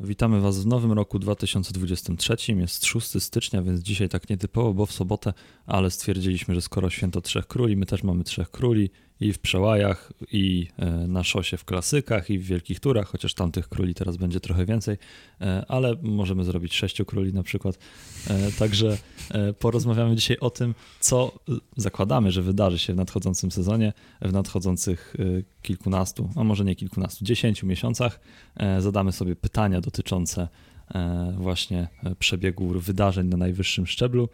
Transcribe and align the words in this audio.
Witamy 0.00 0.40
Was 0.40 0.58
w 0.58 0.66
nowym 0.66 0.92
roku 0.92 1.18
2023. 1.18 2.36
Jest 2.52 2.84
6 2.84 3.22
stycznia, 3.22 3.62
więc 3.62 3.80
dzisiaj 3.80 4.08
tak 4.08 4.30
nietypowo, 4.30 4.74
bo 4.74 4.86
w 4.86 4.92
sobotę, 4.92 5.32
ale 5.66 5.90
stwierdziliśmy, 5.90 6.54
że 6.54 6.60
skoro 6.60 6.90
święto 6.90 7.20
Trzech 7.20 7.46
Króli, 7.46 7.76
my 7.76 7.86
też 7.86 8.02
mamy 8.02 8.24
Trzech 8.24 8.50
Króli 8.50 8.90
i 9.20 9.32
w 9.32 9.38
przełajach, 9.38 10.12
i 10.32 10.66
e, 10.78 10.90
na 10.90 11.24
szosie 11.24 11.56
w 11.56 11.64
klasykach, 11.64 12.30
i 12.30 12.38
w 12.38 12.46
wielkich 12.46 12.80
turach, 12.80 13.08
chociaż 13.08 13.34
tamtych 13.34 13.68
króli 13.68 13.94
teraz 13.94 14.16
będzie 14.16 14.40
trochę 14.40 14.66
więcej, 14.66 14.96
e, 15.40 15.64
ale 15.68 15.94
możemy 16.02 16.44
zrobić 16.44 16.74
sześciu 16.74 17.04
króli 17.04 17.32
na 17.32 17.42
przykład. 17.42 17.78
E, 18.30 18.52
także 18.52 18.98
porozmawiamy 19.58 20.16
dzisiaj 20.16 20.38
o 20.40 20.50
tym, 20.50 20.74
co 21.00 21.38
zakładamy, 21.76 22.32
że 22.32 22.42
wydarzy 22.42 22.78
się 22.78 22.92
w 22.92 22.96
nadchodzącym 22.96 23.50
sezonie, 23.50 23.92
w 24.22 24.32
nadchodzących 24.32 25.16
kilkunastu, 25.62 26.30
a 26.36 26.44
może 26.44 26.64
nie 26.64 26.76
kilkunastu, 26.76 27.24
dziesięciu 27.24 27.66
miesiącach. 27.66 28.20
Zadamy 28.78 29.12
sobie 29.12 29.36
pytania 29.36 29.80
dotyczące 29.80 30.48
właśnie 31.38 31.88
przebiegu 32.18 32.68
wydarzeń 32.68 33.26
na 33.26 33.36
najwyższym 33.36 33.86
szczeblu 33.86 34.28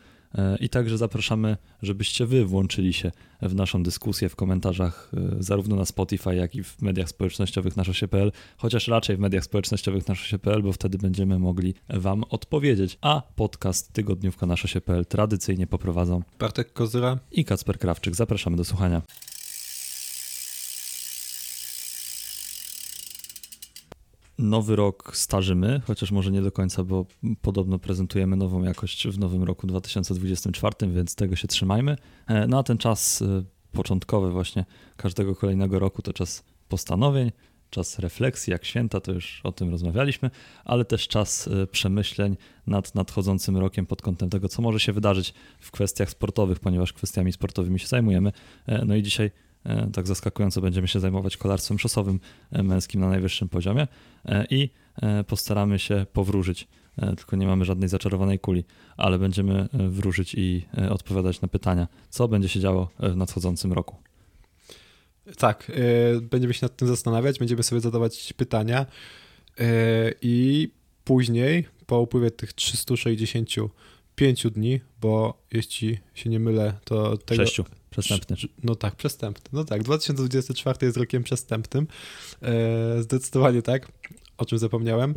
I 0.61 0.69
także 0.69 0.99
zapraszamy, 0.99 1.57
żebyście 1.83 2.27
wy 2.27 2.45
włączyli 2.45 2.93
się 2.93 3.13
w 3.43 3.55
naszą 3.55 3.83
dyskusję 3.83 4.29
w 4.29 4.37
komentarzach, 4.37 5.11
e, 5.17 5.43
zarówno 5.43 5.77
na 5.77 5.85
Spotify, 5.85 6.35
jak 6.35 6.55
i 6.55 6.63
w 6.63 6.83
mediach 6.83 7.09
społecznościowych 7.09 7.77
na 7.77 7.85
szosie.pl, 7.85 8.33
chociaż 8.57 8.89
raczej 8.89 9.17
w 9.17 9.21
mediach 9.21 9.45
społecznościowych 9.45 10.09
na 10.09 10.15
szosie.pl, 10.15 10.63
bo 10.63 10.73
wtedy 10.73 10.99
będziemy 10.99 11.39
mogli 11.39 11.75
wam 11.89 12.25
odpowiedzieć. 12.31 12.99
A 13.01 13.23
podcast 13.37 13.93
Tygodniówka 13.93 14.47
na 14.47 14.57
szosie.pl 14.57 15.07
tradycyjnie 15.07 15.67
poprowadzą 15.67 16.23
Bartek 16.39 16.73
Kozyra 16.73 17.19
i 17.33 17.45
Kacper 17.45 17.79
Krawczyk. 17.79 18.15
Zapraszamy 18.15 18.57
do 18.57 18.65
słuchania. 18.65 19.03
Nowy 24.39 24.77
rok 24.77 25.17
starzymy, 25.17 25.81
chociaż 25.87 26.11
może 26.11 26.31
nie 26.31 26.43
do 26.43 26.53
końca, 26.53 26.85
bo 26.85 27.07
podobno 27.43 27.79
prezentujemy 27.79 28.37
nową 28.37 28.63
jakość 28.63 29.09
w 29.09 29.19
nowym 29.19 29.43
roku 29.43 29.67
2024, 29.67 30.75
więc 30.93 31.15
tego 31.15 31.37
się 31.37 31.49
trzymajmy. 31.49 31.97
E, 32.27 32.47
no 32.47 32.59
a 32.59 32.63
ten 32.63 32.79
czas 32.79 33.23
e, 33.23 33.45
początkowy 33.73 34.31
właśnie 34.31 34.65
każdego 34.97 35.35
kolejnego 35.35 35.79
roku 35.79 36.03
to 36.03 36.13
czas 36.13 36.45
postanowień, 36.69 37.33
czas 37.71 37.99
refleksji, 37.99 38.51
jak 38.51 38.65
święta, 38.65 39.01
to 39.01 39.13
już 39.13 39.41
o 39.45 39.53
tym 39.53 39.71
rozmawialiśmy, 39.71 40.31
ale 40.65 40.85
też 40.85 41.09
czas 41.09 41.49
e, 41.49 41.67
przemyśleń 41.67 42.37
nad 42.67 42.95
nadchodzącym 42.95 43.57
rokiem 43.57 43.87
pod 43.87 44.03
kątem 44.03 44.31
tego, 44.31 44.49
co 44.49 44.63
może 44.63 44.81
się 44.81 44.93
wydarzyć 44.93 45.35
w 45.61 45.71
kwestiach 45.71 46.11
sportowych, 46.11 46.61
ponieważ 46.61 46.93
kwestiami 46.93 47.33
sportowymi 47.33 47.81
się 47.81 47.87
zajmujemy. 47.87 48.33
No 48.87 48.95
i 48.95 49.03
dzisiaj 49.03 49.31
tak 49.93 50.07
zaskakująco 50.07 50.61
będziemy 50.61 50.89
się 50.89 51.01
zajmować 51.01 51.37
kolarstwem 51.37 51.79
szosowym 51.79 52.21
e, 52.53 52.63
męskim 52.63 53.01
na 53.01 53.09
najwyższym 53.09 53.49
poziomie 53.49 53.87
e, 54.25 54.47
i 54.51 54.71
postaramy 55.27 55.79
się 55.79 56.07
powróżyć. 56.13 56.69
Tylko 57.17 57.37
nie 57.37 57.47
mamy 57.47 57.65
żadnej 57.65 57.89
zaczarowanej 57.89 58.39
kuli, 58.39 58.65
ale 58.97 59.19
będziemy 59.19 59.69
wróżyć 59.73 60.35
i 60.35 60.67
odpowiadać 60.91 61.41
na 61.41 61.49
pytania, 61.49 61.89
co 62.11 62.29
będzie 62.29 62.49
się 62.49 62.61
działo 62.61 62.91
w 62.99 63.17
nadchodzącym 63.17 63.73
roku. 63.73 63.97
Tak, 65.39 65.73
będziemy 66.23 66.55
się 66.55 66.59
nad 66.63 66.77
tym 66.77 66.89
zastanawiać, 66.89 67.39
będziemy 67.39 67.63
sobie 67.63 67.81
zadawać 67.81 68.33
pytania 68.33 68.87
i 70.23 70.69
później, 71.05 71.67
po 71.87 72.01
upływie 72.01 72.31
tych 72.31 72.53
365 72.53 74.47
dni, 74.51 74.81
bo 75.01 75.43
jeśli 75.53 75.99
się 76.15 76.31
nie 76.31 76.41
mylę, 76.41 76.75
to 76.85 77.17
tego... 77.17 77.45
Przestępny. 78.01 78.37
No 78.63 78.75
tak, 78.75 78.97
przestępny. 78.97 79.51
No 79.53 79.65
tak, 79.65 79.83
2024 79.83 80.87
jest 80.87 80.97
rokiem 80.97 81.23
przestępnym. 81.23 81.87
E, 82.43 83.03
zdecydowanie 83.03 83.63
tak, 83.63 83.93
o 84.39 84.45
czym 84.45 84.59
zapomniałem. 84.59 85.15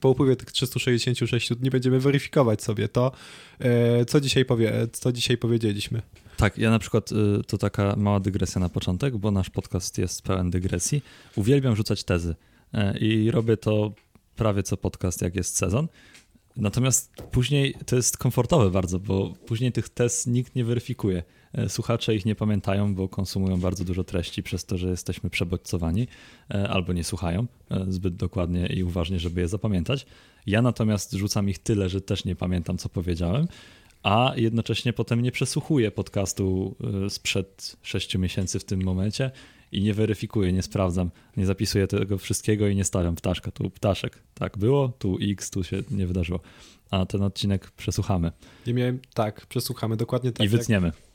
Po 0.00 0.08
upływie 0.08 0.36
tych 0.36 0.52
366 0.52 1.54
dni 1.54 1.70
będziemy 1.70 2.00
weryfikować 2.00 2.62
sobie 2.62 2.88
to, 2.88 3.12
e, 3.58 4.04
co 4.04 4.20
dzisiaj, 4.20 4.44
powie, 4.44 4.72
co 4.92 5.12
dzisiaj 5.12 5.36
powiedzieliśmy. 5.36 6.02
Tak, 6.36 6.58
ja 6.58 6.70
na 6.70 6.78
przykład, 6.78 7.12
y, 7.12 7.44
to 7.46 7.58
taka 7.58 7.96
mała 7.96 8.20
dygresja 8.20 8.60
na 8.60 8.68
początek, 8.68 9.16
bo 9.16 9.30
nasz 9.30 9.50
podcast 9.50 9.98
jest 9.98 10.22
pełen 10.22 10.50
dygresji. 10.50 11.02
Uwielbiam 11.36 11.76
rzucać 11.76 12.04
tezy 12.04 12.34
e, 12.74 12.98
i 12.98 13.30
robię 13.30 13.56
to 13.56 13.92
prawie 14.36 14.62
co 14.62 14.76
podcast, 14.76 15.22
jak 15.22 15.36
jest 15.36 15.56
sezon. 15.56 15.88
Natomiast 16.56 17.12
później 17.30 17.74
to 17.86 17.96
jest 17.96 18.18
komfortowe 18.18 18.70
bardzo, 18.70 18.98
bo 18.98 19.34
później 19.46 19.72
tych 19.72 19.88
tez 19.88 20.26
nikt 20.26 20.54
nie 20.54 20.64
weryfikuje. 20.64 21.22
E, 21.54 21.68
słuchacze 21.68 22.14
ich 22.14 22.26
nie 22.26 22.34
pamiętają, 22.34 22.94
bo 22.94 23.08
konsumują 23.08 23.60
bardzo 23.60 23.84
dużo 23.84 24.04
treści 24.04 24.42
przez 24.42 24.64
to, 24.64 24.78
że 24.78 24.88
jesteśmy 24.88 25.30
przebodźcowani 25.30 26.08
e, 26.50 26.68
albo 26.68 26.92
nie 26.92 27.04
słuchają 27.04 27.46
e, 27.70 27.84
zbyt 27.88 28.16
dokładnie 28.16 28.66
i 28.66 28.82
uważnie, 28.82 29.18
żeby 29.18 29.40
je 29.40 29.48
zapamiętać. 29.48 30.06
Ja 30.46 30.62
natomiast 30.62 31.12
rzucam 31.12 31.48
ich 31.48 31.58
tyle, 31.58 31.88
że 31.88 32.00
też 32.00 32.24
nie 32.24 32.36
pamiętam, 32.36 32.78
co 32.78 32.88
powiedziałem, 32.88 33.48
a 34.02 34.32
jednocześnie 34.36 34.92
potem 34.92 35.22
nie 35.22 35.32
przesłuchuję 35.32 35.90
podcastu 35.90 36.76
sprzed 37.08 37.76
6 37.82 38.18
miesięcy 38.18 38.58
w 38.58 38.64
tym 38.64 38.84
momencie 38.84 39.30
i 39.72 39.82
nie 39.82 39.94
weryfikuję, 39.94 40.52
nie 40.52 40.62
sprawdzam, 40.62 41.10
nie 41.36 41.46
zapisuję 41.46 41.86
tego 41.86 42.18
wszystkiego 42.18 42.68
i 42.68 42.76
nie 42.76 42.84
stawiam 42.84 43.14
ptaszka. 43.14 43.50
Tu 43.50 43.70
ptaszek, 43.70 44.18
tak 44.34 44.58
było, 44.58 44.92
tu 44.98 45.18
X, 45.20 45.50
tu 45.50 45.64
się 45.64 45.82
nie 45.90 46.06
wydarzyło. 46.06 46.40
A 46.90 47.06
ten 47.06 47.22
odcinek 47.22 47.70
przesłuchamy. 47.70 48.32
Nie 48.66 48.74
miałem, 48.74 48.98
tak, 49.14 49.46
przesłuchamy, 49.46 49.96
dokładnie 49.96 50.32
tak. 50.32 50.46
I 50.46 50.48
wytniemy. 50.48 50.86
Jak... 50.86 51.11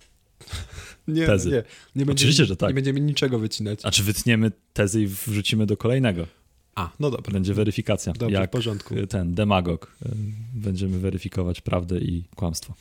Nie, 1.07 1.25
tezy. 1.25 1.49
nie, 1.49 1.55
nie 1.55 1.63
będziemy, 1.95 2.11
Oczywiście, 2.11 2.45
że 2.45 2.57
tak. 2.57 2.69
Nie 2.69 2.75
będziemy 2.75 2.99
niczego 2.99 3.39
wycinać. 3.39 3.79
A 3.83 3.91
czy 3.91 4.03
wytniemy 4.03 4.51
tezy 4.73 5.01
i 5.01 5.07
wrzucimy 5.07 5.65
do 5.65 5.77
kolejnego? 5.77 6.27
A, 6.75 6.89
no 6.99 7.11
dobra. 7.11 7.33
Będzie 7.33 7.53
weryfikacja. 7.53 8.13
Dobrze, 8.13 8.35
jak 8.35 8.49
w 8.49 8.53
porządku. 8.53 8.95
ten 9.09 9.33
demagog. 9.33 9.91
Y, 10.05 10.09
będziemy 10.53 10.99
weryfikować 10.99 11.61
prawdę 11.61 11.99
i 11.99 12.23
kłamstwo. 12.35 12.73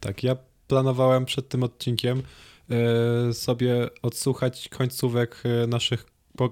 Tak, 0.00 0.22
ja 0.22 0.36
planowałem 0.68 1.24
przed 1.24 1.48
tym 1.48 1.62
odcinkiem 1.62 2.22
y, 3.30 3.34
sobie 3.34 3.88
odsłuchać 4.02 4.68
końcówek 4.68 5.42
y, 5.64 5.66
naszych 5.66 6.06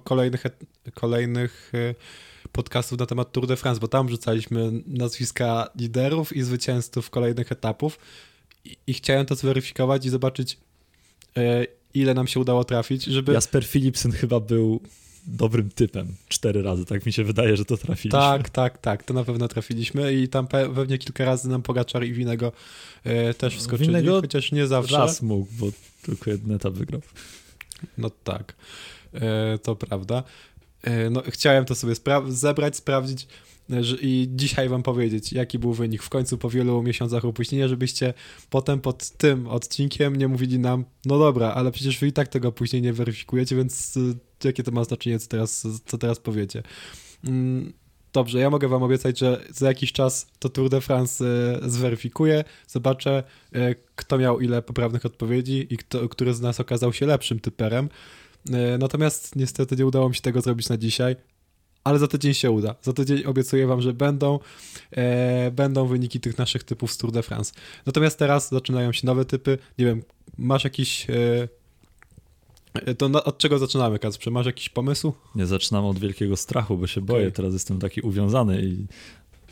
kolejnych, 0.05 0.45
kolejnych 0.95 1.73
podcastów 2.53 2.99
na 2.99 3.07
temat 3.07 3.33
Tour 3.33 3.47
de 3.47 3.57
France, 3.57 3.81
bo 3.81 3.89
tam 3.89 4.09
rzucaliśmy 4.09 4.73
nazwiska 4.87 5.69
liderów 5.77 6.37
i 6.37 6.43
zwycięzców 6.43 7.11
kolejnych 7.11 7.53
etapów 7.53 7.99
i, 8.65 8.77
i 8.87 8.95
chciałem 8.95 9.27
to 9.27 9.35
zweryfikować 9.35 10.07
i 10.07 10.11
zobaczyć, 10.11 10.59
e, 11.37 11.67
ile 11.95 12.15
nam 12.15 12.27
się 12.27 12.41
udało 12.41 12.65
trafić, 12.65 13.05
żeby... 13.05 13.33
Jasper 13.33 13.67
Philipsen 13.67 14.13
chyba 14.13 14.41
był 14.41 14.81
dobrym 15.27 15.71
typem. 15.71 16.15
Cztery 16.29 16.63
razy, 16.63 16.85
tak 16.85 17.07
mi 17.07 17.13
się 17.13 17.25
wydaje, 17.25 17.57
że 17.57 17.65
to 17.65 17.77
trafiliśmy. 17.77 18.21
Tak, 18.21 18.51
tak, 18.51 18.79
tak, 18.79 19.05
to 19.05 19.15
na 19.15 19.25
pewno 19.25 19.49
trafiliśmy 19.49 20.15
i 20.15 20.29
tam 20.29 20.47
pewnie 20.47 20.99
kilka 20.99 21.25
razy 21.25 21.49
nam 21.49 21.63
Pogaczar 21.63 22.05
i 22.05 22.13
Winego 22.13 22.53
e, 23.05 23.35
też 23.35 23.57
wskoczyli, 23.57 23.89
Winego 23.89 24.21
chociaż 24.21 24.53
nie 24.53 24.67
zawsze. 24.67 24.99
raz 24.99 25.23
mógł, 25.23 25.49
bo 25.59 25.67
tylko 26.03 26.31
jedna 26.31 26.55
etap 26.55 26.75
wygrał. 26.75 27.01
No 27.99 28.11
tak, 28.25 28.55
e, 29.15 29.59
to 29.59 29.77
prawda. 29.77 30.23
E, 30.83 31.11
no, 31.11 31.23
chciałem 31.31 31.65
to 31.65 31.75
sobie 31.75 31.95
spra 31.95 32.23
zebrać, 32.29 32.77
sprawdzić, 32.77 33.27
i 34.01 34.29
dzisiaj 34.31 34.69
wam 34.69 34.83
powiedzieć, 34.83 35.33
jaki 35.33 35.59
był 35.59 35.73
wynik 35.73 36.03
w 36.03 36.09
końcu 36.09 36.39
po 36.39 36.51
wielu 36.51 36.83
miesiącach 36.83 37.25
opóźnienia, 37.25 37.69
żebyście 37.69 38.15
potem 38.51 38.81
pod 38.81 39.11
tym 39.11 39.47
odcinkiem 39.47 40.17
nie 40.17 40.29
mówili 40.29 40.59
nam, 40.59 40.85
no 41.05 41.19
dobra, 41.19 41.53
ale 41.53 41.73
przecież 41.73 41.99
wy 41.99 42.07
i 42.07 42.13
tak 42.13 42.29
tego 42.29 42.53
później 42.53 42.83
nie 42.83 42.93
weryfikujecie, 42.93 43.57
więc 43.57 43.97
y, 43.97 44.15
jakie 44.45 44.63
to 44.63 44.71
ma 44.71 44.85
znaczenie, 44.85 45.19
co 45.19 45.29
teraz, 45.29 45.67
co 45.87 45.99
teraz 45.99 46.19
powiecie. 46.19 46.63
Mm, 47.25 47.73
dobrze, 48.13 48.39
ja 48.39 48.51
mogę 48.51 48.69
wam 48.69 48.83
obiecać, 48.83 49.19
że 49.19 49.45
za 49.51 49.69
jakiś 49.69 49.93
czas 49.93 50.27
to 50.39 50.49
Tour 50.49 50.71
de 50.71 50.81
France 50.81 51.25
y, 51.65 51.71
zweryfikuję, 51.71 52.45
zobaczę, 52.67 53.23
kto 53.97 54.19
miał 54.19 54.41
ile 54.41 54.63
poprawnych 54.63 55.07
odpowiedzi 55.07 55.67
i 55.71 55.77
kto, 55.77 56.09
który 56.09 56.35
z 56.35 56.41
nas 56.41 56.61
okazał 56.61 56.93
się 56.93 57.07
lepszym 57.07 57.41
typerem. 57.41 57.89
Natomiast 58.79 59.37
niestety 59.37 59.77
nie 59.77 59.87
udało 59.87 60.09
mi 60.09 60.15
się 60.15 60.21
tego 60.21 60.41
zrobić 60.41 60.69
na 60.69 60.77
dzisiaj 60.77 61.17
ale 61.85 61.99
za 61.99 62.09
tydzień 62.09 62.35
się 62.35 62.51
uda. 62.51 62.75
Za 62.83 62.93
tydzień 62.93 63.25
obiecuję 63.25 63.67
wam, 63.67 63.83
że 63.83 63.93
będą, 63.93 64.39
e, 64.91 65.51
będą 65.51 65.87
wyniki 65.87 66.21
tych 66.21 66.39
naszych 66.39 66.65
typów 66.65 66.93
z 66.93 66.99
Tour 66.99 67.13
de 67.13 67.23
France. 67.23 67.53
Natomiast 67.87 68.19
teraz 68.19 68.51
zaczynają 68.51 68.93
się 68.93 69.07
nowe 69.07 69.25
typy. 69.25 69.59
Nie 69.79 69.85
wiem, 69.85 70.03
masz 70.39 70.65
jakiś... 70.65 71.11
E, 71.11 71.49
e 72.75 72.95
to 72.95 73.09
na, 73.09 73.25
od 73.25 73.39
czego 73.39 73.59
zaczynamy, 73.59 73.99
Kacprze? 73.99 74.31
Masz 74.31 74.47
jakiś 74.47 74.69
pomysł? 74.69 75.13
Nie, 75.35 75.47
zaczynam 75.47 75.85
od 75.85 75.99
wielkiego 75.99 76.37
strachu, 76.37 76.79
bo 76.79 76.87
się 76.87 77.01
boję. 77.01 77.23
Okay. 77.23 77.33
Teraz 77.33 77.53
jestem 77.53 77.79
taki 77.79 78.01
uwiązany 78.01 78.63
i 78.63 78.87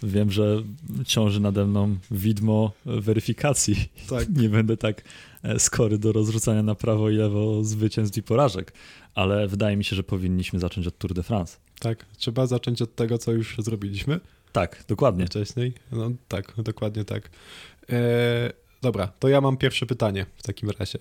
wiem, 0.03 0.31
że 0.31 0.63
ciąży 1.07 1.41
nade 1.41 1.67
mną 1.67 1.97
widmo 2.11 2.73
weryfikacji. 2.85 3.89
Tak. 4.09 4.29
Nie 4.43 4.49
będę 4.49 4.77
tak 4.77 5.05
e, 5.43 5.59
skory 5.59 5.99
do 5.99 6.13
rozrzucania 6.13 6.63
na 6.63 6.75
prawo 6.75 7.11
i 7.11 7.17
lewo 7.17 7.65
zwycięstw 7.65 8.19
i 8.19 8.23
porażek, 8.23 8.73
ale 9.15 9.49
wydaje 9.49 9.77
mi 9.77 9.85
się, 9.85 9.97
że 9.97 10.03
powinniśmy 10.03 10.61
zacząć 10.61 10.87
od 10.87 10.99
Tour 10.99 11.15
de 11.15 11.23
France. 11.23 11.59
Tak, 11.81 12.07
trzeba 12.17 12.47
zacząć 12.47 12.83
od 12.83 12.95
tego, 12.95 13.19
co 13.19 13.33
już 13.33 13.57
zrobiliśmy. 13.59 14.21
Tak, 14.53 14.85
dokładnie. 14.89 15.27
Wcześniej. 15.27 15.73
No 15.93 16.11
tak, 16.29 16.55
dokładnie 16.59 17.05
tak. 17.05 17.31
E, 17.91 18.53
dobra, 18.83 19.07
to 19.07 19.29
ja 19.29 19.41
mam 19.41 19.57
pierwsze 19.57 19.87
pytanie 19.87 20.27
w 20.37 20.43
takim 20.43 20.71
razie. 20.71 20.99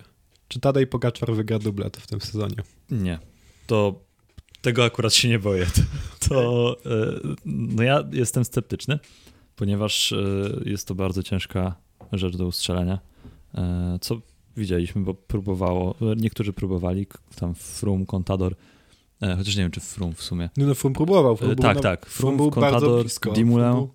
Czy 0.48 0.60
Tadej 0.60 0.86
Pogaczar 0.86 1.32
wygra 1.32 1.58
dublet 1.58 1.96
w 1.96 2.06
tym 2.06 2.20
sezonie? 2.20 2.56
Nie. 2.90 3.18
To 3.66 4.00
tego 4.62 4.84
akurat 4.84 5.14
się 5.14 5.28
nie 5.28 5.38
boję. 5.38 5.66
To, 6.28 6.76
e, 6.86 7.20
no 7.44 7.82
ja 7.82 8.04
jestem 8.12 8.44
sceptyczny, 8.44 8.98
ponieważ 9.56 10.12
e, 10.12 10.16
jest 10.64 10.88
to 10.88 10.94
bardzo 10.94 11.22
ciężka 11.22 11.74
rzecz 12.12 12.36
do 12.36 12.46
ustrzelenia, 12.46 12.98
e, 13.54 13.98
co 14.00 14.20
widzieliśmy, 14.56 15.02
bo 15.02 15.14
próbowało, 15.14 15.94
niektórzy 16.16 16.52
próbowali, 16.52 17.06
tam 17.36 17.54
Frum, 17.54 18.06
Contador, 18.06 18.54
chociaż 19.36 19.56
nie 19.56 19.62
wiem, 19.62 19.70
czy 19.70 19.80
Frum 19.80 20.14
w 20.14 20.22
sumie. 20.22 20.50
No, 20.56 20.66
no 20.66 20.74
Frum 20.74 20.92
próbował. 20.92 21.36
Frum 21.36 21.56
tak, 21.56 21.76
na, 21.76 21.82
tak. 21.82 22.06
Frum, 22.06 22.12
Frum 22.12 22.36
był 22.36 22.50
Contador, 22.50 22.80
bardzo 22.80 23.00
blisko. 23.00 23.32
Dimulę. 23.32 23.86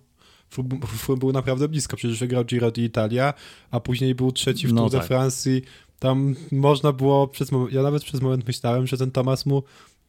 Frum, 0.48 0.68
Frum, 0.86 1.18
był 1.18 1.32
naprawdę 1.32 1.68
blisko, 1.68 1.96
przecież 1.96 2.20
wygrał 2.20 2.44
Giro 2.44 2.70
d'Italia, 2.70 3.32
a 3.70 3.80
później 3.80 4.14
był 4.14 4.32
trzeci 4.32 4.68
w 4.68 4.72
no 4.72 4.80
Tour 4.80 4.90
de 4.90 4.98
tak. 4.98 5.06
France 5.06 5.50
tam 5.98 6.34
można 6.52 6.92
było, 6.92 7.28
przez 7.28 7.50
ja 7.70 7.82
nawet 7.82 8.04
przez 8.04 8.20
moment 8.20 8.46
myślałem, 8.46 8.86
że 8.86 8.96
ten 8.96 9.10
Tomas 9.10 9.46
mu 9.46 9.62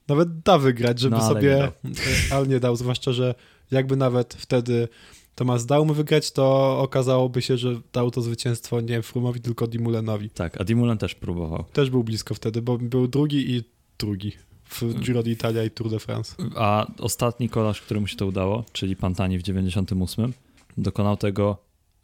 nawet 0.07 0.39
da 0.39 0.57
wygrać, 0.57 1.00
żeby 1.00 1.18
no, 1.18 1.27
sobie, 1.27 1.71
nie 1.83 1.92
ale 2.36 2.48
nie 2.48 2.59
dał, 2.59 2.75
zwłaszcza, 2.75 3.12
że 3.12 3.36
jakby 3.71 3.95
nawet 3.95 4.33
wtedy 4.33 4.88
Tomas 5.36 5.65
dał 5.65 5.86
mu 5.86 5.94
wygrać, 5.94 6.31
to 6.31 6.80
okazałoby 6.80 7.42
się, 7.42 7.57
że 7.57 7.81
dał 7.94 8.12
to 8.12 8.21
zwycięstwo 8.21 8.81
nie 8.81 9.01
Frumowi, 9.01 9.42
tylko 9.42 9.68
Dimulenowi. 9.68 10.30
Tak, 10.30 10.62
a 10.62 10.63
Dimulen 10.63 10.98
też 10.98 11.15
próbował. 11.15 11.63
Też 11.74 11.89
był 11.89 12.04
blisko 12.04 12.36
wtedy, 12.36 12.62
bo 12.62 12.77
był 12.77 13.07
drugi 13.07 13.56
i 13.56 13.63
drugi 14.00 14.31
w 14.69 15.00
Giro 15.00 15.24
d'Italia 15.24 15.65
i 15.65 15.71
Tour 15.71 15.89
de 15.89 16.00
France. 16.00 16.36
A 16.56 16.88
ostatni 17.00 17.50
kolarz, 17.50 17.81
któremu 17.81 18.07
się 18.07 18.15
to 18.15 18.25
udało, 18.25 18.63
czyli 18.74 18.95
Pantani 18.95 19.38
w 19.38 19.44
98, 19.44 20.33
dokonał 20.77 21.18
tego 21.18 21.57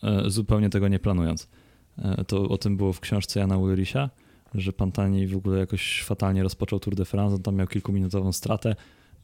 e, 0.03 0.29
zupełnie 0.29 0.69
tego 0.69 0.87
nie 0.87 0.99
planując. 0.99 1.49
E, 1.97 2.23
to 2.25 2.41
o 2.41 2.57
tym 2.57 2.77
było 2.77 2.93
w 2.93 2.99
książce 2.99 3.39
Jana 3.39 3.57
Ulricha, 3.57 4.09
że 4.55 4.73
Pantani 4.73 5.27
w 5.27 5.37
ogóle 5.37 5.59
jakoś 5.59 6.03
fatalnie 6.03 6.43
rozpoczął 6.43 6.79
Tour 6.79 6.95
de 6.95 7.05
France, 7.05 7.35
on 7.35 7.41
tam 7.41 7.55
miał 7.55 7.67
kilkuminutową 7.67 8.31
stratę, 8.31 8.75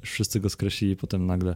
wszyscy 0.02 0.40
go 0.40 0.50
skreślili, 0.50 0.96
potem 0.96 1.26
nagle 1.26 1.56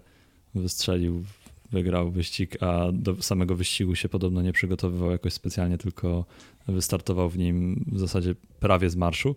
wystrzelił, 0.55 1.23
wygrał 1.71 2.11
wyścig, 2.11 2.63
a 2.63 2.91
do 2.91 3.21
samego 3.21 3.55
wyścigu 3.55 3.95
się 3.95 4.09
podobno 4.09 4.41
nie 4.41 4.53
przygotowywał 4.53 5.11
jakoś 5.11 5.33
specjalnie, 5.33 5.77
tylko 5.77 6.25
wystartował 6.67 7.29
w 7.29 7.37
nim 7.37 7.85
w 7.91 7.99
zasadzie 7.99 8.35
prawie 8.59 8.89
z 8.89 8.95
marszu. 8.95 9.35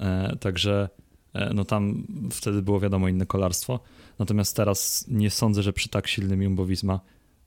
E, 0.00 0.36
także 0.36 0.88
e, 1.32 1.54
no 1.54 1.64
tam 1.64 2.06
wtedy 2.30 2.62
było 2.62 2.80
wiadomo 2.80 3.08
inne 3.08 3.26
kolarstwo. 3.26 3.80
Natomiast 4.18 4.56
teraz 4.56 5.04
nie 5.08 5.30
sądzę, 5.30 5.62
że 5.62 5.72
przy 5.72 5.88
tak 5.88 6.08
silnym 6.08 6.42
Jumbo 6.42 6.66
Visma, 6.66 7.00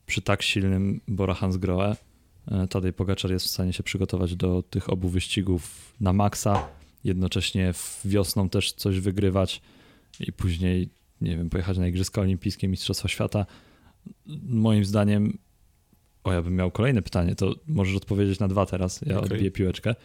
przy 0.05 0.21
tak 0.21 0.41
silnym 0.41 1.01
Bora 1.07 1.33
Hansgrohe 1.33 1.95
Tadej 2.69 2.93
Pogaczar 2.93 3.31
jest 3.31 3.45
w 3.45 3.49
stanie 3.49 3.73
się 3.73 3.83
przygotować 3.83 4.35
do 4.35 4.63
tych 4.63 4.89
obu 4.89 5.09
wyścigów 5.09 5.93
na 5.99 6.13
maksa, 6.13 6.67
jednocześnie 7.03 7.73
wiosną 8.05 8.49
też 8.49 8.71
coś 8.71 8.99
wygrywać 8.99 9.61
i 10.19 10.31
później, 10.33 10.89
nie 11.21 11.37
wiem, 11.37 11.49
pojechać 11.49 11.77
na 11.77 11.87
Igrzyska 11.87 12.21
Olimpijskie, 12.21 12.67
Mistrzostwa 12.67 13.07
Świata. 13.07 13.45
Moim 14.43 14.85
zdaniem, 14.85 15.37
o 16.23 16.33
ja 16.33 16.41
bym 16.41 16.55
miał 16.55 16.71
kolejne 16.71 17.01
pytanie, 17.01 17.35
to 17.35 17.55
możesz 17.67 17.95
odpowiedzieć 17.95 18.39
na 18.39 18.47
dwa 18.47 18.65
teraz, 18.65 19.01
ja 19.01 19.17
okay. 19.17 19.31
odbiję 19.31 19.51
piłeczkę. 19.51 19.95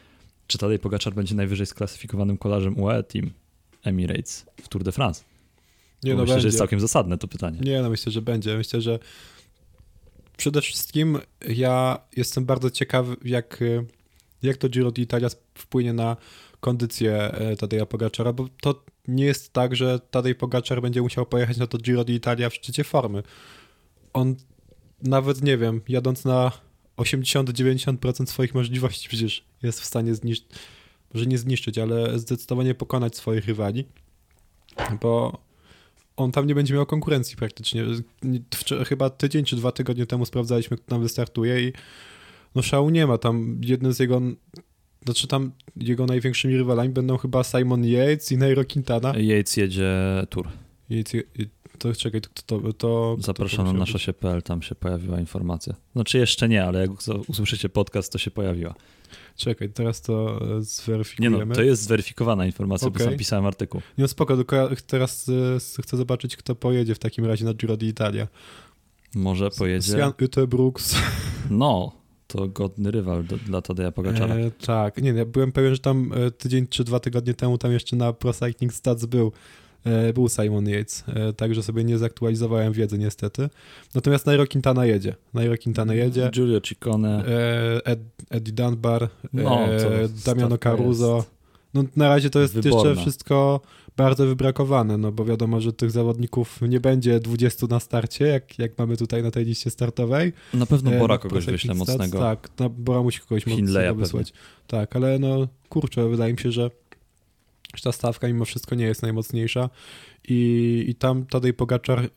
Czy 0.47 0.59
Tadej 0.59 0.79
Pogaczar 0.79 1.15
będzie 1.15 1.35
najwyżej 1.35 1.67
sklasyfikowanym 1.67 2.38
kolarzem 2.38 2.79
UE 2.79 3.03
Team 3.03 3.31
Emirates 3.85 4.47
w 4.62 4.69
Tour 4.69 4.85
de 4.85 4.93
France? 4.93 5.25
Nie, 6.03 6.15
no 6.15 6.21
myślę, 6.21 6.35
będzie. 6.35 6.43
że 6.43 6.49
jest 6.49 6.59
całkiem 6.59 6.81
zasadne 6.81 7.19
to 7.19 7.29
pytanie. 7.29 7.59
Nie, 7.61 7.83
no 7.83 7.91
myślę, 7.91 8.12
że 8.12 8.23
będzie. 8.23 8.56
Myślę, 8.56 8.81
że 8.81 8.99
przede 10.37 10.61
wszystkim 10.61 11.19
ja 11.49 11.99
jestem 12.17 12.44
bardzo 12.44 12.70
ciekawy, 12.70 13.17
jak, 13.25 13.61
jak 14.43 14.56
to 14.56 14.69
Giro 14.69 14.90
d'Italia 14.90 15.37
wpłynie 15.55 15.93
na 15.93 16.17
kondycję 16.61 17.17
e, 17.17 17.56
Tadeja 17.56 17.87
Pogaczara, 17.87 18.32
bo 18.32 18.49
to 18.61 18.84
nie 19.08 19.25
jest 19.25 19.52
tak, 19.52 19.76
że 19.76 20.00
Tadej 20.11 20.34
Pogaczar 20.34 20.82
będzie 20.82 21.02
musiał 21.02 21.26
pojechać 21.26 21.56
na 21.56 21.67
to 21.67 21.79
Giro 21.79 22.02
d'Italia 22.02 22.50
w 22.50 22.55
szczycie 22.55 22.84
formy. 22.84 23.23
On 24.12 24.37
nawet, 25.02 25.43
nie 25.43 25.58
wiem, 25.58 25.81
jadąc 25.88 26.25
na 26.25 26.52
80-90% 26.96 28.26
swoich 28.26 28.55
możliwości 28.55 29.08
przecież 29.08 29.44
jest 29.62 29.81
w 29.81 29.85
stanie 29.85 30.14
zniszczyć, 30.14 30.49
może 31.14 31.26
nie 31.26 31.38
zniszczyć, 31.38 31.78
ale 31.78 32.19
zdecydowanie 32.19 32.75
pokonać 32.75 33.17
swoich 33.17 33.46
rywali, 33.46 33.85
bo 35.00 35.38
on 36.17 36.32
tam 36.32 36.47
nie 36.47 36.55
będzie 36.55 36.75
miał 36.75 36.87
konkurencji 36.87 37.37
praktycznie. 37.37 37.85
Chyba 38.87 39.11
tydzień 39.11 39.44
czy 39.44 39.56
dwa 39.56 39.73
tygodnie 39.73 40.06
temu 40.06 40.26
sprawdzaliśmy, 40.26 40.76
kto 40.76 40.87
tam 40.87 41.03
wystartuje 41.03 41.69
i 41.69 41.73
no 42.55 42.62
szału 42.62 42.91
nie 42.91 43.06
ma. 43.06 43.19
Tam 43.19 43.61
jeden 43.64 43.93
z 43.93 43.99
jego, 43.99 44.20
znaczy 45.05 45.29
tam 45.29 45.53
jego 45.76 46.06
największymi 46.06 46.56
rywalami 46.56 46.88
będą 46.88 47.19
chyba 47.19 47.44
Simon 47.44 47.85
Yates 47.85 48.32
i 48.32 48.37
Nairo 48.37 48.64
Quintana. 48.64 49.12
Yates 49.17 49.56
jedzie 49.56 49.93
Tour. 50.31 50.49
Yates, 50.91 51.23
to 51.79 51.94
czekaj, 51.94 52.20
to, 52.20 52.29
to, 52.47 52.73
to 52.73 53.17
Zapraszano 53.19 53.73
na 53.73 53.87
szosie.pl, 53.87 54.43
tam 54.43 54.62
się 54.62 54.75
pojawiła 54.75 55.20
informacja. 55.20 55.75
Znaczy 55.93 56.19
jeszcze 56.19 56.49
nie, 56.49 56.64
ale 56.64 56.81
jak 56.81 56.91
usłyszycie 57.29 57.69
podcast, 57.69 58.12
to 58.12 58.19
się 58.19 58.31
pojawiła. 58.31 58.75
Czekaj, 59.37 59.70
teraz 59.70 60.03
to 60.03 60.41
zweryfikujemy. 60.61 61.38
Nie 61.38 61.44
no, 61.44 61.55
to 61.55 61.62
jest 61.62 61.82
zweryfikowana 61.82 62.47
informacja, 62.47 62.88
okay. 62.88 62.99
bo 62.99 63.11
sam 63.11 63.19
pisałem 63.19 63.47
artykuł. 63.47 63.81
Nie 63.99 64.03
no 64.03 64.09
spoko, 64.09 64.37
tylko 64.37 64.56
ja 64.56 64.69
teraz 64.87 65.29
e, 65.79 65.82
chcę 65.82 65.97
zobaczyć, 65.97 66.37
kto 66.37 66.55
pojedzie 66.55 66.94
w 66.94 66.99
takim 66.99 67.25
razie 67.25 67.44
na 67.44 67.55
Giro 67.55 67.76
d'Italia. 67.76 68.29
Może 69.14 69.50
pojedzie... 69.50 69.99
Jan 69.99 70.12
Brooks. 70.49 70.97
No, 71.50 71.93
to 72.26 72.49
godny 72.49 72.91
rywal 72.91 73.25
do, 73.25 73.37
dla 73.37 73.62
Tadeja 73.62 73.93
Pogaczara. 73.93 74.35
E, 74.35 74.50
tak, 74.50 75.03
nie, 75.03 75.12
nie, 75.12 75.26
byłem 75.26 75.53
pewien, 75.53 75.75
że 75.75 75.81
tam 75.81 76.12
e, 76.12 76.31
tydzień 76.31 76.67
czy 76.67 76.85
dwa 76.85 77.00
tygodnie 77.00 77.35
temu 77.35 77.59
tam 77.59 77.73
jeszcze 77.73 77.97
na 77.97 78.12
Pro 78.12 78.32
Cycling 78.32 78.75
Stats 78.75 79.06
był 79.06 79.32
był 80.14 80.29
Simon 80.29 80.69
Yates, 80.69 81.05
e, 81.08 81.32
także 81.32 81.62
sobie 81.62 81.84
nie 81.84 81.99
zaktualizowałem 81.99 82.73
wiedzy 82.73 82.99
niestety. 82.99 83.49
Natomiast 83.94 84.26
Nairo 84.26 84.46
Quintana 84.46 84.87
jedzie. 84.87 85.14
Nairo 85.34 85.55
Quintana 85.62 85.94
jedzie. 85.94 86.31
Giulio 86.32 86.61
Ciccone. 86.61 87.25
E, 87.26 87.87
Ed, 87.87 88.00
Eddie 88.31 88.52
Dunbar, 88.52 89.08
no, 89.32 89.58
Damiano 90.25 90.58
Caruso. 90.58 91.25
No, 91.75 91.84
na 91.96 92.08
razie 92.08 92.31
to 92.31 92.40
jest 92.40 92.55
Wyborna. 92.55 92.90
jeszcze 92.90 93.02
wszystko 93.02 93.61
bardzo 93.96 94.26
wybrakowane, 94.26 94.99
no 94.99 95.12
bo 95.12 95.25
wiadomo, 95.25 95.61
że 95.61 95.73
tych 95.73 95.90
zawodników 95.90 96.61
nie 96.62 96.81
będzie 96.81 97.20
20 97.20 97.67
na 97.67 97.81
starcie, 97.81 98.26
jak, 98.26 98.58
jak 98.58 98.78
mamy 98.78 98.96
tutaj 98.96 99.23
na 99.23 99.31
tej 99.31 99.44
liście 99.44 99.70
startowej. 99.70 100.32
Na 100.55 100.67
pewno 100.67 100.90
Bora 100.90 101.19
kogoś 101.19 101.46
wyśle 101.46 101.75
mocnego. 101.75 102.19
Tak, 102.19 102.49
no, 102.58 102.70
Bora 102.70 103.02
musi 103.02 103.20
kogoś 103.20 103.46
mocnego 103.46 103.94
wysłać. 103.94 104.32
Tak, 104.67 104.96
ale 104.96 105.19
no 105.19 105.49
kurczę, 105.69 106.08
wydaje 106.08 106.32
mi 106.32 106.38
się, 106.38 106.52
że 106.52 106.70
ta 107.81 107.93
stawka 107.93 108.27
mimo 108.29 108.45
wszystko 108.45 108.75
nie 108.75 108.85
jest 108.85 109.03
najmocniejsza. 109.03 109.71
I, 110.29 110.85
i 110.88 110.95
tam 110.95 111.26
Tadej 111.26 111.55
Pogaczar 111.55 112.11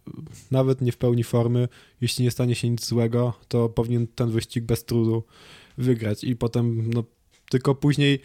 nawet 0.52 0.82
nie 0.82 0.92
w 0.92 0.98
pełni 0.98 1.24
formy, 1.24 1.68
jeśli 2.02 2.24
nie 2.24 2.32
stanie 2.32 2.56
się 2.56 2.70
nic 2.70 2.86
złego, 2.86 3.34
to 3.48 3.70
powinien 3.70 4.08
ten 4.08 4.30
wyścig 4.30 4.64
bez 4.64 4.86
trudu 4.86 5.24
wygrać. 5.78 6.24
I 6.24 6.36
potem 6.36 6.90
no, 6.94 7.04
tylko 7.50 7.76
później 7.76 8.20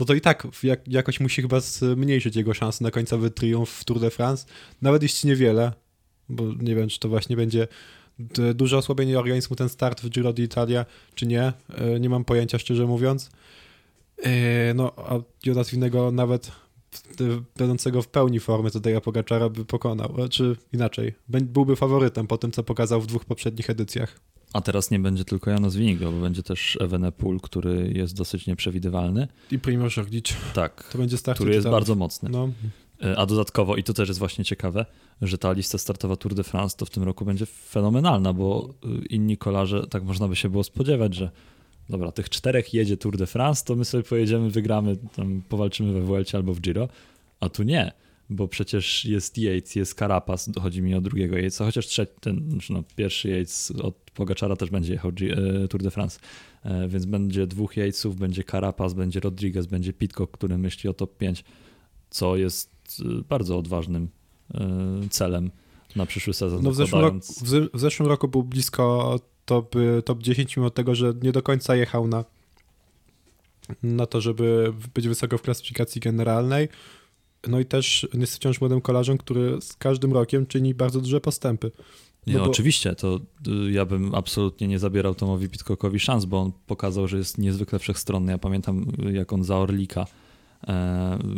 no 0.00 0.06
to 0.06 0.14
i 0.14 0.20
tak 0.20 0.46
jak, 0.62 0.88
jakoś 0.88 1.20
musi 1.20 1.42
chyba 1.42 1.60
zmniejszyć 1.60 2.36
jego 2.36 2.54
szanse 2.54 2.84
na 2.84 2.90
końcowy 2.90 3.30
triumf 3.30 3.70
w 3.70 3.84
Tour 3.84 4.00
de 4.00 4.10
France, 4.10 4.46
nawet 4.82 5.02
jeśli 5.02 5.28
niewiele, 5.28 5.72
bo 6.28 6.44
nie 6.60 6.74
wiem, 6.74 6.88
czy 6.88 6.98
to 6.98 7.08
właśnie 7.08 7.36
będzie 7.36 7.68
duże 8.54 8.78
osłabienie 8.78 9.18
organizmu 9.18 9.56
ten 9.56 9.68
start 9.68 10.00
w 10.00 10.10
Giro 10.10 10.32
d'Italia, 10.32 10.84
czy 11.14 11.26
nie, 11.26 11.52
e, 11.68 12.00
nie 12.00 12.08
mam 12.08 12.24
pojęcia 12.24 12.58
szczerze 12.58 12.86
mówiąc, 12.86 13.30
no, 14.74 14.92
a 14.96 15.18
Jonas 15.46 15.70
Winnego 15.70 16.10
nawet 16.10 16.52
będącego 17.56 18.02
w 18.02 18.08
pełni 18.08 18.40
formy 18.40 18.70
Tadeja 18.70 19.00
Pogaczara 19.00 19.48
by 19.48 19.64
pokonał, 19.64 20.14
czy 20.30 20.56
inaczej, 20.72 21.14
byłby 21.28 21.76
faworytem 21.76 22.26
po 22.26 22.38
tym, 22.38 22.52
co 22.52 22.62
pokazał 22.62 23.00
w 23.00 23.06
dwóch 23.06 23.24
poprzednich 23.24 23.70
edycjach. 23.70 24.20
A 24.52 24.60
teraz 24.60 24.90
nie 24.90 24.98
będzie 24.98 25.24
tylko 25.24 25.50
Jonas 25.50 25.76
Winigo, 25.76 26.12
bo 26.12 26.20
będzie 26.20 26.42
też 26.42 26.78
Evenepoel, 26.80 27.40
który 27.40 27.92
jest 27.94 28.16
dosyć 28.16 28.46
nieprzewidywalny. 28.46 29.28
I 29.50 29.58
Primoz 29.58 29.96
Roglic. 29.96 30.36
Tak, 30.54 30.88
to 30.92 30.98
będzie 30.98 31.16
start 31.18 31.38
który 31.38 31.54
jest 31.54 31.68
bardzo 31.68 31.94
mocny. 31.94 32.28
No. 32.30 32.48
E, 33.02 33.16
a 33.18 33.26
dodatkowo, 33.26 33.76
i 33.76 33.82
to 33.82 33.92
też 33.92 34.08
jest 34.08 34.18
właśnie 34.18 34.44
ciekawe, 34.44 34.86
że 35.22 35.38
ta 35.38 35.52
lista 35.52 35.78
startowa 35.78 36.16
Tour 36.16 36.34
de 36.34 36.44
France 36.44 36.76
to 36.76 36.86
w 36.86 36.90
tym 36.90 37.02
roku 37.02 37.24
będzie 37.24 37.46
fenomenalna, 37.46 38.32
bo 38.32 38.74
y, 39.02 39.06
inni 39.06 39.36
kolarze, 39.36 39.86
tak 39.86 40.04
można 40.04 40.28
by 40.28 40.36
się 40.36 40.48
było 40.48 40.64
spodziewać, 40.64 41.14
że 41.14 41.30
dobra, 41.88 42.12
tych 42.12 42.30
czterech 42.30 42.74
jedzie 42.74 42.96
Tour 42.96 43.16
de 43.16 43.26
France, 43.26 43.64
to 43.64 43.76
my 43.76 43.84
sobie 43.84 44.04
pojedziemy, 44.04 44.50
wygramy, 44.50 44.96
tam 45.16 45.42
powalczymy 45.48 45.92
we 45.92 46.00
Vuelcie 46.00 46.38
albo 46.38 46.54
w 46.54 46.60
Giro, 46.60 46.88
a 47.40 47.48
tu 47.48 47.62
nie, 47.62 47.92
bo 48.30 48.48
przecież 48.48 49.04
jest 49.04 49.38
Yates, 49.38 49.74
jest 49.74 49.98
Carapaz, 49.98 50.50
chodzi 50.62 50.82
mi 50.82 50.94
o 50.94 51.00
drugiego 51.00 51.36
Yatesa, 51.36 51.64
chociaż 51.64 51.86
trzeci, 51.86 52.12
ten, 52.20 52.50
znaczy 52.50 52.72
no, 52.72 52.82
pierwszy 52.96 53.28
Yates 53.28 53.70
od 53.70 53.94
Pogaczara 54.14 54.56
też 54.56 54.70
będzie 54.70 54.92
jechał 54.92 55.12
G, 55.12 55.36
e, 55.64 55.68
Tour 55.68 55.82
de 55.82 55.90
France, 55.90 56.20
e, 56.62 56.88
więc 56.88 57.06
będzie 57.06 57.46
dwóch 57.46 57.76
Yatesów, 57.76 58.16
będzie 58.16 58.44
Carapaz, 58.44 58.94
będzie 58.94 59.20
Rodriguez, 59.20 59.66
będzie 59.66 59.92
Pitcock, 59.92 60.32
który 60.32 60.58
myśli 60.58 60.90
o 60.90 60.94
top 60.94 61.16
5, 61.16 61.44
co 62.10 62.36
jest 62.36 62.70
e, 63.00 63.22
bardzo 63.28 63.58
odważnym 63.58 64.08
celem 65.10 65.50
na 65.96 66.06
przyszły 66.06 66.34
sezon. 66.34 66.62
No 66.62 66.70
w, 66.70 66.74
zeszłym 66.74 67.00
roku, 67.00 67.18
w 67.74 67.80
zeszłym 67.80 68.08
roku 68.08 68.28
był 68.28 68.42
blisko 68.42 69.16
top, 69.48 69.74
top 70.04 70.22
10, 70.22 70.56
mimo 70.56 70.70
tego, 70.70 70.94
że 70.94 71.12
nie 71.22 71.32
do 71.32 71.42
końca 71.42 71.76
jechał 71.76 72.06
na, 72.08 72.24
na 73.82 74.06
to, 74.06 74.20
żeby 74.20 74.72
być 74.94 75.08
wysoko 75.08 75.38
w 75.38 75.42
klasyfikacji 75.42 76.00
generalnej. 76.00 76.68
no 77.48 77.60
i 77.60 77.64
też 77.64 78.08
jest 78.14 78.36
wciąż 78.36 78.60
młodym 78.60 78.80
kolarzem, 78.80 79.18
który 79.18 79.60
z 79.60 79.72
każdym 79.76 80.12
rokiem 80.12 80.46
czyni 80.46 80.74
bardzo 80.74 81.00
duże 81.00 81.20
postępy. 81.20 81.70
Nie, 82.26 82.34
No 82.34 82.40
bo- 82.44 82.50
Oczywiście, 82.50 82.94
to 82.94 83.20
y, 83.66 83.72
ja 83.72 83.84
bym 83.84 84.14
absolutnie 84.14 84.68
nie 84.68 84.78
zabierał 84.78 85.14
Tomowi 85.14 85.48
Pitcockowi 85.48 86.00
szans, 86.00 86.24
bo 86.24 86.40
on 86.40 86.52
pokazał, 86.66 87.08
że 87.08 87.18
jest 87.18 87.38
niezwykle 87.38 87.78
wszechstronny. 87.78 88.32
Ja 88.32 88.38
pamiętam, 88.38 88.86
y, 89.08 89.12
jak 89.12 89.32
on 89.32 89.44
za 89.44 89.56
Orlika 89.58 90.06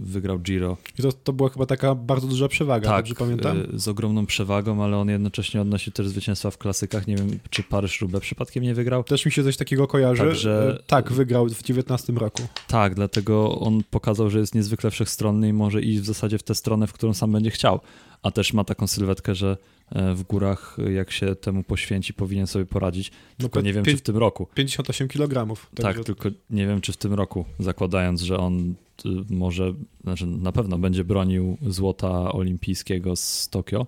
wygrał 0.03 0.39
Giro. 0.39 0.77
I 0.99 1.03
to, 1.03 1.12
to 1.12 1.33
była 1.33 1.49
chyba 1.49 1.67
taka 1.67 1.95
bardzo 1.95 2.27
duża 2.27 2.49
przewaga, 2.49 2.89
Tak, 2.89 2.99
dobrze 3.05 3.15
pamiętam? 3.15 3.59
y, 3.75 3.79
z 3.79 3.89
ogromną 3.89 4.27
przewagą, 4.27 4.85
ale 4.85 4.97
on 4.97 5.09
jednocześnie 5.09 5.61
odnosił 5.61 5.93
też 5.93 6.09
zwycięstwa 6.09 6.50
w 6.50 6.59
klasykach. 6.59 7.07
Nie 7.07 7.17
wiem, 7.17 7.39
czy 7.50 7.62
Paryż-Roubaix 7.62 8.21
przypadkiem 8.21 8.62
nie 8.62 8.75
wygrał. 8.75 9.05
Też 9.05 9.27
mi 9.27 9.33
się 9.33 9.43
coś 9.45 9.57
takiego 9.57 9.87
kojarzy. 9.87 10.23
Także- 10.23 10.77
E, 10.81 10.83
Tak, 10.87 11.12
wygrał 11.12 11.49
w 11.49 11.62
19 11.62 12.12
roku. 12.12 12.43
Tak, 12.69 12.95
dlatego 12.95 13.59
on 13.61 13.83
pokazał, 13.91 14.31
że 14.31 14.39
jest 14.39 14.55
niezwykle 14.55 14.91
wszechstronny 14.91 15.49
i 15.49 15.53
może 15.53 15.83
iść 15.83 16.00
w 16.00 16.05
zasadzie 16.05 16.39
w 16.39 16.43
tę 16.43 16.55
stronę, 16.55 16.87
w 16.87 16.93
którą 16.93 17.15
sam 17.15 17.33
będzie 17.33 17.50
chciał. 17.50 17.81
A 18.23 18.31
też 18.31 18.53
ma 18.53 18.65
taką 18.65 18.87
sylwetkę, 18.87 19.35
że 19.35 19.57
e, 19.93 20.15
w 20.15 20.23
górach, 20.23 20.77
jak 20.95 21.11
się 21.11 21.35
temu 21.35 21.62
poświęci, 21.62 22.15
powinien 22.15 22.47
sobie 22.47 22.67
poradzić. 22.67 23.11
Tylko 23.39 23.61
pe- 23.61 23.65
nie 23.65 23.73
wiem, 23.73 23.85
czy 23.85 23.97
w 23.97 24.03
tym 24.03 24.17
roku. 24.17 24.47
58 24.55 25.09
kg. 25.09 25.55
Tak, 25.75 26.05
tylko 26.05 26.29
nie 26.50 26.67
wiem, 26.67 26.81
czy 26.81 26.93
w 26.93 26.97
tym 26.97 27.15
roku, 27.15 27.45
zakładając, 27.59 28.21
że 28.23 28.39
on 28.39 28.75
może, 29.30 29.75
znaczy 30.04 30.26
na 30.26 30.52
pewno 30.52 30.78
będzie 30.78 31.04
bronił 31.04 31.57
złota 31.66 32.33
olimpijskiego 32.33 33.16
z 33.16 33.49
Tokio 33.49 33.87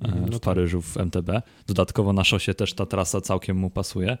e, 0.00 0.04
Mhm, 0.04 0.22
no 0.22 0.28
w 0.28 0.30
tak. 0.30 0.40
Paryżu 0.40 0.82
w 0.82 0.96
MTB. 0.96 1.30
Dodatkowo 1.66 2.12
na 2.12 2.24
szosie 2.24 2.54
też 2.54 2.74
ta 2.74 2.86
trasa 2.86 3.20
całkiem 3.20 3.56
mu 3.56 3.70
pasuje, 3.70 4.10
e, 4.10 4.18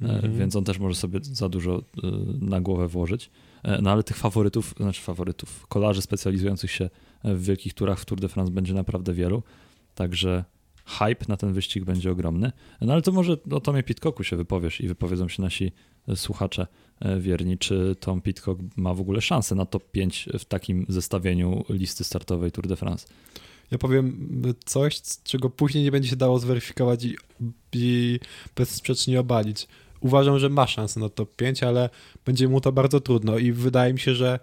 Mhm. 0.00 0.38
więc 0.38 0.56
on 0.56 0.64
też 0.64 0.78
może 0.78 0.94
sobie 0.94 1.18
za 1.22 1.48
dużo 1.48 1.78
y, 1.78 1.82
na 2.40 2.60
głowę 2.60 2.88
włożyć. 2.88 3.30
E, 3.62 3.82
No 3.82 3.90
ale 3.90 4.02
tych 4.02 4.16
faworytów, 4.16 4.74
znaczy 4.76 5.00
faworytów, 5.02 5.66
kolarzy 5.66 6.02
specjalizujących 6.02 6.70
się 6.70 6.90
w 7.24 7.42
wielkich 7.44 7.74
turach 7.74 8.00
w 8.00 8.04
Tour 8.04 8.20
de 8.20 8.28
France 8.28 8.52
będzie 8.52 8.74
naprawdę 8.74 9.14
wielu, 9.14 9.42
także 9.94 10.44
hype 10.86 11.24
na 11.28 11.36
ten 11.36 11.52
wyścig 11.52 11.84
będzie 11.84 12.10
ogromny. 12.10 12.52
No 12.80 12.92
ale 12.92 13.02
to 13.02 13.12
może 13.12 13.36
o 13.50 13.60
Tomie 13.60 13.82
Pitcocku 13.82 14.24
się 14.24 14.36
wypowiesz 14.36 14.80
i 14.80 14.88
wypowiedzą 14.88 15.28
się 15.28 15.42
nasi 15.42 15.72
słuchacze 16.14 16.66
e, 17.00 17.20
wierni, 17.20 17.58
czy 17.58 17.96
Tom 18.00 18.20
Pitcock 18.20 18.60
ma 18.76 18.94
w 18.94 19.00
ogóle 19.00 19.20
szansę 19.20 19.54
na 19.54 19.66
top 19.66 19.90
5 19.90 20.28
w 20.38 20.44
takim 20.44 20.86
zestawieniu 20.88 21.64
listy 21.68 22.04
startowej 22.04 22.52
Tour 22.52 22.66
de 22.66 22.76
France. 22.76 23.06
Ja 23.70 23.78
powiem 23.78 24.28
coś, 24.64 25.00
czego 25.24 25.50
później 25.50 25.84
nie 25.84 25.90
będzie 25.90 26.08
się 26.08 26.16
dało 26.16 26.38
zweryfikować 26.38 27.04
i, 27.04 27.16
i 27.72 28.20
bezsprzecznie 28.56 29.20
obalić. 29.20 29.68
Uważam, 30.00 30.38
że 30.38 30.48
ma 30.48 30.66
szansę 30.66 31.00
na 31.00 31.08
top 31.08 31.36
5, 31.36 31.62
ale 31.62 31.90
będzie 32.24 32.48
mu 32.48 32.60
to 32.60 32.72
bardzo 32.72 33.00
trudno 33.00 33.38
i 33.38 33.52
wydaje 33.52 33.92
mi 33.92 34.00
się, 34.00 34.14
że, 34.14 34.38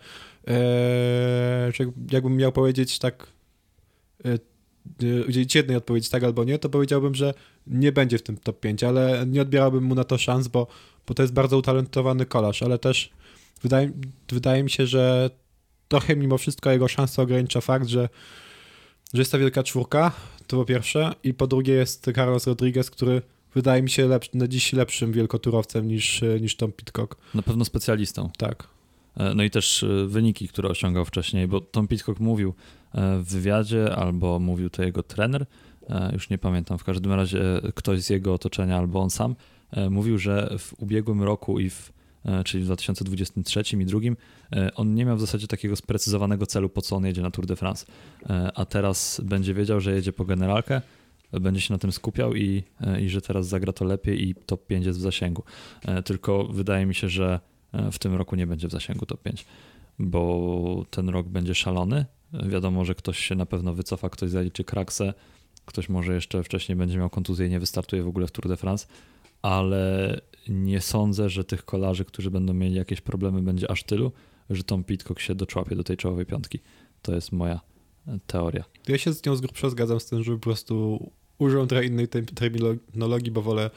e, 0.47 1.71
jakbym 2.11 2.37
miał 2.37 2.51
powiedzieć 2.51 2.99
tak, 2.99 3.27
e, 4.25 4.33
e, 4.33 5.25
udzielić 5.27 5.55
jednej 5.55 5.77
odpowiedzi 5.77 6.09
tak 6.09 6.23
albo 6.23 6.43
nie, 6.43 6.59
to 6.59 6.69
powiedziałbym, 6.69 7.15
że 7.15 7.33
nie 7.67 7.91
będzie 7.91 8.17
w 8.17 8.23
tym 8.23 8.37
top 8.37 8.59
5, 8.59 8.83
ale 8.83 9.25
nie 9.27 9.41
odbierałbym 9.41 9.83
mu 9.83 9.95
na 9.95 10.03
to 10.03 10.17
szans, 10.17 10.47
bo, 10.47 10.67
bo 11.09 11.15
to 11.15 11.23
jest 11.23 11.33
bardzo 11.33 11.57
utalentowany 11.57 12.25
kolarz, 12.25 12.63
ale 12.63 12.79
też 12.79 13.09
wydaje, 13.61 13.91
wydaje 14.31 14.63
mi 14.63 14.69
się, 14.69 14.87
że 14.87 15.29
trochę 15.87 16.15
mimo 16.15 16.37
wszystko 16.37 16.71
jego 16.71 16.87
szanse 16.87 17.21
ogranicza 17.21 17.61
fakt, 17.61 17.87
że 17.87 18.09
że 19.13 19.21
jest 19.21 19.31
ta 19.31 19.37
wielka 19.37 19.63
czwórka, 19.63 20.11
to 20.47 20.57
po 20.57 20.65
pierwsze, 20.65 21.13
i 21.23 21.33
po 21.33 21.47
drugie 21.47 21.73
jest 21.73 22.11
Carlos 22.15 22.47
Rodriguez, 22.47 22.89
który 22.89 23.21
wydaje 23.55 23.81
mi 23.81 23.89
się 23.89 24.07
lepszy, 24.07 24.29
na 24.33 24.47
dziś 24.47 24.73
lepszym 24.73 25.11
wielkoturowcem 25.11 25.87
niż, 25.87 26.21
niż 26.41 26.55
Tom 26.55 26.71
Pitcock. 26.71 27.15
Na 27.33 27.41
pewno 27.41 27.65
specjalistą. 27.65 28.29
Tak. 28.37 28.67
E, 29.17 29.35
No 29.35 29.43
i 29.43 29.49
też 29.49 29.83
e, 29.83 30.05
wyniki, 30.07 30.47
które 30.47 30.69
osiągał 30.69 31.05
wcześniej, 31.05 31.47
bo 31.47 31.61
Tom 31.61 31.87
Pitcock 31.87 32.19
mówił 32.19 32.53
e, 32.93 33.19
w 33.19 33.25
wywiadzie, 33.25 33.95
albo 33.95 34.39
mówił 34.39 34.69
to 34.69 34.83
jego 34.83 35.03
trener, 35.03 35.45
już 36.13 36.29
nie 36.29 36.37
pamiętam, 36.37 36.77
w 36.77 36.83
każdym 36.83 37.13
razie 37.13 37.41
ktoś 37.75 38.01
z 38.01 38.09
jego 38.09 38.33
otoczenia, 38.33 38.77
albo 38.77 38.99
on 38.99 39.09
sam, 39.09 39.35
mówił, 39.89 40.17
że 40.17 40.55
w 40.57 40.73
ubiegłym 40.77 41.23
roku 41.23 41.59
i 41.59 41.69
w 41.69 41.93
e, 42.25 42.43
czyli 42.43 42.63
w 42.63 42.65
2023 42.65 43.63
i 43.79 43.85
drugim, 43.85 44.17
e, 44.55 44.73
on 44.75 44.95
nie 44.95 45.05
miał 45.05 45.17
w 45.17 45.21
zasadzie 45.21 45.47
takiego 45.47 45.75
sprecyzowanego 45.75 46.45
celu, 46.45 46.69
po 46.69 46.81
co 46.81 46.95
on 46.95 47.05
jedzie 47.05 47.21
na 47.21 47.31
Tour 47.31 47.45
de 47.47 47.55
France. 47.55 47.85
E, 48.29 48.51
A 48.55 48.65
teraz 48.65 49.21
będzie 49.23 49.53
wiedział, 49.53 49.79
że 49.81 49.93
jedzie 49.93 50.13
po 50.13 50.25
generalkę, 50.25 50.81
e, 51.33 51.39
będzie 51.39 51.61
się 51.61 51.73
na 51.73 51.77
tym 51.77 51.91
skupiał 51.91 52.35
i, 52.35 52.63
e, 52.81 53.01
i 53.01 53.09
że 53.09 53.21
teraz 53.21 53.47
zagra 53.47 53.73
to 53.73 53.85
lepiej 53.85 54.29
i 54.29 54.35
top 54.35 54.67
5 54.67 54.85
jest 54.85 54.99
w 54.99 55.01
zasięgu. 55.01 55.43
E, 55.85 56.03
Tylko 56.03 56.43
wydaje 56.43 56.85
mi 56.85 56.95
się, 56.95 57.09
że 57.09 57.39
e, 57.73 57.91
w 57.91 57.99
tym 57.99 58.15
roku 58.15 58.35
nie 58.35 58.47
będzie 58.47 58.67
w 58.67 58.71
zasięgu 58.71 59.05
top 59.05 59.21
5, 59.23 59.45
bo 59.99 60.85
ten 60.89 61.09
rok 61.09 61.27
będzie 61.27 61.55
szalony. 61.55 62.05
E, 62.33 62.49
Wiadomo, 62.49 62.85
że 62.85 62.95
ktoś 62.95 63.19
się 63.19 63.35
na 63.35 63.45
pewno 63.45 63.73
wycofa, 63.73 64.09
ktoś 64.09 64.29
zaliczy 64.29 64.63
kraksę, 64.63 65.13
ktoś 65.65 65.89
może 65.89 66.13
jeszcze 66.15 66.43
wcześniej 66.43 66.75
będzie 66.75 66.97
miał 66.97 67.09
kontuzję 67.09 67.47
i 67.47 67.49
nie 67.49 67.59
wystartuje 67.59 68.03
w 68.03 68.07
ogóle 68.07 68.27
w 68.27 68.31
Tour 68.31 68.47
de 68.47 68.57
France, 68.57 68.87
ale 69.41 70.21
nie 70.49 70.81
sądzę, 70.81 71.29
że 71.29 71.43
tych 71.43 71.65
kolarzy, 71.65 72.05
którzy 72.05 72.31
będą 72.31 72.53
mieli 72.53 72.75
jakieś 72.75 73.01
problemy, 73.01 73.41
będzie 73.41 73.71
aż 73.71 73.83
tylu, 73.83 74.11
że 74.49 74.63
Tom 74.63 74.83
Pitcock 74.83 75.19
się 75.19 75.35
doczłapie 75.35 75.75
do 75.75 75.83
tej 75.83 75.97
czołowej 75.97 76.25
piątki. 76.25 76.59
To 77.01 77.15
jest 77.15 77.31
moja 77.31 77.59
e, 78.07 78.19
teoria. 78.27 78.63
Ja 78.87 78.97
się 78.97 79.13
z 79.13 79.25
nią 79.25 79.35
z 79.35 79.41
grubsza 79.41 79.69
zgadzam 79.69 79.99
z 79.99 80.05
tym, 80.05 80.23
żeby 80.23 80.37
po 80.37 80.43
prostu 80.43 81.11
użyłem 81.37 81.67
trochę 81.67 81.85
innej 81.85 82.07
te- 82.07 82.21
terminologii, 82.21 83.31
bo 83.31 83.41
wolę 83.41 83.69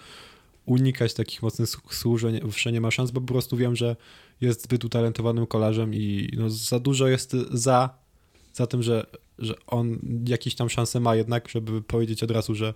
unikać 0.66 1.14
takich 1.14 1.42
mocnych 1.42 1.69
słów, 1.90 2.21
że 2.21 2.33
nie, 2.33 2.40
że 2.57 2.81
ma 2.81 2.90
szans, 2.90 3.11
bo 3.11 3.21
po 3.21 3.26
prostu 3.26 3.57
wiem, 3.57 3.76
że 3.76 3.97
jest 4.40 4.62
zbyt 4.62 4.85
utalentowanym 4.85 5.47
kolarzem 5.47 5.95
i 5.95 6.28
no, 6.37 6.50
za 6.50 6.78
dużo 6.78 7.09
jest 7.09 7.33
za, 7.50 7.90
za 8.52 8.66
tym, 8.66 8.83
że, 8.83 9.07
że 9.38 9.54
on 9.66 9.99
jakieś 10.28 10.54
tam 10.54 10.71
szanse 10.71 11.00
ma 11.00 11.16
jednak, 11.16 11.49
żeby 11.49 11.83
powiedzieć 11.83 12.23
od 12.23 12.31
razu, 12.31 12.54
że, 12.54 12.75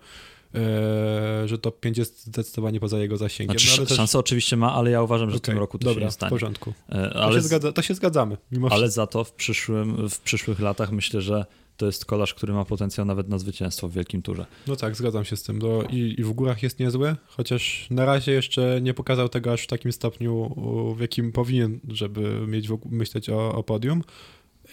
że 1.47 1.59
top 1.59 1.81
5 1.81 1.99
jest 1.99 2.27
zdecydowanie 2.27 2.81
poza 2.81 2.99
jego 2.99 3.17
zasięgiem. 3.17 3.59
Znaczy, 3.59 3.71
no, 3.73 3.79
ale 3.79 3.87
też- 3.87 3.97
szanse 3.97 4.19
oczywiście 4.19 4.57
ma, 4.57 4.73
ale 4.75 4.91
ja 4.91 5.03
uważam, 5.03 5.31
że 5.31 5.39
w 5.39 5.41
tym 5.41 5.59
roku 5.59 5.79
to 5.79 5.85
dobra, 5.85 6.01
się 6.01 6.05
nie 6.05 6.11
w 6.11 6.15
stanie. 6.15 6.31
porządku. 6.31 6.73
E, 6.89 7.11
To, 7.11 7.23
Ale, 7.23 7.35
się, 7.35 7.41
zgadza, 7.43 7.73
to 7.73 7.83
się 7.83 7.95
zgadzamy. 7.95 8.37
Mimo 8.53 8.69
ale 8.71 8.91
za 8.91 9.07
to 9.07 9.25
w, 9.25 9.33
przyszłym, 9.33 10.09
w 10.09 10.21
przyszłych 10.21 10.61
latach 10.61 10.93
myślę, 10.93 11.21
że 11.21 11.47
to 11.77 11.87
jest 11.87 12.05
kolarz, 12.05 12.35
który 12.35 12.53
ma 12.53 12.65
potencjał 12.65 13.07
nawet 13.07 13.29
na 13.29 13.39
zwycięstwo 13.39 13.89
w 13.89 13.93
Wielkim 13.93 14.23
Turze. 14.23 14.47
No 14.67 14.77
tak, 14.77 14.97
zgadzam 14.97 15.25
się 15.25 15.37
z 15.37 15.43
tym. 15.43 15.61
I, 15.91 16.15
I 16.19 16.25
w 16.25 16.33
górach 16.33 16.63
jest 16.63 16.79
niezły, 16.79 17.17
chociaż 17.27 17.87
na 17.91 18.05
razie 18.05 18.33
jeszcze 18.33 18.79
nie 18.83 18.95
pokazał 18.95 19.29
tego 19.29 19.53
aż 19.53 19.63
w 19.63 19.67
takim 19.67 19.93
stopniu, 19.93 20.55
w 20.97 21.01
jakim 21.01 21.33
powinien, 21.33 21.81
żeby 21.89 22.47
mieć 22.47 22.69
w, 22.69 22.79
myśleć 22.91 23.31
o, 23.31 23.55
o 23.55 23.63
podium. 23.63 24.03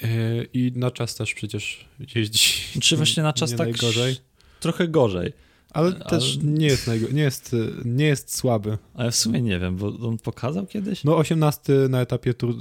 Yy, 0.01 0.09
I 0.53 0.71
na 0.75 0.91
czas 0.91 1.15
też 1.15 1.33
przecież 1.33 1.85
jeździ. 2.15 2.53
Czy 2.81 2.97
właśnie 2.97 3.23
na 3.23 3.33
czas 3.33 3.49
tak 3.51 3.59
najgorzej. 3.59 4.15
trochę 4.59 4.87
gorzej. 4.87 5.33
Ale 5.73 5.87
ale- 5.87 6.09
też 6.09 6.37
nie 6.43 6.65
jest, 6.67 6.87
najgo- 6.87 7.13
nie, 7.13 7.21
jest, 7.21 7.55
nie 7.85 8.05
jest 8.05 8.35
słaby. 8.37 8.77
A 8.95 9.03
ja 9.03 9.11
w 9.11 9.15
sumie 9.15 9.41
nie 9.41 9.59
wiem, 9.59 9.75
bo 9.75 10.07
on 10.07 10.17
pokazał 10.17 10.65
kiedyś? 10.67 11.03
No 11.03 11.17
18 11.17 11.73
na 11.89 12.01
etapie 12.01 12.33
Tour, 12.33 12.55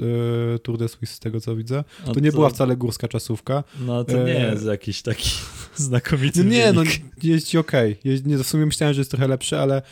y, 0.55 0.59
Tour 0.59 0.79
de 0.79 0.89
Suisse 0.89 1.15
z 1.15 1.19
tego 1.21 1.41
co 1.41 1.57
widzę. 1.57 1.85
No 2.07 2.13
To 2.15 2.21
nie 2.21 2.33
była 2.33 2.49
wcale 2.49 2.77
górska 2.77 3.09
czasówka. 3.09 3.65
No 3.81 4.05
to 4.05 4.13
nie 4.13 4.49
e, 4.49 4.51
jest 4.53 4.65
jakiś 4.67 5.03
taki 5.03 5.31
znakomity 5.77 6.45
No 6.45 6.51
nie, 6.51 6.73
no 6.73 6.81
wynik. 6.83 7.01
jeździ 7.23 7.59
okej. 7.59 7.97
Jeździ- 8.05 8.27
Nie, 8.29 8.39
w 8.39 8.47
sumie 8.47 8.67
myślałem, 8.67 8.95
że 8.95 9.01
jest 9.01 9.11
trochę 9.11 9.29
lepszy, 9.29 9.59
ale, 9.59 9.83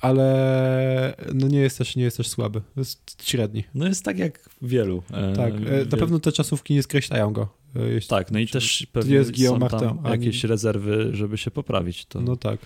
ale 0.00 1.14
no 1.34 1.48
nie 1.48 1.58
jest 1.58 1.78
też, 1.78 1.96
nie 1.96 2.04
jest 2.04 2.16
też 2.16 2.28
słaby. 2.28 2.60
Jest 2.76 3.22
średni. 3.22 3.64
No 3.74 3.86
jest 3.86 4.04
tak 4.04 4.18
jak 4.18 4.48
wielu. 4.62 5.02
e, 5.12 5.32
Tak, 5.36 5.54
e, 5.54 5.84
na 5.90 5.96
pewno 5.96 6.18
te 6.18 6.32
czasówki 6.32 6.74
nie 6.74 6.82
skreślają 6.82 7.32
go. 7.32 7.48
e, 7.76 7.82
Jeśli, 7.88 8.08
Tak, 8.08 8.30
no 8.30 8.38
i 8.38 8.48
też 8.48 8.86
pewnie 8.92 9.14
jest 9.14 9.36
są 9.46 9.58
tam 9.58 9.98
ani- 10.02 10.10
jakieś 10.10 10.44
rezerwy, 10.44 11.10
żeby 11.12 11.38
się 11.38 11.50
poprawić. 11.50 12.06
To... 12.06 12.20
No 12.20 12.36
tak. 12.36 12.60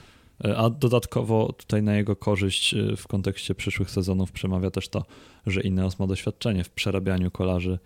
A 0.57 0.71
dodatkowo 0.71 1.53
tutaj 1.53 1.83
na 1.83 1.97
jego 1.97 2.17
korzyść 2.17 2.75
w 2.97 3.07
kontekście 3.09 3.55
przyszłych 3.55 3.91
sezonów 3.91 4.33
przemawia 4.33 4.71
też 4.71 4.89
to, 4.89 5.05
że 5.47 5.61
Ineos 5.61 5.99
ma 5.99 6.07
doświadczenie 6.07 6.65
w 6.65 6.71
przerabianiu 6.71 7.31
kolarzy 7.31 7.79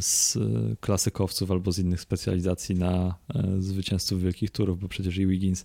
z 0.00 0.38
klasykowców 0.80 1.50
albo 1.50 1.72
z 1.72 1.78
innych 1.78 2.00
specjalizacji 2.00 2.74
na 2.74 3.14
zwycięzców 3.58 4.22
wielkich 4.22 4.50
turów, 4.50 4.80
bo 4.80 4.88
przecież 4.88 5.16
i 5.16 5.26
Wiggins 5.26 5.64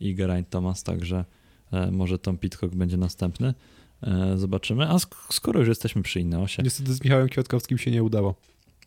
i 0.00 0.14
Geraint 0.14 0.50
Thomas, 0.50 0.82
także 0.82 1.24
może 1.92 2.18
Tom 2.18 2.38
Pitcock 2.38 2.74
będzie 2.74 2.96
następny. 2.96 3.54
E, 4.02 4.38
Zobaczymy. 4.38 4.88
A 4.88 4.94
sk- 4.94 5.32
skoro 5.32 5.58
już 5.60 5.68
jesteśmy 5.68 6.02
przy 6.02 6.20
Ineosie, 6.20 6.62
Niestety 6.62 6.94
z 6.94 7.04
Michałem 7.04 7.28
Kwiatkowskim 7.28 7.78
się 7.78 7.90
nie 7.90 8.02
udało. 8.02 8.34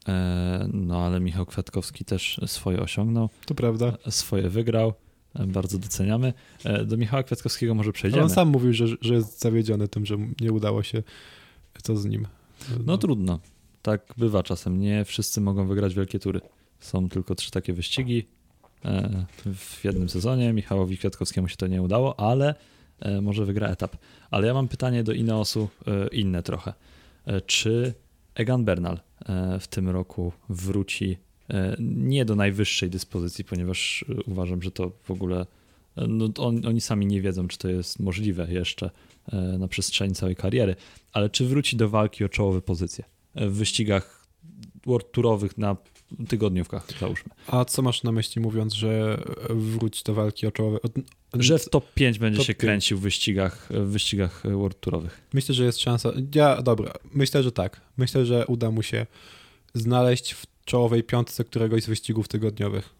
e, 0.07 0.69
no 0.73 1.05
ale 1.05 1.19
Michał 1.19 1.45
Kwiatkowski 1.45 2.05
też 2.05 2.39
swoje 2.45 2.79
osiągnął, 2.79 3.29
To 3.45 3.55
prawda. 3.55 3.97
swoje 4.09 4.49
wygrał. 4.49 4.93
e, 5.35 5.47
Bardzo 5.47 5.77
doceniamy. 5.77 6.33
E, 6.63 6.85
Do 6.85 6.97
Michała 6.97 7.23
Kwiatkowskiego 7.23 7.75
może 7.75 7.87
Ale 7.87 7.93
przejdziemy. 7.93 8.23
on 8.23 8.29
sam 8.29 8.49
mówił, 8.49 8.73
że, 8.73 8.85
że 9.01 9.13
jest 9.13 9.39
zawiedziony 9.41 9.87
tym, 9.87 10.05
że 10.05 10.17
nie 10.41 10.51
udało 10.51 10.83
się 10.83 11.03
to 11.83 11.97
z 11.97 12.05
nim. 12.05 12.27
No 12.85 12.97
trudno. 12.97 13.39
Tak 13.81 14.13
bywa 14.17 14.43
czasem. 14.43 14.79
Nie 14.81 15.05
wszyscy 15.05 15.41
mogą 15.41 15.67
wygrać 15.67 15.95
wielkie 15.95 16.19
tury. 16.19 16.41
Są 16.79 17.09
tylko 17.09 17.35
trzy 17.35 17.51
takie 17.51 17.73
wyścigi 17.73 18.19
e, 18.19 18.38
w 19.55 19.83
jednym 19.83 20.09
sezonie. 20.09 20.53
Michałowi 20.53 20.97
Kwiatkowskiemu 20.97 21.47
się 21.47 21.55
to 21.55 21.67
nie 21.67 21.81
udało, 21.81 22.19
ale 22.19 22.55
e, 22.99 23.21
może 23.21 23.45
wygra 23.45 23.67
etap. 23.67 23.97
Ale 24.31 24.47
ja 24.47 24.53
mam 24.53 24.67
pytanie 24.67 25.03
do 25.03 25.13
Ineosu 25.13 25.69
e, 25.87 26.07
inne 26.07 26.43
trochę. 26.43 26.73
E, 27.25 27.41
Czy 27.41 27.93
Egan 28.35 28.65
Bernal 28.65 28.99
e, 29.25 29.59
w 29.59 29.67
tym 29.67 29.89
roku 29.89 30.31
wróci 30.49 31.17
e, 31.49 31.75
nie 31.79 32.25
do 32.25 32.35
najwyższej 32.35 32.89
dyspozycji, 32.89 33.45
ponieważ 33.45 34.05
e, 34.09 34.23
uważam, 34.31 34.61
że 34.61 34.71
to 34.71 34.91
w 35.03 35.11
ogóle 35.11 35.45
no, 36.07 36.29
on, 36.37 36.65
oni 36.65 36.81
sami 36.81 37.05
nie 37.05 37.21
wiedzą, 37.21 37.47
czy 37.47 37.57
to 37.57 37.69
jest 37.69 37.99
możliwe 37.99 38.47
jeszcze 38.53 38.89
na 39.59 39.67
przestrzeni 39.67 40.15
całej 40.15 40.35
kariery, 40.35 40.75
ale 41.11 41.29
czy 41.29 41.45
wróci 41.45 41.77
do 41.77 41.89
walki 41.89 42.23
o 42.23 42.29
czołowe 42.29 42.61
pozycje 42.61 43.03
w 43.35 43.51
wyścigach 43.51 44.27
World 44.85 45.11
Tourowych 45.11 45.57
na 45.57 45.77
tygodniówkach, 46.27 46.87
załóżmy. 46.99 47.31
A 47.47 47.65
co 47.65 47.81
masz 47.81 48.03
na 48.03 48.11
myśli 48.11 48.41
mówiąc, 48.41 48.73
że 48.73 49.23
wróci 49.49 50.03
do 50.03 50.13
walki 50.13 50.47
o 50.47 50.51
czołowe? 50.51 50.79
Że 51.33 51.59
w 51.59 51.69
top 51.69 51.93
5 51.93 52.19
będzie 52.19 52.37
top 52.37 52.47
się 52.47 52.53
5. 52.53 52.59
kręcił 52.59 52.97
w 52.97 53.01
wyścigach, 53.01 53.67
w 53.69 53.87
wyścigach 53.87 54.43
World 54.51 54.79
Tourowych. 54.79 55.21
Myślę, 55.33 55.55
że 55.55 55.65
jest 55.65 55.79
szansa. 55.79 56.11
Ja, 56.35 56.61
dobra, 56.61 56.93
myślę, 57.13 57.43
że 57.43 57.51
tak. 57.51 57.81
Myślę, 57.97 58.25
że 58.25 58.47
uda 58.47 58.71
mu 58.71 58.83
się 58.83 59.05
znaleźć 59.73 60.33
w 60.33 60.45
czołowej 60.65 61.03
piątce 61.03 61.43
któregoś 61.43 61.83
z 61.83 61.87
wyścigów 61.87 62.27
tygodniowych. 62.27 62.99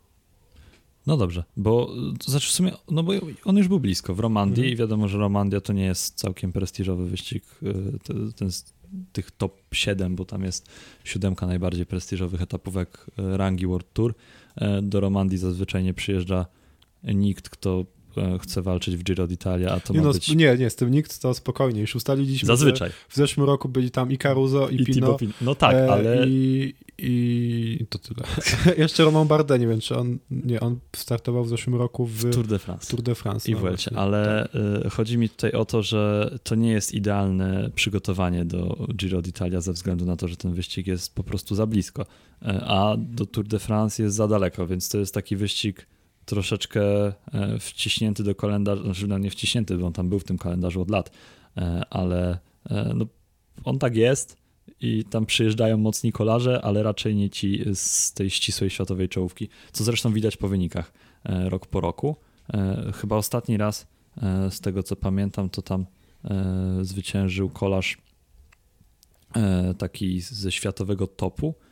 No 1.08 1.18
dobrze, 1.18 1.44
bo 1.58 1.96
to 2.20 2.32
znaczy 2.32 2.48
w 2.48 2.52
sumie, 2.52 2.72
no 2.92 3.04
bo 3.04 3.14
on 3.46 3.58
już 3.58 3.68
był 3.68 3.80
blisko 3.80 4.16
w 4.16 4.20
Romandii 4.20 4.64
mhm. 4.64 4.74
i 4.74 4.76
wiadomo, 4.76 5.08
że 5.08 5.18
Romandia 5.18 5.62
to 5.62 5.74
nie 5.74 5.86
jest 5.86 6.16
całkiem 6.16 6.52
prestiżowy 6.52 7.10
wyścig, 7.10 7.44
ten, 8.04 8.34
ten 8.34 8.50
tych 9.12 9.32
top 9.32 9.62
7, 9.72 10.16
bo 10.16 10.26
tam 10.26 10.44
jest 10.44 10.70
siódemka 11.04 11.48
najbardziej 11.48 11.86
prestiżowych 11.86 12.42
etapówek 12.42 13.06
y, 13.20 13.38
rangi 13.38 13.68
World 13.68 13.94
Tour. 13.94 14.14
Y, 14.62 14.66
do 14.82 15.00
Romandii 15.00 15.38
zazwyczaj 15.38 15.84
nie 15.84 15.94
przyjeżdża 15.94 16.46
nikt, 17.04 17.50
kto 17.50 17.86
E, 18.18 18.40
chce 18.40 18.62
walczyć 18.62 18.98
w 18.98 19.04
Giro 19.04 19.28
d'Italia, 19.28 19.68
a 19.68 19.80
to 19.80 19.94
nie, 19.94 20.00
ma 20.00 20.06
no, 20.06 20.14
być... 20.14 20.36
Nie, 20.36 20.58
nie, 20.58 20.70
z 20.70 20.76
tym 20.76 20.92
nikt 20.92 21.22
to 21.22 21.34
spokojnie. 21.34 21.82
Już 21.82 21.96
ustaliliśmy, 21.96 22.48
Zazwyczaj. 22.48 22.92
w 23.10 23.16
zeszłym 23.16 23.46
roku 23.46 23.70
byli 23.70 23.92
tam 23.92 24.12
i 24.12 24.18
Caruso, 24.18 24.70
i, 24.70 24.82
I 24.82 24.86
Pino. 24.86 25.14
Pino. 25.14 25.34
No 25.42 25.56
tak, 25.56 25.76
e, 25.76 25.92
ale... 25.92 26.28
I, 26.28 26.74
I 27.02 27.86
to 27.90 28.00
tyle. 28.00 28.24
Jeszcze 28.84 29.04
Romain 29.04 29.28
Bardet, 29.28 29.62
nie 29.62 29.68
wiem, 29.68 29.80
czy 29.80 29.98
on... 29.98 30.18
Nie, 30.32 30.60
on 30.60 30.80
startował 30.96 31.44
w 31.44 31.50
zeszłym 31.50 31.76
roku 31.76 32.06
w... 32.06 32.14
w 32.14 32.34
Tour 32.34 32.48
de 32.48 32.60
France. 32.60 32.92
Tour 32.92 33.02
de 33.02 33.16
France. 33.16 33.52
I 33.52 33.54
no, 33.54 33.60
w 33.60 33.62
Welcie, 33.62 33.92
ale 33.96 34.50
tak. 34.54 34.86
E, 34.86 34.90
chodzi 34.90 35.18
mi 35.18 35.30
tutaj 35.30 35.52
o 35.52 35.66
to, 35.66 35.84
że 35.84 36.32
to 36.44 36.56
nie 36.56 36.72
jest 36.72 36.94
idealne 36.94 37.70
przygotowanie 37.76 38.46
do 38.46 38.88
Giro 38.96 39.22
d'Italia 39.22 39.62
ze 39.62 39.74
względu 39.74 40.06
na 40.06 40.16
to, 40.16 40.28
że 40.28 40.36
ten 40.36 40.54
wyścig 40.54 40.88
jest 40.88 41.16
po 41.16 41.24
prostu 41.24 41.56
za 41.56 41.66
blisko, 41.66 42.06
a 42.62 42.96
do 42.98 43.26
Tour 43.26 43.48
de 43.48 43.60
France 43.60 44.04
jest 44.04 44.16
za 44.16 44.28
daleko, 44.28 44.68
więc 44.68 44.90
to 44.90 44.98
jest 44.98 45.14
taki 45.14 45.36
wyścig 45.36 45.88
troszeczkę 46.26 46.82
e, 47.08 47.14
wciśnięty 47.60 48.24
do 48.24 48.36
kalendarza, 48.36 48.84
znaczy 48.84 49.08
no 49.08 49.18
nie 49.18 49.32
wciśnięty, 49.32 49.78
bo 49.78 49.88
on 49.88 49.94
tam 49.94 50.10
był 50.10 50.20
w 50.20 50.24
tym 50.24 50.38
kalendarzu 50.38 50.82
od 50.82 50.90
lat, 50.90 51.12
ale 51.90 52.40
no, 52.96 53.06
on 53.64 53.80
tak 53.80 53.96
jest 53.96 54.39
i 54.82 55.04
tam 55.04 55.26
przyjeżdżają 55.26 55.78
mocni 55.78 56.12
kolarze, 56.12 56.62
ale 56.62 56.84
raczej 56.84 57.16
nie 57.16 57.30
ci 57.30 57.64
z 57.74 58.14
tej 58.14 58.30
ścisłej 58.30 58.70
światowej 58.70 59.10
czołówki, 59.10 59.50
co 59.72 59.84
zresztą 59.84 60.14
widać 60.14 60.38
po 60.38 60.48
wynikach 60.48 60.94
rok 61.26 61.68
po 61.68 61.82
roku. 61.82 62.16
Chyba 62.94 63.16
ostatni 63.16 63.58
raz, 63.58 63.88
z 64.50 64.60
tego 64.60 64.84
co 64.84 64.96
pamiętam, 64.96 65.50
to 65.50 65.62
tam 65.62 65.86
zwyciężył 66.82 67.50
kolarz 67.50 67.98
taki 69.78 70.22
ze 70.22 70.52
światowego 70.52 71.08
topu, 71.08 71.56
E, 71.60 71.69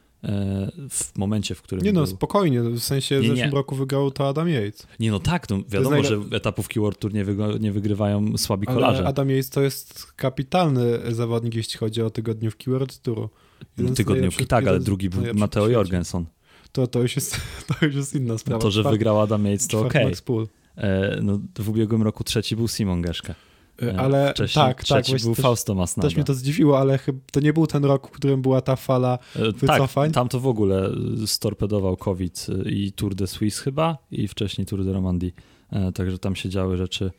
w 0.89 1.17
momencie, 1.17 1.55
w 1.55 1.61
którym. 1.61 1.85
Nie 1.85 1.93
no, 1.93 2.01
był... 2.01 2.07
spokojnie, 2.07 2.61
w 2.61 2.79
sensie 2.79 3.19
w 3.19 3.21
zeszłym 3.21 3.37
nie. 3.37 3.49
roku 3.49 3.75
wygrał 3.75 4.11
to 4.11 4.29
Adam 4.29 4.49
Yates. 4.49 4.87
Nie 4.99 5.11
no 5.11 5.19
tak, 5.19 5.49
no, 5.49 5.59
wiadomo, 5.69 6.03
że 6.03 6.21
etapówki 6.31 6.79
World 6.79 6.99
Tour 6.99 7.13
nie, 7.13 7.25
nie 7.59 7.71
wygrywają 7.71 8.37
słabi 8.37 8.67
Ale 8.67 8.75
kolarze. 8.75 9.07
Adam 9.07 9.29
Yates 9.29 9.49
to 9.49 9.61
jest 9.61 10.11
kapitalny 10.11 11.13
zawodnik, 11.13 11.55
jeśli 11.55 11.79
chodzi 11.79 12.01
o 12.01 12.09
tygodniówki 12.09 12.69
World 12.69 13.01
Touru. 13.01 13.29
Jeden 13.77 13.95
tygodniówki 13.95 14.47
tak, 14.47 14.67
ale 14.67 14.79
drugi 14.79 15.09
był 15.09 15.23
Mateo 15.33 15.67
Jorgensen. 15.67 16.25
To, 16.71 16.87
to, 16.87 17.01
już 17.01 17.15
jest, 17.15 17.41
to 17.67 17.85
już 17.85 17.95
jest 17.95 18.15
inna 18.15 18.37
sprawa. 18.37 18.61
To, 18.61 18.71
że 18.71 18.83
wygrał 18.83 19.21
Adam 19.21 19.45
Yates, 19.45 19.67
to 19.67 19.79
okej. 19.79 20.13
Okay. 20.27 20.47
E, 20.77 21.19
no, 21.21 21.39
w 21.59 21.69
ubiegłym 21.69 22.03
roku 22.03 22.23
trzeci 22.23 22.55
był 22.55 22.67
Simon 22.67 23.01
Geszke. 23.01 23.35
E, 23.81 23.99
ale 23.99 24.31
Wcześniej, 24.31 24.65
tak, 24.65 24.83
tak. 24.83 25.05
był 25.23 25.35
też, 25.35 25.43
Fausto 25.43 25.75
Masnada. 25.75 26.07
Też 26.07 26.15
mnie 26.15 26.23
to 26.23 26.33
zdziwiło, 26.33 26.79
ale 26.79 26.99
to 27.31 27.39
nie 27.39 27.53
był 27.53 27.67
ten 27.67 27.85
rok, 27.85 28.07
w 28.07 28.11
którym 28.11 28.41
była 28.41 28.61
ta 28.61 28.75
fala 28.75 29.19
e, 29.35 29.51
wycofań. 29.51 30.09
Tak, 30.09 30.15
tam 30.15 30.29
to 30.29 30.39
w 30.39 30.47
ogóle 30.47 30.89
storpedował 31.25 31.97
COVID 31.97 32.47
i 32.65 32.91
Tour 32.91 33.15
de 33.15 33.27
Suisse 33.27 33.63
chyba 33.63 33.97
i 34.11 34.27
wcześniej 34.27 34.67
Tour 34.67 34.85
de 34.85 34.93
Romandie. 34.93 35.31
E, 35.71 35.91
także 35.91 36.19
tam 36.19 36.35
się 36.35 36.49
działy 36.49 36.77
rzeczy 36.77 37.11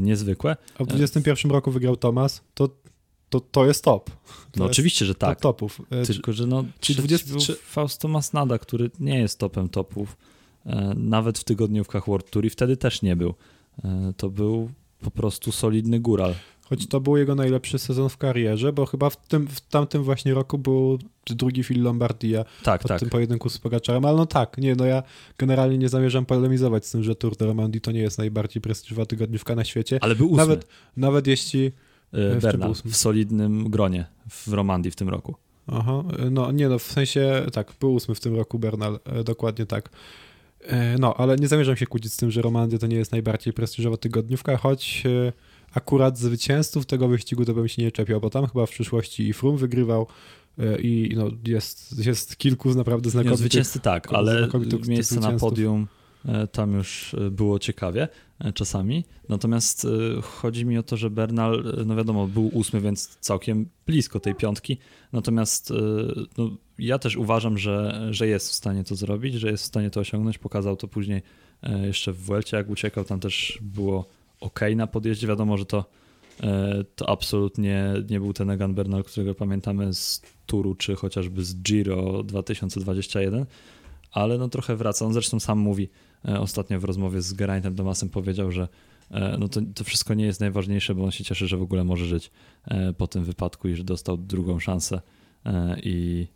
niezwykłe. 0.00 0.56
A 0.78 0.84
w 0.84 0.86
2021 0.86 1.52
roku 1.52 1.70
wygrał 1.70 1.96
Thomas, 1.96 2.42
to, 2.54 2.68
to, 3.30 3.40
to 3.40 3.66
jest 3.66 3.84
top. 3.84 4.10
To 4.10 4.16
no 4.56 4.64
jest 4.64 4.72
oczywiście, 4.72 5.04
że 5.04 5.14
tak. 5.14 5.40
Top 5.40 5.42
topów. 5.42 5.80
Tylko, 6.06 6.32
że 6.32 6.46
no, 6.46 6.64
czyli 6.80 6.98
23... 6.98 7.54
Fausto 7.54 8.08
Masnada, 8.08 8.58
który 8.58 8.90
nie 9.00 9.18
jest 9.18 9.38
topem 9.38 9.68
topów, 9.68 10.16
nawet 10.96 11.38
w 11.38 11.44
tygodniówkach 11.44 12.06
World 12.06 12.30
Tour 12.30 12.44
i 12.44 12.50
wtedy 12.50 12.76
też 12.76 13.02
nie 13.02 13.16
był. 13.16 13.34
To 14.16 14.30
był 14.30 14.70
po 15.02 15.10
prostu 15.10 15.52
solidny 15.52 16.00
góral. 16.00 16.34
Choć 16.62 16.86
to 16.86 17.00
był 17.00 17.16
jego 17.16 17.34
najlepszy 17.34 17.78
sezon 17.78 18.08
w 18.08 18.16
karierze, 18.16 18.72
bo 18.72 18.86
chyba 18.86 19.10
w, 19.10 19.16
tym, 19.16 19.46
w 19.46 19.60
tamtym 19.60 20.02
właśnie 20.02 20.34
roku 20.34 20.58
był 20.58 20.98
drugi 21.26 21.64
film 21.64 21.82
Lombardia 21.82 22.44
tak, 22.62 22.82
tak. 22.82 23.00
tym 23.00 23.10
pojedynku 23.10 23.48
z 23.48 23.58
Pogaczarem, 23.58 24.04
ale 24.04 24.16
no 24.16 24.26
tak, 24.26 24.58
nie, 24.58 24.74
no 24.74 24.84
ja 24.84 25.02
generalnie 25.38 25.78
nie 25.78 25.88
zamierzam 25.88 26.26
polemizować 26.26 26.86
z 26.86 26.90
tym, 26.90 27.02
że 27.02 27.14
Tour 27.14 27.36
de 27.36 27.46
Romandie 27.46 27.80
to 27.80 27.92
nie 27.92 28.00
jest 28.00 28.18
najbardziej 28.18 28.62
prestiżowa 28.62 29.06
tygodniówka 29.06 29.54
na 29.54 29.64
świecie. 29.64 29.98
Ale 30.00 30.16
był 30.16 30.26
ósmy. 30.26 30.36
Nawet, 30.36 30.66
nawet 30.96 31.26
jeśli... 31.26 31.72
Yy, 32.12 32.38
Bernal, 32.42 32.74
w 32.84 32.96
solidnym 32.96 33.70
gronie 33.70 34.06
w 34.30 34.52
Romandii 34.52 34.90
w 34.90 34.96
tym 34.96 35.08
roku. 35.08 35.34
Aha, 35.66 36.04
no 36.30 36.52
nie 36.52 36.68
no, 36.68 36.78
w 36.78 36.82
sensie 36.82 37.46
tak, 37.52 37.72
był 37.80 37.94
ósmy 37.94 38.14
w 38.14 38.20
tym 38.20 38.36
roku 38.36 38.58
Bernal, 38.58 39.00
e, 39.04 39.24
dokładnie 39.24 39.66
tak. 39.66 39.90
E, 40.62 40.98
no, 40.98 41.14
ale 41.14 41.36
nie 41.36 41.48
zamierzam 41.48 41.76
się 41.76 41.86
kłócić 41.86 42.12
z 42.12 42.16
tym, 42.16 42.30
że 42.30 42.42
Romandia 42.42 42.78
to 42.78 42.86
nie 42.86 42.96
jest 42.96 43.12
najbardziej 43.12 43.52
prestiżowa 43.52 43.96
tygodniówka, 43.96 44.56
choć 44.56 45.02
e, 45.06 45.32
akurat 45.74 46.18
zwycięzców 46.18 46.86
tego 46.86 47.08
wyścigu 47.08 47.44
to 47.44 47.54
bym 47.54 47.68
się 47.68 47.82
nie 47.82 47.92
czepiał, 47.92 48.20
bo 48.20 48.30
tam 48.30 48.46
chyba 48.46 48.66
w 48.66 48.70
przyszłości 48.70 49.28
i 49.28 49.32
Frum 49.32 49.56
wygrywał 49.56 50.06
e, 50.58 50.80
i 50.80 51.14
no, 51.16 51.30
jest, 51.46 52.06
jest 52.06 52.36
kilku 52.36 52.74
naprawdę 52.74 53.10
znakomitych... 53.10 53.40
Nie, 53.40 53.48
zwycięzcy 53.48 53.80
tak, 53.80 54.12
ale 54.12 54.48
miejsce 54.88 55.20
na 55.20 55.32
podium 55.32 55.86
tam 56.52 56.74
już 56.74 57.16
było 57.30 57.58
ciekawie 57.58 58.08
czasami. 58.54 59.04
Natomiast 59.28 59.86
chodzi 60.22 60.66
mi 60.66 60.78
o 60.78 60.82
to, 60.82 60.96
że 60.96 61.10
Bernal, 61.10 61.64
no 61.86 61.96
wiadomo, 61.96 62.26
był 62.26 62.50
ósmy, 62.52 62.80
więc 62.80 63.16
całkiem 63.20 63.68
blisko 63.86 64.20
tej 64.20 64.34
piątki. 64.34 64.78
Natomiast 65.12 65.72
no, 66.38 66.50
ja 66.78 66.98
też 66.98 67.16
uważam, 67.16 67.58
że, 67.58 68.08
że 68.10 68.26
jest 68.26 68.48
w 68.48 68.52
stanie 68.52 68.84
to 68.84 68.94
zrobić, 68.94 69.34
że 69.34 69.50
jest 69.50 69.64
w 69.64 69.66
stanie 69.66 69.90
to 69.90 70.00
osiągnąć. 70.00 70.38
Pokazał 70.38 70.76
to 70.76 70.88
później 70.88 71.22
e, 71.62 71.86
jeszcze 71.86 72.12
w 72.12 72.16
Vuelcie, 72.16 72.56
jak 72.56 72.70
uciekał, 72.70 73.04
tam 73.04 73.20
też 73.20 73.58
było 73.62 74.08
ok 74.40 74.60
na 74.76 74.86
podjeździe. 74.86 75.26
Wiadomo, 75.26 75.56
że 75.56 75.66
to, 75.66 75.84
e, 76.42 76.84
to 76.96 77.08
absolutnie 77.08 77.94
nie 78.10 78.20
był 78.20 78.32
ten 78.32 78.50
Egan 78.50 78.74
Bernal, 78.74 79.04
którego 79.04 79.34
pamiętamy 79.34 79.94
z 79.94 80.22
Turu, 80.46 80.74
czy 80.74 80.94
chociażby 80.94 81.44
z 81.44 81.62
Giro 81.62 82.22
2021, 82.22 83.46
ale 84.12 84.38
no 84.38 84.48
trochę 84.48 84.76
wraca. 84.76 85.06
On 85.06 85.12
zresztą 85.12 85.40
sam 85.40 85.58
mówi, 85.58 85.84
e, 85.84 85.88
ostatnio 86.24 86.80
w 86.80 86.84
rozmowie 86.84 87.22
z 87.22 87.32
Geraintem 87.32 87.76
Tomasem 87.76 88.08
powiedział, 88.08 88.52
że 88.52 88.68
no 89.38 89.48
to, 89.48 89.60
to 89.74 89.84
wszystko 89.84 90.14
nie 90.14 90.24
jest 90.24 90.40
najważniejsze, 90.40 90.94
bo 90.94 91.04
on 91.04 91.10
się 91.10 91.24
cieszy, 91.24 91.48
że 91.48 91.56
w 91.56 91.62
ogóle 91.62 91.84
może 91.84 92.06
żyć 92.06 92.30
po 92.98 93.06
tym 93.06 93.24
wypadku 93.24 93.68
i 93.68 93.74
że 93.74 93.84
dostał 93.84 94.16
drugą 94.16 94.60
szansę 94.60 95.00
i 95.82 96.26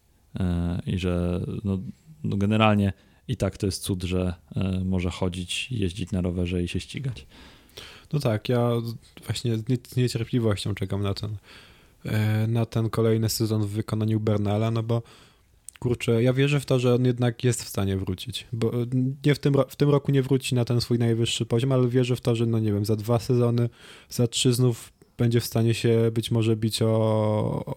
E, 0.40 0.82
i 0.86 0.98
że 0.98 1.40
no, 1.64 1.78
no 2.24 2.36
generalnie 2.36 2.92
i 3.28 3.36
tak 3.36 3.56
to 3.56 3.66
jest 3.66 3.82
cud, 3.82 4.02
że 4.02 4.34
e, 4.56 4.80
może 4.84 5.10
chodzić, 5.10 5.72
jeździć 5.72 6.10
na 6.10 6.20
rowerze 6.20 6.62
i 6.62 6.68
się 6.68 6.80
ścigać. 6.80 7.26
No 8.12 8.20
tak, 8.20 8.48
ja 8.48 8.70
właśnie 9.26 9.56
z 9.88 9.96
niecierpliwością 9.96 10.74
czekam 10.74 11.02
na 11.02 11.14
ten, 11.14 11.36
e, 12.04 12.46
na 12.46 12.66
ten 12.66 12.90
kolejny 12.90 13.28
sezon 13.28 13.62
w 13.62 13.70
wykonaniu 13.70 14.20
Bernala, 14.20 14.70
no 14.70 14.82
bo 14.82 15.02
kurczę, 15.78 16.22
ja 16.22 16.32
wierzę 16.32 16.60
w 16.60 16.66
to, 16.66 16.78
że 16.78 16.94
on 16.94 17.04
jednak 17.04 17.44
jest 17.44 17.64
w 17.64 17.68
stanie 17.68 17.96
wrócić, 17.96 18.46
bo 18.52 18.72
nie 19.26 19.34
w 19.34 19.38
tym, 19.38 19.54
w 19.68 19.76
tym 19.76 19.90
roku 19.90 20.12
nie 20.12 20.22
wróci 20.22 20.54
na 20.54 20.64
ten 20.64 20.80
swój 20.80 20.98
najwyższy 20.98 21.46
poziom, 21.46 21.72
ale 21.72 21.88
wierzę 21.88 22.16
w 22.16 22.20
to, 22.20 22.34
że 22.36 22.46
no 22.46 22.58
nie 22.58 22.72
wiem, 22.72 22.84
za 22.84 22.96
dwa 22.96 23.18
sezony, 23.18 23.68
za 24.08 24.26
trzy 24.26 24.52
znów 24.52 24.92
będzie 25.18 25.40
w 25.40 25.44
stanie 25.44 25.74
się 25.74 26.10
być 26.12 26.30
może 26.30 26.56
bić 26.56 26.82
o, 26.82 27.76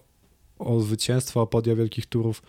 o 0.58 0.80
zwycięstwo, 0.80 1.42
o 1.42 1.46
podia 1.46 1.76
wielkich 1.76 2.06
turów. 2.06 2.42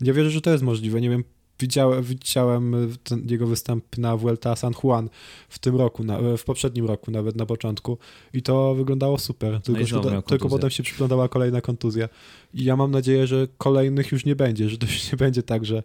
Ja 0.00 0.12
wierzę, 0.12 0.30
że 0.30 0.40
to 0.40 0.50
jest 0.50 0.64
możliwe. 0.64 1.00
Nie 1.00 1.10
wiem, 1.10 1.24
widziałem, 1.60 2.02
widziałem 2.02 2.96
ten, 3.04 3.26
jego 3.30 3.46
występ 3.46 3.98
na 3.98 4.16
Vuelta 4.16 4.56
San 4.56 4.72
Juan 4.82 5.08
w 5.48 5.58
tym 5.58 5.76
roku, 5.76 6.04
na, 6.04 6.18
w 6.38 6.44
poprzednim 6.44 6.86
roku 6.86 7.10
nawet 7.10 7.36
na 7.36 7.46
początku 7.46 7.98
i 8.32 8.42
to 8.42 8.74
wyglądało 8.74 9.18
super, 9.18 9.60
tylko, 9.62 10.10
no 10.10 10.22
tylko 10.22 10.48
potem 10.48 10.70
się 10.70 10.82
przyglądała 10.82 11.28
kolejna 11.28 11.60
kontuzja. 11.60 12.08
I 12.54 12.64
ja 12.64 12.76
mam 12.76 12.90
nadzieję, 12.90 13.26
że 13.26 13.48
kolejnych 13.58 14.12
już 14.12 14.24
nie 14.24 14.36
będzie, 14.36 14.68
że 14.68 14.78
to 14.78 14.86
już 14.86 15.12
nie 15.12 15.18
będzie 15.18 15.42
tak, 15.42 15.64
że, 15.64 15.82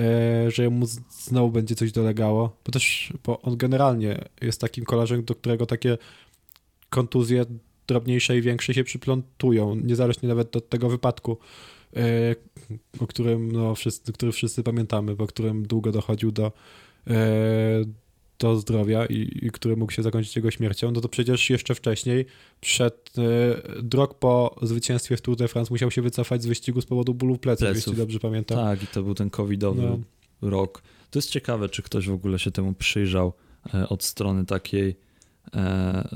e, 0.00 0.50
że 0.50 0.70
mu 0.70 0.86
znowu 1.10 1.50
będzie 1.50 1.74
coś 1.74 1.92
dolegało, 1.92 2.56
bo 2.66 2.72
też 2.72 3.12
bo 3.24 3.40
on 3.40 3.56
generalnie 3.56 4.24
jest 4.40 4.60
takim 4.60 4.84
kolarzem, 4.84 5.24
do 5.24 5.34
którego 5.34 5.66
takie 5.66 5.98
kontuzje 6.90 7.44
drobniejsze 7.86 8.38
i 8.38 8.42
większe 8.42 8.74
się 8.74 8.84
przyplątują, 8.84 9.74
niezależnie 9.74 10.28
nawet 10.28 10.56
od 10.56 10.68
tego 10.68 10.88
wypadku, 10.88 11.32
e, 11.32 11.73
o 13.00 13.06
którym, 13.06 13.52
no, 13.52 13.74
wszyscy, 13.74 14.12
który 14.12 14.32
wszyscy 14.32 14.62
pamiętamy, 14.62 15.16
po 15.16 15.26
którym 15.26 15.66
długo 15.66 15.92
dochodził 15.92 16.32
do, 16.32 16.52
e, 17.06 17.12
do 18.38 18.56
zdrowia 18.56 19.06
i, 19.06 19.38
i 19.42 19.50
który 19.50 19.76
mógł 19.76 19.92
się 19.92 20.02
zakończyć 20.02 20.36
jego 20.36 20.50
śmiercią, 20.50 20.90
no 20.90 21.00
to 21.00 21.08
przecież 21.08 21.50
jeszcze 21.50 21.74
wcześniej, 21.74 22.26
przed 22.60 23.12
drog 23.82 24.18
po 24.18 24.56
zwycięstwie 24.62 25.16
w 25.16 25.20
Tour 25.20 25.36
de 25.36 25.48
France 25.48 25.74
musiał 25.74 25.90
się 25.90 26.02
wycofać 26.02 26.42
z 26.42 26.46
wyścigu 26.46 26.80
z 26.80 26.86
powodu 26.86 27.14
bólu 27.14 27.36
pleców, 27.36 27.68
jeśli 27.74 27.94
dobrze 27.94 28.18
pamiętam. 28.18 28.58
Tak, 28.58 28.82
i 28.82 28.86
to 28.86 29.02
był 29.02 29.14
ten 29.14 29.30
covidowy 29.30 29.82
no. 29.82 29.98
rok. 30.50 30.82
To 31.10 31.18
jest 31.18 31.30
ciekawe, 31.30 31.68
czy 31.68 31.82
ktoś 31.82 32.08
w 32.08 32.12
ogóle 32.12 32.38
się 32.38 32.50
temu 32.50 32.74
przyjrzał 32.74 33.32
od 33.88 34.04
strony 34.04 34.46
takiej 34.46 34.96
E, 35.54 36.08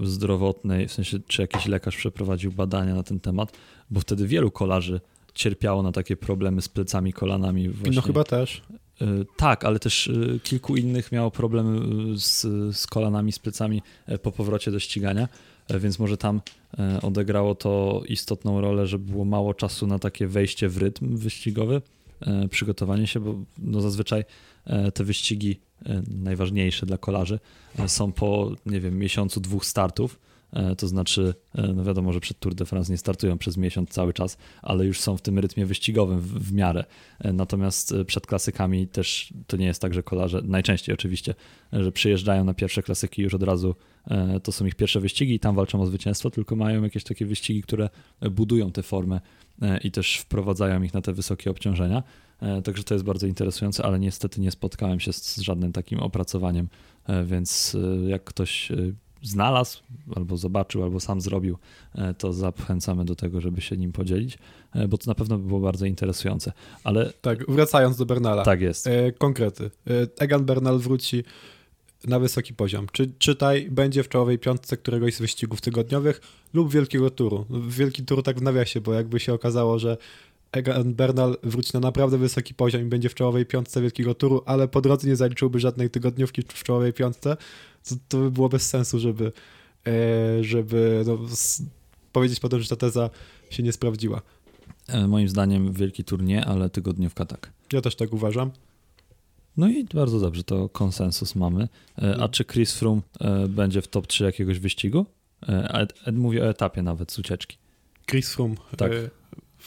zdrowotnej, 0.00 0.88
w 0.88 0.92
sensie 0.92 1.18
czy 1.26 1.42
jakiś 1.42 1.66
lekarz 1.66 1.96
przeprowadził 1.96 2.52
badania 2.52 2.94
na 2.94 3.02
ten 3.02 3.20
temat, 3.20 3.58
bo 3.90 4.00
wtedy 4.00 4.26
wielu 4.26 4.50
kolarzy 4.50 5.00
cierpiało 5.34 5.82
na 5.82 5.92
takie 5.92 6.16
problemy 6.16 6.62
z 6.62 6.68
plecami, 6.68 7.12
kolanami. 7.12 7.68
Właśnie. 7.68 7.96
No 7.96 8.02
chyba 8.02 8.24
też. 8.24 8.62
E, 9.00 9.06
tak, 9.36 9.64
ale 9.64 9.78
też 9.78 10.08
e, 10.08 10.38
kilku 10.38 10.76
innych 10.76 11.12
miało 11.12 11.30
problemy 11.30 11.80
z, 12.18 12.40
z 12.76 12.86
kolanami, 12.86 13.32
z 13.32 13.38
plecami 13.38 13.82
po 14.22 14.32
powrocie 14.32 14.70
do 14.70 14.78
ścigania, 14.78 15.28
więc 15.80 15.98
może 15.98 16.16
tam 16.16 16.40
odegrało 17.02 17.54
to 17.54 18.02
istotną 18.08 18.60
rolę, 18.60 18.86
że 18.86 18.98
było 18.98 19.24
mało 19.24 19.54
czasu 19.54 19.86
na 19.86 19.98
takie 19.98 20.26
wejście 20.26 20.68
w 20.68 20.78
rytm 20.78 21.16
wyścigowy, 21.16 21.82
przygotowanie 22.50 23.06
się, 23.06 23.20
bo 23.20 23.34
no 23.58 23.80
zazwyczaj 23.80 24.24
te 24.94 25.04
wyścigi 25.04 25.60
najważniejsze 26.08 26.86
dla 26.86 26.98
kolarzy, 26.98 27.38
są 27.86 28.12
po, 28.12 28.50
nie 28.66 28.80
wiem, 28.80 28.98
miesiącu, 28.98 29.40
dwóch 29.40 29.64
startów. 29.64 30.18
E, 30.52 30.76
to 30.76 30.88
znaczy, 30.88 31.34
no 31.74 31.84
wiadomo, 31.84 32.12
że 32.12 32.20
przed 32.20 32.38
Tour 32.38 32.54
de 32.54 32.66
France 32.66 32.92
nie 32.92 32.98
startują 32.98 33.38
przez 33.38 33.56
miesiąc 33.56 33.90
cały 33.90 34.12
czas, 34.12 34.38
ale 34.62 34.84
już 34.84 35.00
są 35.00 35.16
w 35.16 35.22
tym 35.22 35.38
rytmie 35.38 35.66
wyścigowym 35.66 36.20
w, 36.20 36.26
w 36.26 36.52
miarę. 36.52 36.84
Natomiast 37.32 37.94
przed 38.06 38.26
klasykami 38.26 38.88
też 38.88 39.34
to 39.46 39.56
nie 39.56 39.66
jest 39.66 39.82
tak, 39.82 39.94
że 39.94 40.02
kolarze, 40.02 40.42
najczęściej 40.44 40.94
oczywiście, 40.94 41.34
że 41.72 41.92
przyjeżdżają 41.92 42.44
na 42.44 42.54
pierwsze 42.54 42.82
klasyki 42.82 43.22
już 43.22 43.34
od 43.34 43.42
razu, 43.42 43.74
to 44.42 44.52
są 44.52 44.66
ich 44.66 44.74
pierwsze 44.74 45.00
wyścigi 45.00 45.34
i 45.34 45.40
tam 45.40 45.54
walczą 45.54 45.82
o 45.82 45.86
zwycięstwo, 45.86 46.30
tylko 46.30 46.56
mają 46.56 46.82
jakieś 46.82 47.04
takie 47.04 47.26
wyścigi, 47.26 47.62
które 47.62 47.88
budują 48.30 48.72
tę 48.72 48.82
formę 48.82 49.20
i 49.84 49.90
też 49.90 50.16
wprowadzają 50.16 50.82
ich 50.82 50.94
na 50.94 51.00
te 51.00 51.12
wysokie 51.12 51.50
obciążenia. 51.50 52.02
E, 52.42 52.62
także 52.62 52.84
to 52.84 52.94
jest 52.94 53.04
bardzo 53.04 53.26
interesujące, 53.26 53.84
ale 53.84 53.98
niestety 53.98 54.40
nie 54.40 54.50
spotkałem 54.50 55.00
się 55.00 55.12
z 55.12 55.38
żadnym 55.38 55.72
takim 55.72 56.00
opracowaniem, 56.00 56.68
e, 57.06 57.24
więc 57.24 57.76
e, 58.04 58.10
jak 58.10 58.24
ktoś 58.24 58.72
znalazł, 59.22 59.80
albo 60.16 60.36
zobaczył, 60.36 60.82
albo 60.82 61.00
sam 61.00 61.20
zrobił, 61.20 61.58
to 62.18 62.32
zachęcamy 62.32 63.04
do 63.04 63.14
tego, 63.14 63.40
żeby 63.40 63.60
się 63.60 63.76
nim 63.76 63.92
podzielić, 63.92 64.38
bo 64.88 64.98
to 64.98 65.10
na 65.10 65.14
pewno 65.14 65.38
by 65.38 65.46
było 65.46 65.60
bardzo 65.60 65.86
interesujące. 65.86 66.52
Ale... 66.84 67.12
Tak, 67.20 67.50
wracając 67.50 67.96
do 67.96 68.06
Bernala. 68.06 68.44
Tak 68.44 68.60
jest. 68.60 68.88
konkrety. 69.18 69.70
Egan 70.18 70.44
Bernal 70.44 70.78
wróci 70.78 71.24
na 72.06 72.18
wysoki 72.18 72.54
poziom. 72.54 72.86
Czy, 72.92 73.12
czytaj, 73.18 73.68
będzie 73.70 74.02
w 74.02 74.08
czołowej 74.08 74.38
piątce 74.38 74.76
któregoś 74.76 75.14
z 75.14 75.20
wyścigów 75.20 75.60
tygodniowych 75.60 76.20
lub 76.54 76.72
wielkiego 76.72 77.10
turu. 77.10 77.46
Wielki 77.68 78.04
tur 78.04 78.22
tak 78.22 78.38
w 78.38 78.42
nawiasie, 78.42 78.80
bo 78.80 78.92
jakby 78.92 79.20
się 79.20 79.34
okazało, 79.34 79.78
że 79.78 79.96
Egan 80.52 80.94
Bernal 80.94 81.36
wróci 81.42 81.70
na 81.74 81.80
naprawdę 81.80 82.18
wysoki 82.18 82.54
poziom 82.54 82.82
i 82.82 82.84
będzie 82.84 83.08
w 83.08 83.14
czołowej 83.14 83.46
piątce 83.46 83.82
wielkiego 83.82 84.14
turu, 84.14 84.42
ale 84.46 84.68
po 84.68 84.80
drodze 84.80 85.08
nie 85.08 85.16
zaliczyłby 85.16 85.60
żadnej 85.60 85.90
tygodniówki 85.90 86.42
w 86.42 86.64
czołowej 86.64 86.92
piątce, 86.92 87.36
to, 87.88 87.94
to 88.08 88.18
by 88.18 88.30
było 88.30 88.48
bez 88.48 88.68
sensu, 88.68 88.98
żeby, 88.98 89.32
e, 89.86 90.44
żeby 90.44 91.04
no, 91.06 91.18
powiedzieć 92.12 92.40
potem, 92.40 92.60
że 92.60 92.68
ta 92.68 92.76
teza 92.76 93.10
się 93.50 93.62
nie 93.62 93.72
sprawdziła. 93.72 94.22
E, 94.88 95.06
moim 95.06 95.28
zdaniem 95.28 95.72
wielki 95.72 96.04
tur 96.04 96.22
nie, 96.22 96.44
ale 96.44 96.70
tygodniówka 96.70 97.24
tak. 97.24 97.52
Ja 97.72 97.80
też 97.80 97.96
tak 97.96 98.12
uważam. 98.12 98.50
No 99.56 99.68
i 99.68 99.84
bardzo 99.84 100.20
dobrze, 100.20 100.44
to 100.44 100.68
konsensus 100.68 101.34
mamy. 101.34 101.68
E, 102.02 102.16
a 102.22 102.28
czy 102.28 102.44
Chris 102.44 102.72
Froome 102.72 103.02
będzie 103.48 103.82
w 103.82 103.88
top 103.88 104.06
3 104.06 104.24
jakiegoś 104.24 104.58
wyścigu? 104.58 105.06
Ed, 105.48 105.92
Ed 106.06 106.16
mówi 106.16 106.40
o 106.40 106.50
etapie 106.50 106.82
nawet 106.82 107.12
z 107.12 107.18
ucieczki. 107.18 107.56
Chris 108.06 108.34
Froome. 108.34 108.54
Tak 108.76 108.92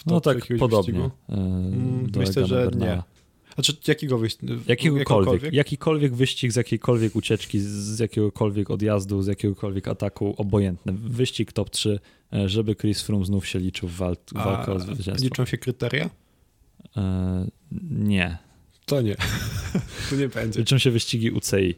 no 0.06 0.22
tak, 0.22 0.48
podobnie. 0.60 1.10
Mm, 1.30 2.12
myślę, 2.16 2.48
że 2.48 2.72
nie. 2.76 3.04
Znaczy 3.56 3.78
jakiego 3.88 4.18
wyścigu? 4.18 4.54
Jakiegokolwiek. 4.68 5.54
Jakikolwiek 5.54 6.16
wyścig 6.16 6.52
z 6.52 6.56
jakiejkolwiek 6.56 7.16
ucieczki, 7.16 7.60
z 7.60 8.00
jakiegokolwiek 8.00 8.72
odjazdu, 8.72 9.22
z 9.22 9.28
jakiegokolwiek 9.28 9.88
ataku, 9.88 10.36
obojętny. 10.38 10.94
Wyścig 10.94 11.52
top 11.52 11.70
3, 11.70 12.00
e, 12.34 12.50
żeby 12.50 12.76
Chris 12.76 13.02
Froome 13.02 13.26
znów 13.26 13.48
się 13.48 13.60
liczył 13.60 13.90
w 13.90 13.96
walk, 13.96 14.20
walkę 14.34 14.74
o 14.74 14.80
zwycięstwo. 14.80 15.24
Liczą 15.24 15.46
się 15.46 15.58
kryteria? 15.58 16.10
E, 16.98 17.48
nie. 17.92 18.38
To 18.86 19.02
nie. 19.02 19.16
to 20.10 20.16
nie 20.16 20.28
będzie. 20.28 20.60
Liczą 20.60 20.78
się 20.78 20.92
wyścigi 20.92 21.32
UCI. 21.32 21.76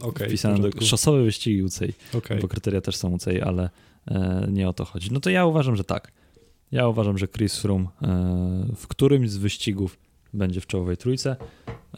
Okay, 0.00 0.28
wpisane 0.28 0.70
do 0.70 0.80
szosowe 0.80 1.22
wyścigi 1.22 1.62
UCI, 1.62 1.92
okay. 2.14 2.38
bo 2.38 2.48
kryteria 2.48 2.80
też 2.80 2.96
są 2.96 3.10
UCI, 3.10 3.40
ale 3.40 3.70
e, 4.06 4.46
nie 4.50 4.68
o 4.68 4.72
to 4.72 4.84
chodzi. 4.84 5.12
No 5.12 5.20
to 5.20 5.30
ja 5.30 5.46
uważam, 5.46 5.76
że 5.76 5.84
tak. 5.84 6.12
Ja 6.72 6.88
uważam, 6.88 7.18
że 7.18 7.28
Chris 7.28 7.58
Froome 7.58 7.84
e, 7.84 8.66
w 8.76 8.86
którymś 8.86 9.30
z 9.30 9.36
wyścigów 9.36 9.98
będzie 10.34 10.60
w 10.60 10.66
czołowej 10.66 10.96
trójce. 10.96 11.36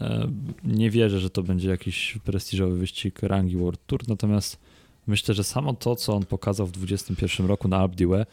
E, 0.00 0.28
nie 0.64 0.90
wierzę, 0.90 1.20
że 1.20 1.30
to 1.30 1.42
będzie 1.42 1.70
jakiś 1.70 2.18
prestiżowy 2.24 2.76
wyścig 2.76 3.22
rangi 3.22 3.56
World 3.56 3.86
Tour, 3.86 4.08
natomiast 4.08 4.58
myślę, 5.06 5.34
że 5.34 5.44
samo 5.44 5.74
to, 5.74 5.96
co 5.96 6.14
on 6.14 6.26
pokazał 6.26 6.66
w 6.66 6.72
2021 6.72 7.46
roku 7.46 7.68
na 7.68 7.78
Alpe 7.78 7.96
d'Huez, 7.96 8.24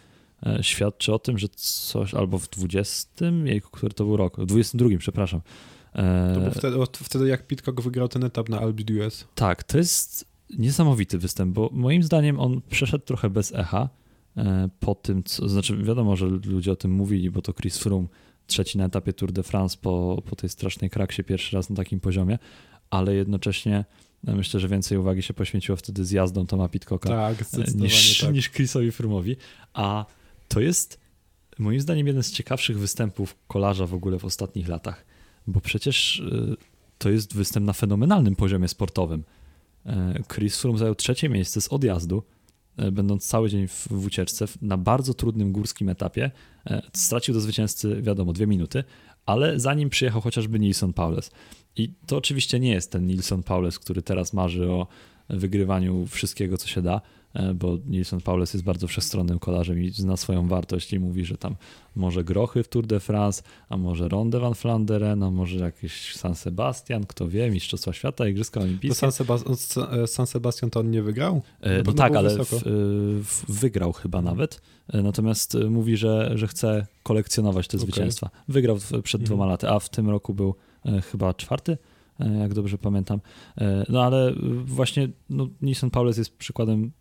e, 0.45 0.63
świadczy 0.63 1.13
o 1.13 1.19
tym, 1.19 1.37
że 1.37 1.47
coś, 1.49 2.13
albo 2.13 2.37
w 2.37 2.49
20, 2.49 3.25
jejku, 3.45 3.69
który 3.71 3.93
to 3.93 4.03
był 4.03 4.17
rok, 4.17 4.39
w 4.39 4.45
22, 4.45 4.89
przepraszam. 4.99 5.41
To 6.33 6.39
był 6.39 6.51
wtedy, 6.51 6.77
wtedy 7.03 7.27
jak 7.27 7.47
Pitcock 7.47 7.81
wygrał 7.81 8.07
ten 8.07 8.23
etap 8.23 8.49
na 8.49 8.59
Alpe 8.59 8.83
d'Huez. 8.83 9.23
Tak, 9.35 9.63
to 9.63 9.77
jest 9.77 10.25
niesamowity 10.49 11.17
występ, 11.17 11.53
bo 11.53 11.69
moim 11.73 12.03
zdaniem 12.03 12.39
on 12.39 12.61
przeszedł 12.69 13.05
trochę 13.05 13.29
bez 13.29 13.53
echa, 13.55 13.89
po 14.79 14.95
tym, 14.95 15.23
co, 15.23 15.49
znaczy 15.49 15.77
wiadomo, 15.77 16.15
że 16.15 16.25
ludzie 16.25 16.71
o 16.71 16.75
tym 16.75 16.91
mówili, 16.91 17.31
bo 17.31 17.41
to 17.41 17.53
Chris 17.53 17.77
Froome 17.77 18.07
trzeci 18.47 18.77
na 18.77 18.85
etapie 18.85 19.13
Tour 19.13 19.31
de 19.31 19.43
France 19.43 19.77
po, 19.81 20.23
po 20.29 20.35
tej 20.35 20.49
strasznej 20.49 20.89
kraksie 20.89 21.23
pierwszy 21.23 21.55
raz 21.55 21.69
na 21.69 21.75
takim 21.75 21.99
poziomie, 21.99 22.39
ale 22.89 23.15
jednocześnie 23.15 23.85
e, 24.27 24.35
myślę, 24.35 24.59
że 24.59 24.67
więcej 24.67 24.97
uwagi 24.97 25.21
się 25.21 25.33
poświęciło 25.33 25.75
wtedy 25.75 26.05
zjazdom 26.05 26.47
Toma 26.47 26.69
Pitcocka 26.69 27.09
tak, 27.09 27.37
e, 27.41 27.71
niż, 27.75 28.19
tak. 28.19 28.33
niż 28.33 28.49
Chrisowi 28.51 28.91
Froome'owi, 28.91 29.35
a 29.73 30.05
to 30.47 30.59
jest 30.59 30.99
moim 31.59 31.81
zdaniem 31.81 32.07
jeden 32.07 32.23
z 32.23 32.31
ciekawszych 32.31 32.79
występów 32.79 33.35
kolarza 33.47 33.87
w 33.87 33.93
ogóle 33.93 34.19
w 34.19 34.25
ostatnich 34.25 34.67
latach, 34.67 35.05
bo 35.47 35.61
przecież 35.61 36.23
to 36.97 37.09
jest 37.09 37.33
występ 37.35 37.65
na 37.65 37.73
fenomenalnym 37.73 38.35
poziomie 38.35 38.67
sportowym. 38.67 39.23
Chris 40.33 40.57
Froome 40.57 40.79
zajął 40.79 40.95
trzecie 40.95 41.29
miejsce 41.29 41.61
z 41.61 41.67
odjazdu, 41.67 42.23
E, 42.23 42.36
będąc 42.91 43.27
cały 43.27 43.49
dzień 43.49 43.67
w, 43.67 43.87
w 43.87 44.05
ucieczce 44.05 44.45
na 44.61 44.77
bardzo 44.77 45.13
trudnym 45.13 45.51
górskim 45.51 45.89
etapie. 45.89 46.31
E, 46.65 46.81
stracił 46.93 47.33
do 47.33 47.41
zwycięzcy, 47.41 48.01
wiadomo, 48.01 48.33
dwie 48.33 48.47
minuty, 48.47 48.83
ale 49.25 49.59
zanim 49.59 49.89
przyjechał 49.89 50.21
chociażby 50.21 50.59
Nilsson 50.59 50.93
Paules. 50.93 51.31
I 51.75 51.93
to 52.07 52.17
oczywiście 52.17 52.59
nie 52.59 52.71
jest 52.71 52.91
ten 52.91 53.07
Nilsson 53.07 53.43
Paules, 53.43 53.79
który 53.79 54.01
teraz 54.01 54.33
marzy 54.33 54.71
o 54.71 54.87
wygrywaniu 55.29 56.07
wszystkiego, 56.07 56.57
co 56.57 56.67
się 56.67 56.81
da, 56.81 57.01
E, 57.26 57.26
bo 57.55 57.77
Nilsson 57.85 58.21
Paules 58.21 58.53
jest 58.53 58.65
bardzo 58.65 58.87
wszechstronnym 58.87 59.39
kolarzem 59.39 59.83
i 59.83 59.89
zna 59.89 60.17
swoją 60.17 60.47
wartość 60.47 60.93
i 60.93 60.99
mówi, 60.99 61.25
że 61.25 61.37
tam 61.37 61.55
może 61.95 62.23
grochy 62.23 62.63
w 62.63 62.67
Tour 62.67 62.87
de 62.87 62.99
France, 62.99 63.43
a 63.69 63.77
może 63.77 64.07
Ronde 64.07 64.39
van 64.39 64.53
Flanderen, 64.53 65.23
a 65.23 65.31
może 65.31 65.59
jakiś 65.59 66.15
San 66.15 66.35
Sebastian, 66.35 67.05
kto 67.05 67.27
wie, 67.27 67.51
Mistrzostwa 67.51 67.93
Świata, 67.93 68.27
Igrzyska 68.27 68.61
Olimpijskie. 68.61 68.99
San, 68.99 69.09
Sebas- 69.09 70.07
San 70.07 70.27
Sebastian 70.27 70.69
to 70.69 70.79
on 70.79 70.91
nie 70.91 71.01
wygrał? 71.01 71.41
E, 71.61 71.83
no 71.83 71.93
tak, 71.93 72.15
ale 72.15 72.45
w, 72.45 72.63
w, 73.23 73.59
wygrał 73.59 73.93
chyba 73.93 74.21
nawet, 74.21 74.61
e, 74.89 75.01
natomiast 75.01 75.57
mówi, 75.69 75.97
że, 75.97 76.31
że 76.35 76.47
chce 76.47 76.87
kolekcjonować 77.03 77.67
te 77.67 77.77
okay. 77.77 77.85
zwycięstwa. 77.89 78.29
Wygrał 78.47 78.77
przed 79.03 79.23
dwoma 79.23 79.43
mhm. 79.43 79.51
laty, 79.51 79.69
a 79.69 79.79
w 79.79 79.89
tym 79.89 80.09
roku 80.09 80.33
był 80.33 80.55
chyba 81.11 81.33
czwarty, 81.33 81.77
jak 82.39 82.53
dobrze 82.53 82.77
pamiętam. 82.77 83.21
No 83.89 84.03
ale 84.03 84.33
właśnie 84.65 85.09
no, 85.29 85.47
Nissan 85.61 85.89
Paules 85.89 86.17
jest 86.17 86.37
przykładem 86.37 86.91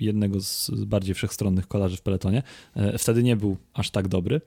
jednego 0.00 0.40
z 0.40 0.70
bardziej 0.70 1.14
wszechstronnych 1.14 1.68
kolarzy 1.68 1.96
w 1.96 2.02
peletonie. 2.02 2.42
E, 2.74 2.98
wtedy 2.98 3.22
nie 3.22 3.36
był 3.36 3.56
aż 3.74 3.90
tak 3.90 4.08
dobry. 4.08 4.40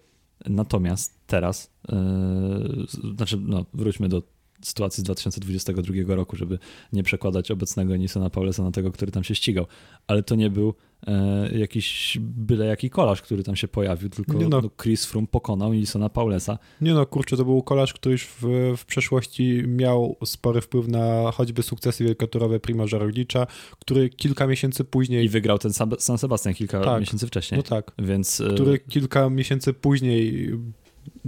Natomiast 0.45 1.19
teraz, 1.27 1.71
yy, 1.89 3.13
znaczy, 3.15 3.37
no, 3.41 3.65
wróćmy 3.73 4.09
do 4.09 4.23
sytuacji 4.61 5.01
z 5.01 5.03
2022 5.03 6.15
roku, 6.15 6.35
żeby 6.35 6.59
nie 6.93 7.03
przekładać 7.03 7.51
obecnego 7.51 7.95
Nisona 7.95 8.29
Paulesa 8.29 8.63
na 8.63 8.71
tego, 8.71 8.91
który 8.91 9.11
tam 9.11 9.23
się 9.23 9.35
ścigał. 9.35 9.65
Ale 10.07 10.23
to 10.23 10.35
nie 10.35 10.49
był 10.49 10.73
e, 11.07 11.57
jakiś 11.57 12.17
byle 12.21 12.65
jaki 12.65 12.89
kolarz, 12.89 13.21
który 13.21 13.43
tam 13.43 13.55
się 13.55 13.67
pojawił, 13.67 14.09
tylko 14.09 14.33
no. 14.33 14.49
No, 14.49 14.69
Chris 14.81 15.05
Froome 15.05 15.27
pokonał 15.27 15.73
Nisona 15.73 16.09
Paulesa. 16.09 16.57
Nie 16.81 16.93
no, 16.93 17.05
kurczę, 17.05 17.37
to 17.37 17.45
był 17.45 17.63
kolarz, 17.63 17.93
który 17.93 18.11
już 18.11 18.27
w, 18.41 18.73
w 18.77 18.85
przeszłości 18.85 19.63
miał 19.67 20.15
spory 20.25 20.61
wpływ 20.61 20.87
na 20.87 21.31
choćby 21.31 21.63
sukcesy 21.63 22.03
wielkoturowe 22.03 22.59
Primoza 22.59 22.97
Roglicza, 22.97 23.47
który 23.79 24.09
kilka 24.09 24.47
miesięcy 24.47 24.83
później... 24.83 25.25
I 25.25 25.29
wygrał 25.29 25.57
ten 25.57 25.73
San 25.99 26.17
Sebastian 26.17 26.53
kilka 26.53 26.81
tak, 26.81 26.99
miesięcy 26.99 27.27
wcześniej. 27.27 27.57
No 27.57 27.63
tak. 27.63 27.91
Więc... 27.99 28.41
E, 28.41 28.53
który 28.53 28.79
kilka 28.79 29.29
miesięcy 29.29 29.73
później 29.73 30.51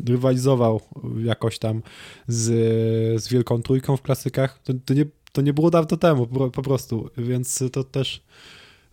rywalizował 0.08 0.82
jakoś 1.24 1.60
tam 1.60 1.82
z, 2.28 2.46
z 3.24 3.28
Wielką 3.28 3.62
Trójką 3.62 3.98
w 3.98 4.02
klasykach. 4.02 4.60
To, 4.64 4.74
to, 4.86 4.94
nie, 4.94 5.06
to 5.32 5.42
nie 5.42 5.54
było 5.54 5.70
dawno 5.72 5.98
temu 5.98 6.28
po, 6.28 6.52
po 6.52 6.62
prostu, 6.62 7.10
więc 7.18 7.64
to 7.72 7.84
też 7.84 8.22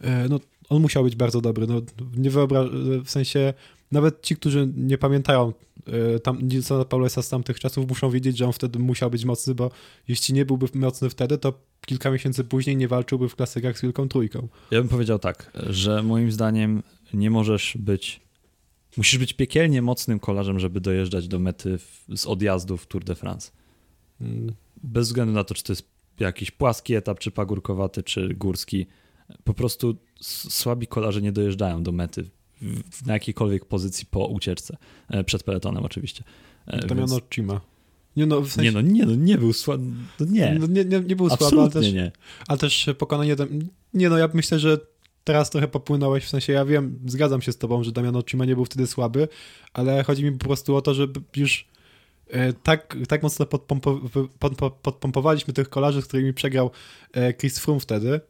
e, 0.01 0.29
no, 0.29 0.41
on 0.69 0.83
musiał 0.83 1.05
być 1.05 1.17
bardzo 1.17 1.41
dobry. 1.41 1.67
No, 1.67 1.83
nie 2.17 2.31
wyobraż, 2.31 2.69
w 3.05 3.11
sensie 3.11 3.55
nawet 3.93 4.23
ci, 4.23 4.37
którzy 4.37 4.73
nie 4.77 4.99
pamiętają 4.99 5.53
e, 5.87 6.21
tam 6.21 6.39
Nilsona 6.43 6.85
Paulesa 6.85 7.23
z 7.23 7.29
tamtych 7.29 7.61
czasów, 7.61 7.89
muszą 7.89 8.11
wiedzieć, 8.11 8.37
że 8.37 8.47
on 8.47 8.53
wtedy 8.53 8.79
musiał 8.79 9.11
być 9.11 9.25
mocny, 9.25 9.55
bo 9.55 9.71
jeśli 10.09 10.35
nie 10.35 10.45
byłby 10.45 10.67
mocny 10.75 11.11
wtedy, 11.11 11.39
to 11.39 11.53
kilka 11.87 12.11
miesięcy 12.11 12.45
później 12.45 12.77
nie 12.77 12.89
walczyłby 12.89 13.29
w 13.29 13.37
klasykach 13.37 13.79
z 13.79 13.83
Wielką 13.83 14.09
Trójką. 14.09 14.49
Ja 14.71 14.81
bym 14.81 14.89
powiedział 14.89 15.19
tak, 15.19 15.53
że 15.67 16.03
moim 16.03 16.33
zdaniem 16.33 16.83
nie 17.15 17.31
możesz 17.31 17.77
być, 17.81 18.21
musisz 18.97 19.19
być 19.19 19.33
piekielnie 19.33 19.83
mocnym 19.83 20.21
kolarzem, 20.21 20.59
żeby 20.59 20.81
dojeżdżać 20.81 21.29
do 21.29 21.39
mety 21.39 21.79
w, 21.79 22.05
z 22.17 22.27
odjazdów 22.27 22.87
Tour 22.87 23.05
de 23.05 23.15
France. 23.15 23.51
Mm. 24.21 24.55
Bez 24.83 25.07
względu 25.07 25.35
na 25.35 25.45
to, 25.45 25.55
czy 25.55 25.65
to 25.65 25.73
jest 25.73 25.89
jakiś 26.21 26.51
płaski 26.51 26.95
etap, 26.95 27.19
czy 27.19 27.31
pagórkowaty, 27.31 28.03
czy 28.03 28.35
górski. 28.35 28.87
Po 29.45 29.55
prostu 29.55 29.97
słabi 30.21 30.87
kolarze 30.87 31.23
nie 31.23 31.33
dojeżdżają 31.33 31.83
do 31.83 31.93
mety 31.93 32.25
w, 32.93 33.07
na 33.07 33.13
jakiejkolwiek 33.13 33.65
pozycji 33.65 34.07
po 34.11 34.27
ucieczce. 34.27 34.77
E, 35.09 35.25
przed 35.25 35.43
peletonem 35.43 35.85
oczywiście. 35.85 36.25
E, 36.67 36.87
Damiano 36.87 37.17
Więc... 37.17 37.29
Cima. 37.31 37.61
Nie 38.17 38.27
no, 38.27 38.41
w 38.41 38.53
sensie... 38.53 38.63
nie 38.63 38.73
no, 38.73 38.81
nie 38.81 39.07
no, 39.07 39.15
nie 39.15 39.39
był 39.39 39.53
słaby, 39.53 39.85
no 40.21 40.27
nie. 40.27 40.57
No, 40.61 40.67
nie, 40.67 40.85
nie, 40.85 41.01
nie 41.01 41.17
był 41.17 41.29
słaby, 41.29 41.61
ale 41.61 41.71
też, 41.71 41.93
nie. 41.93 42.13
ale 42.49 42.59
też 42.59 42.91
pokonanie, 42.99 43.37
nie 43.95 44.09
no, 44.09 44.19
ja 44.19 44.29
myślę, 44.35 44.59
że 44.59 44.79
teraz 45.27 45.51
trochę 45.51 45.69
popłynąłeś, 45.69 46.25
w 46.25 46.29
sensie 46.29 46.53
ja 46.53 46.65
wiem, 46.65 46.99
zgadzam 47.07 47.43
się 47.43 47.53
z 47.53 47.59
tobą, 47.59 47.85
że 47.85 47.93
Damiano 47.93 48.23
Cima 48.23 48.45
nie 48.45 48.55
był 48.55 48.65
wtedy 48.65 48.87
słaby, 48.87 49.29
ale 49.73 50.05
chodzi 50.05 50.25
mi 50.25 50.33
po 50.33 50.45
prostu 50.45 50.77
o 50.77 50.83
to, 50.83 50.95
żeby 50.95 51.21
już 51.37 51.69
e, 52.31 52.53
tak, 52.53 52.97
tak 53.09 53.23
mocno 53.23 53.47
podpompo, 53.47 54.01
podpompowaliśmy 54.83 55.55
tych 55.55 55.69
kolarzy, 55.69 56.03
z 56.03 56.07
którymi 56.07 56.35
przegrał 56.35 56.71
Chris 57.39 57.59
Froome 57.59 57.81
wtedy 57.81 58.21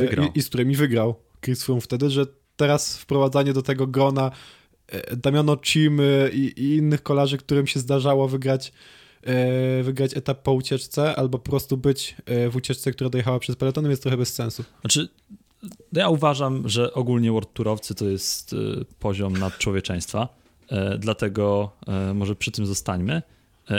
wygrał. 0.00 0.26
I, 0.26 0.38
i 0.38 0.42
z 0.42 0.48
którymi 0.48 0.76
wygrał 0.76 1.14
Chris 1.40 1.64
Froome 1.64 1.80
wtedy, 1.80 2.10
że 2.10 2.26
teraz 2.58 2.98
wprowadzanie 2.98 3.52
do 3.52 3.62
tego 3.62 3.86
grona 3.86 4.30
e, 4.86 5.16
Damiano 5.16 5.56
Cimy 5.56 6.30
i, 6.32 6.38
i, 6.38 6.76
innych 6.76 7.02
kolarzy, 7.02 7.38
którym 7.38 7.66
się 7.66 7.80
zdarzało 7.80 8.28
wygrać, 8.28 8.72
e, 9.22 9.82
wygrać 9.82 10.16
etap 10.16 10.42
po 10.42 10.52
ucieczce, 10.52 11.16
albo 11.16 11.38
po 11.38 11.50
prostu 11.50 11.76
być 11.76 12.16
e, 12.26 12.48
w 12.48 12.56
ucieczce, 12.56 12.92
która 12.92 13.10
dojechała 13.10 13.38
przez 13.38 13.56
peletonem, 13.56 13.90
jest 13.90 14.02
trochę 14.02 14.16
bez 14.16 14.34
sensu. 14.34 14.64
Znaczy, 14.80 15.08
ja 15.92 16.08
uważam, 16.08 16.68
że 16.68 16.94
ogólnie 16.94 17.32
World 17.32 17.52
Tourowcy 17.52 17.94
to 17.94 18.04
jest 18.04 18.54
poziom 18.98 19.32
nadczłowieczeństwa, 19.32 20.28
dlatego 20.98 21.70
może 22.14 22.36
przy 22.36 22.50
tym 22.50 22.66
zostańmy. 22.66 23.22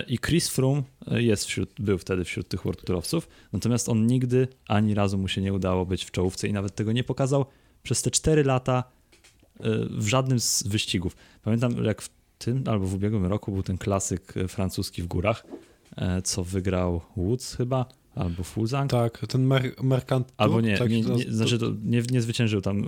I 0.08 0.20
Chris 0.20 0.50
Froome 0.50 0.84
jest 1.08 1.46
wśród, 1.46 1.70
był 1.80 1.98
wtedy 1.98 2.24
wśród 2.24 2.48
tych 2.48 2.63
World 2.63 2.86
Tourowców, 2.86 3.28
natomiast 3.54 3.89
on 3.89 4.08
nigdy 4.08 4.48
ani 4.68 4.94
razu 4.94 5.18
mu 5.18 5.28
się 5.28 5.42
nie 5.42 5.54
udało 5.54 5.86
być 5.86 6.06
w 6.06 6.12
czołówce 6.12 6.48
i 6.48 6.54
nawet 6.54 6.76
tego 6.76 6.92
nie 6.92 7.04
pokazał 7.04 7.46
przez 7.84 8.02
te 8.02 8.12
4 8.12 8.44
lata 8.44 8.84
y, 8.84 9.63
w 9.89 10.08
żadnym 10.08 10.39
z 10.39 10.63
wyścigów. 10.63 11.15
Pamiętam, 11.44 11.84
jak 11.86 12.02
w 12.02 12.10
tym 12.38 12.63
albo 12.68 12.86
w 12.86 12.94
ubiegłym 12.94 13.26
roku 13.26 13.52
był 13.52 13.63
ten 13.63 13.78
klasyk 13.78 14.38
y, 14.38 14.48
francuski 14.48 15.04
w 15.04 15.08
górach, 15.08 15.46
y, 15.92 16.22
co 16.22 16.44
wygrał 16.44 17.02
Woods 17.18 17.56
chyba, 17.56 17.86
albo 18.19 18.43
Fulzang. 18.43 18.91
Tak, 18.91 19.25
ten 19.27 19.43
Mer 19.43 19.73
Mercant. 19.84 20.34
Albo 20.38 20.62
nie, 20.62 20.77
tak, 20.77 20.89
nie, 20.89 21.01
nie, 21.01 21.23
znaczy 21.34 21.60
to 21.60 21.65
nie, 21.84 22.01
nie 22.12 22.21
zwyciężył 22.21 22.62
tam, 22.62 22.86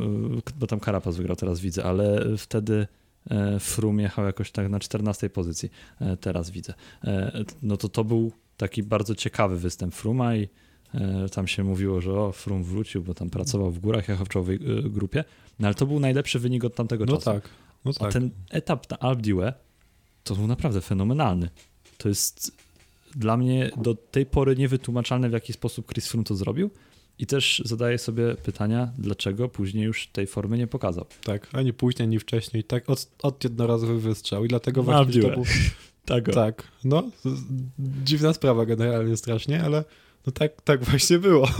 bo 0.59 0.67
tam 0.67 0.79
Carapaz 0.79 1.17
wygrał, 1.17 1.35
teraz 1.35 1.59
widzę, 1.59 1.83
ale 1.83 2.25
wtedy 2.37 2.87
Frum 3.59 3.99
jechał 3.99 4.25
jakoś 4.25 4.51
tak 4.51 4.69
na 4.69 4.79
14 4.79 5.29
pozycji, 5.29 5.69
teraz 6.21 6.49
widzę. 6.49 6.73
No 7.61 7.77
to 7.77 7.89
to 7.89 8.03
był 8.03 8.31
taki 8.57 8.83
bardzo 8.83 9.15
ciekawy 9.15 9.57
występ 9.57 9.95
Fruma 9.95 10.35
i 10.35 10.47
E, 10.93 11.29
tam 11.29 11.47
się 11.47 11.63
mówiło, 11.63 12.01
że 12.01 12.13
o, 12.13 12.31
Frum 12.31 12.63
wrócił, 12.63 13.03
bo 13.03 13.13
tam 13.13 13.29
pracował 13.29 13.71
w 13.71 13.79
górach 13.79 14.09
jechał 14.09 14.25
w 14.25 14.29
czołowej 14.29 14.55
e, 14.55 14.89
grupie, 14.89 15.23
no 15.59 15.67
ale 15.67 15.75
to 15.75 15.85
był 15.85 15.99
najlepszy 15.99 16.39
wynik 16.39 16.63
od 16.63 16.75
tamtego 16.75 17.05
no 17.05 17.13
czasu. 17.13 17.25
Tak, 17.25 17.49
no 17.85 17.93
tak. 17.93 18.09
A 18.09 18.11
ten 18.11 18.29
etap 18.49 18.89
na 18.91 18.99
Alpe 18.99 19.53
to 20.23 20.35
był 20.35 20.47
naprawdę 20.47 20.81
fenomenalny. 20.81 21.49
To 21.97 22.09
jest 22.09 22.51
dla 23.15 23.37
mnie 23.37 23.71
do 23.77 23.95
tej 23.95 24.25
pory 24.25 24.55
niewytłumaczalne, 24.55 25.29
w 25.29 25.33
jaki 25.33 25.53
sposób 25.53 25.91
Chris 25.91 26.07
Froome 26.07 26.23
to 26.23 26.35
zrobił. 26.35 26.69
I 27.19 27.25
też 27.25 27.61
zadaję 27.65 27.97
sobie 27.97 28.35
pytania, 28.35 28.91
dlaczego 28.97 29.49
później 29.49 29.83
już 29.83 30.07
tej 30.07 30.27
formy 30.27 30.57
nie 30.57 30.67
pokazał. 30.67 31.05
Tak, 31.23 31.47
ani 31.53 31.73
później, 31.73 32.07
ani 32.07 32.19
wcześniej. 32.19 32.63
Tak, 32.63 32.89
od, 32.89 33.07
od 33.23 33.43
jednorazowy 33.43 33.99
wystrzał. 33.99 34.45
I 34.45 34.47
dlatego 34.47 34.83
właśnie 34.83 35.21
to 35.21 35.29
był... 35.29 35.43
tak, 36.05 36.33
tak, 36.33 36.63
no, 36.83 37.09
dziwna 37.79 38.33
sprawa 38.33 38.65
generalnie 38.65 39.17
strasznie, 39.17 39.63
ale 39.63 39.83
no 40.27 40.31
tak, 40.31 40.61
tak 40.61 40.83
właśnie 40.83 41.19
było. 41.19 41.47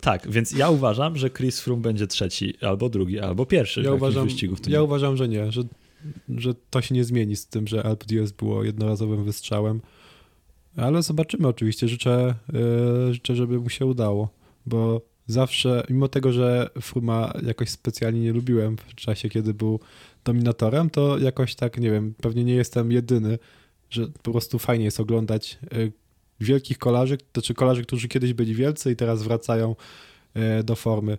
Tak, 0.00 0.30
więc 0.30 0.52
ja 0.52 0.70
uważam, 0.70 1.16
że 1.16 1.30
Chris 1.30 1.60
Froome 1.60 1.82
będzie 1.82 2.06
trzeci, 2.06 2.54
albo 2.60 2.88
drugi, 2.88 3.20
albo 3.20 3.46
pierwszy 3.46 3.82
ja 3.82 3.92
uważam, 3.92 4.24
wyścigu 4.24 4.56
w 4.56 4.60
tym. 4.60 4.72
Ja 4.72 4.82
uważam, 4.82 5.16
że 5.16 5.28
nie, 5.28 5.52
że, 5.52 5.62
że 6.28 6.54
to 6.70 6.82
się 6.82 6.94
nie 6.94 7.04
zmieni 7.04 7.36
z 7.36 7.46
tym, 7.46 7.68
że 7.68 7.82
Alp 7.82 8.04
Diaz 8.04 8.32
było 8.32 8.64
jednorazowym 8.64 9.24
wystrzałem. 9.24 9.80
Ale 10.76 11.02
zobaczymy 11.02 11.48
oczywiście. 11.48 11.88
Życzę, 11.88 12.34
yy, 12.52 13.14
życzę, 13.14 13.36
żeby 13.36 13.58
mu 13.58 13.68
się 13.68 13.86
udało, 13.86 14.28
bo 14.66 15.00
zawsze, 15.26 15.84
mimo 15.90 16.08
tego, 16.08 16.32
że 16.32 16.70
Fruma 16.80 17.32
jakoś 17.46 17.70
specjalnie 17.70 18.20
nie 18.20 18.32
lubiłem 18.32 18.76
w 18.76 18.94
czasie, 18.94 19.28
kiedy 19.28 19.54
był 19.54 19.80
dominatorem, 20.24 20.90
to 20.90 21.18
jakoś 21.18 21.54
tak, 21.54 21.78
nie 21.78 21.90
wiem, 21.90 22.14
pewnie 22.20 22.44
nie 22.44 22.54
jestem 22.54 22.92
jedyny, 22.92 23.38
że 23.90 24.06
po 24.22 24.32
prostu 24.32 24.58
fajnie 24.58 24.84
jest 24.84 25.00
oglądać 25.00 25.58
yy, 25.72 25.92
wielkich 26.42 26.78
kolarzy, 26.78 27.16
to 27.16 27.24
znaczy 27.40 27.54
kolarzy, 27.54 27.82
którzy 27.82 28.08
kiedyś 28.08 28.32
byli 28.32 28.54
wielcy 28.54 28.92
i 28.92 28.96
teraz 28.96 29.22
wracają 29.22 29.76
e, 30.34 30.62
do 30.62 30.76
formy. 30.76 31.18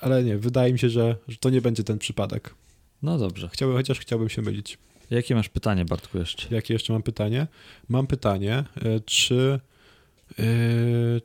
Ale 0.00 0.24
nie, 0.24 0.38
wydaje 0.38 0.72
mi 0.72 0.78
się, 0.78 0.88
że, 0.88 1.16
że 1.28 1.36
to 1.36 1.50
nie 1.50 1.60
będzie 1.60 1.84
ten 1.84 1.98
przypadek. 1.98 2.54
No 3.02 3.18
dobrze. 3.18 3.48
Chciałbym, 3.52 3.76
chociaż 3.76 4.00
chciałbym 4.00 4.28
się 4.28 4.42
mylić. 4.42 4.78
Jakie 5.12 5.34
masz 5.34 5.48
pytanie, 5.48 5.84
Bartku, 5.84 6.18
jeszcze? 6.18 6.54
Jakie 6.54 6.74
jeszcze 6.74 6.92
mam 6.92 7.02
pytanie? 7.02 7.46
Mam 7.88 8.06
pytanie, 8.06 8.64
e, 8.76 9.00
czy 9.00 9.60
yy, 10.38 11.20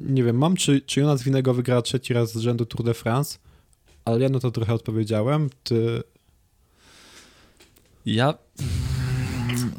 nie 0.00 0.24
wiem, 0.24 0.38
mam, 0.38 0.56
czy, 0.56 0.80
czy 0.80 1.00
Jonas 1.00 1.22
Winego 1.22 1.54
wygra 1.54 1.82
trzeci 1.82 2.14
raz 2.14 2.32
z 2.32 2.40
rzędu 2.40 2.66
Tour 2.66 2.84
de 2.84 2.94
France, 2.94 3.38
ale 4.04 4.20
ja 4.20 4.28
na 4.28 4.40
to 4.40 4.50
trochę 4.50 4.74
odpowiedziałem. 4.74 5.50
Ty... 5.64 6.02
Ja 8.06 8.34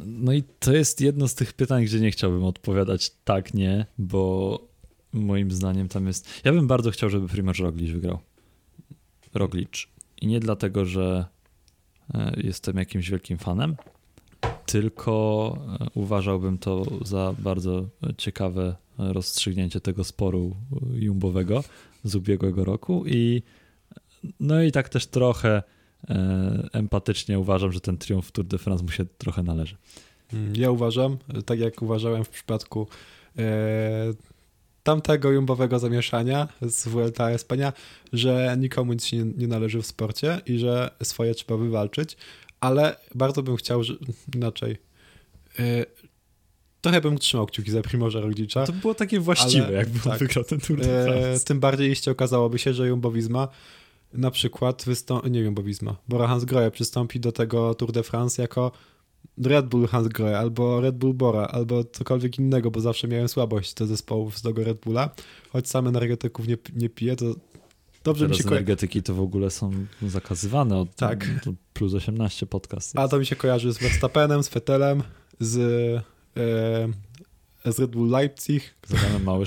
no 0.06 0.34
i 0.34 0.44
to 0.60 0.74
jest 0.74 1.02
jedno 1.02 1.28
z 1.28 1.36
tych 1.36 1.54
pytań, 1.54 1.86
gdzie 1.86 2.00
nie 2.00 2.12
chciałbym 2.12 2.44
odpowiadać 2.44 3.12
tak, 3.24 3.54
nie, 3.54 3.86
bo 3.98 4.60
moim 5.14 5.52
zdaniem 5.52 5.88
tam 5.88 6.08
jest... 6.08 6.30
Ja 6.44 6.54
bym 6.54 6.68
bardzo 6.68 6.92
chciał, 6.92 7.10
żeby 7.10 7.28
Primoz 7.28 7.60
Roglic 7.60 7.92
wygrał. 7.92 8.20
Roglic. 9.34 9.88
I 10.22 10.28
nie 10.28 10.40
dlatego, 10.40 10.86
że 10.86 11.26
jestem 12.38 12.78
jakimś 12.78 13.10
wielkim 13.10 13.38
fanem, 13.38 13.76
tylko 14.66 15.58
e, 15.82 15.88
uważałbym 15.94 16.58
to 16.58 16.86
za 17.06 17.36
bardzo 17.40 17.90
ciekawe 18.18 18.76
rozstrzygnięcie 18.98 19.82
tego 19.82 20.04
sporu 20.04 20.56
jumbowego 20.94 21.64
z 22.04 22.16
ubiegłego 22.16 22.66
roku 22.66 23.04
i 23.06 23.42
no 24.40 24.62
i 24.62 24.72
tak 24.72 24.90
też 24.90 25.08
trochę 25.08 25.64
e, 26.10 26.70
empatycznie 26.74 27.40
uważam, 27.40 27.72
że 27.72 27.80
ten 27.80 27.98
triumf 27.98 28.32
Tour 28.32 28.48
de 28.48 28.58
France 28.58 28.84
mu 28.84 28.92
się 28.92 29.06
trochę 29.18 29.44
należy. 29.44 29.76
Mm, 30.34 30.56
ja 30.56 30.72
uważam, 30.72 31.18
tak 31.46 31.60
jak 31.60 31.82
uważałem 31.82 32.24
w 32.24 32.30
przypadku 32.30 32.88
e, 33.38 34.14
tamtego 34.88 35.32
jumbowego 35.32 35.80
zamieszania 35.80 36.48
z 36.62 36.88
Vuelta 36.88 37.32
Espania, 37.32 37.74
że 38.14 38.56
nikomu 38.60 38.94
nic 38.94 39.06
się 39.06 39.18
nie, 39.18 39.24
nie 39.24 39.48
należy 39.48 39.82
w 39.82 39.86
sporcie 39.86 40.42
i 40.46 40.60
że 40.60 40.92
swoje 41.04 41.36
trzeba 41.36 41.58
wywalczyć, 41.58 42.18
ale 42.60 42.96
bardzo 43.16 43.44
bym 43.44 43.56
chciał, 43.56 43.84
że 43.84 43.94
inaczej. 44.36 44.78
E, 45.60 45.86
trochę 46.82 47.02
bym 47.02 47.18
trzymał 47.18 47.46
kciuki 47.46 47.72
za 47.72 47.82
Primorza 47.82 48.20
Roglicza. 48.20 48.66
To 48.66 48.74
było 48.74 48.94
takie 48.94 49.20
właściwe, 49.20 49.66
ale, 49.66 49.78
jakby 49.78 50.00
tak, 50.00 50.20
wygrał 50.20 50.44
ten 50.44 50.60
Tour 50.60 50.80
de 50.80 51.04
France. 51.04 51.34
E, 51.34 51.40
tym 51.40 51.60
bardziej, 51.60 51.90
jeśli 51.90 52.12
okazałoby 52.12 52.60
się, 52.60 52.74
że 52.74 52.88
Jumbowizma 52.88 53.48
na 54.14 54.32
przykład 54.32 54.84
wystąpi, 54.86 55.32
nie 55.32 55.40
Jumbowizma, 55.40 55.96
Bora 56.08 56.28
Hansgrohe 56.28 56.72
przystąpi 56.72 57.20
do 57.20 57.32
tego 57.32 57.76
Tour 57.76 57.92
de 57.92 58.04
France 58.04 58.42
jako 58.42 58.72
Red 59.46 59.66
Bull 59.66 59.88
Hansgrohe, 59.88 60.40
albo 60.40 60.82
Red 60.82 60.98
Bull 60.98 61.14
Bora, 61.14 61.48
albo 61.48 61.84
cokolwiek 61.84 62.40
innego, 62.40 62.72
bo 62.72 62.82
zawsze 62.82 63.08
miałem 63.08 63.28
słabość 63.28 63.74
do 63.74 63.86
zespołów 63.86 64.38
z 64.38 64.42
tego 64.42 64.64
Red 64.64 64.80
Bulla. 64.80 65.10
Choć 65.50 65.70
sam 65.70 65.88
energetyków 65.88 66.48
nie, 66.48 66.58
nie 66.76 66.90
piję, 66.90 67.16
to 67.16 67.26
dobrze 68.04 68.26
Teraz 68.26 68.38
mi 68.38 68.44
się 68.44 68.50
energetyki 68.50 69.04
to 69.04 69.14
w 69.14 69.22
ogóle 69.22 69.50
są 69.50 69.72
zakazywane 70.02 70.78
od 70.78 70.96
tak. 70.96 71.26
plus 71.74 71.94
18 71.94 72.46
podcast. 72.46 73.00
A 73.00 73.08
to 73.08 73.20
mi 73.20 73.26
się 73.26 73.36
kojarzy 73.36 73.74
z 73.74 73.78
Verstappenem, 73.78 74.44
z 74.44 74.50
Vettelem, 74.50 75.04
z, 75.40 75.58
e, 76.38 77.72
z 77.72 77.80
Red 77.80 77.92
Bull 77.92 78.10
Leipzig, 78.10 78.76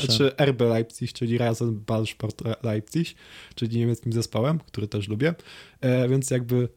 czy 0.09 0.37
RB 0.37 0.61
Leipzig, 0.61 1.13
czyli 1.13 1.39
Rasenballsport 1.39 2.43
Leipzig, 2.63 3.09
czyli 3.55 3.79
niemieckim 3.79 4.13
zespołem, 4.13 4.59
który 4.59 4.89
też 4.89 5.09
lubię. 5.09 5.35
E, 5.81 6.09
więc 6.09 6.31
jakby 6.31 6.69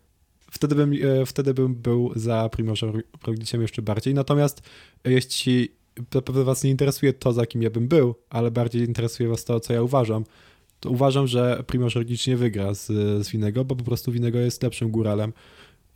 wtedy 0.53 0.75
bym, 0.75 0.93
e, 0.93 1.25
wtedy 1.25 1.53
bym 1.53 1.75
był 1.75 2.11
za 2.15 2.49
Primożem 2.49 3.01
Rogliciem 3.27 3.61
jeszcze 3.61 3.81
bardziej. 3.81 4.13
Natomiast 4.13 4.61
jeśli 5.05 5.69
pewno 6.25 6.43
was 6.43 6.63
nie 6.63 6.71
interesuje 6.71 7.13
to, 7.13 7.33
za 7.33 7.45
kim 7.45 7.61
ja 7.61 7.69
bym 7.69 7.87
był, 7.87 8.15
ale 8.29 8.51
bardziej 8.51 8.83
interesuje 8.83 9.29
was 9.29 9.45
to, 9.45 9.59
co 9.59 9.73
ja 9.73 9.81
uważam, 9.81 10.23
to 10.79 10.89
uważam, 10.89 11.27
że 11.27 11.63
Primoż 11.67 11.95
Roglic 11.95 12.27
nie 12.27 12.37
wygra 12.37 12.73
z, 12.73 12.85
z 13.25 13.29
Winego, 13.29 13.65
bo 13.65 13.75
po 13.75 13.83
prostu 13.83 14.11
Winego 14.11 14.39
jest 14.39 14.63
lepszym 14.63 14.91
góralem 14.91 15.33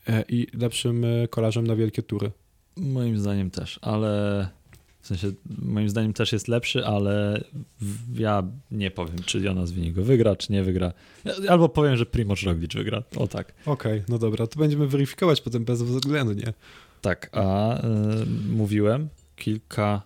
e, 0.08 0.24
i 0.30 0.48
lepszym 0.54 1.06
e, 1.06 1.28
kolarzem 1.28 1.68
na 1.68 1.76
wielkie 1.76 2.04
tury. 2.04 2.32
Moim 2.78 3.18
zdaniem 3.18 3.52
też, 3.52 3.80
ale 3.82 4.50
w 5.08 5.20
sensie 5.20 5.32
moim 5.62 5.90
zdaniem 5.90 6.14
też 6.14 6.32
jest 6.32 6.48
lepszy, 6.48 6.86
ale 6.86 7.44
ja 8.16 8.44
nie 8.72 8.92
powiem, 8.92 9.16
czy 9.26 9.40
Jonas 9.40 9.72
Winigo 9.72 10.04
wygra, 10.04 10.36
czy 10.36 10.52
nie 10.52 10.64
wygra. 10.64 10.94
Albo 11.50 11.70
powiem, 11.70 11.98
że 11.98 12.06
Primoz 12.06 12.44
Roglic 12.44 12.74
wygra. 12.74 13.04
O 13.16 13.28
tak. 13.28 13.54
Okej, 13.66 13.94
okay, 13.94 14.04
no 14.10 14.18
dobra, 14.18 14.48
to 14.48 14.60
będziemy 14.60 14.88
weryfikować 14.88 15.42
potem 15.42 15.66
bez 15.66 15.82
względu, 15.82 16.34
nie? 16.34 16.54
Tak, 17.02 17.30
a 17.32 17.78
y, 17.78 18.26
mówiłem 18.50 19.10
kilka, 19.36 20.02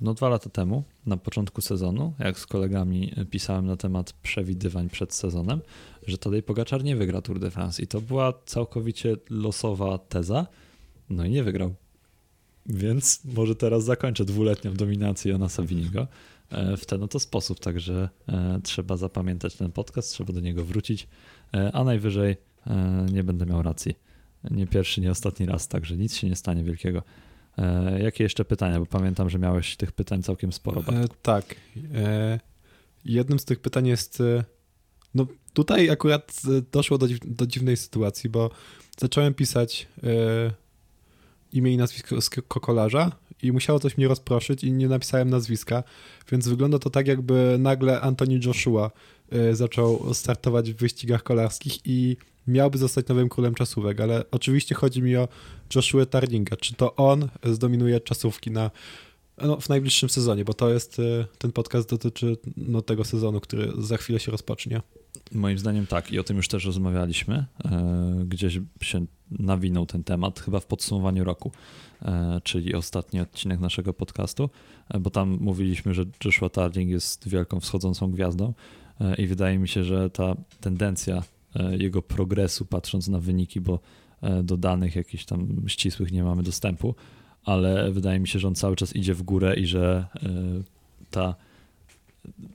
no 0.00 0.14
dwa 0.14 0.28
lata 0.28 0.50
temu, 0.50 0.84
na 1.06 1.16
początku 1.16 1.60
sezonu, 1.60 2.12
jak 2.18 2.38
z 2.38 2.46
kolegami 2.46 3.12
pisałem 3.30 3.66
na 3.66 3.76
temat 3.76 4.12
przewidywań 4.12 4.88
przed 4.88 5.14
sezonem, 5.14 5.60
że 6.06 6.18
Tadej 6.18 6.42
Pogaczar 6.42 6.84
nie 6.84 6.96
wygra 6.96 7.22
Tour 7.22 7.38
de 7.38 7.50
France 7.50 7.82
i 7.82 7.86
to 7.86 8.00
była 8.00 8.32
całkowicie 8.46 9.16
losowa 9.30 9.98
teza, 9.98 10.46
no 11.10 11.24
i 11.24 11.30
nie 11.30 11.42
wygrał. 11.42 11.74
Więc 12.66 13.24
może 13.24 13.54
teraz 13.54 13.84
zakończę 13.84 14.24
dwuletnią 14.24 14.74
dominację 14.74 15.32
Jonasa 15.32 15.62
Winigo 15.62 16.06
e, 16.50 16.76
w 16.76 16.86
ten 16.86 17.02
oto 17.02 17.20
sposób, 17.20 17.60
także 17.60 18.08
e, 18.28 18.60
trzeba 18.62 18.96
zapamiętać 18.96 19.54
ten 19.54 19.72
podcast, 19.72 20.10
trzeba 20.10 20.32
do 20.32 20.40
niego 20.40 20.64
wrócić, 20.64 21.08
e, 21.54 21.72
a 21.72 21.84
najwyżej 21.84 22.36
nie 23.12 23.24
będę 23.24 23.46
miał 23.46 23.62
racji. 23.62 23.94
Nie 24.50 24.66
pierwszy, 24.66 25.00
nie 25.00 25.10
ostatni 25.10 25.46
raz, 25.46 25.68
także 25.68 25.96
nic 25.96 26.16
się 26.16 26.28
nie 26.28 26.36
stanie 26.36 26.64
wielkiego. 26.64 27.02
Jakie 27.98 28.24
jeszcze 28.24 28.44
pytania? 28.44 28.78
Bo 28.78 28.86
pamiętam, 28.86 29.30
że 29.30 29.38
miałeś 29.38 29.76
tych 29.76 29.92
pytań 29.92 30.22
całkiem 30.22 30.52
sporo. 30.52 30.80
E, 30.80 31.04
tak. 31.22 31.54
E, 31.94 32.40
jednym 33.04 33.38
z 33.38 33.44
tych 33.44 33.60
pytań 33.60 33.86
jest. 33.86 34.22
No 35.14 35.26
tutaj 35.52 35.90
akurat 35.90 36.42
doszło 36.72 36.98
do, 36.98 37.06
do 37.24 37.46
dziwnej 37.46 37.76
sytuacji, 37.76 38.30
bo 38.30 38.50
zacząłem 38.98 39.34
pisać 39.34 39.86
e, 40.02 40.63
imię 41.56 41.72
i 41.72 41.76
nazwisko 41.76 42.60
kolarza 42.60 43.12
i 43.42 43.52
musiało 43.52 43.78
coś 43.78 43.96
mnie 43.96 44.08
rozproszyć 44.08 44.64
i 44.64 44.72
nie 44.72 44.88
napisałem 44.88 45.30
nazwiska, 45.30 45.82
więc 46.30 46.48
wygląda 46.48 46.78
to 46.78 46.90
tak, 46.90 47.06
jakby 47.06 47.56
nagle 47.58 48.00
Anthony 48.00 48.40
Joshua 48.44 48.90
y, 49.34 49.56
zaczął 49.56 50.14
startować 50.14 50.72
w 50.72 50.76
wyścigach 50.76 51.22
kolarskich 51.22 51.78
i 51.84 52.16
miałby 52.46 52.78
zostać 52.78 53.08
nowym 53.08 53.28
królem 53.28 53.54
czasówek, 53.54 54.00
ale 54.00 54.24
oczywiście 54.30 54.74
chodzi 54.74 55.02
mi 55.02 55.16
o 55.16 55.28
Joshua 55.74 56.06
Tardinga. 56.06 56.56
Czy 56.56 56.74
to 56.74 56.96
on 56.96 57.28
zdominuje 57.44 58.00
czasówki 58.00 58.50
na, 58.50 58.70
no, 59.42 59.60
w 59.60 59.68
najbliższym 59.68 60.08
sezonie, 60.08 60.44
bo 60.44 60.54
to 60.54 60.70
jest, 60.70 60.98
y, 60.98 61.26
ten 61.38 61.52
podcast 61.52 61.88
dotyczy 61.88 62.36
no, 62.56 62.82
tego 62.82 63.04
sezonu, 63.04 63.40
który 63.40 63.72
za 63.78 63.96
chwilę 63.96 64.20
się 64.20 64.32
rozpocznie. 64.32 64.80
Moim 65.32 65.58
zdaniem 65.58 65.86
tak 65.86 66.12
i 66.12 66.18
o 66.18 66.24
tym 66.24 66.36
już 66.36 66.48
też 66.48 66.64
rozmawialiśmy. 66.64 67.46
E, 67.64 68.24
gdzieś 68.26 68.60
się 68.82 69.06
nawinął 69.30 69.86
ten 69.86 70.04
temat, 70.04 70.40
chyba 70.40 70.60
w 70.60 70.66
podsumowaniu 70.66 71.24
roku, 71.24 71.52
e, 72.02 72.40
czyli 72.44 72.74
ostatni 72.74 73.20
odcinek 73.20 73.60
naszego 73.60 73.94
podcastu, 73.94 74.50
e, 74.88 75.00
bo 75.00 75.10
tam 75.10 75.38
mówiliśmy, 75.40 75.94
że 75.94 76.04
Joshua 76.24 76.48
Tarding 76.48 76.90
jest 76.90 77.28
wielką 77.28 77.60
wschodzącą 77.60 78.10
gwiazdą 78.10 78.54
i 79.18 79.26
wydaje 79.26 79.58
mi 79.58 79.68
się, 79.68 79.84
że 79.84 80.10
ta 80.10 80.36
tendencja 80.60 81.22
jego 81.78 82.02
progresu, 82.02 82.64
patrząc 82.64 83.08
na 83.08 83.20
wyniki, 83.20 83.60
bo 83.60 83.80
do 84.42 84.56
danych 84.56 84.96
jakichś 84.96 85.24
tam 85.24 85.62
ścisłych 85.66 86.12
nie 86.12 86.24
mamy 86.24 86.42
dostępu, 86.42 86.94
ale 87.44 87.92
wydaje 87.92 88.20
mi 88.20 88.28
się, 88.28 88.38
że 88.38 88.48
on 88.48 88.54
cały 88.54 88.76
czas 88.76 88.96
idzie 88.96 89.14
w 89.14 89.22
górę 89.22 89.56
i 89.56 89.66
że 89.66 90.06
ta, 91.10 91.34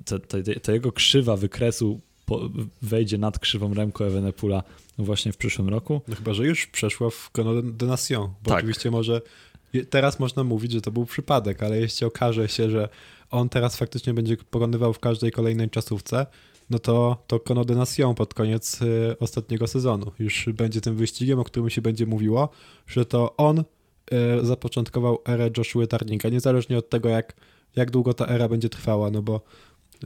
ta, 0.05 0.19
ta 0.61 0.71
jego 0.71 0.91
krzywa 0.91 1.37
wykresu 1.37 2.01
po, 2.29 2.49
wejdzie 2.81 3.17
nad 3.17 3.39
krzywą 3.39 3.73
Remco 3.73 4.07
Evenepoela 4.07 4.63
właśnie 4.97 5.33
w 5.33 5.37
przyszłym 5.37 5.69
roku. 5.69 6.01
No 6.07 6.15
chyba, 6.15 6.33
że 6.33 6.45
już 6.45 6.67
przeszła 6.67 7.09
w 7.09 7.29
Chrono 7.35 7.61
de 7.61 7.85
Nation, 7.85 8.33
bo 8.43 8.49
tak. 8.49 8.57
oczywiście 8.57 8.91
może 8.91 9.21
teraz 9.89 10.19
można 10.19 10.43
mówić, 10.43 10.71
że 10.71 10.81
to 10.81 10.91
był 10.91 11.05
przypadek, 11.05 11.63
ale 11.63 11.79
jeśli 11.79 12.07
okaże 12.07 12.47
się, 12.47 12.69
że 12.69 12.89
on 13.31 13.49
teraz 13.49 13.77
faktycznie 13.77 14.13
będzie 14.13 14.37
pokonywał 14.37 14.93
w 14.93 14.99
każdej 14.99 15.31
kolejnej 15.31 15.69
czasówce, 15.69 16.25
no 16.69 16.79
to, 16.79 17.23
to 17.27 17.65
de 17.65 17.75
Nation 17.75 18.15
pod 18.15 18.33
koniec 18.33 18.81
y, 18.81 19.15
ostatniego 19.19 19.67
sezonu 19.67 20.11
już 20.19 20.49
będzie 20.53 20.81
tym 20.81 20.95
wyścigiem, 20.95 21.39
o 21.39 21.43
którym 21.43 21.69
się 21.69 21.81
będzie 21.81 22.05
mówiło, 22.05 22.49
że 22.87 23.05
to 23.05 23.35
on 23.37 23.59
y, 23.59 23.63
zapoczątkował 24.41 25.19
erę 25.27 25.49
Joshua 25.57 25.87
Tarninga, 25.87 26.29
niezależnie 26.29 26.77
od 26.77 26.89
tego, 26.89 27.09
jak, 27.09 27.33
jak 27.75 27.91
długo 27.91 28.13
ta 28.13 28.27
era 28.27 28.49
będzie 28.49 28.69
trwała, 28.69 29.11
no 29.11 29.21
bo 29.21 29.41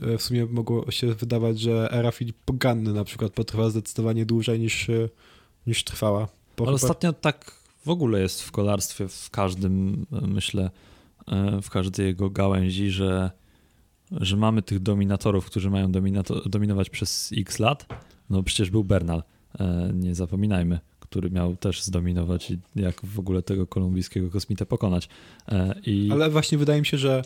w 0.01 0.21
sumie 0.21 0.45
mogło 0.45 0.91
się 0.91 1.13
wydawać, 1.13 1.59
że 1.59 1.91
era 1.91 2.11
Filip 2.11 2.37
Poganny 2.45 2.93
na 2.93 3.03
przykład 3.03 3.33
potrwa 3.33 3.69
zdecydowanie 3.69 4.25
dłużej 4.25 4.59
niż, 4.59 4.89
e, 4.89 5.09
niż 5.67 5.83
trwała. 5.83 6.19
Ale 6.19 6.65
chyba... 6.65 6.71
ostatnio 6.71 7.13
tak 7.13 7.51
w 7.85 7.89
ogóle 7.89 8.21
jest 8.21 8.43
w 8.43 8.51
kolarstwie, 8.51 9.07
w 9.07 9.29
każdym, 9.29 10.05
e, 10.11 10.27
myślę, 10.27 10.69
w 11.61 11.69
każdej 11.69 12.05
jego 12.05 12.29
gałęzi, 12.29 12.89
że, 12.89 13.31
że 14.11 14.37
mamy 14.37 14.61
tych 14.61 14.79
dominatorów, 14.79 15.45
którzy 15.45 15.69
mają 15.69 15.91
dominato- 15.91 16.49
dominować 16.49 16.89
przez 16.89 17.33
x 17.37 17.59
lat. 17.59 17.85
No 18.29 18.43
przecież 18.43 18.69
był 18.69 18.83
Bernal, 18.83 19.23
nie 19.93 20.15
zapominajmy, 20.15 20.79
który 20.99 21.31
miał 21.31 21.55
też 21.55 21.83
zdominować 21.83 22.51
i 22.51 22.59
jak 22.75 23.05
w 23.05 23.19
ogóle 23.19 23.41
tego 23.41 23.67
kolumbijskiego 23.67 24.29
kosmitę 24.29 24.65
pokonać. 24.65 25.09
I... 25.85 26.09
Ale 26.11 26.29
właśnie 26.29 26.57
wydaje 26.57 26.79
mi 26.79 26.85
się, 26.85 26.97
że 26.97 27.23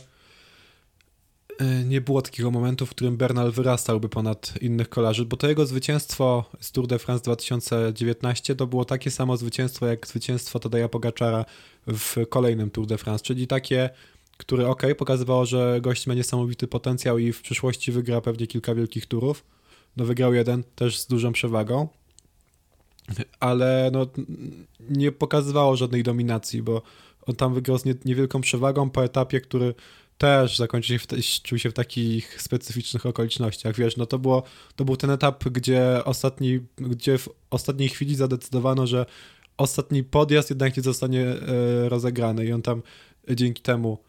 nie 1.85 2.01
było 2.01 2.21
takiego 2.21 2.51
momentu, 2.51 2.85
w 2.85 2.89
którym 2.89 3.17
Bernal 3.17 3.51
wyrastałby 3.51 4.09
ponad 4.09 4.53
innych 4.61 4.89
kolarzy, 4.89 5.25
bo 5.25 5.37
to 5.37 5.47
jego 5.47 5.65
zwycięstwo 5.65 6.45
z 6.59 6.71
Tour 6.71 6.87
de 6.87 6.99
France 6.99 7.23
2019 7.23 8.55
to 8.55 8.67
było 8.67 8.85
takie 8.85 9.11
samo 9.11 9.37
zwycięstwo 9.37 9.85
jak 9.85 10.07
zwycięstwo 10.07 10.59
Tadeja 10.59 10.89
Pogaczara 10.89 11.45
w 11.87 12.27
kolejnym 12.29 12.69
Tour 12.71 12.87
de 12.87 12.97
France, 12.97 13.23
czyli 13.23 13.47
takie, 13.47 13.89
które 14.37 14.69
ok, 14.69 14.83
pokazywało, 14.97 15.45
że 15.45 15.79
gość 15.81 16.07
ma 16.07 16.13
niesamowity 16.13 16.67
potencjał 16.67 17.17
i 17.17 17.33
w 17.33 17.41
przyszłości 17.41 17.91
wygra 17.91 18.21
pewnie 18.21 18.47
kilka 18.47 18.75
wielkich 18.75 19.05
turów. 19.05 19.43
No 19.97 20.05
wygrał 20.05 20.33
jeden 20.33 20.63
też 20.75 20.99
z 20.99 21.07
dużą 21.07 21.31
przewagą, 21.31 21.87
ale 23.39 23.89
no, 23.93 24.07
nie 24.89 25.11
pokazywało 25.11 25.75
żadnej 25.75 26.03
dominacji, 26.03 26.61
bo 26.61 26.81
on 27.27 27.35
tam 27.35 27.53
wygrał 27.53 27.79
z 27.79 28.05
niewielką 28.05 28.41
przewagą 28.41 28.89
po 28.89 29.03
etapie, 29.03 29.41
który 29.41 29.73
też 30.17 30.57
zakończył 30.57 30.99
się, 30.99 31.05
w, 31.07 31.41
czuł 31.43 31.57
się 31.57 31.69
w 31.69 31.73
takich 31.73 32.41
specyficznych 32.41 33.05
okolicznościach. 33.05 33.75
Wiesz, 33.75 33.97
no 33.97 34.05
to, 34.05 34.19
było, 34.19 34.43
to 34.75 34.85
był 34.85 34.97
ten 34.97 35.09
etap, 35.09 35.49
gdzie, 35.49 36.01
ostatni, 36.05 36.59
gdzie 36.77 37.17
w 37.17 37.29
ostatniej 37.49 37.89
chwili 37.89 38.15
zadecydowano, 38.15 38.87
że 38.87 39.05
ostatni 39.57 40.03
podjazd 40.03 40.49
jednak 40.49 40.77
nie 40.77 40.83
zostanie 40.83 41.25
e, 41.25 41.89
rozegrany 41.89 42.45
i 42.45 42.53
on 42.53 42.61
tam 42.61 42.81
dzięki 43.29 43.61
temu 43.61 43.97
E, 43.97 44.06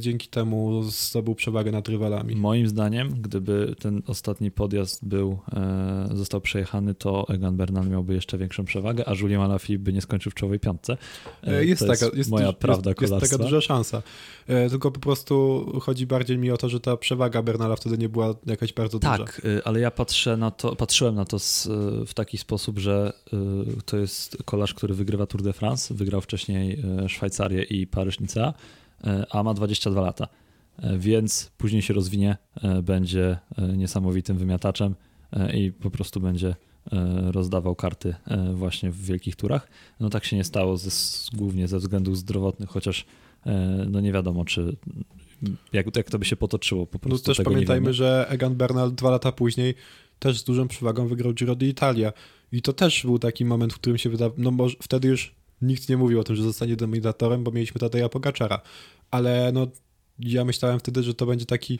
dzięki 0.00 0.28
temu 0.28 0.82
zdobył 0.82 1.34
przewagę 1.34 1.72
nad 1.72 1.88
rywalami. 1.88 2.36
Moim 2.36 2.68
zdaniem, 2.68 3.08
gdyby 3.20 3.74
ten 3.78 4.02
ostatni 4.06 4.50
podjazd 4.50 5.04
był, 5.04 5.38
e, 5.52 6.08
został 6.14 6.40
przejechany, 6.40 6.94
to 6.94 7.26
Egan 7.28 7.56
Bernal 7.56 7.88
miałby 7.88 8.14
jeszcze 8.14 8.38
większą 8.38 8.64
przewagę, 8.64 9.08
a 9.08 9.14
Julien 9.14 9.40
Alaphilippe 9.40 9.84
by 9.84 9.92
nie 9.92 10.00
skończył 10.00 10.32
w 10.32 10.34
czołowej 10.34 10.60
piątce. 10.60 10.96
E, 11.42 11.64
jest 11.64 11.82
to 11.82 11.86
taka, 11.86 12.16
jest, 12.16 12.30
moja 12.30 12.52
prawda 12.52 12.90
jest, 12.90 13.12
jest 13.12 13.30
taka 13.30 13.44
duża 13.44 13.60
szansa. 13.60 14.02
Tylko 14.70 14.90
po 14.90 15.00
prostu 15.00 15.66
chodzi 15.82 16.06
bardziej 16.06 16.38
mi 16.38 16.50
o 16.50 16.56
to, 16.56 16.68
że 16.68 16.80
ta 16.80 16.96
przewaga 16.96 17.42
Bernala 17.42 17.76
wtedy 17.76 17.98
nie 17.98 18.08
była 18.08 18.34
jakaś 18.46 18.72
bardzo 18.72 18.98
tak, 18.98 19.20
duża. 19.20 19.32
Tak, 19.32 19.42
ale 19.64 19.80
ja 19.80 19.90
patrzę 19.90 20.36
na 20.36 20.50
to, 20.50 20.76
patrzyłem 20.76 21.14
na 21.14 21.24
to 21.24 21.38
z, 21.38 21.68
w 22.06 22.14
taki 22.14 22.38
sposób, 22.38 22.78
że 22.78 23.12
to 23.84 23.96
jest 23.96 24.36
kolarz, 24.44 24.74
który 24.74 24.94
wygrywa 24.94 25.26
Tour 25.26 25.42
de 25.42 25.52
France, 25.52 25.94
wygrał 25.94 26.20
wcześniej 26.20 26.82
Szwajcarię 27.08 27.62
i 27.62 27.86
Paryż-Nicea, 27.86 28.52
E, 28.52 28.85
a 29.30 29.42
ma 29.42 29.54
22 29.54 30.00
lata, 30.00 30.28
e, 30.78 30.98
więc 30.98 31.50
później 31.58 31.82
się 31.82 31.94
rozwinie, 31.94 32.36
e, 32.62 32.82
będzie 32.82 33.38
niesamowitym 33.76 34.38
wymiataczem 34.38 34.94
i 35.54 35.72
po 35.72 35.90
prostu 35.90 36.20
będzie 36.20 36.54
rozdawał 37.26 37.74
karty 37.74 38.14
właśnie 38.54 38.90
w 38.90 39.04
wielkich 39.04 39.36
turach. 39.36 39.68
No 40.00 40.10
tak 40.10 40.24
się 40.24 40.36
nie 40.36 40.44
stało 40.44 40.76
ze, 40.76 40.90
głównie 41.36 41.68
ze 41.68 41.78
względów 41.78 42.18
zdrowotnych, 42.18 42.70
chociaż 42.70 43.04
no 43.88 44.00
nie 44.00 44.12
wiadomo, 44.12 44.44
czy 44.44 44.76
jak, 45.72 45.96
jak 45.96 46.10
to 46.10 46.18
by 46.18 46.24
się 46.24 46.36
potoczyło 46.36 46.86
po 46.86 46.98
no 47.02 47.08
prostu. 47.08 47.30
No 47.30 47.34
też 47.34 47.44
pamiętajmy, 47.44 47.94
że 47.94 48.26
Egan 48.28 48.54
Bernal 48.54 48.94
dwa 48.94 49.10
lata 49.10 49.32
później 49.32 49.74
też 50.18 50.40
z 50.40 50.44
dużą 50.44 50.68
przewagą 50.68 51.08
wygrał 51.08 51.32
Giro 51.32 51.54
d'Italia 51.54 52.12
i 52.52 52.62
to 52.62 52.72
też 52.72 53.02
był 53.02 53.18
taki 53.18 53.44
moment, 53.44 53.72
w 53.72 53.78
którym 53.78 53.98
się 53.98 54.10
wydawało, 54.10 54.34
no 54.38 54.50
może 54.50 54.76
wtedy 54.82 55.08
już 55.08 55.34
nikt 55.62 55.88
nie 55.88 55.96
mówił 55.96 56.20
o 56.20 56.24
tym, 56.24 56.36
że 56.36 56.42
zostanie 56.42 56.76
dominatorem, 56.76 57.44
bo 57.44 57.50
mieliśmy 57.50 57.80
Tadeja 57.80 58.08
Pogaczara, 58.08 58.60
ale 59.10 59.50
no 59.52 59.66
ja 60.18 60.44
myślałem 60.44 60.78
wtedy, 60.78 61.02
że 61.02 61.14
to 61.14 61.26
będzie 61.26 61.46
taki 61.46 61.78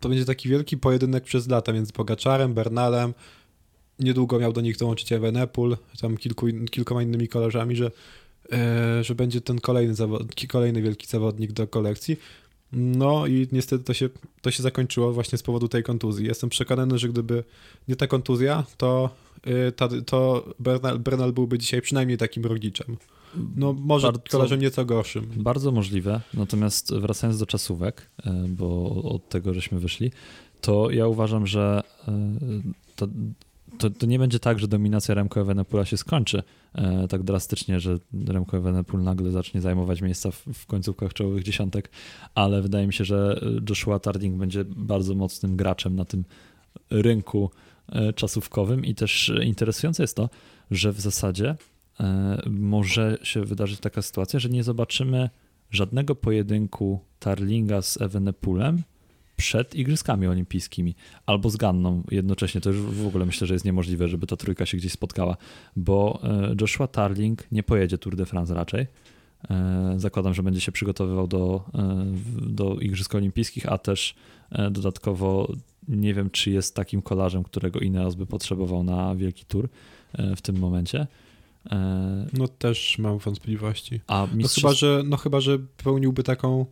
to 0.00 0.08
będzie 0.08 0.24
taki 0.24 0.48
wielki 0.48 0.76
pojedynek 0.76 1.24
przez 1.24 1.48
lata 1.48 1.72
między 1.72 1.92
Pogaczarem, 1.92 2.54
Bernalem, 2.54 3.14
niedługo 3.98 4.38
miał 4.38 4.52
do 4.52 4.60
nich 4.60 4.76
dołączyć 4.76 5.12
Evenepoel, 5.12 5.76
tam 6.00 6.16
kilku, 6.16 6.46
kilkoma 6.70 7.02
innymi 7.02 7.28
kolarzami, 7.28 7.76
że, 7.76 7.90
e, 8.52 9.04
że 9.04 9.14
będzie 9.14 9.40
ten 9.40 9.60
kolejny, 9.60 9.94
zawod, 9.94 10.22
kolejny 10.48 10.82
wielki 10.82 11.06
zawodnik 11.06 11.52
do 11.52 11.66
kolekcji. 11.66 12.16
No 12.72 13.26
i 13.26 13.48
niestety 13.52 13.84
to 13.84 13.94
się, 13.94 14.08
to 14.42 14.50
się 14.50 14.62
zakończyło 14.62 15.12
właśnie 15.12 15.38
z 15.38 15.42
powodu 15.42 15.68
tej 15.68 15.82
kontuzji. 15.82 16.26
Jestem 16.26 16.50
przekonany, 16.50 16.98
że 16.98 17.08
gdyby 17.08 17.44
nie 17.88 17.96
ta 17.96 18.06
kontuzja, 18.06 18.64
to, 18.76 19.10
y, 19.46 19.72
ta, 19.72 19.88
to 20.06 20.44
Bernal, 20.58 20.98
Bernal 20.98 21.32
byłby 21.32 21.58
dzisiaj 21.58 21.82
przynajmniej 21.82 22.18
takim 22.18 22.44
rogiczem. 22.44 22.96
No 23.56 23.72
może 23.72 24.06
bardzo, 24.06 24.22
kolarzem 24.30 24.60
nieco 24.60 24.84
gorszym. 24.84 25.26
Bardzo 25.36 25.72
możliwe, 25.72 26.20
natomiast 26.34 26.94
wracając 26.94 27.38
do 27.38 27.46
czasówek, 27.46 28.10
y, 28.26 28.30
bo 28.48 28.90
od 29.04 29.28
tego 29.28 29.54
żeśmy 29.54 29.80
wyszli, 29.80 30.12
to 30.60 30.90
ja 30.90 31.06
uważam, 31.06 31.46
że 31.46 31.82
y, 32.08 32.12
to, 32.96 33.08
to, 33.78 33.90
to, 33.90 34.06
nie 34.06 34.18
będzie 34.18 34.38
tak, 34.38 34.58
że 34.58 34.68
dominacja 34.68 35.14
Remco 35.14 35.40
Evenepoela 35.40 35.84
się 35.84 35.96
skończy 35.96 36.42
e, 36.74 37.08
tak 37.08 37.22
drastycznie, 37.22 37.80
że 37.80 37.98
Remco 38.28 38.56
Evenepoel 38.56 39.02
nagle 39.02 39.30
zacznie 39.30 39.60
zajmować 39.60 40.02
miejsca 40.02 40.30
w, 40.30 40.44
w, 40.54 40.66
końcówkach 40.66 41.14
czołowych 41.14 41.42
dziesiątek, 41.42 41.90
ale 42.34 42.62
wydaje 42.62 42.86
mi 42.86 42.92
się, 42.92 43.04
że 43.04 43.40
Joshua 43.68 43.98
Tarding 43.98 44.36
będzie 44.36 44.64
bardzo 44.64 45.14
mocnym 45.14 45.56
graczem 45.56 45.96
na 45.96 46.04
tym 46.04 46.24
rynku 46.90 47.50
e, 47.88 48.12
czasówkowym. 48.12 48.84
I 48.84 48.94
też 48.94 49.32
interesujące 49.42 50.02
jest 50.02 50.16
to, 50.16 50.30
że 50.70 50.92
w 50.92 51.00
zasadzie 51.00 51.56
e, 52.00 52.42
może 52.50 53.18
się 53.22 53.44
wydarzyć 53.44 53.80
taka 53.80 54.02
sytuacja, 54.02 54.40
że 54.40 54.48
nie 54.48 54.64
zobaczymy 54.64 55.30
żadnego 55.70 56.14
pojedynku 56.14 57.00
Tarlinga 57.18 57.82
z 57.82 58.00
Evenepoelem 58.00 58.82
przed 59.36 59.74
Igrzyskami 59.74 60.26
Olimpijskimi 60.26 60.94
albo 61.26 61.50
z 61.50 61.56
Ganną 61.56 62.02
jednocześnie. 62.10 62.60
To 62.60 62.70
już 62.70 62.80
w 62.80 63.06
ogóle 63.06 63.26
myślę, 63.26 63.46
że 63.46 63.54
jest 63.54 63.64
niemożliwe, 63.64 64.08
żeby 64.08 64.26
ta 64.26 64.36
trójka 64.36 64.66
się 64.66 64.76
gdzieś 64.76 64.92
spotkała, 64.92 65.36
bo 65.76 66.20
e, 66.22 66.54
Joshua 66.60 66.86
Tarling 66.86 67.44
nie 67.52 67.62
pojedzie 67.62 67.98
Tour 67.98 68.16
de 68.16 68.26
France 68.26 68.54
raczej. 68.54 68.86
E, 69.50 69.94
zakładam, 69.96 70.34
że 70.34 70.42
będzie 70.42 70.60
się 70.60 70.72
przygotowywał 70.72 71.26
do, 71.26 71.64
e, 71.74 72.06
do 72.40 72.74
Igrzysk 72.74 73.14
Olimpijskich, 73.14 73.72
a 73.72 73.78
też 73.78 74.14
dodatkowo 74.70 75.52
nie 75.88 76.14
wiem, 76.14 76.30
czy 76.30 76.50
jest 76.50 76.74
takim 76.74 77.02
kolarzem, 77.02 77.44
którego 77.44 77.80
Ineos 77.80 78.14
by 78.14 78.26
potrzebował 78.26 78.84
na 78.84 79.14
wielki 79.14 79.44
tour 79.44 79.68
w 80.36 80.42
tym 80.42 80.58
momencie. 80.58 81.06
No 82.32 82.48
też 82.48 82.98
mam 82.98 83.18
wątpliwości. 83.18 84.00
A 84.06 84.26
mistrzostw... 84.34 84.62
no, 84.62 84.68
chyba, 84.68 84.74
że, 84.74 85.02
no 85.06 85.16
chyba, 85.16 85.40
że 85.40 85.58
pełniłby 85.58 86.22
taką 86.22 86.66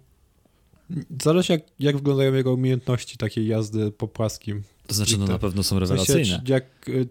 Zależy 1.23 1.53
jak, 1.53 1.63
jak 1.79 1.97
wyglądają 1.97 2.35
jego 2.35 2.55
umiejętności 2.55 3.17
takiej 3.19 3.47
jazdy 3.47 3.93
po 3.93 4.09
płaskim. 4.09 4.63
To 4.87 4.95
znaczy, 4.95 5.19
no 5.19 5.27
na 5.27 5.39
pewno 5.39 5.63
są 5.63 5.79
rewelacyjne. 5.79 6.25
W 6.25 6.27
sensie, 6.27 6.43
jak, 6.47 6.65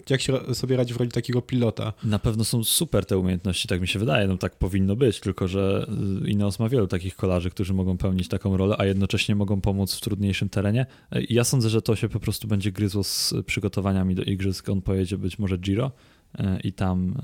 jak 0.10 0.22
się 0.22 0.56
sobie 0.56 0.78
radzi 0.78 0.94
w 0.94 0.98
roli 0.98 1.12
takiego 1.12 1.42
pilota. 1.42 1.94
Na 2.04 2.20
pewno 2.20 2.44
są 2.44 2.64
super 2.64 3.06
te 3.06 3.18
umiejętności, 3.18 3.68
tak 3.68 3.82
mi 3.82 3.88
się 3.88 4.00
wydaje, 4.00 4.28
no 4.28 4.38
tak 4.38 4.56
powinno 4.56 4.96
być, 4.96 5.20
tylko 5.20 5.48
że 5.48 5.88
y, 6.26 6.30
Ineos 6.30 6.60
ma 6.60 6.70
wielu 6.70 6.88
takich 6.88 7.16
kolarzy, 7.16 7.50
którzy 7.50 7.74
mogą 7.74 7.98
pełnić 7.98 8.28
taką 8.28 8.58
rolę, 8.58 8.76
a 8.80 8.86
jednocześnie 8.86 9.36
mogą 9.36 9.62
pomóc 9.62 9.96
w 9.96 10.02
trudniejszym 10.02 10.50
terenie. 10.50 10.86
Ja 11.30 11.44
sądzę, 11.44 11.70
że 11.70 11.82
to 11.82 11.96
się 11.96 12.10
po 12.10 12.20
prostu 12.20 12.48
będzie 12.48 12.72
gryzło 12.72 13.04
z 13.04 13.34
przygotowaniami 13.46 14.16
do 14.16 14.24
igrzysk. 14.24 14.70
On 14.70 14.82
pojedzie 14.82 15.18
być 15.18 15.40
może 15.40 15.58
Giro 15.58 15.92
y, 16.40 16.44
i 16.64 16.74
tam 16.74 17.16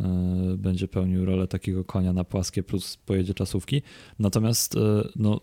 y, 0.54 0.58
będzie 0.58 0.88
pełnił 0.88 1.26
rolę 1.26 1.47
takiego 1.47 1.84
konia 1.86 2.14
na 2.14 2.24
płaskie 2.24 2.64
plus 2.64 2.97
pojedzie 2.97 3.34
czasówki. 3.34 3.82
Natomiast 4.20 4.76
no, 5.16 5.41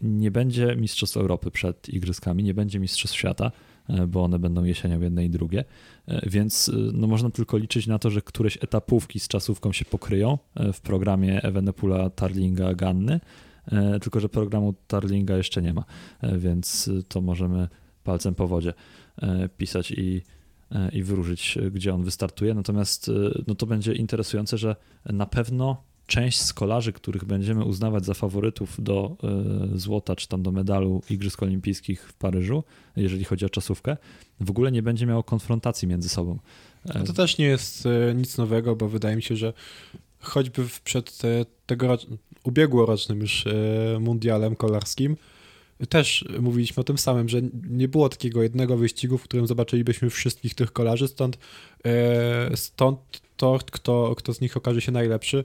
nie 0.00 0.30
będzie 0.30 0.76
Mistrzostw 0.76 1.16
Europy 1.16 1.50
przed 1.50 1.88
Igrzyskami, 1.88 2.42
nie 2.42 2.54
będzie 2.54 2.80
Mistrzostw 2.80 3.16
Świata, 3.16 3.52
e, 3.88 4.06
bo 4.06 4.24
one 4.24 4.38
będą 4.38 4.64
jesienią 4.64 5.00
jedne 5.00 5.24
i 5.24 5.30
drugie, 5.30 5.64
e, 6.06 6.30
więc 6.30 6.68
e, 6.68 6.72
no, 6.76 7.06
można 7.06 7.30
tylko 7.30 7.56
liczyć 7.56 7.86
na 7.86 7.98
to, 7.98 8.10
że 8.10 8.22
któreś 8.22 8.56
etapówki 8.56 9.20
z 9.20 9.28
czasówką 9.28 9.72
się 9.72 9.84
pokryją 9.84 10.38
w 10.72 10.80
programie 10.80 11.42
Evenepula, 11.42 12.10
Tarlinga, 12.10 12.74
Ganny, 12.74 13.20
tylko 14.02 14.20
że 14.20 14.28
programu 14.28 14.74
Tarlinga 14.86 15.36
jeszcze 15.36 15.62
nie 15.62 15.72
ma, 15.72 15.84
więc 16.38 16.90
to 17.08 17.20
możemy 17.20 17.68
palcem 18.04 18.34
po 18.34 18.48
wodzie 18.48 18.74
pisać 19.56 19.90
i, 19.90 20.22
i 20.92 21.02
wróżyć, 21.02 21.58
gdzie 21.72 21.94
on 21.94 22.04
wystartuje. 22.04 22.54
Natomiast 22.54 23.10
no, 23.46 23.54
to 23.54 23.66
będzie 23.66 23.94
interesujące, 23.94 24.58
że 24.58 24.76
na 25.06 25.26
pewno 25.26 25.82
część 26.08 26.40
z 26.40 26.52
kolarzy, 26.52 26.92
których 26.92 27.24
będziemy 27.24 27.64
uznawać 27.64 28.04
za 28.04 28.14
faworytów 28.14 28.76
do 28.78 29.16
e, 29.74 29.78
złota 29.78 30.16
czy 30.16 30.28
tam 30.28 30.42
do 30.42 30.52
medalu 30.52 31.02
Igrzysk 31.10 31.42
Olimpijskich 31.42 32.08
w 32.08 32.12
Paryżu, 32.12 32.64
jeżeli 32.96 33.24
chodzi 33.24 33.44
o 33.44 33.48
czasówkę, 33.48 33.96
w 34.40 34.50
ogóle 34.50 34.72
nie 34.72 34.82
będzie 34.82 35.06
miało 35.06 35.22
konfrontacji 35.22 35.88
między 35.88 36.08
sobą. 36.08 36.38
No 36.94 37.04
to 37.04 37.12
też 37.12 37.38
nie 37.38 37.44
jest 37.44 37.86
e, 37.86 38.14
nic 38.14 38.38
nowego, 38.38 38.76
bo 38.76 38.88
wydaje 38.88 39.16
mi 39.16 39.22
się, 39.22 39.36
że 39.36 39.52
choćby 40.20 40.64
przed 40.84 41.18
tego 41.66 41.98
ubiegłorocznym 42.44 43.20
już 43.20 43.46
e, 43.46 43.52
mundialem 44.00 44.56
kolarskim 44.56 45.16
też 45.88 46.24
mówiliśmy 46.40 46.80
o 46.80 46.84
tym 46.84 46.98
samym, 46.98 47.28
że 47.28 47.40
nie 47.70 47.88
było 47.88 48.08
takiego 48.08 48.42
jednego 48.42 48.76
wyścigu, 48.76 49.18
w 49.18 49.22
którym 49.22 49.46
zobaczylibyśmy 49.46 50.10
wszystkich 50.10 50.54
tych 50.54 50.72
kolarzy, 50.72 51.08
stąd, 51.08 51.38
stąd 52.54 52.98
to, 53.36 53.58
kto, 53.72 54.14
kto 54.16 54.34
z 54.34 54.40
nich 54.40 54.56
okaże 54.56 54.80
się 54.80 54.92
najlepszy, 54.92 55.44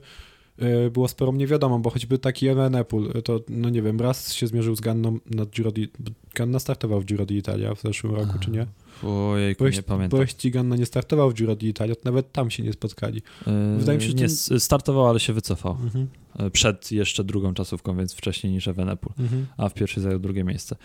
było 0.92 1.08
sporo 1.08 1.32
mnie 1.32 1.46
wiadomo, 1.46 1.78
bo 1.78 1.90
choćby 1.90 2.18
taki 2.18 2.48
Evenepoel, 2.48 3.10
e, 3.14 3.22
to 3.22 3.40
no 3.48 3.68
nie 3.68 3.82
wiem, 3.82 4.00
raz 4.00 4.32
się 4.32 4.46
zmierzył 4.46 4.76
z 4.76 4.80
Ganną 4.80 5.18
na 5.30 5.46
Giro 5.46 5.72
di... 5.72 5.88
Ganna 6.34 6.58
startował 6.58 7.00
w 7.00 7.04
Giro 7.04 7.24
d'Italia 7.24 7.76
w 7.76 7.82
zeszłym 7.82 8.14
roku, 8.14 8.38
czy 8.40 8.50
nie? 8.50 8.66
Ojejku, 9.02 9.68
nie 9.68 9.82
pamiętam. 9.82 10.18
Bo 10.18 10.22
jeśli 10.22 10.50
Ganna 10.50 10.76
nie 10.76 10.86
startował 10.86 11.30
w 11.30 11.34
Giro 11.34 11.54
d'Italia, 11.54 11.94
to 11.94 12.00
nawet 12.04 12.32
tam 12.32 12.50
się 12.50 12.62
nie 12.62 12.72
spotkali. 12.72 13.22
Yy, 13.46 13.78
Wydaje 13.78 13.98
mi 13.98 14.04
się, 14.04 14.10
że... 14.10 14.14
Nie, 14.14 14.28
ten... 14.48 14.60
startował, 14.60 15.06
ale 15.06 15.20
się 15.20 15.32
wycofał. 15.32 15.76
Mhm. 15.82 16.08
Przed 16.52 16.92
jeszcze 16.92 17.24
drugą 17.24 17.54
czasówką, 17.54 17.96
więc 17.96 18.14
wcześniej 18.14 18.52
niż 18.52 18.68
Evenepoel, 18.68 19.14
mhm. 19.18 19.46
a 19.56 19.68
w 19.68 19.74
pierwszej 19.74 20.02
zajął 20.02 20.18
drugie 20.18 20.44
miejsce. 20.44 20.76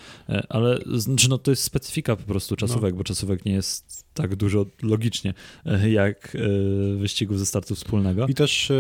Ale 0.50 0.80
znaczy, 0.96 1.30
no, 1.30 1.38
to 1.38 1.52
jest 1.52 1.64
specyfika 1.64 2.16
po 2.16 2.24
prostu 2.24 2.56
czasówek, 2.56 2.94
no. 2.94 2.98
bo 2.98 3.04
czasówek 3.04 3.46
nie 3.46 3.54
jest 3.54 4.06
tak 4.14 4.36
dużo 4.36 4.66
logicznie 4.82 5.34
jak 5.90 6.38
wyścigów 6.98 7.40
ze 7.40 7.46
startu 7.46 7.76
wspólnego. 7.76 8.28
I 8.28 8.34
też 8.34 8.72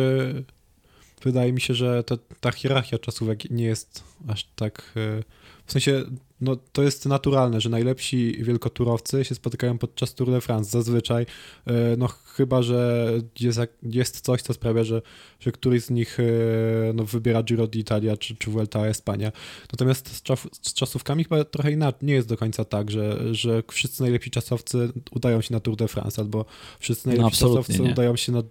wydaje 1.24 1.53
mi 1.53 1.61
się, 1.61 1.74
że 1.74 2.03
ta, 2.03 2.15
ta 2.39 2.51
hierarchia 2.51 2.97
czasówek 2.97 3.49
nie 3.49 3.65
jest 3.65 4.03
aż 4.28 4.47
tak. 4.55 4.93
E, 4.95 5.24
w 5.65 5.72
sensie 5.72 6.03
no, 6.41 6.55
to 6.72 6.84
jest 6.84 7.05
naturalne, 7.05 7.61
że 7.61 7.70
najlepsi 7.70 8.43
wielkoturowcy 8.43 9.26
się 9.26 9.36
spotykają 9.36 9.78
podczas 9.78 10.15
Tour 10.15 10.32
de 10.32 10.41
France 10.41 10.72
zazwyczaj, 10.72 11.26
e, 11.65 11.74
no 11.97 12.09
chyba, 12.40 12.62
że 12.62 13.12
jest, 13.40 13.60
jest 13.84 14.22
coś, 14.22 14.42
co 14.42 14.54
sprawia, 14.54 14.84
że, 14.84 15.02
że 15.40 15.52
któryś 15.52 15.84
z 15.84 15.90
nich 15.90 16.20
e, 16.20 16.24
no, 16.94 17.04
wybiera 17.04 17.44
Giro 17.44 17.68
d'Italia 17.68 18.18
czy, 18.18 18.36
czy 18.36 18.52
Vuelta 18.52 18.88
Espania. 18.88 19.32
Natomiast 19.74 20.16
z, 20.16 20.22
czas, 20.22 20.48
z 20.62 20.74
czasówkami 20.74 21.24
chyba 21.24 21.44
trochę 21.44 21.72
inaczej, 21.72 22.08
nie 22.08 22.14
jest 22.14 22.28
do 22.28 22.38
końca 22.38 22.66
tak, 22.66 22.92
że, 22.92 23.36
że 23.36 23.64
wszyscy 23.72 24.02
najlepsi 24.02 24.32
czasowcy 24.32 24.90
udają 25.12 25.42
się 25.42 25.54
na 25.54 25.60
Tour 25.60 25.76
de 25.76 25.88
France, 25.88 26.22
albo 26.22 26.46
wszyscy 26.80 27.08
najlepsi 27.08 27.44
no, 27.44 27.50
czasowcy 27.50 27.82
nie. 27.82 27.92
udają 27.92 28.16
się 28.16 28.32
na 28.32 28.44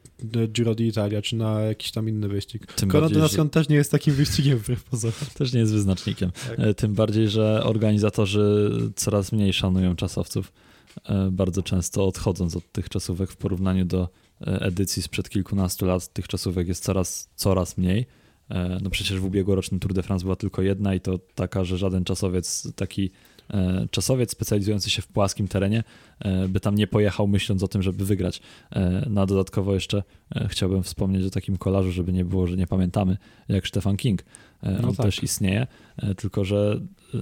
Giro 0.49 0.73
d'Italia, 0.73 1.23
czy 1.23 1.37
na 1.37 1.61
jakiś 1.61 1.91
tam 1.91 2.09
inny 2.09 2.29
wyścig. 2.29 2.67
Że... 3.45 3.51
też 3.51 3.69
nie 3.69 3.77
jest 3.77 3.91
takim 3.91 4.15
wyścigiem 4.15 4.59
wbrew 4.59 4.85
pozorom. 4.85 5.19
Też 5.39 5.53
nie 5.53 5.61
jest 5.61 5.73
wyznacznikiem. 5.73 6.31
Tak. 6.49 6.61
E, 6.61 6.75
tym 6.75 6.95
bardziej, 6.95 7.29
że 7.29 7.63
organizatorzy 7.65 8.71
coraz 8.97 9.33
mniej 9.33 9.53
szanują 9.53 9.97
czasowców, 9.97 10.53
bardzo 11.31 11.63
często 11.63 12.07
odchodząc 12.07 12.57
od 12.57 12.73
tych 12.73 12.89
czasówek 12.89 13.31
w 13.31 13.37
porównaniu 13.37 13.85
do 13.85 14.09
e, 14.41 14.61
edycji 14.61 15.03
sprzed 15.03 15.29
kilkunastu 15.29 15.87
lat. 15.87 16.13
Tych 16.13 16.29
czasówek 16.29 16.69
jest 16.69 16.85
coraz, 16.85 17.31
coraz 17.37 17.79
mniej. 17.79 18.07
E, 18.51 18.79
no 18.83 18.91
przecież 18.91 19.21
w 19.21 19.25
ubiegłorocznym 19.25 19.81
Tour 19.81 19.95
de 19.95 20.03
France 20.03 20.23
była 20.23 20.37
tylko 20.37 20.63
jedna 20.63 20.95
i 20.95 21.01
to 21.01 21.19
taka, 21.35 21.65
że 21.65 21.79
żaden 21.79 22.05
czasowiec, 22.05 22.73
taki 22.77 23.11
czasowiec 23.91 24.31
specjalizujący 24.31 24.91
się 24.91 25.03
w 25.03 25.07
płaskim 25.07 25.49
terenie, 25.49 25.85
by 26.49 26.61
tam 26.61 26.75
nie 26.75 26.87
pojechał 26.87 27.27
myśląc 27.27 27.63
o 27.63 27.69
tym, 27.69 27.83
żeby 27.83 28.05
wygrać. 28.05 28.41
Na 29.07 29.27
dodatkowo 29.27 29.75
jeszcze 29.75 30.03
chciałbym 30.49 30.83
wspomnieć 30.83 31.27
o 31.27 31.31
takim 31.31 31.57
kolarzu, 31.57 31.93
żeby 31.93 32.13
nie 32.13 32.25
było, 32.25 32.47
że 32.47 32.57
nie 32.57 32.67
pamiętamy, 32.67 33.17
jak 33.49 33.69
Stefan 33.69 33.97
King. 33.97 34.25
No 34.63 34.89
On 34.89 34.95
tak. 34.97 35.07
też 35.07 35.23
istnieje, 35.23 35.67
tylko 36.17 36.45
że 36.45 36.81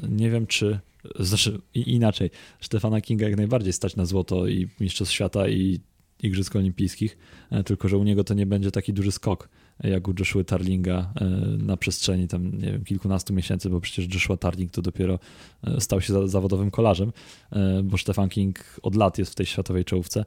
nie 0.08 0.30
wiem, 0.30 0.46
czy. 0.46 0.78
Znaczy, 1.18 1.60
inaczej. 1.74 2.30
Stefana 2.60 3.00
Kinga 3.00 3.28
jak 3.28 3.36
najbardziej 3.36 3.72
stać 3.72 3.96
na 3.96 4.04
złoto 4.04 4.46
i 4.46 4.68
Mistrzostw 4.80 5.14
Świata 5.14 5.48
i 5.48 5.80
Igrzysk 6.22 6.56
Olimpijskich, 6.56 7.18
e, 7.50 7.64
tylko 7.64 7.88
że 7.88 7.98
u 7.98 8.04
niego 8.04 8.24
to 8.24 8.34
nie 8.34 8.46
będzie 8.46 8.70
taki 8.70 8.92
duży 8.92 9.12
skok 9.12 9.48
jak 9.84 10.08
u 10.08 10.14
Joshua 10.18 10.44
Tarlinga 10.44 11.12
e, 11.20 11.24
na 11.58 11.76
przestrzeni 11.76 12.28
tam, 12.28 12.58
nie 12.58 12.72
wiem, 12.72 12.84
kilkunastu 12.84 13.34
miesięcy, 13.34 13.70
bo 13.70 13.80
przecież 13.80 14.14
Joshua 14.14 14.36
Tarling 14.36 14.72
to 14.72 14.82
dopiero 14.82 15.18
e, 15.64 15.80
stał 15.80 16.00
się 16.00 16.28
zawodowym 16.28 16.70
kolarzem, 16.70 17.12
e, 17.52 17.82
bo 17.82 17.98
Stefan 17.98 18.28
King 18.28 18.80
od 18.82 18.96
lat 18.96 19.18
jest 19.18 19.32
w 19.32 19.34
tej 19.34 19.46
światowej 19.46 19.84
czołówce. 19.84 20.24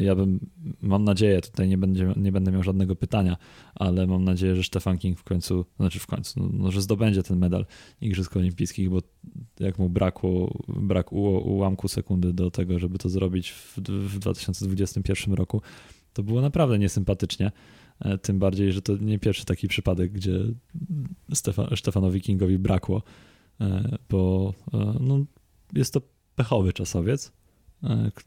Ja 0.00 0.14
bym, 0.14 0.40
mam 0.82 1.04
nadzieję, 1.04 1.40
tutaj 1.40 1.68
nie, 1.68 1.78
będzie, 1.78 2.14
nie 2.16 2.32
będę 2.32 2.52
miał 2.52 2.62
żadnego 2.62 2.96
pytania, 2.96 3.36
ale 3.74 4.06
mam 4.06 4.24
nadzieję, 4.24 4.56
że 4.56 4.62
Stefan 4.62 4.98
King 4.98 5.18
w 5.18 5.24
końcu, 5.24 5.64
znaczy 5.76 5.98
w 5.98 6.06
końcu, 6.06 6.40
no, 6.40 6.48
no 6.52 6.70
że 6.70 6.82
zdobędzie 6.82 7.22
ten 7.22 7.38
medal 7.38 7.66
Igrzysk 8.00 8.36
Olimpijskich, 8.36 8.90
bo 8.90 8.98
jak 9.60 9.78
mu 9.78 9.88
brakło, 9.88 10.58
brak 10.68 11.12
ułamku 11.12 11.88
sekundy 11.88 12.32
do 12.32 12.50
tego, 12.50 12.78
żeby 12.78 12.98
to 12.98 13.08
zrobić 13.08 13.50
w, 13.50 13.78
w 13.78 14.18
2021 14.18 15.34
roku, 15.34 15.62
to 16.12 16.22
było 16.22 16.40
naprawdę 16.40 16.78
niesympatycznie. 16.78 17.52
E, 18.04 18.18
tym 18.18 18.38
bardziej, 18.38 18.72
że 18.72 18.82
to 18.82 18.96
nie 18.96 19.18
pierwszy 19.18 19.44
taki 19.44 19.68
przypadek, 19.68 20.12
gdzie 20.12 20.38
Stefan, 21.34 21.76
Stefanowi 21.76 22.20
Kingowi 22.20 22.58
brakło, 22.58 23.02
e, 23.60 23.98
bo 24.10 24.54
e, 24.74 24.94
no, 25.00 25.24
jest 25.72 25.94
to 25.94 26.00
pechowy 26.36 26.72
czasowiec, 26.72 27.32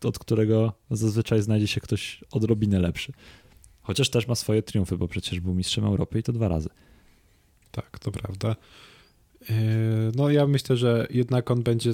od 0.03 0.19
którego 0.19 0.73
zazwyczaj 0.91 1.41
znajdzie 1.41 1.67
się 1.67 1.81
ktoś 1.81 2.23
odrobinę 2.31 2.79
lepszy. 2.79 3.13
Chociaż 3.81 4.09
też 4.09 4.27
ma 4.27 4.35
swoje 4.35 4.63
triumfy, 4.63 4.97
bo 4.97 5.07
przecież 5.07 5.39
był 5.39 5.53
mistrzem 5.53 5.85
Europy 5.85 6.19
i 6.19 6.23
to 6.23 6.33
dwa 6.33 6.47
razy. 6.47 6.69
Tak, 7.71 7.99
to 7.99 8.11
prawda. 8.11 8.55
No 10.15 10.29
ja 10.29 10.47
myślę, 10.47 10.77
że 10.77 11.07
jednak 11.09 11.51
on 11.51 11.63
będzie 11.63 11.93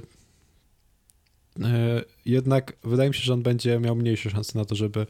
jednak 2.26 2.78
wydaje 2.84 3.10
mi 3.10 3.16
się, 3.16 3.22
że 3.22 3.34
on 3.34 3.44
będzie 3.44 3.80
miał 3.80 3.96
mniejsze 3.96 4.30
szanse 4.30 4.60
na 4.60 4.66
to, 4.66 4.76
żeby 4.76 5.08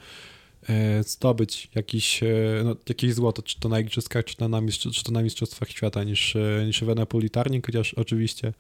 zdobyć 1.04 1.70
jakiś, 1.76 2.24
e, 2.24 2.28
no, 2.64 2.76
jakieś 2.90 3.14
złoto, 3.14 3.42
czy 3.42 3.60
to 3.60 3.70
na 3.70 3.80
igrzyskach, 3.80 4.26
czy 4.26 4.36
to 4.36 4.50
na, 4.50 4.62
czy 4.94 5.04
to 5.04 5.12
na 5.12 5.24
mistrzostwach 5.24 5.70
świata 5.70 6.04
niż, 6.04 6.36
e, 6.36 6.64
niż 6.66 6.84
Evenepoel 6.84 7.30
chociaż 7.66 7.94
oczywiście 7.94 8.54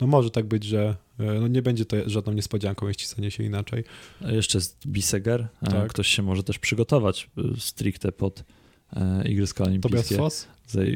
no 0.00 0.06
może 0.06 0.30
tak 0.30 0.46
być, 0.46 0.64
że 0.64 0.96
no 1.18 1.48
nie 1.48 1.62
będzie 1.62 1.84
to 1.84 1.96
żadną 2.06 2.32
niespodzianką, 2.32 2.88
jeśli 2.88 3.06
stanie 3.06 3.30
się 3.30 3.44
inaczej. 3.44 3.84
A 4.24 4.30
jeszcze 4.30 4.58
jest 4.58 4.86
Biseger. 4.86 5.48
Tak. 5.70 5.88
Ktoś 5.88 6.08
się 6.08 6.22
może 6.22 6.42
też 6.42 6.58
przygotować 6.58 7.30
stricte 7.58 8.12
pod 8.12 8.44
Igrzyska 9.24 9.64
Olimpijskie. 9.64 10.16
Tobias 10.16 10.18
Foss? 10.18 10.48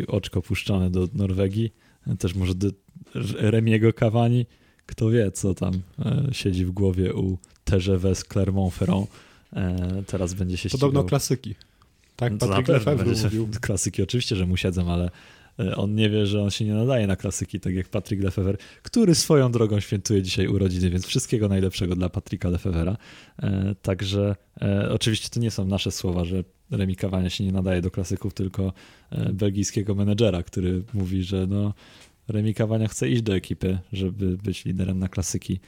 oczko 0.09 0.43
puszczone 0.43 0.91
do 0.91 1.09
Norwegii. 1.15 1.73
Też 2.19 2.35
może 2.35 2.55
do 2.55 2.69
Remiego 3.35 3.93
Cavani. 3.93 4.47
Kto 4.87 5.11
wie, 5.11 5.33
co 5.33 5.55
tam 5.55 5.73
siedzi 6.33 6.65
w 6.65 6.71
głowie 6.71 7.15
u 7.15 7.39
TGV 7.65 8.15
z 8.15 8.25
Clermont-Ferrand. 8.25 9.07
E, 9.55 10.03
teraz 10.07 10.35
będzie 10.35 10.57
się 10.57 10.69
Podobno 10.69 11.01
ścigał. 11.01 11.09
klasyki. 11.09 11.55
Tak, 12.17 12.33
no 12.33 12.39
Patryk 12.39 12.69
Lefebvre 12.69 13.13
mówił. 13.25 13.49
Klasyki 13.61 14.03
oczywiście, 14.03 14.37
że 14.37 14.47
mu 14.47 14.57
siedzą, 14.57 14.93
ale 14.93 15.11
e, 15.59 15.77
on 15.77 15.95
nie 15.95 16.11
wie, 16.11 16.27
że 16.27 16.43
on 16.43 16.51
się 16.51 16.65
nie 16.65 16.75
nadaje 16.75 17.07
na 17.07 17.17
klasyki, 17.17 17.61
tak 17.61 17.75
jak 17.75 17.89
Patryk 17.89 18.21
Lefebvre, 18.21 18.57
który 18.83 19.15
swoją 19.15 19.53
drogą 19.53 19.81
świętuje 19.81 20.23
dzisiaj 20.23 20.49
urodziny, 20.49 20.91
więc 20.91 21.07
wszystkiego 21.07 21.49
najlepszego 21.49 21.97
dla 21.97 22.09
Patryka 22.09 22.49
Lefebvre'a. 22.49 22.97
E, 23.43 23.75
także 23.83 24.37
e, 24.63 24.91
oczywiście 24.93 25.29
to 25.31 25.41
nie 25.41 25.51
są 25.51 25.65
nasze 25.65 25.91
słowa, 25.91 26.25
że 26.25 26.45
remikowanie 26.71 27.31
się 27.31 27.45
nie 27.45 27.53
nadaje 27.53 27.83
do 27.83 27.91
klasyków, 27.91 28.35
tylko 28.35 28.73
e, 29.11 29.33
belgijskiego 29.33 29.95
menedżera, 29.95 30.43
który 30.43 30.83
mówi, 30.95 31.23
że 31.23 31.47
no 31.47 31.75
remikowania 32.29 32.89
chce 32.89 33.09
iść 33.09 33.23
do 33.23 33.35
ekipy, 33.35 33.79
żeby 33.93 34.37
być 34.39 34.65
liderem 34.65 34.99
na 34.99 35.09
klasyki. 35.09 35.61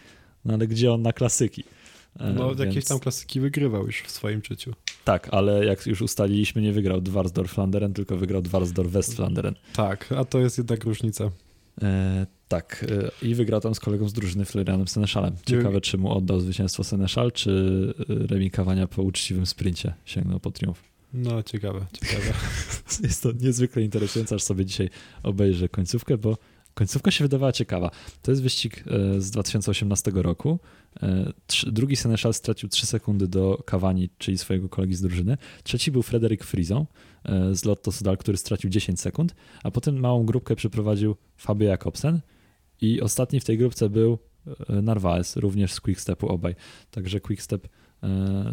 No 0.45 0.55
ale 0.55 0.67
gdzie 0.67 0.93
on 0.93 1.03
na 1.03 1.13
klasyki? 1.13 1.65
E, 2.19 2.33
no, 2.33 2.49
więc... 2.49 2.61
jakieś 2.61 2.85
tam 2.85 2.99
klasyki 2.99 3.41
wygrywał 3.41 3.87
już 3.87 4.03
w 4.03 4.11
swoim 4.11 4.43
życiu. 4.45 4.73
Tak, 5.05 5.29
ale 5.31 5.65
jak 5.65 5.87
już 5.87 6.03
ustaliliśmy, 6.03 6.63
nie 6.63 6.73
wygrał 6.73 7.01
Dwarsdorf 7.01 7.53
Flanderen, 7.53 7.93
tylko 7.93 8.17
wygrał 8.17 8.43
Dwarsdorf 8.43 8.91
Westflanderen. 8.91 9.55
Tak, 9.73 10.13
a 10.17 10.25
to 10.25 10.39
jest 10.39 10.59
jednak 10.59 10.85
różnica. 10.85 11.31
E, 11.83 12.27
tak, 12.49 12.87
e, 13.23 13.27
i 13.27 13.35
wygrał 13.35 13.61
tam 13.61 13.75
z 13.75 13.81
kolegą 13.81 14.09
z 14.09 14.13
drużyny 14.13 14.45
Florianem 14.45 14.89
Seneszalem. 14.89 15.35
Ciekawe, 15.47 15.81
czy 15.81 15.99
mu 15.99 16.13
oddał 16.13 16.41
zwycięstwo 16.41 16.85
Seneszal, 16.85 17.33
czy 17.33 17.95
e, 18.11 18.27
remikowania 18.27 18.87
po 18.87 19.03
uczciwym 19.03 19.47
sprincie 19.47 19.95
sięgnął 20.05 20.41
po 20.41 20.51
triumf. 20.51 20.83
No, 21.15 21.43
ciekawe, 21.43 21.87
ciekawe. 21.93 22.33
jest 23.03 23.23
to 23.23 23.33
niezwykle 23.33 23.83
interesujące, 23.83 24.35
aż 24.35 24.43
sobie 24.43 24.65
dzisiaj 24.65 24.91
obejrzę 25.23 25.69
końcówkę, 25.69 26.19
bo 26.19 26.39
Końcówka 26.77 27.11
się 27.11 27.25
wydawała 27.25 27.53
ciekawa. 27.53 27.91
To 28.23 28.33
jest 28.33 28.43
wyścig 28.43 28.85
e, 28.87 29.21
z 29.21 29.31
2018 29.31 30.13
roku. 30.15 30.59
E, 31.03 31.33
drugi 31.67 31.97
Seneszal 31.97 32.35
stracił 32.35 32.69
3 32.69 32.87
sekundy 32.87 33.29
do 33.29 33.63
Cavani, 33.67 34.11
czyli 34.19 34.39
swojego 34.39 34.69
kolegi 34.69 34.95
z 34.95 35.01
drużyny. 35.01 35.37
Trzeci 35.63 35.93
był 35.93 36.03
Frederick 36.03 36.45
Frison 36.45 36.87
e, 37.25 37.55
z 37.55 37.65
Lotto 37.65 37.93
Sudal, 37.93 38.17
który 38.17 38.39
stracił 38.39 38.71
10 38.71 39.01
sekund, 39.01 39.35
a 39.63 39.71
potem 39.71 40.01
małą 40.01 40.27
grupkę 40.27 40.57
przeprowadził 40.57 41.17
Fabio 41.37 41.69
Jakobsen 41.69 42.21
i 42.81 43.01
ostatni 43.01 43.41
w 43.41 43.45
tej 43.45 43.59
grupce 43.59 43.91
był 43.91 44.19
Narvaez, 44.69 45.37
również 45.37 45.73
z 45.73 45.81
Quickstepu 45.81 46.29
obaj. 46.29 46.55
Także 46.91 47.21
Quickstep 47.21 47.69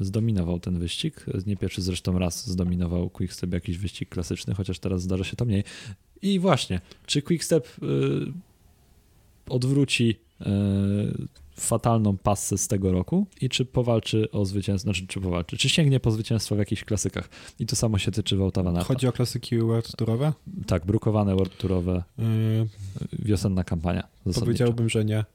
zdominował 0.02 0.60
ten 0.60 0.80
wyścig. 0.80 1.26
Nie 1.46 1.58
pierwszy 1.58 1.82
zresztą 1.82 2.20
raz 2.20 2.48
zdominował 2.48 3.10
Quickstep 3.10 3.54
jakiś 3.54 3.78
wyścig 3.78 4.10
klasyczny, 4.10 4.54
chociaż 4.54 4.80
teraz 4.80 5.02
zdarza 5.02 5.24
się 5.24 5.36
to 5.36 5.46
mniej. 5.46 5.64
I 6.24 6.40
właśnie, 6.40 6.82
czy 7.06 7.22
Quickstep 7.22 7.68
y, 7.84 8.34
odwróci 9.50 10.20
y, 10.42 10.46
fatalną 11.56 12.18
passę 12.18 12.58
z 12.58 12.68
tego 12.68 12.92
roku 12.92 13.28
i 13.42 13.50
czy 13.50 13.66
powalczy 13.66 14.32
o 14.32 14.46
zwycięstwo, 14.46 14.84
znaczy 14.84 15.08
czy 15.08 15.22
powalczy, 15.22 15.58
czy 15.58 15.70
sięgnie 15.70 16.00
po 16.00 16.12
zwycięstwo 16.12 16.56
w 16.56 16.60
jakichś 16.60 16.84
klasykach. 16.84 17.30
I 17.60 17.66
to 17.66 17.76
samo 17.76 17.98
się 17.98 18.12
tyczy 18.12 18.36
Wołta 18.36 18.64
Van 18.64 18.78
Chodzi 18.78 19.08
o 19.08 19.12
klasyki 19.12 19.60
World 19.60 19.96
Tourowe? 19.96 20.34
Tak, 20.68 20.86
brukowane 20.86 21.36
World 21.36 21.58
Tourowe, 21.58 22.04
yy, 22.18 22.68
wiosenna 23.20 23.64
kampania. 23.64 24.08
Powiedziałbym, 24.40 24.90
że 24.90 25.06
nie. 25.06 25.26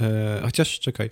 E, 0.00 0.40
chociaż 0.44 0.80
czekaj, 0.80 1.10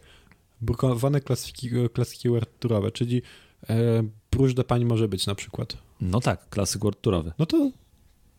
brukowane 0.61 1.20
klasyki, 1.20 1.70
klasyki 1.93 2.29
World 2.29 2.59
Tourowe, 2.59 2.91
czyli 2.91 3.22
e, 3.70 4.03
Bruges 4.31 4.55
de 4.55 4.64
Pani 4.64 4.85
może 4.85 5.09
być 5.09 5.27
na 5.27 5.35
przykład. 5.35 5.77
No 6.01 6.20
tak, 6.20 6.49
klasyk 6.49 6.83
World 6.83 7.01
Tourowy. 7.01 7.33
No 7.39 7.47
to 7.47 7.70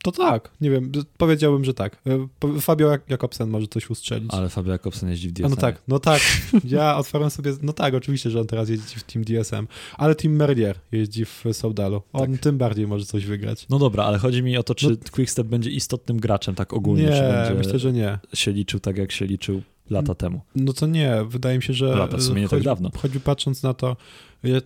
to 0.03 0.11
tak, 0.11 0.51
nie 0.61 0.69
wiem, 0.69 0.91
powiedziałbym, 1.17 1.65
że 1.65 1.73
tak. 1.73 2.01
E, 2.45 2.59
Fabio 2.61 2.97
Jakobsen 3.07 3.49
może 3.49 3.67
coś 3.67 3.89
ustrzelić. 3.89 4.33
Ale 4.33 4.49
Fabio 4.49 4.71
Jakobsen 4.71 5.09
jeździ 5.09 5.29
w 5.29 5.31
DSM. 5.31 5.49
no 5.49 5.55
tak, 5.55 5.81
no 5.87 5.99
tak. 5.99 6.21
Ja 6.63 6.95
otwarłem 6.97 7.29
sobie, 7.29 7.51
no 7.61 7.73
tak, 7.73 7.93
oczywiście, 7.93 8.29
że 8.29 8.41
on 8.41 8.47
teraz 8.47 8.69
jeździ 8.69 8.95
w 8.95 9.03
Team 9.03 9.25
DSM, 9.25 9.67
ale 9.97 10.15
Team 10.15 10.35
Merlier 10.35 10.79
jeździ 10.91 11.25
w 11.25 11.43
Saudalu. 11.51 12.01
On 12.13 12.31
tak. 12.31 12.41
tym 12.41 12.57
bardziej 12.57 12.87
może 12.87 13.05
coś 13.05 13.25
wygrać. 13.25 13.65
No 13.69 13.79
dobra, 13.79 14.03
ale 14.03 14.17
chodzi 14.17 14.43
mi 14.43 14.57
o 14.57 14.63
to, 14.63 14.75
czy 14.75 14.89
no, 14.89 14.95
Quickstep 15.11 15.47
będzie 15.47 15.71
istotnym 15.71 16.19
graczem 16.19 16.55
tak 16.55 16.73
ogólnie, 16.73 17.03
nie, 17.03 17.11
czy 17.11 17.21
będzie 17.21 17.53
myślę, 17.53 17.79
że 17.79 17.93
nie. 17.93 18.19
się 18.33 18.51
liczył 18.51 18.79
tak, 18.79 18.97
jak 18.97 19.11
się 19.11 19.25
liczył 19.25 19.61
lata 19.89 20.15
temu. 20.15 20.41
No 20.55 20.73
to 20.73 20.87
nie, 20.87 21.15
wydaje 21.27 21.57
mi 21.57 21.63
się, 21.63 21.73
że 21.73 21.85
lata, 21.85 22.17
w 22.17 22.23
sumie 22.23 22.41
nie 22.41 22.49
tak 22.49 22.63
dawno. 22.63 22.91
Choćby 22.97 23.19
patrząc 23.19 23.63
na 23.63 23.73
to, 23.73 23.97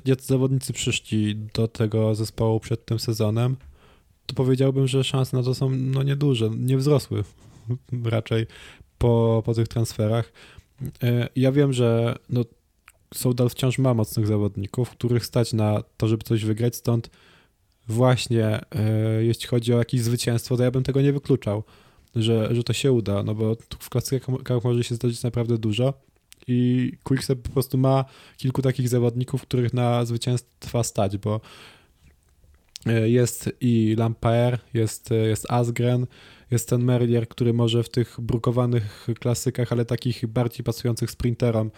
jak 0.06 0.22
zawodnicy 0.22 0.74
przyszli 0.74 1.36
do 1.54 1.68
tego 1.68 2.16
zespołu 2.16 2.60
przed 2.60 2.86
tym 2.86 3.00
sezonem, 3.00 3.56
to 4.32 4.36
powiedziałbym, 4.36 4.88
że 4.88 5.04
szanse 5.04 5.38
na 5.38 5.44
to 5.44 5.56
są 5.56 5.70
no, 5.70 6.04
nieduże, 6.04 6.50
nie 6.58 6.78
wzrosły 6.78 7.24
raczej 8.04 8.48
po, 8.98 9.44
po 9.46 9.54
tych 9.54 9.68
transferach. 9.68 10.34
E, 11.04 11.30
ja 11.36 11.52
wiem, 11.52 11.74
że 11.74 12.16
no, 12.30 12.46
Soudal 13.14 13.50
wciąż 13.50 13.78
ma 13.78 13.94
mocnych 13.94 14.28
zawodników, 14.28 14.90
których 14.90 15.26
stać 15.26 15.54
na 15.54 15.84
to, 15.98 16.08
żeby 16.08 16.24
coś 16.24 16.46
wygrać, 16.46 16.76
stąd 16.76 17.10
właśnie 17.88 18.46
e, 18.46 19.24
jeśli 19.24 19.48
chodzi 19.48 19.74
o 19.74 19.78
jakieś 19.78 20.02
zwycięstwo, 20.02 20.58
to 20.58 20.64
ja 20.64 20.72
bym 20.72 20.84
tego 20.84 21.02
nie 21.02 21.14
wykluczał, 21.14 21.64
że, 22.16 22.56
że 22.56 22.64
to 22.64 22.74
się 22.74 22.92
uda, 22.92 23.24
no 23.24 23.36
bo 23.36 23.56
w 23.80 23.90
klasykach 23.90 24.64
może 24.64 24.84
się 24.84 24.96
zdarzyć 24.96 25.24
naprawdę 25.24 25.58
dużo 25.58 25.94
i 26.48 26.92
Quickstep 27.04 27.42
po 27.42 27.50
prostu 27.50 27.78
ma 27.78 28.06
kilku 28.38 28.62
takich 28.62 28.90
zawodników, 28.90 29.42
których 29.42 29.74
na 29.74 30.06
zwycięstwa 30.06 30.84
stać, 30.84 31.18
bo 31.18 31.42
jest 32.86 33.50
i 33.62 33.96
Lampaer, 33.98 34.60
jest, 34.74 35.12
e, 35.12 35.16
jest 35.16 35.52
Asgren, 35.52 36.08
jest 36.52 36.70
ten 36.70 36.84
Merlier, 36.84 37.28
który 37.28 37.54
może 37.54 37.84
w 37.84 37.90
tych 37.90 38.22
brukowanych 38.22 39.08
klasykach, 39.20 39.72
ale 39.72 39.86
takich 39.86 40.28
bardziej 40.28 40.64
pasujących 40.64 41.12
sprinterom 41.12 41.72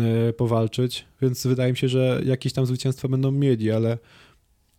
e, 0.00 0.32
powalczyć, 0.32 1.06
więc 1.22 1.46
wydaje 1.46 1.72
mi 1.72 1.78
się, 1.78 1.88
że 1.88 2.20
jakieś 2.24 2.52
tam 2.52 2.66
zwycięstwa 2.66 3.08
będą 3.08 3.30
mieli, 3.30 3.70
ale 3.70 3.98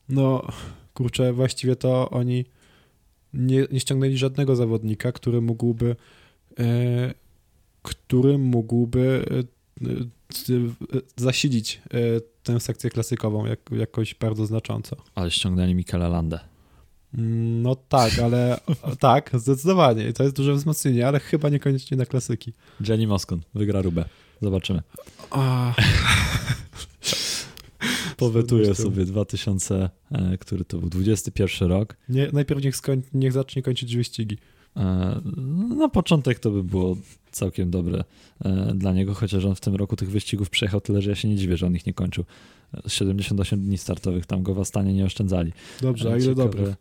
no 0.10 0.48
kurczę, 0.94 1.34
właściwie 1.34 1.76
to 1.76 2.10
oni 2.10 2.46
nie, 3.34 3.68
nie 3.72 3.80
ściągnęli 3.80 4.18
żadnego 4.18 4.56
zawodnika, 4.56 5.12
który 5.12 5.42
mógłby 5.42 5.96
który 7.82 8.38
mógłby 8.38 9.26
zasilić 11.16 11.82
tę 12.44 12.60
sekcję 12.60 12.90
klasykową 12.90 13.46
jak, 13.46 13.60
jakoś 13.72 14.16
bardzo 14.16 14.46
znacząco. 14.46 14.96
Ale 15.16 15.32
ściągnęli 15.32 15.76
Mikela 15.76 16.08
Landę. 16.08 16.40
Mm, 17.18 17.62
no 17.62 17.76
tak, 17.76 18.20
ale 18.20 18.60
tak, 19.00 19.32
zdecydowanie. 19.34 20.08
I 20.08 20.14
to 20.14 20.24
jest 20.24 20.36
duże 20.36 20.54
wzmocnienie, 20.54 21.08
ale 21.08 21.20
chyba 21.20 21.50
niekoniecznie 21.50 21.98
na 21.98 22.06
klasyki. 22.06 22.54
Jenny 22.88 23.08
Moskun 23.08 23.42
wygra 23.54 23.82
Rubę. 23.82 24.06
Zobaczymy. 24.42 24.82
Powetuję 28.18 28.76
sobie 28.76 29.06
2000, 29.06 29.90
e, 30.12 30.38
który 30.38 30.66
to 30.66 30.78
był 30.78 30.90
21 30.90 31.70
rok. 31.70 31.98
Nie, 32.10 32.30
najpierw 32.34 32.64
niech, 32.64 32.76
skoń, 32.76 33.02
niech 33.14 33.32
zacznie 33.32 33.62
kończyć 33.62 33.96
wyścigi. 33.96 34.38
E, 34.78 35.22
Na 35.78 35.90
początek 35.90 36.40
to 36.40 36.52
by 36.52 36.64
było 36.64 36.98
całkiem 37.32 37.72
dobre 37.72 38.04
e, 38.46 38.74
dla 38.76 38.94
niego, 38.94 39.14
chociaż 39.14 39.46
on 39.46 39.56
w 39.56 39.60
tym 39.60 39.76
roku 39.76 39.96
tych 39.96 40.10
wyścigów 40.12 40.50
przejechał 40.50 40.82
tyle, 40.82 41.02
że 41.02 41.10
ja 41.10 41.16
się 41.16 41.28
nie 41.28 41.36
dziwię, 41.36 41.58
że 41.58 41.66
on 41.68 41.76
ich 41.76 41.86
nie 41.86 41.94
kończył. 41.94 42.24
E, 42.74 42.90
78 42.90 43.62
dni 43.62 43.78
startowych, 43.78 44.26
tam 44.26 44.44
go 44.44 44.54
w 44.54 44.60
Astanie 44.60 44.94
nie 44.94 45.06
oszczędzali. 45.06 45.52
Dobrze, 45.82 46.10
a 46.10 46.14
E, 46.14 46.18
ile 46.18 46.26
ciekawe- 46.26 46.36
dobrych? 46.36 46.76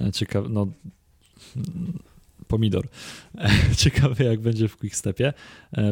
e, 0.00 0.12
Ciekawe, 0.12 0.48
no 0.48 0.66
pomidor. 2.48 2.88
Ciekawe 3.76 4.24
jak 4.24 4.40
będzie 4.40 4.68
w 4.68 4.76
Quickstepie, 4.76 5.32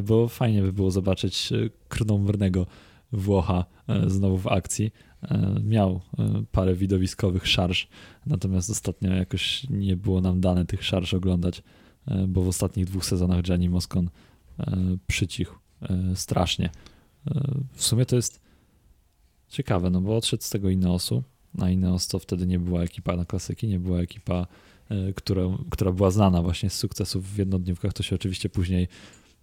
bo 0.03 0.29
fajnie 0.29 0.63
by 0.63 0.73
było 0.73 0.91
zobaczyć 0.91 1.51
krnąbrnego 1.89 2.67
Włocha 3.13 3.65
znowu 4.07 4.39
w 4.39 4.47
akcji. 4.47 4.91
Miał 5.65 6.01
parę 6.53 6.75
widowiskowych 6.75 7.47
szarż, 7.49 7.89
natomiast 8.27 8.71
ostatnio 8.71 9.13
jakoś 9.15 9.67
nie 9.71 9.97
było 9.97 10.21
nam 10.21 10.41
dane 10.41 10.65
tych 10.67 10.85
szarż 10.85 11.15
oglądać, 11.15 11.63
bo 12.29 12.43
w 12.43 12.49
ostatnich 12.49 12.87
dwóch 12.87 13.05
sezonach 13.05 13.43
Gianni 13.43 13.69
Moscon 13.69 14.11
e, 14.61 14.77
przycichł 15.07 15.55
e, 15.83 16.17
strasznie. 16.17 16.71
E, 17.31 17.41
W 17.73 17.85
sumie 17.85 18.07
to 18.07 18.17
jest 18.17 18.41
ciekawe, 19.49 19.91
no 19.91 20.01
bo 20.01 20.17
odszedł 20.17 20.43
z 20.43 20.51
tego 20.51 20.71
Ineosu, 20.71 21.23
a 21.59 21.71
Ineos 21.71 22.09
to 22.09 22.19
wtedy 22.19 22.47
nie 22.47 22.59
była 22.59 22.83
ekipa 22.83 23.17
na 23.17 23.25
klasyki, 23.25 23.69
nie 23.69 23.79
była 23.79 23.99
ekipa, 24.01 24.47
e, 24.91 25.13
która, 25.13 25.43
która 25.71 25.93
była 25.93 26.11
znana 26.11 26.43
właśnie 26.43 26.71
z 26.71 26.75
sukcesów 26.75 27.35
w 27.35 27.39
jednodniówkach. 27.39 27.93
To 27.93 28.03
się 28.03 28.17
oczywiście 28.17 28.49
później 28.49 28.89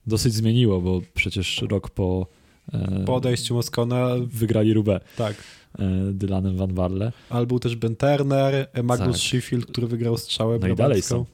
dosyć 0.08 0.34
zmieniło, 0.34 0.82
bo 0.82 1.02
przecież 1.14 1.62
rok 1.62 1.90
po, 1.90 2.28
e, 2.74 3.04
Po 3.06 3.16
odejściu 3.16 3.54
Moskona, 3.54 4.10
wygrali 4.28 4.74
Rubę 4.74 5.00
tak. 5.18 5.36
e, 5.80 6.14
Dylanem 6.14 6.58
Van 6.58 6.74
Barle. 6.74 7.12
Ale 7.30 7.46
był 7.46 7.60
też 7.60 7.76
Ben 7.76 7.96
Turner, 7.96 8.68
e, 8.74 8.84
Magnus 8.84 9.16
Tak. 9.16 9.26
Sheffield, 9.26 9.66
który 9.66 9.88
wygrał 9.88 10.18
strzałę 10.18 10.60
No 10.60 10.68
i 10.68 10.76
dalej 10.76 11.02
są. 11.02 11.26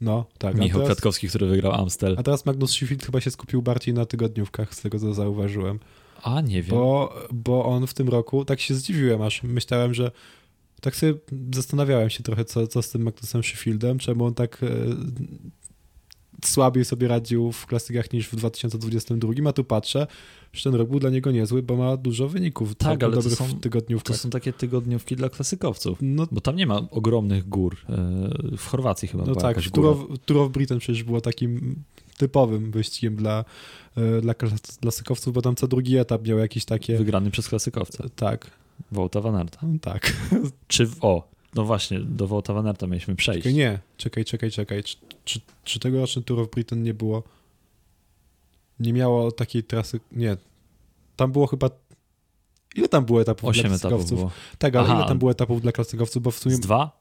No, 0.00 0.24
tak. 0.38 0.54
Michał 0.54 0.80
teraz, 0.80 0.86
Kwiatkowski, 0.86 1.28
który 1.28 1.46
wygrał 1.46 1.72
Amstel. 1.72 2.16
a 2.18 2.22
teraz 2.22 2.46
Magnus 2.46 2.70
Sheffield 2.70 3.04
chyba 3.06 3.20
się 3.20 3.30
skupił 3.30 3.62
bardziej 3.62 3.94
na 3.94 4.06
tygodniówkach, 4.06 4.74
z 4.74 4.80
tego 4.80 4.98
co 4.98 5.14
zauważyłem. 5.14 5.78
A, 6.22 6.40
nie 6.40 6.62
wiem. 6.62 6.70
Bo, 6.70 7.14
bo 7.30 7.64
on 7.64 7.86
w 7.86 7.94
tym 7.94 8.08
roku, 8.08 8.44
tak 8.44 8.60
się 8.60 8.74
zdziwiłem 8.74 9.22
aż, 9.22 9.42
myślałem, 9.42 9.94
że 9.94 10.10
tak 10.80 10.96
sobie 10.96 11.14
zastanawiałem 11.54 12.10
się 12.10 12.22
trochę, 12.22 12.44
co, 12.44 12.66
co 12.66 12.82
z 12.82 12.90
tym 12.90 13.02
Magnusem 13.02 13.42
Sheffieldem, 13.42 13.98
czemu 13.98 14.24
on 14.24 14.34
tak 14.34 14.62
e, 14.62 14.66
słabiej 16.44 16.84
sobie 16.84 17.08
radził 17.08 17.52
w 17.52 17.66
klasykach 17.66 18.12
niż 18.12 18.28
w 18.28 18.36
2022, 18.36 19.32
a 19.48 19.52
tu 19.52 19.64
patrzę, 19.64 20.06
że 20.52 20.62
ten 20.70 20.74
rok 20.74 20.88
był 20.90 21.00
dla 21.00 21.10
niego 21.10 21.30
niezły, 21.30 21.62
bo 21.62 21.76
ma 21.76 21.96
dużo 21.96 22.28
wyników 22.28 22.74
Tak, 22.74 23.02
ale 23.06 23.14
to 23.16 23.22
są- 23.36 23.44
To 24.12 24.18
są 24.18 24.30
takie 24.30 24.52
tygodniówki 24.52 25.16
dla 25.16 25.28
klasykowców. 25.28 25.98
No, 26.02 26.26
Bo 26.32 26.40
tam 26.40 26.56
nie 26.56 26.66
ma 26.66 26.76
ogromnych 26.90 27.48
gór. 27.48 27.76
E, 27.88 27.96
W 28.56 28.66
Chorwacji 28.66 29.08
chyba 29.08 29.24
no 29.24 29.34
tak, 29.34 29.56
Tour 29.70 29.86
of, 29.86 29.98
Tour 30.26 30.38
of 30.40 30.52
Britain 30.52 30.78
przecież 30.80 31.02
było 31.02 31.20
takim 31.20 31.82
typowym 32.16 32.70
wyścigiem 32.70 33.16
dla, 33.16 33.44
e, 33.96 34.20
dla 34.20 34.32
klas- 34.34 34.78
klasykowców, 34.80 35.34
bo 35.34 35.42
tam 35.42 35.54
co 35.56 35.68
drugi 35.68 35.96
etap 35.96 36.26
miał 36.26 36.38
jakieś 36.38 36.64
takie... 36.64 36.96
Wygrany 36.98 37.30
przez 37.30 37.48
klasykowca. 37.48 38.04
Tak, 38.16 38.50
Wołta 38.92 39.20
Van 39.20 39.34
Aerta. 39.36 39.58
tak. 39.80 40.12
Czy 40.68 40.86
w, 40.86 40.96
o, 41.04 41.28
no 41.54 41.64
właśnie, 41.64 42.00
do 42.00 42.26
Wołta 42.26 42.52
Van 42.54 42.66
Aerta 42.66 42.86
mieliśmy 42.86 43.16
przejść. 43.16 43.38
Czekaj, 43.42 43.54
nie, 43.54 43.78
czekaj, 43.96 44.24
czekaj, 44.24 44.50
czekaj. 44.50 44.82
Czy, 45.28 45.40
czy, 45.64 45.80
tegoroczny 45.80 46.22
Tour 46.22 46.40
of 46.40 46.50
Britain 46.50 46.82
nie 46.82 46.94
było. 46.94 47.22
Nie 48.80 48.92
miało 48.92 49.32
takiej 49.32 49.64
trasy. 49.64 50.00
Nie. 50.12 50.36
Tam 51.16 51.32
było 51.32 51.46
chyba. 51.46 51.70
Ile 52.74 52.88
tam 52.88 53.04
było 53.04 53.20
etapów 53.20 53.48
Osiem 53.48 53.62
dla 53.62 53.78
klasykowców? 53.78 54.18
było. 54.18 54.30
Tak, 54.58 54.76
ale 54.76 54.88
Aha. 54.88 54.98
ile 54.98 55.08
tam 55.08 55.18
było 55.18 55.30
etapów 55.30 55.62
dla 55.62 55.72
klasykowców? 55.72 56.22
Bo 56.22 56.30
w 56.30 56.38
sumie. 56.38 56.54
Z 56.54 56.60
dwa? 56.60 57.00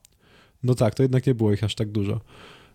No 0.64 0.76
tak, 0.76 0.96
to 0.96 1.04
jednak 1.04 1.28
nie 1.28 1.36
było 1.36 1.54
ich 1.54 1.64
aż 1.64 1.76
tak 1.76 1.90
dużo. 1.92 2.22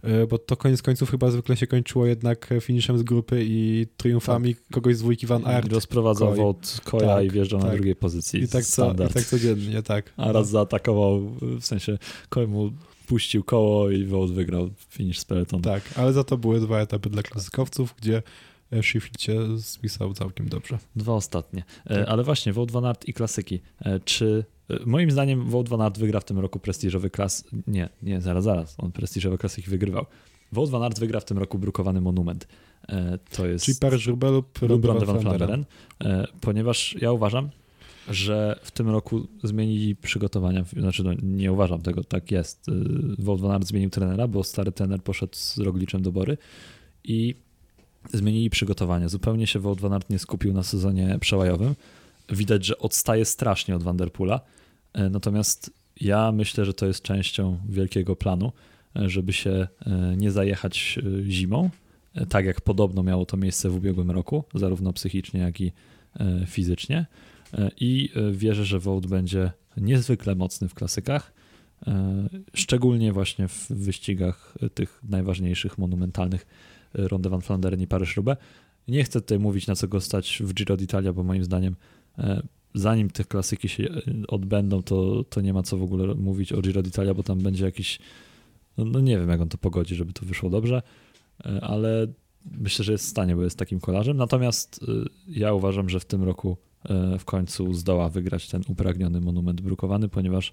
E, 0.02 0.26
Bo 0.26 0.38
to 0.38 0.56
koniec 0.56 0.82
końców 0.82 1.10
chyba 1.10 1.30
zwykle 1.30 1.56
się 1.56 1.66
kończyło 1.66 2.06
jednak 2.06 2.50
finiszem 2.60 2.98
z 2.98 3.02
grupy 3.02 3.44
i 3.44 3.86
triumfami 3.96 4.56
kogoś 4.72 4.96
z 4.96 4.98
dwójki 4.98 5.26
Van 5.26 5.46
Aert. 5.46 5.66
I 5.66 5.74
rozprowadzał 5.74 6.28
Koi. 6.28 6.36
Wołt 6.36 6.80
Koja 6.84 7.06
Tak, 7.06 7.24
i 7.24 7.30
wjeżdżał 7.30 7.60
na 7.60 7.66
tak. 7.66 7.74
drugiej 7.74 7.96
pozycji. 7.96 8.40
I 8.42 8.48
tak, 8.48 8.64
co, 8.64 8.92
I 8.92 8.96
tak 8.96 9.24
codziennie, 9.24 9.82
tak. 9.82 10.12
A 10.16 10.32
raz 10.32 10.48
zaatakował, 10.48 11.20
w 11.40 11.64
sensie 11.64 11.98
Koj 12.28 12.46
mu 13.12 13.16
puścił 13.16 13.44
koło 13.44 13.90
i 13.90 14.04
Wołt 14.04 14.32
wygrał 14.32 14.70
finish 14.88 15.18
z 15.18 15.24
peletonu. 15.24 15.62
Tak, 15.62 15.82
ale 15.96 16.12
za 16.12 16.24
to 16.24 16.38
były 16.38 16.60
dwa 16.60 16.80
etapy 16.80 17.10
dla 17.10 17.22
klasykowców, 17.22 17.94
gdzie 17.98 18.22
e, 18.72 18.82
Sheffield 18.82 19.22
się 19.22 19.60
spisał 19.60 20.14
całkiem 20.14 20.48
dobrze. 20.48 20.78
Dwa 20.96 21.12
ostatnie. 21.12 21.64
E, 21.86 21.94
Tak. 21.94 22.08
Ale 22.08 22.24
właśnie, 22.24 22.52
Wout 22.52 22.70
van 22.70 22.84
Aert 22.84 23.08
i 23.08 23.12
klasyki. 23.12 23.60
E, 23.84 24.00
Czy 24.00 24.44
moim 24.86 25.10
zdaniem 25.10 25.50
Wout 25.50 25.68
van 25.68 25.80
Aert 25.80 25.98
wygra 25.98 26.20
w 26.20 26.24
tym 26.24 26.38
roku 26.38 26.58
prestiżowy 26.58 27.10
klas... 27.10 27.44
Nie, 27.66 27.88
nie, 28.02 28.20
zaraz, 28.20 28.44
zaraz. 28.44 28.74
On 28.78 28.92
prestiżowe 28.92 29.38
klasyki 29.38 29.70
wygrywał. 29.70 30.06
Wout 30.52 30.70
van 30.70 30.82
Aert 30.82 31.00
wygra 31.00 31.20
w 31.20 31.24
tym 31.24 31.38
roku 31.38 31.58
brukowany 31.58 32.00
monument. 32.00 32.48
To 33.30 33.46
jest 33.46 33.64
Czyli 33.64 33.78
Paryż-Roubaix 33.78 34.32
lub 34.32 34.62
lub 34.62 34.84
Ronde 34.84 35.06
van 35.06 35.64
e, 36.04 36.26
ponieważ 36.40 36.96
ja 37.00 37.12
uważam, 37.12 37.50
że 38.10 38.60
w 38.62 38.70
tym 38.70 38.88
roku 38.88 39.26
zmienili 39.42 39.96
przygotowania, 39.96 40.64
znaczy 40.76 41.04
no, 41.04 41.10
nie 41.22 41.52
uważam 41.52 41.82
tego, 41.82 42.04
tak 42.04 42.30
jest. 42.30 42.66
Van 43.18 43.50
Aert 43.50 43.66
zmienił 43.66 43.90
trenera, 43.90 44.28
bo 44.28 44.44
stary 44.44 44.72
trener 44.72 45.02
poszedł 45.02 45.36
z 45.36 45.58
Rogliczem 45.58 46.02
do 46.02 46.12
Bory 46.12 46.38
i 47.04 47.34
zmienili 48.12 48.50
przygotowania. 48.50 49.08
Zupełnie 49.08 49.46
się 49.46 49.58
Aert 49.92 50.10
nie 50.10 50.18
skupił 50.18 50.52
na 50.52 50.62
sezonie 50.62 51.18
przełajowym. 51.20 51.74
Widać, 52.28 52.64
że 52.64 52.78
odstaje 52.78 53.24
strasznie 53.24 53.76
od 53.76 53.82
Vanderpoola, 53.82 54.40
e, 54.92 55.10
natomiast 55.10 55.70
ja 56.00 56.32
myślę, 56.32 56.64
że 56.64 56.74
to 56.74 56.86
jest 56.86 57.02
częścią 57.02 57.58
wielkiego 57.68 58.16
planu, 58.16 58.52
e, 58.96 59.08
żeby 59.08 59.32
się 59.32 59.68
nie 60.16 60.30
zajechać 60.30 60.98
zimą, 61.28 61.70
tak 62.28 62.46
jak 62.46 62.60
podobno 62.60 63.02
miało 63.02 63.26
to 63.26 63.36
miejsce 63.36 63.70
w 63.70 63.76
ubiegłym 63.76 64.10
roku, 64.10 64.44
zarówno 64.54 64.92
psychicznie, 64.92 65.40
jak 65.40 65.60
i 65.60 65.72
fizycznie. 66.46 67.06
I 67.80 68.10
e, 68.14 68.32
wierzę, 68.32 68.64
że 68.64 68.78
Wout 68.78 69.06
będzie 69.06 69.52
niezwykle 69.76 70.34
mocny 70.34 70.68
w 70.68 70.74
klasykach, 70.74 71.32
e, 71.86 72.28
szczególnie 72.54 73.12
właśnie 73.12 73.48
w 73.48 73.68
wyścigach 73.70 74.54
tych 74.74 75.00
najważniejszych, 75.08 75.78
monumentalnych 75.78 76.46
e, 76.94 77.08
Ronde 77.08 77.30
van 77.30 77.40
Vlaanderen 77.40 77.80
i 77.80 77.86
Paryż-Roubaix. 77.86 78.42
Nie 78.88 79.04
chcę 79.04 79.20
tutaj 79.20 79.38
mówić, 79.38 79.66
na 79.66 79.74
co 79.74 79.88
go 79.88 80.00
stać 80.00 80.42
w 80.44 80.54
Giro 80.54 80.76
d'Italia, 80.76 81.12
bo 81.12 81.22
moim 81.22 81.44
zdaniem 81.44 81.76
zanim 82.74 83.10
te 83.10 83.24
klasyki 83.24 83.68
się 83.68 83.88
odbędą, 84.28 84.82
to, 84.82 85.24
to 85.24 85.40
nie 85.40 85.52
ma 85.52 85.62
co 85.62 85.76
w 85.76 85.82
ogóle 85.82 86.14
mówić 86.14 86.52
o 86.52 86.60
Giro 86.62 86.82
d'Italia, 86.82 87.14
bo 87.14 87.22
tam 87.22 87.38
będzie 87.38 87.64
jakiś, 87.64 87.98
no, 88.76 88.84
no 88.84 89.00
nie 89.00 89.18
wiem 89.18 89.28
jak 89.28 89.40
on 89.40 89.48
to 89.48 89.58
pogodzi, 89.58 89.94
żeby 89.94 90.12
to 90.12 90.26
wyszło 90.26 90.50
dobrze, 90.50 90.82
ale 91.60 92.06
myślę, 92.44 92.84
że 92.84 92.92
jest 92.92 93.06
w 93.06 93.08
stanie, 93.08 93.36
bo 93.36 93.42
jest 93.42 93.58
takim 93.58 93.80
kolarzem. 93.80 94.16
Natomiast 94.16 94.80
ja 95.28 95.54
uważam, 95.54 95.88
że 95.88 96.00
w 96.00 96.04
tym 96.04 96.22
roku 96.22 96.56
w 97.18 97.24
końcu 97.24 97.74
zdoła 97.74 98.08
wygrać 98.08 98.48
ten 98.48 98.62
upragniony 98.68 99.20
monument 99.20 99.60
brukowany, 99.60 100.08
ponieważ 100.08 100.52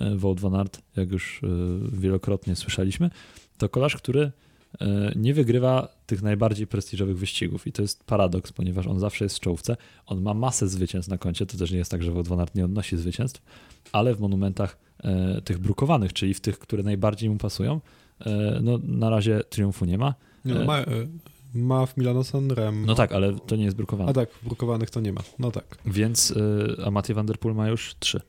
e, 0.00 0.16
Wout 0.16 0.40
van 0.40 0.54
Aert, 0.54 0.82
jak 0.96 1.12
już 1.12 1.40
e, 1.44 1.46
wielokrotnie 1.92 2.56
słyszeliśmy, 2.56 3.10
to 3.58 3.68
kolarz, 3.68 3.96
który 3.96 4.32
e, 4.80 5.12
nie 5.16 5.34
wygrywa 5.34 5.88
tych 6.06 6.22
najbardziej 6.22 6.66
prestiżowych 6.66 7.18
wyścigów 7.18 7.66
i 7.66 7.72
to 7.72 7.82
jest 7.82 8.04
paradoks, 8.04 8.52
ponieważ 8.52 8.86
on 8.86 9.00
zawsze 9.00 9.24
jest 9.24 9.36
w 9.36 9.40
czołówce, 9.40 9.76
on 10.06 10.22
ma 10.22 10.34
masę 10.34 10.68
zwycięstw 10.68 11.10
na 11.10 11.18
koncie, 11.18 11.46
to 11.46 11.58
też 11.58 11.70
nie 11.70 11.78
jest 11.78 11.90
tak, 11.90 12.02
że 12.02 12.12
Wout 12.12 12.28
van 12.28 12.40
Aert 12.40 12.54
nie 12.54 12.64
odnosi 12.64 12.96
zwycięstw, 12.96 13.42
ale 13.92 14.14
w 14.14 14.20
monumentach 14.20 14.78
e, 15.04 15.40
tych 15.40 15.58
brukowanych, 15.58 16.12
czyli 16.12 16.34
w 16.34 16.40
tych, 16.40 16.58
które 16.58 16.82
najbardziej 16.82 17.30
mu 17.30 17.36
pasują, 17.36 17.80
e, 18.26 18.60
no 18.62 18.78
na 18.82 19.10
razie 19.10 19.40
triumfu 19.50 19.84
nie 19.84 19.98
ma. 19.98 20.14
Nie, 20.44 20.54
no, 20.54 20.62
E. 20.62 20.64
ma, 20.64 20.78
e, 20.78 20.84
ma 21.54 21.86
w 21.86 21.96
Milano 21.96 22.24
Sanremo. 22.24 22.86
No 22.86 22.94
tak, 22.94 23.12
ale 23.12 23.34
to 23.46 23.56
nie 23.56 23.64
jest 23.64 23.76
brukowane. 23.76 24.10
A 24.10 24.12
tak, 24.12 24.28
brukowanych 24.42 24.90
to 24.90 25.00
nie 25.00 25.12
ma. 25.12 25.20
No 25.38 25.50
tak. 25.50 25.78
Więc 25.86 26.34
e, 26.78 26.86
a 26.86 26.90
Mathieu 26.90 27.14
van 27.14 27.26
der 27.26 27.38
Poel 27.38 27.54
ma 27.54 27.68
już 27.68 27.94
trzy. 27.98 28.20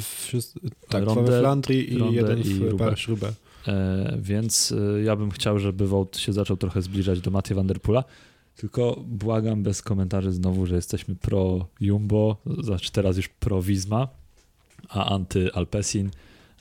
Wszyscy, 0.00 0.60
tak, 0.88 1.04
Ronde- 1.04 1.22
dwa 1.22 1.32
we 1.32 1.40
Flandrii 1.40 1.94
i 1.94 1.98
Ronde 1.98 2.16
jeden 2.16 2.38
i 2.38 2.42
w 2.44 2.62
Roubaix. 2.62 2.78
Paryż-Roubaix. 2.78 3.34
E, 3.68 4.18
więc 4.22 4.74
e, 4.96 5.02
ja 5.02 5.16
bym 5.16 5.30
chciał, 5.30 5.58
żeby 5.58 5.86
Wout 5.88 6.18
się 6.18 6.32
zaczął 6.32 6.56
trochę 6.56 6.82
zbliżać 6.82 7.20
do 7.20 7.30
Mathieu 7.30 7.56
van 7.56 7.66
der 7.66 7.80
Poola. 7.80 8.04
Tylko 8.56 9.04
błagam 9.06 9.62
bez 9.62 9.82
komentarzy 9.82 10.32
znowu, 10.32 10.66
że 10.66 10.74
jesteśmy 10.74 11.14
pro 11.14 11.66
Jumbo, 11.80 12.36
znaczy 12.62 12.92
teraz 12.92 13.16
już 13.16 13.28
pro 13.28 13.62
Visma, 13.62 14.08
a 14.88 15.14
anty 15.14 15.52
Alpesin. 15.54 16.10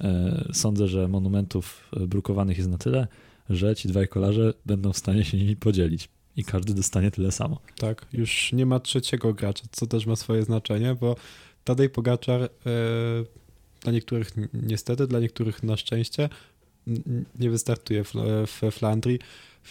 E, 0.02 0.46
sądzę, 0.54 0.88
że 0.88 1.08
monumentów 1.08 1.90
e, 1.98 2.08
brukowanych 2.08 2.58
jest 2.58 2.70
na 2.70 2.78
tyle, 2.78 3.08
że 3.56 3.76
ci 3.76 3.88
dwaj 3.88 4.08
kolarze 4.08 4.54
będą 4.66 4.94
w 4.94 4.98
stanie 4.98 5.26
się 5.26 5.38
nimi 5.38 5.56
podzielić 5.56 6.10
i 6.36 6.44
każdy 6.44 6.74
dostanie 6.74 7.12
tyle 7.12 7.32
samo. 7.32 7.60
Tak, 7.78 8.06
już 8.14 8.54
nie 8.54 8.66
ma 8.66 8.80
trzeciego 8.80 9.34
gracza, 9.34 9.64
co 9.72 9.88
też 9.88 10.06
ma 10.06 10.16
swoje 10.16 10.44
znaczenie, 10.44 10.96
bo 10.96 11.16
Tadej 11.64 11.90
Pogaczar 11.90 12.42
e, 12.42 12.50
dla 13.82 13.92
niektórych 13.92 14.32
niestety, 14.54 15.08
dla 15.08 15.20
niektórych 15.20 15.64
na 15.64 15.78
szczęście 15.78 16.30
nie 17.40 17.50
wystartuje 17.50 18.04
w, 18.04 18.14
w 18.48 18.72
Flandrii. 18.72 19.20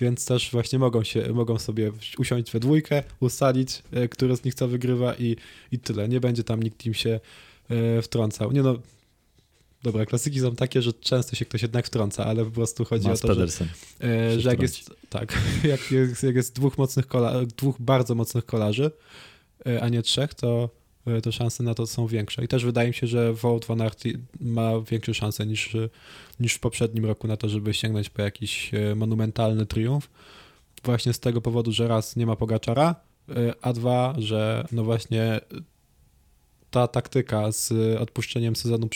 więc 0.00 0.26
też 0.26 0.50
właśnie 0.50 0.78
mogą 0.78 1.04
się, 1.04 1.32
mogą 1.32 1.58
sobie 1.58 1.92
usiąść 2.18 2.52
we 2.52 2.60
dwójkę, 2.60 3.02
ustalić, 3.20 3.82
e, 3.92 4.08
który 4.08 4.36
z 4.36 4.44
nich 4.44 4.54
co 4.54 4.68
wygrywa 4.68 5.14
i, 5.14 5.36
i 5.72 5.78
tyle. 5.78 6.08
Nie 6.08 6.20
będzie 6.20 6.44
tam 6.44 6.62
nikt 6.62 6.86
im 6.86 6.94
się 6.94 7.20
e, 7.70 8.02
wtrącał. 8.02 8.52
Nie 8.52 8.62
no, 8.62 8.78
dobra, 9.82 10.06
klasyki 10.06 10.40
są 10.40 10.56
takie, 10.56 10.82
że 10.82 10.92
często 10.92 11.36
się 11.36 11.44
ktoś 11.44 11.62
jednak 11.62 11.86
wtrąca, 11.86 12.26
ale 12.26 12.44
po 12.44 12.50
prostu 12.50 12.84
chodzi 12.84 13.08
Mas 13.08 13.24
o 13.24 13.28
to, 13.28 13.34
Pedersen. 13.34 13.68
że, 14.00 14.40
że 14.40 14.50
jak 14.50 14.62
jest, 14.62 14.94
tak, 15.10 15.38
jak 15.64 15.90
jest, 15.90 16.22
jak 16.22 16.36
jest 16.36 16.54
dwóch 16.54 16.78
mocnych 16.78 17.06
kola, 17.06 17.32
dwóch 17.56 17.76
bardzo 17.80 18.14
mocnych 18.14 18.46
kolarzy, 18.46 18.90
e, 19.66 19.82
a 19.82 19.88
nie 19.88 20.02
trzech, 20.02 20.34
to 20.34 20.70
e, 21.06 21.20
to 21.20 21.32
szanse 21.32 21.62
na 21.62 21.74
to 21.74 21.86
są 21.86 22.06
większe. 22.06 22.44
I 22.44 22.48
też 22.48 22.64
wydaje 22.64 22.88
mi 22.88 22.94
się, 22.94 23.06
że 23.06 23.32
Wout 23.32 23.64
van 23.64 23.80
Aert 23.80 24.04
ma 24.40 24.80
większe 24.80 25.14
szanse 25.14 25.46
niż, 25.46 25.76
niż 26.40 26.54
w 26.54 26.60
poprzednim 26.60 27.06
roku 27.06 27.28
na 27.28 27.36
to, 27.36 27.48
żeby 27.48 27.74
sięgnąć 27.74 28.10
po 28.10 28.22
jakiś 28.22 28.74
e, 28.74 28.94
monumentalny 28.94 29.66
triumf. 29.66 30.10
Właśnie 30.84 31.12
z 31.12 31.20
tego 31.20 31.40
powodu, 31.40 31.72
że 31.72 31.88
raz 31.88 32.16
nie 32.16 32.26
ma 32.26 32.36
Pogaczara, 32.36 32.94
a 33.62 33.72
dwa, 33.72 34.14
że 34.18 34.66
no 34.72 34.84
właśnie 34.84 35.40
ta 36.70 36.88
taktyka 36.88 37.52
z 37.52 37.72
odpuszczeniem 38.00 38.56
sezonu. 38.56 38.88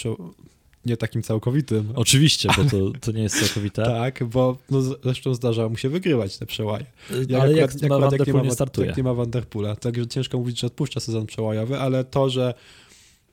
Nie 0.87 0.97
takim 0.97 1.23
całkowitym. 1.23 1.93
Oczywiście, 1.95 2.49
bo 2.57 2.65
to, 2.65 2.91
to 3.05 3.13
nie 3.13 3.23
jest 3.23 3.41
całkowite. 3.41 3.85
tak, 3.85 4.25
bo 4.25 4.59
no 4.71 4.83
zresztą 4.83 5.35
zdarza 5.35 5.69
mu 5.69 5.77
się 5.77 5.89
wygrywać 5.89 6.39
te 6.39 6.47
przełaje. 6.47 6.87
Jak 7.29 7.43
ale 7.43 7.51
akurat, 7.51 7.83
jak, 7.83 7.93
akurat, 7.93 8.13
jak, 8.13 8.27
nie 8.27 8.33
ma, 8.33 8.43
nie 8.43 8.51
startuje. 8.51 8.87
Jak 8.87 8.97
nie 8.97 9.03
ma 9.03 9.15
Vanderpoola. 9.15 9.77
Także 9.77 10.07
ciężko 10.07 10.39
mówić, 10.39 10.61
że 10.61 10.67
odpuszcza 10.67 11.01
sezon 11.01 11.27
przełajowy, 11.27 11.79
ale 11.79 12.05
to, 12.05 12.31
że 12.31 12.55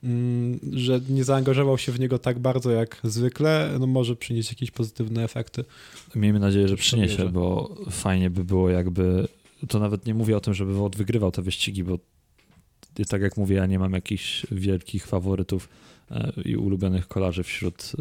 mm, 0.04 0.60
że 0.72 1.00
nie 1.08 1.24
zaangażował 1.24 1.78
się 1.78 1.92
w 1.92 2.00
niego 2.00 2.18
tak 2.18 2.38
bardzo 2.38 2.70
jak 2.70 3.00
zwykle, 3.04 3.76
no 3.80 3.86
może 3.86 4.16
przynieść 4.16 4.48
jakieś 4.48 4.70
pozytywne 4.70 5.24
efekty. 5.24 5.64
Miejmy 6.14 6.40
nadzieję, 6.40 6.68
że 6.68 6.76
przyniesie, 6.76 7.28
bo 7.28 7.76
fajnie 7.90 8.30
by 8.30 8.44
było 8.44 8.70
jakby, 8.70 9.28
to 9.68 9.78
nawet 9.78 10.06
nie 10.06 10.14
mówię 10.14 10.36
o 10.36 10.40
tym, 10.40 10.54
żeby 10.54 10.74
Wout 10.74 10.96
wygrywał 10.96 11.30
te 11.30 11.42
wyścigi, 11.42 11.84
bo 11.84 11.98
tak 13.08 13.22
jak 13.22 13.36
mówię, 13.36 13.56
ja 13.56 13.66
nie 13.66 13.78
mam 13.78 13.92
jakichś 13.92 14.46
wielkich 14.50 15.06
faworytów 15.06 15.68
i 16.44 16.56
ulubionych 16.56 17.08
kolarzy 17.08 17.42
wśród 17.42 17.92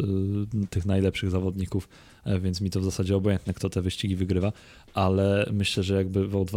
e, 0.64 0.68
tych 0.68 0.86
najlepszych 0.86 1.30
zawodników, 1.30 1.89
e, 2.24 2.39
więc 2.39 2.62
mi 2.62 2.70
to 2.70 2.80
w 2.80 2.84
zasadzie 2.84 3.16
obojętne, 3.16 3.53
kto 3.53 3.70
te 3.70 3.82
wyścigi 3.82 4.16
wygrywa, 4.16 4.51
ale 4.93 5.49
myślę, 5.53 5.84
że 5.84 5.95
jakby 5.95 6.28
Wout 6.28 6.51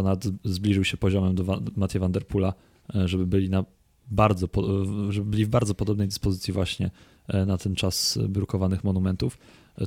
zbliżył 0.44 0.84
się 0.84 0.96
poziomem 0.96 1.34
do 1.34 1.60
Mattia 1.76 1.98
van 1.98 2.12
der 2.12 2.24
żeby 3.04 3.26
byli 3.26 3.50
na 3.50 3.64
bardzo, 4.10 4.48
żeby 5.08 5.30
byli 5.30 5.44
w 5.44 5.48
bardzo 5.48 5.74
podobnej 5.74 6.08
dyspozycji 6.08 6.52
właśnie 6.52 6.90
na 7.46 7.58
ten 7.58 7.74
czas 7.74 8.18
brukowanych 8.28 8.84
monumentów, 8.84 9.38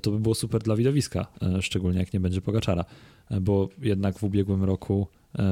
to 0.01 0.11
by 0.11 0.19
było 0.19 0.35
super 0.35 0.61
dla 0.63 0.75
widowiska, 0.75 1.27
szczególnie 1.61 1.99
jak 1.99 2.13
nie 2.13 2.19
będzie 2.19 2.41
Pogaczara, 2.41 2.85
bo 3.41 3.69
jednak 3.81 4.19
w 4.19 4.23
ubiegłym 4.23 4.63
roku 4.63 5.07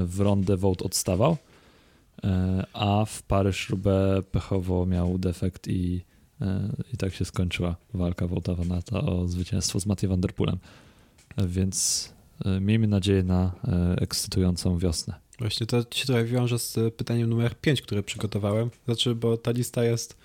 w 0.06 0.20
rondę 0.20 0.58
Wout 0.58 0.82
odstawał, 0.82 1.38
E, 1.38 1.55
a 2.74 3.06
w 3.06 3.24
Paryż-Roubaix 3.24 4.28
pechowo 4.32 4.86
miał 4.86 5.18
defekt 5.18 5.68
i, 5.68 6.06
e, 6.42 6.70
i 6.94 6.98
tak 6.98 7.14
się 7.14 7.26
skończyła 7.26 7.76
walka 7.94 8.28
Wołta 8.28 8.56
Vanata 8.56 9.02
o 9.02 9.28
zwycięstwo 9.28 9.80
z 9.80 9.86
Mattie 9.86 10.08
Van 10.08 10.22
Der 10.22 10.34
Poelem. 10.34 10.58
E, 11.38 11.48
więc 11.48 12.10
miejmy 12.62 12.88
nadzieję 12.88 13.24
na 13.24 13.52
ekscytującą 13.98 14.78
wiosnę. 14.78 15.14
Właśnie 15.40 15.68
to 15.68 15.84
się 15.92 16.06
trochę 16.06 16.26
wiąże 16.26 16.60
z 16.60 16.96
pytaniem 16.96 17.30
numer 17.30 17.60
5, 17.60 17.82
które 17.82 18.04
przygotowałem. 18.04 18.70
Znaczy, 18.86 19.16
bo 19.16 19.38
ta 19.38 19.52
lista 19.52 19.84
jest, 19.84 20.18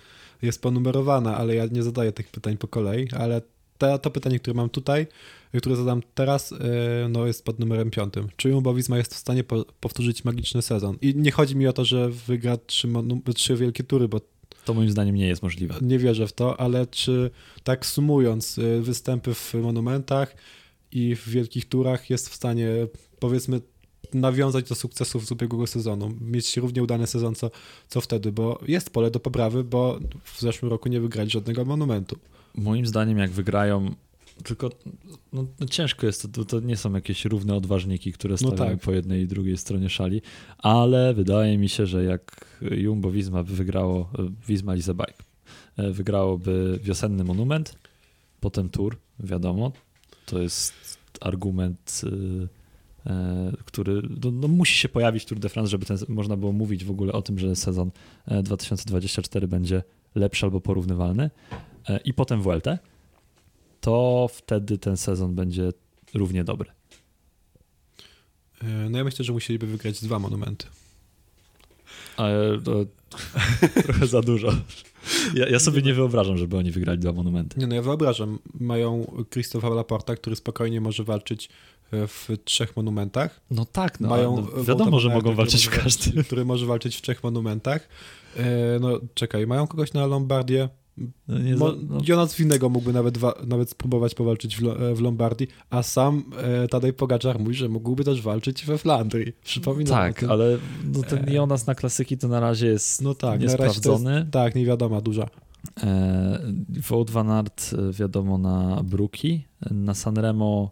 jest 0.43 0.63
ponumerowana, 0.63 1.37
ale 1.37 1.55
ja 1.55 1.67
nie 1.67 1.83
zadaję 1.83 2.13
tych 2.13 2.29
pytań 2.29 2.57
po 2.57 2.69
kolei, 2.69 3.09
ale 3.19 3.43
to, 3.81 3.99
to 3.99 4.11
pytanie, 4.11 4.39
które 4.39 4.55
mam 4.55 4.71
tutaj, 4.71 5.07
które 5.59 5.77
zadam 5.77 6.03
teraz, 6.15 6.53
e, 6.53 6.57
no 7.09 7.27
jest 7.27 7.45
pod 7.45 7.59
numerem 7.59 7.91
piątym. 7.91 8.29
Czy 8.37 8.49
Jumbo 8.49 8.75
Visma 8.75 8.99
jest 8.99 9.15
w 9.15 9.19
stanie 9.19 9.45
po, 9.45 9.65
powtórzyć 9.81 10.25
magiczny 10.25 10.63
sezon? 10.63 10.97
I 11.03 11.15
nie 11.17 11.31
chodzi 11.31 11.57
mi 11.57 11.67
o 11.67 11.73
to, 11.73 11.85
że 11.85 12.11
wygra 12.11 12.57
trzy, 12.57 12.89
trzy 13.35 13.57
wielkie 13.57 13.85
tury, 13.85 14.09
bo 14.09 14.21
to 14.65 14.75
moim 14.75 14.91
zdaniem 14.91 15.15
nie 15.15 15.29
jest 15.29 15.43
możliwe. 15.43 15.75
Nie 15.83 15.99
wierzę 15.99 16.27
w 16.27 16.33
to, 16.33 16.61
ale 16.61 16.87
czy 16.87 17.31
tak 17.65 17.87
sumując 17.87 18.59
e, 18.59 18.81
występy 18.81 19.35
w 19.35 19.55
monumentach 19.55 20.37
i 20.93 21.17
w 21.17 21.29
wielkich 21.29 21.69
turach 21.69 22.11
jest 22.11 22.29
w 22.29 22.35
stanie 22.35 22.69
powiedzmy 23.19 23.61
nawiązać 24.15 24.69
do 24.69 24.75
sukcesów 24.75 25.27
z 25.27 25.33
ubiegłego 25.33 25.67
sezonu, 25.67 26.15
mieć 26.21 26.57
równie 26.57 26.83
udany 26.83 27.07
sezon 27.07 27.35
co, 27.35 27.51
co 27.89 28.01
wtedy, 28.01 28.33
bo 28.33 28.61
jest 28.69 28.91
pole 28.91 29.11
do 29.11 29.21
poprawy, 29.21 29.65
bo 29.65 29.99
w 30.25 30.41
zeszłym 30.41 30.71
roku 30.71 30.89
nie 30.89 31.01
wygrali 31.01 31.31
żadnego 31.31 31.65
monumentu. 31.65 32.17
Moim 32.55 32.87
zdaniem 32.87 33.19
jak 33.19 33.31
wygrają 33.31 33.95
tylko 34.45 34.71
no, 35.33 35.47
no 35.61 35.67
ciężko 35.67 36.07
jest, 36.07 36.33
to, 36.33 36.45
to 36.45 36.61
nie 36.61 36.77
są 36.77 36.93
jakieś 36.93 37.25
równe 37.25 37.55
odważniki, 37.55 38.13
które 38.13 38.39
stawiają 38.39 38.71
no 38.71 38.77
tak. 38.77 38.85
po 38.85 38.93
jednej 38.93 39.23
i 39.23 39.27
drugiej 39.27 39.57
stronie 39.57 39.91
szali, 39.91 40.23
ale 40.59 41.15
wydaje 41.15 41.59
mi 41.59 41.69
się, 41.69 41.87
że 41.87 42.05
jak 42.05 42.57
Jumbo 42.71 43.11
Visma 43.11 43.45
by 43.45 43.55
wygrało, 43.55 44.11
Visma 44.49 44.75
Lise 44.75 44.95
Bike, 44.95 45.25
e, 45.77 45.91
wygrałoby 45.91 46.79
wiosenny 46.83 47.25
monument, 47.25 47.79
potem 48.41 48.69
Tour, 48.69 48.97
wiadomo, 49.21 49.73
to 50.27 50.39
jest 50.39 50.99
argument, 51.21 52.01
e, 53.07 53.11
e, 53.11 53.53
który 53.65 54.03
no, 54.25 54.31
no, 54.31 54.49
musi 54.49 54.75
się 54.75 54.89
pojawić 54.89 55.25
Tour 55.25 55.41
de 55.41 55.49
France, 55.49 55.71
żeby 55.71 55.87
ten, 55.87 55.99
można 56.09 56.37
było 56.37 56.53
mówić 56.53 56.85
w 56.85 56.91
ogóle 56.91 57.13
o 57.13 57.23
tym, 57.23 57.39
że 57.39 57.57
sezon 57.57 57.91
2024 58.43 59.49
będzie 59.49 59.83
lepszy 60.15 60.47
albo 60.47 60.61
porównywalny 60.61 61.31
i 62.05 62.15
potem 62.15 62.43
Vuelta 62.43 62.79
to 63.81 64.29
wtedy 64.33 64.79
ten 64.79 64.97
sezon 64.97 65.35
będzie 65.35 65.73
równie 66.15 66.45
dobry. 66.45 66.71
E, 68.63 68.67
no 68.91 68.99
ja 68.99 69.05
myślę, 69.05 69.25
że 69.25 69.33
musieliby 69.33 69.67
wygrać 69.67 70.01
dwa 70.01 70.19
monumenty. 70.19 70.67
Ale 72.17 72.61
to 72.65 72.85
trochę 73.85 74.07
za 74.07 74.23
dużo. 74.23 74.53
Ja, 75.35 75.49
ja, 75.49 75.59
sobie 75.59 75.83
nie 75.83 75.95
wyobrażam, 75.95 76.39
żeby 76.39 76.57
oni 76.57 76.71
wygrali 76.71 76.99
dwa 76.99 77.13
monumenty. 77.13 77.61
Nie, 77.61 77.67
no 77.67 77.75
ja 77.75 77.83
wyobrażam. 77.83 78.39
Mają 78.61 79.13
Christopha 79.33 79.69
Laporta, 79.69 80.17
który 80.17 80.37
spokojnie 80.37 80.81
może 80.81 81.05
walczyć 81.05 81.49
e, 81.93 82.07
w 82.07 82.29
trzech 82.45 82.77
monumentach. 82.77 83.41
No 83.51 83.65
tak, 83.65 84.01
no, 84.01 84.09
Mają 84.09 84.49
no 84.57 84.65
wiadomo, 84.65 85.01
że 85.01 85.09
mogą 85.09 85.35
walczyć 85.35 85.67
w 85.67 85.83
każdym. 85.83 86.25
Który 86.25 86.45
może 86.45 86.67
walczyć 86.67 86.97
w 86.97 87.03
trzech 87.03 87.25
monumentach. 87.25 87.89
E, 88.37 88.79
no 88.81 89.01
czekaj, 89.15 89.47
mają 89.47 89.67
kogoś 89.67 89.93
na 89.93 90.07
Lombardię, 90.07 90.69
no 91.29 91.39
nie 91.39 91.57
za, 91.57 91.65
no. 91.89 92.01
Jonas 92.09 92.37
Winnego 92.37 92.69
mógłby 92.69 92.93
nawet, 92.93 93.19
nawet 93.47 93.71
spróbować 93.71 94.15
powalczyć 94.15 94.57
w, 94.57 94.69
e, 94.69 94.95
w 94.95 95.01
Lombardii, 95.01 95.49
a 95.71 95.83
sam 95.83 96.25
e, 96.37 96.69
Tadej 96.69 96.93
Pogaczar 96.93 97.39
mówi, 97.41 97.55
że 97.55 97.69
mógłby 97.69 98.05
też 98.05 98.23
walczyć 98.23 98.67
we 98.67 98.79
Flandrii. 98.79 99.33
Przypominam 99.45 99.95
Tak, 99.95 100.23
ale 100.23 100.59
no, 100.85 101.03
ten 101.03 101.29
e... 101.29 101.33
Jonas 101.33 101.67
na 101.67 101.75
klasyki 101.75 102.19
to 102.19 102.29
na 102.29 102.41
razie 102.41 102.67
jest 102.67 103.03
no 103.03 103.15
tak, 103.15 103.41
niesprawdzony. 103.41 104.15
Jest, 104.15 104.31
tak, 104.31 104.55
nie 104.55 104.67
wiadomo, 104.67 105.01
duża. 105.01 105.27
E, 105.83 106.41
Wout 106.89 107.11
van 107.11 107.31
Aert 107.31 107.71
e, 107.73 107.93
wiadomo 107.93 108.39
na 108.39 108.83
Bruki, 108.85 109.45
na 109.71 109.95
Sanremo 109.95 110.71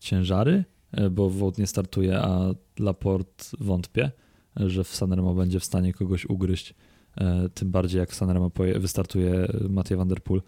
ciężary, 0.00 0.64
bo 1.10 1.30
Wout 1.30 1.58
nie 1.58 1.66
startuje, 1.66 2.18
a 2.18 2.54
Laport 2.78 3.50
wątpię, 3.60 4.10
że 4.56 4.84
w 4.84 4.88
Sanremo 4.88 5.34
będzie 5.34 5.60
w 5.60 5.64
stanie 5.64 5.92
kogoś 5.92 6.26
ugryźć 6.26 6.74
tym 7.54 7.70
bardziej 7.70 7.98
jak 7.98 8.14
Sanremo 8.14 8.50
wystartuje 8.76 9.48
Mathieu 9.68 9.98
Van 9.98 10.08
Der 10.08 10.22
Poel, 10.22 10.42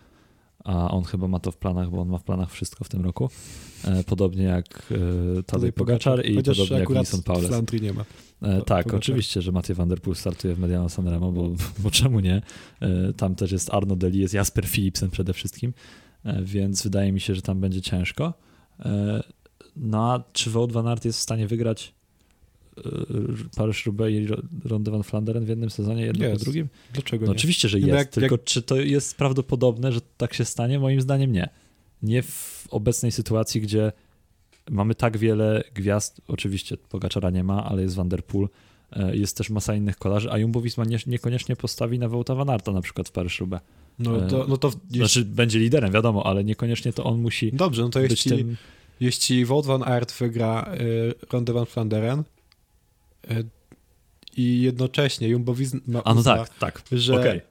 a 0.64 0.90
on 0.90 1.04
chyba 1.04 1.28
ma 1.28 1.40
to 1.40 1.50
w 1.50 1.56
planach, 1.56 1.90
bo 1.90 2.00
on 2.00 2.08
ma 2.08 2.18
w 2.18 2.24
planach 2.24 2.50
wszystko 2.50 2.84
w 2.84 2.88
tym 2.88 3.04
roku. 3.04 3.30
E, 3.84 4.04
podobnie 4.04 4.44
jak 4.44 4.92
e, 5.38 5.42
Tadej 5.42 5.72
Pogaczar 5.72 6.26
i 6.26 6.36
Chociaż 6.36 6.56
podobnie 6.56 6.78
jak 6.78 6.88
Wilson 6.88 7.22
Paules. 7.22 7.72
nie 7.82 7.92
ma. 7.92 8.04
Tak, 8.40 8.60
Pogaczar. 8.66 8.94
oczywiście, 8.94 9.42
że 9.42 9.52
Mathieu 9.52 9.76
Van 9.76 9.88
Der 9.88 10.00
Poel 10.00 10.16
startuje 10.16 10.54
w 10.54 10.58
Mediano 10.58 10.88
Sanremo, 10.88 11.32
bo, 11.32 11.50
bo 11.82 11.90
czemu 11.90 12.20
nie? 12.20 12.42
Tam 13.16 13.34
też 13.34 13.52
jest 13.52 13.74
Arno 13.74 13.96
Deli, 13.96 14.18
jest 14.18 14.34
Jasper 14.34 14.68
Philipsen 14.68 15.10
przede 15.10 15.32
wszystkim, 15.32 15.72
więc 16.42 16.82
wydaje 16.82 17.12
mi 17.12 17.20
się, 17.20 17.34
że 17.34 17.42
tam 17.42 17.60
będzie 17.60 17.82
ciężko. 17.82 18.34
No 19.76 20.12
a 20.12 20.24
czy 20.32 20.50
Wout 20.50 20.72
van 20.72 20.86
Aert 20.86 21.04
jest 21.04 21.18
w 21.18 21.22
stanie 21.22 21.46
wygrać 21.46 21.94
Paryż-Roubaix 23.56 24.12
i 24.12 24.26
Ronde 24.68 24.90
van 24.90 25.02
Flanderen 25.02 25.44
w 25.44 25.48
jednym 25.48 25.70
sezonie, 25.70 26.02
jedno 26.02 26.24
jest. 26.24 26.38
po 26.38 26.44
drugim? 26.44 26.68
Dlaczego 26.92 27.26
no 27.26 27.32
nie? 27.32 27.36
Oczywiście, 27.36 27.68
że 27.68 27.78
no 27.78 27.86
jest, 27.86 27.98
jak, 27.98 28.08
tylko 28.08 28.34
jak... 28.34 28.44
czy 28.44 28.62
to 28.62 28.76
jest 28.76 29.16
prawdopodobne, 29.16 29.92
że 29.92 30.00
tak 30.16 30.34
się 30.34 30.44
stanie? 30.44 30.78
Moim 30.78 31.00
zdaniem 31.00 31.32
nie. 31.32 31.48
Nie 32.02 32.22
w 32.22 32.66
obecnej 32.70 33.12
sytuacji, 33.12 33.60
gdzie 33.60 33.92
mamy 34.70 34.94
tak 34.94 35.18
wiele 35.18 35.64
gwiazd, 35.74 36.20
oczywiście 36.28 36.76
Pogaczara 36.76 37.30
nie 37.30 37.44
ma, 37.44 37.64
ale 37.64 37.82
jest 37.82 37.94
Van 37.94 38.08
Der 38.08 38.24
Poel, 38.24 38.48
e, 38.92 39.16
jest 39.16 39.36
też 39.36 39.50
masa 39.50 39.74
innych 39.74 39.96
kolarzy, 39.96 40.30
a 40.30 40.38
Jumbo-Visma 40.38 40.86
nie, 40.86 40.98
niekoniecznie 41.06 41.56
postawi 41.56 41.98
na 41.98 42.08
Wołta 42.08 42.34
Van 42.34 42.50
Arta 42.50 42.72
na 42.72 42.80
przykład 42.80 43.08
w 43.08 43.12
Paryż-Roubaix. 43.12 43.62
No 43.98 44.20
to, 44.20 44.46
no 44.48 44.56
to 44.56 44.72
jeśli... 44.84 44.98
Znaczy 44.98 45.24
będzie 45.24 45.58
liderem, 45.58 45.92
wiadomo, 45.92 46.26
ale 46.26 46.44
niekoniecznie 46.44 46.92
to 46.92 47.04
on 47.04 47.20
musi 47.20 47.52
Dobrze, 47.52 47.82
no 47.82 47.88
to 47.88 48.00
jeśli, 48.00 48.36
tym... 48.36 48.56
jeśli 49.00 49.44
Wout 49.44 49.66
Van 49.66 49.82
Aert 49.82 50.18
wygra 50.18 50.74
y, 50.80 51.14
Ronde 51.32 51.52
van 51.52 51.66
Flanderen, 51.66 52.18
E, 52.18 52.34
i 54.36 54.62
jednocześnie 54.62 55.28
Jumbo 55.28 55.54
ma 55.86 56.04
A 56.04 56.14
no 56.14 56.22
tak, 56.22 56.58
tak, 56.58 56.82
że... 56.92 57.20
Okay. 57.20 57.40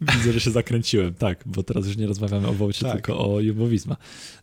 Widzę, 0.00 0.32
że 0.32 0.40
się 0.40 0.50
zakręciłem, 0.50 1.14
tak, 1.14 1.42
bo 1.46 1.62
teraz 1.62 1.86
już 1.86 1.96
nie 1.96 2.06
rozmawiamy 2.06 2.48
o 2.48 2.52
Wołcie, 2.52 2.84
tak. 2.84 2.92
tylko 2.92 3.34
o 3.34 3.40
Jumbo 3.40 3.66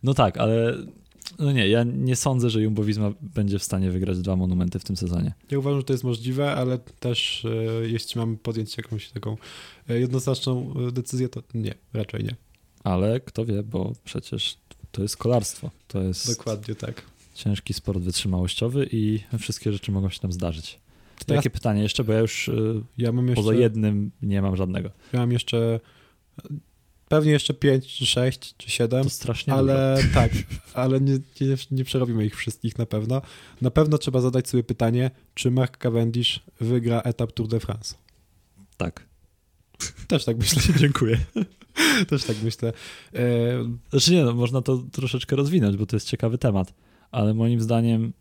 No 0.02 0.14
tak, 0.14 0.36
ale 0.36 0.76
No 1.38 1.52
nie, 1.52 1.68
ja 1.68 1.84
nie 1.84 2.16
sądzę, 2.16 2.50
że 2.50 2.62
Jumbo 2.62 2.84
Visma 2.84 3.12
będzie 3.20 3.58
w 3.58 3.62
stanie 3.62 3.90
wygrać 3.90 4.18
dwa 4.18 4.36
monumenty 4.36 4.78
w 4.78 4.84
tym 4.84 4.96
sezonie. 4.96 5.34
Ja 5.50 5.58
uważam, 5.58 5.80
że 5.80 5.84
to 5.84 5.92
jest 5.92 6.04
możliwe, 6.04 6.52
ale 6.52 6.78
też 6.78 7.44
e, 7.44 7.88
jeśli 7.88 8.20
mamy 8.20 8.36
podjąć 8.36 8.76
jakąś 8.76 9.10
taką 9.10 9.36
e, 9.88 10.00
jednoznaczną 10.00 10.74
e, 10.88 10.92
decyzję, 10.92 11.28
to 11.28 11.42
nie, 11.54 11.74
raczej 11.92 12.24
nie. 12.24 12.36
Ale 12.84 13.20
kto 13.20 13.44
wie, 13.44 13.62
bo 13.62 13.92
przecież 14.04 14.56
to 14.92 15.02
jest 15.02 15.16
kolarstwo. 15.16 15.70
To 15.88 16.02
jest 16.02 16.36
Dokładnie 16.36 16.74
tak. 16.74 17.02
Ciężki 17.36 17.74
sport 17.74 17.98
wytrzymałościowy 17.98 18.88
i 18.92 19.20
wszystkie 19.38 19.72
rzeczy 19.72 19.92
mogą 19.92 20.08
się 20.10 20.20
tam 20.20 20.32
zdarzyć. 20.32 20.78
Teraz- 21.26 21.36
Jakie 21.38 21.50
pytanie 21.50 21.82
jeszcze, 21.82 22.04
bo 22.04 22.12
ja 22.12 22.18
już 22.18 22.48
y, 22.48 22.82
Ja 22.98 23.12
mam 23.12 23.28
jeszcze, 23.28 23.42
poza 23.42 23.54
jednym 23.54 24.10
nie 24.22 24.42
mam 24.42 24.56
żadnego. 24.56 24.90
ja 25.12 25.18
mam 25.20 25.32
jeszcze 25.32 25.80
pewnie 27.08 27.32
jeszcze 27.32 27.54
5 27.54 27.86
czy 27.86 28.06
6 28.06 28.54
czy 28.56 28.70
7, 28.70 29.04
To 29.04 29.10
strasznie 29.10 29.52
ale 29.54 29.98
tak, 30.14 30.32
ale 30.74 31.00
nie, 31.00 31.12
nie, 31.40 31.56
nie 31.70 31.84
przerobimy 31.84 32.26
ich 32.26 32.36
wszystkich 32.36 32.78
na 32.78 32.86
pewno. 32.86 33.22
Na 33.60 33.70
pewno 33.70 33.98
trzeba 33.98 34.20
zadać 34.20 34.48
sobie 34.48 34.64
pytanie, 34.64 35.10
czy 35.34 35.50
Mark 35.50 35.76
Cavendish 35.78 36.40
wygra 36.60 37.00
etap 37.00 37.32
Tour 37.32 37.48
de 37.48 37.60
France. 37.60 37.94
Tak. 38.76 39.06
Też 40.08 40.24
tak 40.24 40.36
myślę. 40.38 40.62
Dziękuję. 40.80 41.18
Też 42.08 42.24
tak 42.24 42.36
myślę. 42.42 42.72
E, 43.14 43.22
Znaczy 43.90 44.12
nie, 44.12 44.24
no, 44.24 44.32
można 44.34 44.62
to 44.62 44.78
troszeczkę 44.92 45.36
rozwinąć, 45.36 45.76
bo 45.76 45.86
to 45.86 45.96
jest 45.96 46.08
ciekawy 46.08 46.38
temat, 46.38 46.74
ale 47.10 47.34
moim 47.34 47.60
zdaniem 47.60 48.12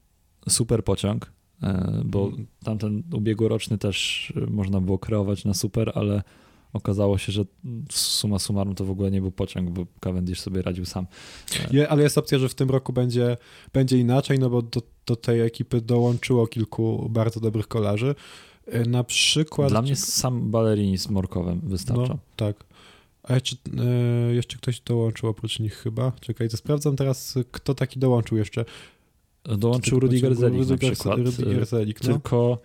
super 0.49 0.83
pociąg, 0.83 1.31
e, 1.63 2.01
bo 2.05 2.27
Mm. 2.27 2.47
tamten 2.63 3.03
ubiegłoroczny 3.13 3.77
też 3.77 4.33
e, 4.37 4.51
można 4.51 4.81
było 4.81 4.97
kreować 4.99 5.45
na 5.45 5.53
super, 5.53 5.91
ale 5.95 6.23
okazało 6.73 7.17
się, 7.17 7.31
że 7.31 7.45
suma 7.91 8.39
summarum 8.39 8.75
to 8.75 8.85
w 8.85 8.89
ogóle 8.91 9.11
nie 9.11 9.21
był 9.21 9.31
pociąg, 9.31 9.69
bo 9.69 9.85
Cavendish 9.99 10.39
sobie 10.41 10.61
radził 10.61 10.85
sam. 10.85 11.07
Je, 11.71 11.89
ale 11.89 12.03
jest 12.03 12.17
opcja, 12.17 12.39
że 12.39 12.49
w 12.49 12.55
tym 12.55 12.69
roku 12.69 12.93
będzie, 12.93 13.37
będzie 13.73 13.97
inaczej, 13.99 14.39
no 14.39 14.49
bo 14.49 14.61
do, 14.61 14.81
do 15.05 15.15
tej 15.15 15.41
ekipy 15.41 15.81
dołączyło 15.81 16.47
kilku 16.47 17.07
bardzo 17.09 17.39
dobrych 17.39 17.67
kolarzy. 17.67 18.15
E, 18.67 18.89
Na 18.89 19.03
przykład. 19.03 19.69
Dla 19.69 19.81
mnie 19.81 19.95
sam 19.95 20.51
Ballerini 20.51 20.97
z 20.97 21.09
Morkowem 21.09 21.61
wystarczą. 21.63 22.01
No, 22.07 22.17
tak. 22.35 22.65
A 23.27 23.33
jeszcze, 23.33 23.55
e, 24.29 24.33
jeszcze 24.33 24.57
ktoś 24.57 24.79
dołączył 24.79 25.29
oprócz 25.29 25.59
nich 25.59 25.73
chyba. 25.73 26.11
Czekaj, 26.21 26.49
to 26.49 26.57
sprawdzam 26.57 26.95
teraz, 26.95 27.37
kto 27.51 27.75
taki 27.75 27.99
dołączył 27.99 28.37
jeszcze. 28.37 28.65
Dołączył 29.43 29.99
Rudiger 29.99 30.35
Zelik 30.35 30.67
na 30.67 30.77
przykład, 30.77 31.17
Rudiger 31.17 31.61
e, 31.61 31.65
Zelik, 31.65 32.03
no. 32.03 32.09
tylko 32.09 32.57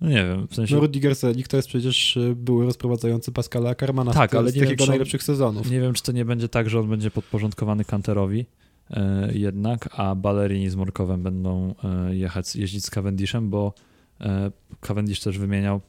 no 0.00 0.08
nie 0.08 0.24
wiem, 0.26 0.48
w 0.48 0.54
sensie 0.54 0.74
No 0.74 0.80
Rudiger 0.80 1.14
Zelik 1.14 1.48
to 1.48 1.56
jest 1.56 1.68
przecież 1.68 2.16
e, 2.16 2.34
były 2.34 2.64
rozprowadzający 2.64 3.32
Pascala 3.32 3.74
Karmana 3.74 4.12
Tak, 4.12 4.30
z, 4.30 4.34
ale 4.34 4.50
z 4.50 4.54
nie 4.54 4.60
wiem, 4.60 4.68
takiego 4.68 4.84
on- 4.84 4.88
najlepszych 4.88 5.22
sezonów. 5.22 5.70
Nie 5.70 5.80
wiem, 5.80 5.94
czy 5.94 6.02
to 6.02 6.12
nie 6.12 6.24
będzie 6.24 6.48
tak, 6.48 6.70
że 6.70 6.80
on 6.80 6.88
będzie 6.88 7.10
podporządkowany 7.10 7.84
Kanterowi 7.84 8.46
e, 8.90 9.30
jednak, 9.34 9.88
a 9.92 10.14
Ballerini 10.14 10.70
z 10.70 10.76
Morkowem 10.76 11.22
będą 11.22 11.74
e, 11.84 12.16
jechać, 12.16 12.56
jeździć 12.56 12.84
z 12.84 12.90
Cavendishem, 12.90 13.50
bo 13.50 13.74
e, 14.20 14.50
Cavendish 14.80 15.20
też 15.20 15.38
wymieniał 15.38 15.80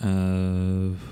e, 0.00 0.06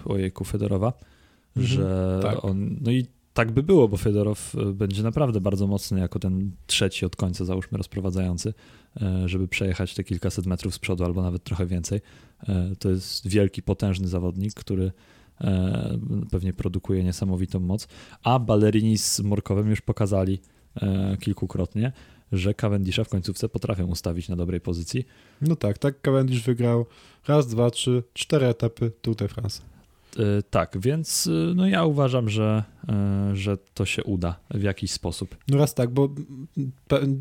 ojejku 0.05 0.45
Fedorowa, 0.45 0.93
Mhm, 0.93 1.10
że 1.57 2.21
tak. 2.23 2.45
on, 2.45 2.77
no 2.81 2.91
i 2.91 3.07
tak 3.35 3.53
by 3.53 3.63
było, 3.63 3.89
bo 3.89 3.97
Fedorow 3.97 4.55
e, 4.55 4.73
będzie 4.73 5.03
naprawdę 5.03 5.41
bardzo 5.41 5.67
mocny 5.67 6.01
jako 6.01 6.19
ten 6.19 6.51
trzeci 6.67 7.07
od 7.07 7.17
końca, 7.17 7.45
załóżmy, 7.45 7.79
rozprowadzający, 7.79 8.55
e, 9.03 9.29
żeby 9.29 9.49
przejechać 9.49 9.95
te 9.95 10.05
kilkaset 10.05 10.47
metrów 10.47 10.75
z 10.75 10.79
przodu 10.79 11.05
albo 11.05 11.23
nawet 11.23 11.45
trochę 11.45 11.67
więcej. 11.67 12.01
E, 12.49 12.71
To 12.79 12.91
jest 12.91 13.29
wielki, 13.29 13.63
potężny 13.63 14.09
zawodnik, 14.09 14.55
który 14.55 14.93
pewnie 16.31 16.53
produkuje 16.53 17.05
niesamowitą 17.05 17.61
moc, 17.61 17.89
a 18.23 18.39
Ballerini 18.39 18.99
z 18.99 19.21
Morkowem 19.21 19.71
już 19.71 19.81
pokazali 19.81 20.41
kilkukrotnie, 21.21 21.93
że 22.33 22.55
Cavendisha 22.55 23.05
w 23.05 23.09
końcówce 23.09 23.49
potrafią 23.49 23.87
ustawić 23.87 24.29
na 24.29 24.37
dobrej 24.37 24.61
pozycji. 24.61 25.05
No 25.41 25.57
tak, 25.57 25.79
tak 25.79 26.01
Cavendish 26.01 26.43
wygrał 26.43 26.87
raz, 27.29 27.47
dwa, 27.47 27.71
trzy, 27.71 28.03
cztery 28.13 28.47
etapy 28.47 28.93
Tour 29.03 29.17
de 29.17 29.29
France. 29.29 29.63
E, 30.19 30.43
Tak, 30.51 30.77
więc 30.81 31.27
e, 31.27 31.55
no 31.55 31.69
ja 31.69 31.85
uważam, 31.85 32.29
że, 32.29 32.65
e, 32.89 33.31
że 33.37 33.57
to 33.75 33.87
się 33.87 34.05
uda 34.05 34.41
w 34.51 34.63
jakiś 34.63 34.91
sposób. 34.91 35.37
No 35.49 35.59
raz 35.59 35.75
tak, 35.75 35.91
bo 35.91 36.09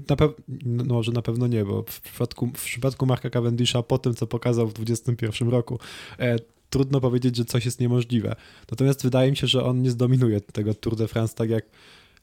na 0.10 0.16
pe, 0.16 0.30
no, 0.66 1.04
że 1.04 1.12
na 1.12 1.22
pewno 1.22 1.48
nie, 1.48 1.66
bo 1.66 1.84
w 1.84 2.02
przypadku, 2.02 2.48
w 2.48 2.64
przypadku 2.64 3.06
Marka 3.06 3.30
Cavendisha 3.30 3.84
po 3.84 3.98
tym, 3.98 4.14
co 4.14 4.28
pokazał 4.28 4.68
w 4.68 4.74
2021 4.74 5.50
roku, 5.50 5.80
e, 6.20 6.40
trudno 6.70 7.02
powiedzieć, 7.02 7.36
że 7.36 7.46
coś 7.46 7.66
jest 7.66 7.80
niemożliwe. 7.80 8.36
Natomiast 8.72 9.04
wydaje 9.04 9.32
mi 9.32 9.38
się, 9.38 9.48
że 9.48 9.64
on 9.64 9.82
nie 9.82 9.92
zdominuje 9.92 10.42
tego 10.42 10.74
Tour 10.74 10.96
de 10.96 11.08
France 11.08 11.36
tak 11.36 11.50
jak, 11.50 11.66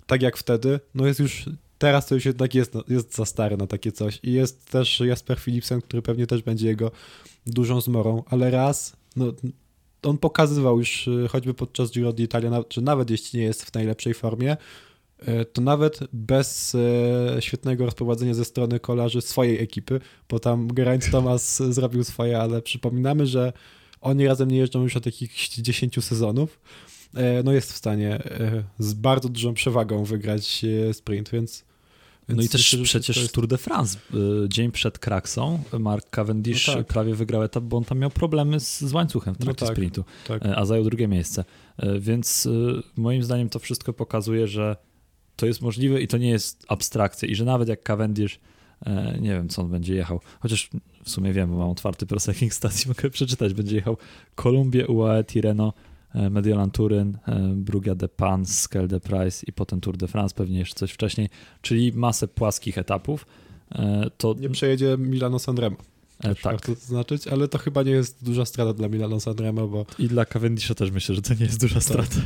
tak 0.06 0.22
jak 0.22 0.36
wtedy. 0.36 0.80
No 0.94 1.06
jest 1.06 1.20
już, 1.20 1.48
teraz 1.78 2.06
to 2.06 2.14
już 2.14 2.24
jednak 2.24 2.54
jest, 2.54 2.72
jest 2.88 3.14
za 3.14 3.24
stary 3.24 3.56
na 3.56 3.66
takie 3.66 3.92
coś. 3.92 4.20
I 4.22 4.32
jest 4.32 4.70
też 4.70 5.00
Jasper 5.00 5.40
Philipsen, 5.40 5.80
który 5.80 6.02
pewnie 6.02 6.26
też 6.26 6.42
będzie 6.42 6.66
jego 6.66 6.90
dużą 7.46 7.80
zmorą, 7.80 8.22
ale 8.26 8.50
raz, 8.50 8.96
no 9.16 9.32
on 10.06 10.18
pokazywał 10.18 10.78
już 10.78 11.08
y, 11.08 11.28
choćby 11.28 11.54
podczas 11.54 11.90
Giro 11.90 12.12
d'Italia, 12.12 12.64
że 12.70 12.80
nawet 12.80 13.10
jeśli 13.10 13.38
nie 13.38 13.44
jest 13.44 13.64
w 13.64 13.74
najlepszej 13.74 14.14
formie, 14.14 14.56
e, 15.18 15.44
to 15.44 15.62
nawet 15.62 15.98
bez 16.12 16.74
e, 16.74 17.42
świetnego 17.42 17.84
rozprowadzenia 17.84 18.34
ze 18.34 18.44
strony 18.44 18.80
kolarzy 18.80 19.20
swojej 19.20 19.62
ekipy, 19.62 20.00
bo 20.28 20.38
tam 20.38 20.68
Geraint 20.68 21.10
Thomas 21.10 21.62
zrobił 21.62 22.04
swoje, 22.04 22.38
ale 22.40 22.62
przypominamy, 22.62 23.26
że 23.26 23.52
oni 24.00 24.26
razem 24.26 24.50
nie 24.50 24.58
jeżdżą 24.58 24.82
już 24.82 24.96
od 24.96 25.06
jakichś 25.06 25.48
10 25.48 26.04
sezonów, 26.04 26.60
no 27.44 27.52
jest 27.52 27.72
w 27.72 27.76
stanie 27.76 28.22
z 28.78 28.94
bardzo 28.94 29.28
dużą 29.28 29.54
przewagą 29.54 30.04
wygrać 30.04 30.64
sprint, 30.92 31.30
więc... 31.30 31.64
No 32.28 32.34
więc 32.34 32.46
i 32.46 32.48
też 32.48 32.76
przecież 32.82 33.16
jest- 33.16 33.32
Tour 33.34 33.46
de 33.48 33.58
France, 33.58 33.98
y, 34.44 34.48
dzień 34.48 34.72
przed 34.72 34.98
Kraksą, 34.98 35.62
Mark 35.78 36.10
Cavendish 36.10 36.66
No 36.68 36.74
tak. 36.74 36.86
prawie 36.86 37.14
wygrał 37.14 37.42
etap, 37.42 37.64
bo 37.64 37.76
on 37.76 37.84
tam 37.84 37.98
miał 37.98 38.10
problemy 38.10 38.60
z, 38.60 38.80
z 38.80 38.92
łańcuchem 38.92 39.34
w 39.34 39.38
No 39.38 39.44
trakcie 39.44 39.66
tak, 39.66 39.74
sprintu, 39.74 40.04
tak. 40.26 40.46
e, 40.46 40.56
a 40.56 40.64
zajął 40.66 40.84
drugie 40.84 41.08
miejsce. 41.08 41.44
E, 41.78 42.00
Więc 42.00 42.46
y, 42.46 42.82
moim 42.96 43.22
zdaniem 43.22 43.48
to 43.48 43.58
wszystko 43.58 43.92
pokazuje, 43.92 44.48
że 44.48 44.76
to 45.36 45.46
jest 45.46 45.62
możliwe 45.62 46.00
i 46.02 46.08
to 46.08 46.18
nie 46.18 46.28
jest 46.30 46.64
abstrakcja 46.68 47.28
i 47.28 47.34
że 47.34 47.44
nawet 47.44 47.68
jak 47.68 47.82
Cavendish, 47.82 48.40
nie 49.20 49.30
wiem 49.30 49.48
co 49.48 49.62
on 49.62 49.70
będzie 49.70 49.94
jechał, 49.94 50.20
chociaż 50.40 50.70
w 51.04 51.10
sumie 51.10 51.32
wiem, 51.32 51.50
bo 51.50 51.56
mam 51.56 51.68
otwarty 51.70 52.06
Proseking 52.06 52.54
Stacji, 52.60 52.88
mogę 52.88 53.10
przeczytać, 53.10 53.54
będzie 53.54 53.76
jechał 53.76 53.96
Kolumbię, 54.34 54.86
UAE, 54.86 55.24
Tirreno, 55.24 55.72
e, 55.72 55.95
Mediolan 56.14 56.70
Turyn, 56.70 57.18
e, 57.28 57.38
Brugia 57.56 57.94
de 57.94 58.08
Pans, 58.08 58.58
Skel 58.60 58.88
de 58.88 59.00
Price 59.00 59.46
i 59.48 59.52
potem 59.52 59.80
Tour 59.80 59.96
de 59.96 60.08
France, 60.08 60.34
pewnie 60.34 60.58
jeszcze 60.58 60.74
coś 60.74 60.92
wcześniej, 60.92 61.28
czyli 61.62 61.92
masę 61.92 62.28
płaskich 62.28 62.78
etapów. 62.78 63.26
E, 63.72 64.10
To 64.18 64.34
Nie 64.38 64.48
przejedzie 64.50 64.96
Milano 64.98 65.38
Sanremo. 65.38 65.76
e, 66.18 66.22
Tak. 66.22 66.34
tak. 66.42 66.52
Warto 66.52 66.74
zaznaczyć, 66.74 67.26
ale 67.28 67.48
to 67.48 67.58
chyba 67.58 67.82
nie 67.82 67.90
jest 67.90 68.24
duża 68.24 68.44
strata 68.44 68.72
dla 68.72 68.88
Milano 68.88 69.20
Sanremo, 69.20 69.68
bo 69.68 69.86
I 69.98 70.08
dla 70.08 70.24
Cavendisha 70.24 70.74
też 70.74 70.90
myślę, 70.90 71.14
że 71.14 71.22
to 71.22 71.34
nie 71.34 71.44
jest 71.44 71.60
duża 71.60 71.80
strata. 71.80 72.16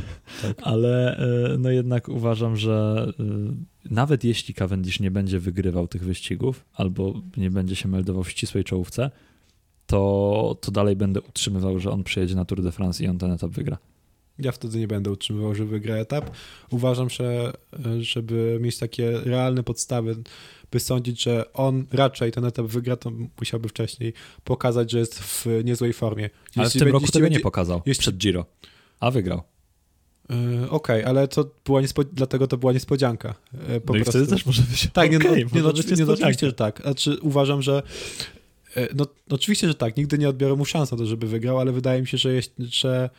tak. 0.41 0.57
Ale 0.61 1.17
e, 1.53 1.57
no 1.57 1.69
jednak 1.71 2.09
uważam, 2.09 2.57
że 2.57 3.07
e, 3.19 3.23
nawet 3.89 4.23
jeśli 4.23 4.53
Cavendish 4.53 4.99
nie 4.99 5.11
będzie 5.11 5.39
wygrywał 5.39 5.87
tych 5.87 6.03
wyścigów 6.03 6.65
albo 6.73 7.13
nie 7.37 7.51
będzie 7.51 7.75
się 7.75 7.89
meldował 7.89 8.23
w 8.23 8.29
ścisłej 8.29 8.63
czołówce, 8.63 9.11
to, 9.91 10.57
to 10.61 10.71
dalej 10.71 10.95
będę 10.95 11.21
utrzymywał, 11.21 11.79
że 11.79 11.91
on 11.91 12.03
przyjedzie 12.03 12.35
na 12.35 12.45
Tour 12.45 12.61
de 12.63 12.71
France 12.71 13.03
i 13.03 13.07
on 13.07 13.17
ten 13.17 13.31
etap 13.31 13.51
wygra. 13.51 13.77
Ja 14.39 14.51
wtedy 14.51 14.79
nie 14.79 14.87
będę 14.87 15.11
utrzymywał, 15.11 15.55
że 15.55 15.65
wygra 15.65 15.95
etap. 15.95 16.29
Uważam, 16.69 17.09
że 17.09 17.53
żeby 17.99 18.57
mieć 18.61 18.77
takie 18.77 19.11
realne 19.11 19.63
podstawy, 19.63 20.15
by 20.71 20.79
sądzić, 20.79 21.23
że 21.23 21.53
on 21.53 21.85
raczej 21.91 22.31
ten 22.31 22.45
etap 22.45 22.65
wygra, 22.65 22.95
to 22.95 23.11
musiałby 23.39 23.69
wcześniej 23.69 24.13
pokazać, 24.43 24.91
że 24.91 24.99
jest 24.99 25.19
w 25.19 25.45
niezłej 25.63 25.93
formie. 25.93 26.29
Ale 26.55 26.65
w 26.65 26.67
Jeśli 26.67 26.79
tym 26.79 26.85
będzie- 26.85 26.93
roku 26.99 27.11
tego 27.11 27.25
będzie- 27.25 27.37
nie 27.37 27.43
pokazał 27.43 27.81
jeśli- 27.85 28.01
przed 28.01 28.17
Giro, 28.17 28.45
a 28.99 29.11
wygrał. 29.11 29.41
Yy, 30.29 30.69
Okej, 30.69 31.03
ale 31.03 31.27
to 31.27 31.45
była 31.65 31.81
niespo... 31.81 32.03
dlatego 32.03 32.47
to 32.47 32.57
była 32.57 32.73
niespodzianka. 32.73 33.35
Yy, 33.69 33.81
Po 33.81 33.93
no 33.93 33.99
i 33.99 34.03
prostu. 34.03 34.11
wtedy 34.11 34.27
też 34.27 34.45
może 34.45 34.61
być 34.61 34.89
Tak, 34.93 35.11
nie, 35.11 35.19
no, 35.19 35.35
nie, 35.35 35.45
no, 35.45 35.49
nie, 35.55 35.61
no, 35.61 35.69
oczywiście, 35.69 36.45
że 36.47 36.53
tak. 36.53 36.81
Znaczy, 36.81 37.17
uważam, 37.21 37.61
że 37.61 37.83
no, 38.95 39.05
no, 39.29 39.35
oczywiście, 39.35 39.67
że 39.67 39.75
tak. 39.75 39.97
Nigdy 39.97 40.17
nie 40.17 40.29
odbiorę 40.29 40.55
mu 40.55 40.65
szans 40.65 40.91
na 40.91 40.97
to, 40.97 41.05
żeby 41.05 41.27
wygrał, 41.27 41.59
ale 41.59 41.71
wydaje 41.71 42.01
mi 42.01 42.07
się, 42.07 42.17
że, 42.17 42.33
jeśli- 42.33 42.65
że 42.71 43.09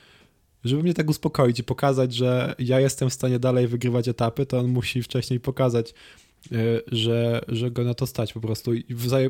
żeby 0.64 0.82
mnie 0.82 0.94
tak 0.94 1.10
uspokoić 1.10 1.58
i 1.58 1.64
pokazać, 1.64 2.14
że 2.14 2.54
ja 2.58 2.80
jestem 2.80 3.10
w 3.10 3.14
stanie 3.14 3.38
dalej 3.38 3.66
wygrywać 3.68 4.08
etapy, 4.08 4.46
to 4.46 4.58
on 4.58 4.68
musi 4.68 5.02
wcześniej 5.02 5.40
pokazać, 5.40 5.94
e, 6.52 6.56
że, 6.92 7.40
że 7.48 7.70
go 7.70 7.84
na 7.84 7.94
to 7.94 8.06
stać 8.06 8.32
po 8.32 8.40
prostu. 8.40 8.74
I 8.74 8.84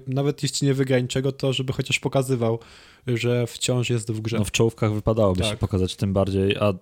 nawet 0.06 0.42
jeśli 0.42 0.66
nie 0.66 0.74
wygra 0.74 0.98
niczego, 1.00 1.32
to 1.32 1.52
żeby 1.52 1.72
chociaż 1.72 1.98
pokazywał, 2.00 2.58
że 3.06 3.46
wciąż 3.46 3.90
jest 3.90 4.12
w 4.12 4.20
grze. 4.20 4.38
No 4.38 4.44
w 4.44 4.50
czołówkach 4.50 4.94
wypadałoby 4.94 5.40
Tak. 5.40 5.50
się 5.50 5.56
pokazać 5.56 5.96
tym 5.96 6.12
bardziej, 6.12 6.56
a 6.56 6.74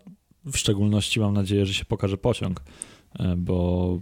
w 0.46 0.56
szczególności 0.56 1.20
mam 1.20 1.34
nadzieję, 1.34 1.66
że 1.66 1.74
się 1.74 1.84
pokaże 1.84 2.18
pociąg, 2.18 2.62
e, 3.18 3.34
bo 3.36 3.98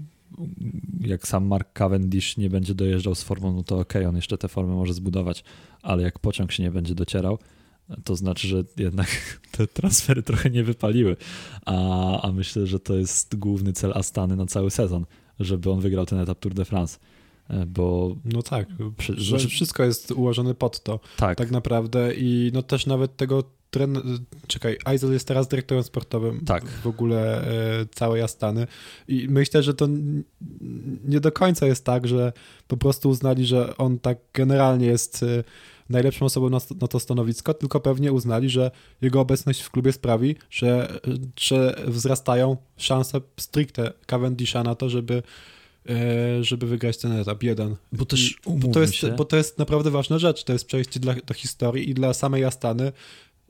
jak 1.01 1.29
sam 1.29 1.47
Mark 1.47 1.73
Cavendish 1.73 2.37
nie 2.37 2.51
będzie 2.51 2.75
dojeżdżał 2.75 3.15
z 3.15 3.23
formą, 3.23 3.53
no 3.53 3.63
to 3.63 3.79
okej, 3.79 4.07
on 4.07 4.17
jeszcze 4.17 4.39
tę 4.39 4.49
formę 4.49 4.75
może 4.75 4.95
zbudować, 4.95 5.45
ale 5.83 6.03
jak 6.03 6.19
pociąg 6.19 6.53
się 6.53 6.63
nie 6.63 6.71
będzie 6.71 6.95
docierał, 6.95 7.39
to 8.05 8.17
znaczy, 8.17 8.49
że 8.49 8.65
jednak 8.77 9.09
te 9.57 9.67
transfery 9.67 10.23
trochę 10.23 10.51
nie 10.51 10.65
wypaliły, 10.65 11.17
a, 11.67 12.21
a 12.23 12.33
myślę, 12.33 12.67
że 12.67 12.81
to 12.81 12.95
jest 12.95 13.37
główny 13.37 13.73
cel 13.73 13.93
Astany 13.95 14.37
na 14.37 14.47
cały 14.47 14.71
sezon, 14.71 15.07
żeby 15.41 15.71
on 15.71 15.81
wygrał 15.81 16.07
ten 16.07 16.19
etap 16.19 16.39
Tour 16.39 16.55
de 16.55 16.65
France. 16.65 16.99
E, 17.51 17.67
bo 17.67 18.17
no 18.25 18.43
tak, 18.43 18.69
że 19.17 19.39
wszystko 19.39 19.85
jest 19.85 20.11
ułożone 20.11 20.55
pod 20.55 20.83
to, 20.83 21.01
tak, 21.17 21.39
tak 21.39 21.51
naprawdę 21.51 22.15
i 22.15 22.51
no 22.55 22.63
też 22.63 22.87
nawet 22.87 23.17
tego 23.17 23.58
tren... 23.71 24.03
Czekaj, 24.47 24.77
Aizel 24.85 25.13
jest 25.13 25.29
teraz 25.29 25.49
dyrektorem 25.49 25.85
sportowym 25.85 26.45
Tak. 26.45 26.65
w 26.65 26.87
ogóle 26.87 27.43
e, 27.43 27.87
całej 27.87 28.23
Astany 28.23 28.67
i 29.09 29.27
myślę, 29.31 29.63
że 29.63 29.75
to 29.75 29.89
nie 31.05 31.21
do 31.21 31.33
końca 31.33 31.67
jest 31.67 31.85
tak, 31.85 32.09
że 32.09 32.33
po 32.69 32.77
prostu 32.77 33.09
uznali, 33.09 33.47
że 33.47 33.77
on 33.77 33.99
tak 33.99 34.19
generalnie 34.35 34.87
jest 34.87 35.23
e, 35.23 35.45
najlepszą 35.89 36.27
osobą 36.27 36.51
na, 36.51 36.59
na 36.81 36.89
to 36.89 37.01
stanowisko, 37.01 37.55
tylko 37.55 37.81
pewnie 37.81 38.13
uznali, 38.13 38.51
że 38.51 38.71
jego 39.01 39.21
obecność 39.21 39.61
w 39.61 39.71
klubie 39.71 39.93
sprawi, 39.93 40.37
że, 40.51 41.01
że 41.41 41.77
wzrastają 41.87 42.57
szanse 42.77 43.21
stricte 43.37 43.93
Cavendisha 44.07 44.63
na 44.63 44.75
to, 44.75 44.89
żeby 44.89 45.23
e, 45.89 46.45
żeby 46.45 46.67
wygrać 46.67 46.99
ten 46.99 47.13
etap, 47.13 47.43
jeden. 47.43 47.77
bo 47.93 48.05
też 48.05 48.37
bo, 48.47 48.69
to 48.69 48.81
jest, 48.81 48.95
się, 48.95 49.09
bo 49.09 49.25
to 49.25 49.37
jest 49.37 49.59
naprawdę 49.59 49.91
ważna 49.91 50.19
rzecz. 50.19 50.45
To 50.45 50.53
jest 50.53 50.67
przejście 50.67 51.01
dla, 51.01 51.15
do 51.15 51.35
historii 51.35 51.91
i 51.91 51.95
dla 51.95 52.15
samej 52.15 52.45
Astany. 52.45 52.93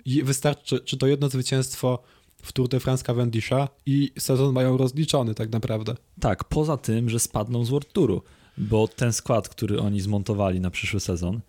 I 0.04 0.22
wystarczy, 0.22 0.80
czy 0.80 0.96
to 0.96 1.06
jedno 1.06 1.28
zwycięstwo 1.28 2.02
w 2.42 2.52
Tour 2.52 2.68
de 2.68 2.80
France 2.80 3.04
Cavendisha 3.04 3.68
i 3.86 4.12
sezon 4.18 4.54
mają 4.54 4.76
rozliczony 4.76 5.34
tak 5.34 5.52
naprawdę. 5.52 5.94
tak, 6.20 6.44
poza 6.44 6.76
tym, 6.76 7.10
że 7.10 7.18
spadną 7.18 7.64
z 7.64 7.70
World 7.70 7.92
Touru, 7.92 8.22
bo 8.58 8.88
ten 8.88 9.12
skład, 9.12 9.48
który 9.48 9.80
oni 9.80 10.00
zmontowali 10.00 10.60
na 10.60 10.70
przyszły 10.70 11.00
sezon, 11.00 11.40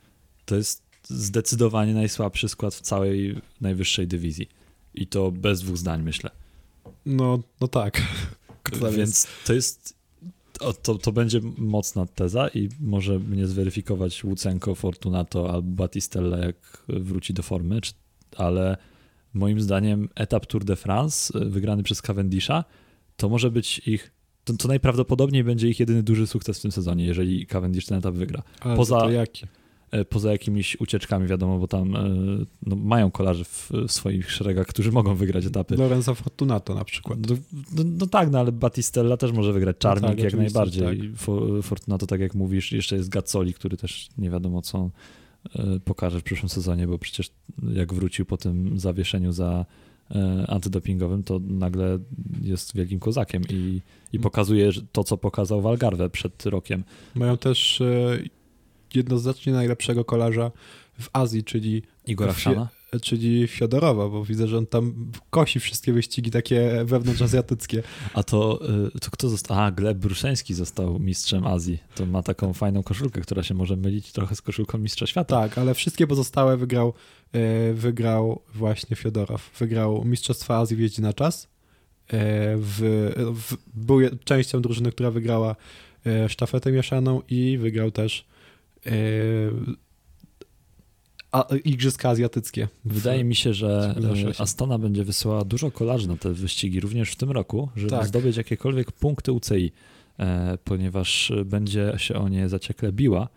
to 0.45 0.55
jest 0.55 0.83
zdecydowanie 1.03 1.93
najsłabszy 1.93 2.49
skład 2.49 2.75
w 2.75 2.81
całej 2.81 3.41
najwyższej 3.61 4.07
dywizji. 4.07 4.49
I 4.93 5.07
to 5.07 5.31
bez 5.31 5.61
dwóch 5.61 5.77
zdań, 5.77 6.03
myślę. 6.03 6.31
No, 7.05 7.39
no 7.61 7.67
tak. 7.67 8.01
Więc 8.97 9.27
to 9.45 9.53
jest. 9.53 9.99
To, 10.81 10.95
to 10.95 11.11
będzie 11.11 11.41
mocna 11.57 12.05
teza 12.05 12.47
i 12.47 12.69
może 12.79 13.19
mnie 13.19 13.47
zweryfikować 13.47 14.23
Łucenko, 14.23 14.75
Fortunato 14.75 15.53
albo 15.53 15.71
Battistella, 15.71 16.37
jak 16.37 16.83
wróci 16.87 17.33
do 17.33 17.43
formy, 17.43 17.81
czy, 17.81 17.93
ale 18.37 18.77
moim 19.33 19.61
zdaniem 19.61 20.09
etap 20.15 20.45
Tour 20.45 20.63
de 20.63 20.75
France 20.75 21.39
y, 21.39 21.45
wygrany 21.49 21.83
przez 21.83 22.01
Cavendisha 22.01 22.63
to 23.17 23.29
może 23.29 23.51
być 23.51 23.79
ich. 23.87 24.11
To, 24.43 24.53
to 24.53 24.67
najprawdopodobniej 24.67 25.43
będzie 25.43 25.69
ich 25.69 25.79
jedyny 25.79 26.03
duży 26.03 26.27
sukces 26.27 26.59
w 26.59 26.61
tym 26.61 26.71
sezonie, 26.71 27.05
jeżeli 27.05 27.45
Cavendish 27.45 27.85
ten 27.85 27.97
etap 27.97 28.13
wygra. 28.15 28.43
Ale 28.59 28.75
poza- 28.75 28.99
to 29.01 29.09
jaki? 29.11 29.45
E, 29.91 30.05
Poza 30.05 30.31
jakimiś 30.31 30.77
ucieczkami, 30.79 31.27
wiadomo, 31.27 31.59
bo 31.59 31.67
tam 31.67 31.95
e, 31.95 31.99
no, 32.65 32.75
mają 32.75 33.11
kolarzy 33.11 33.43
w, 33.43 33.71
w 33.87 33.91
swoich 33.91 34.31
szeregach, 34.31 34.67
którzy 34.67 34.91
mogą 34.91 35.15
wygrać 35.15 35.45
etapy. 35.45 35.75
Lorenzo 35.75 36.15
Fortunato 36.15 36.75
na 36.75 36.83
przykład. 36.83 37.19
No, 37.29 37.35
no, 37.75 37.83
no 37.99 38.07
tak, 38.07 38.31
no 38.31 38.39
ale 38.39 38.51
Battistella 38.51 39.17
też 39.17 39.31
może 39.31 39.53
wygrać. 39.53 39.77
Czarnik 39.77 40.09
tak, 40.09 40.19
jak 40.19 40.33
najbardziej. 40.33 41.13
Fo- 41.13 41.63
Fortunato, 41.63 42.07
tak 42.07 42.19
jak 42.21 42.35
mówisz, 42.35 42.71
jeszcze 42.71 42.95
jest 42.95 43.09
Gazzoli, 43.09 43.53
który 43.53 43.77
też 43.77 44.09
nie 44.17 44.29
wiadomo 44.29 44.61
co 44.61 44.89
pokaże 45.85 46.19
w 46.19 46.23
przyszłym 46.23 46.49
sezonie, 46.49 46.87
bo 46.87 46.97
przecież 46.97 47.31
jak 47.73 47.93
wrócił 47.93 48.25
po 48.25 48.37
tym 48.37 48.79
zawieszeniu 48.79 49.31
za 49.31 49.65
e, 50.11 50.45
antydopingowym, 50.47 51.23
to 51.23 51.39
nagle 51.47 51.99
jest 52.41 52.75
wielkim 52.75 52.99
kozakiem 52.99 53.43
i, 53.49 53.81
i 54.13 54.19
pokazuje 54.19 54.71
że 54.71 54.81
to, 54.91 55.03
co 55.03 55.17
pokazał 55.17 55.61
w 55.61 55.67
Algarve 55.67 56.09
przed 56.09 56.45
rokiem. 56.45 56.83
Mają 57.15 57.37
też 57.37 57.81
e, 57.81 58.19
jednoznacznie 58.95 59.53
najlepszego 59.53 60.05
kolarza 60.05 60.51
w 60.99 61.09
Azji, 61.13 61.43
czyli 61.43 61.83
Igora 62.07 62.33
Chrzana. 62.33 62.69
Czyli 63.01 63.47
Fiodorowa, 63.47 64.09
bo 64.09 64.25
widzę, 64.25 64.47
że 64.47 64.57
on 64.57 64.67
tam 64.67 65.11
kosi 65.29 65.59
wszystkie 65.59 65.93
wyścigi 65.93 66.31
takie 66.31 66.81
wewnątrzazjatyckie. 66.85 67.83
A 68.13 68.23
to, 68.23 68.59
y, 68.95 68.99
to 68.99 69.11
kto 69.11 69.29
został? 69.29 69.59
A, 69.59 69.71
Gleb 69.71 69.97
Bruszeński 69.97 70.53
został 70.53 70.99
mistrzem 70.99 71.47
Azji. 71.47 71.77
To 71.95 72.05
ma 72.05 72.23
taką 72.23 72.53
fajną 72.53 72.83
koszulkę, 72.83 73.21
która 73.21 73.43
się 73.43 73.53
może 73.53 73.75
mylić 73.75 74.11
trochę 74.11 74.35
z 74.35 74.41
koszulką 74.41 74.77
mistrza 74.77 75.07
świata. 75.07 75.41
Tak, 75.41 75.57
ale 75.57 75.73
wszystkie 75.73 76.07
pozostałe 76.07 76.57
wygrał, 76.57 76.93
e, 77.33 77.73
wygrał 77.73 78.41
właśnie 78.55 78.95
Fiodorow. 78.95 79.51
Wygrał 79.59 80.05
Mistrzostwa 80.05 80.57
Azji 80.57 80.75
w 80.75 80.79
jeździe 80.79 81.01
na 81.01 81.13
czas. 81.13 81.43
E, 81.43 81.47
w, 82.57 83.11
w, 83.35 83.57
był 83.73 83.99
częścią 84.23 84.61
drużyny, 84.61 84.91
która 84.91 85.11
wygrała 85.11 85.55
sztafetę 86.27 86.71
mieszaną 86.71 87.21
i 87.29 87.57
wygrał 87.57 87.91
też 87.91 88.25
a, 91.31 91.45
Igrzyska 91.63 92.09
Azjatyckie. 92.09 92.67
Wydaje 92.85 93.23
mi 93.23 93.35
się, 93.35 93.53
że 93.53 93.95
się. 94.15 94.41
Astana 94.43 94.77
będzie 94.77 95.03
wysyłała 95.03 95.45
dużo 95.45 95.71
kolarzy 95.71 96.07
na 96.07 96.17
te 96.17 96.33
wyścigi, 96.33 96.79
również 96.79 97.11
w 97.11 97.15
tym 97.15 97.31
roku, 97.31 97.69
żeby 97.75 97.89
Tak. 97.89 98.07
zdobyć 98.07 98.37
jakiekolwiek 98.37 98.91
punkty 98.91 99.31
UCI, 99.31 99.71
e, 100.19 100.57
ponieważ 100.63 101.31
będzie 101.45 101.93
się 101.97 102.15
o 102.15 102.29
nie 102.29 102.49
zaciekle 102.49 102.91
biła, 102.91 103.27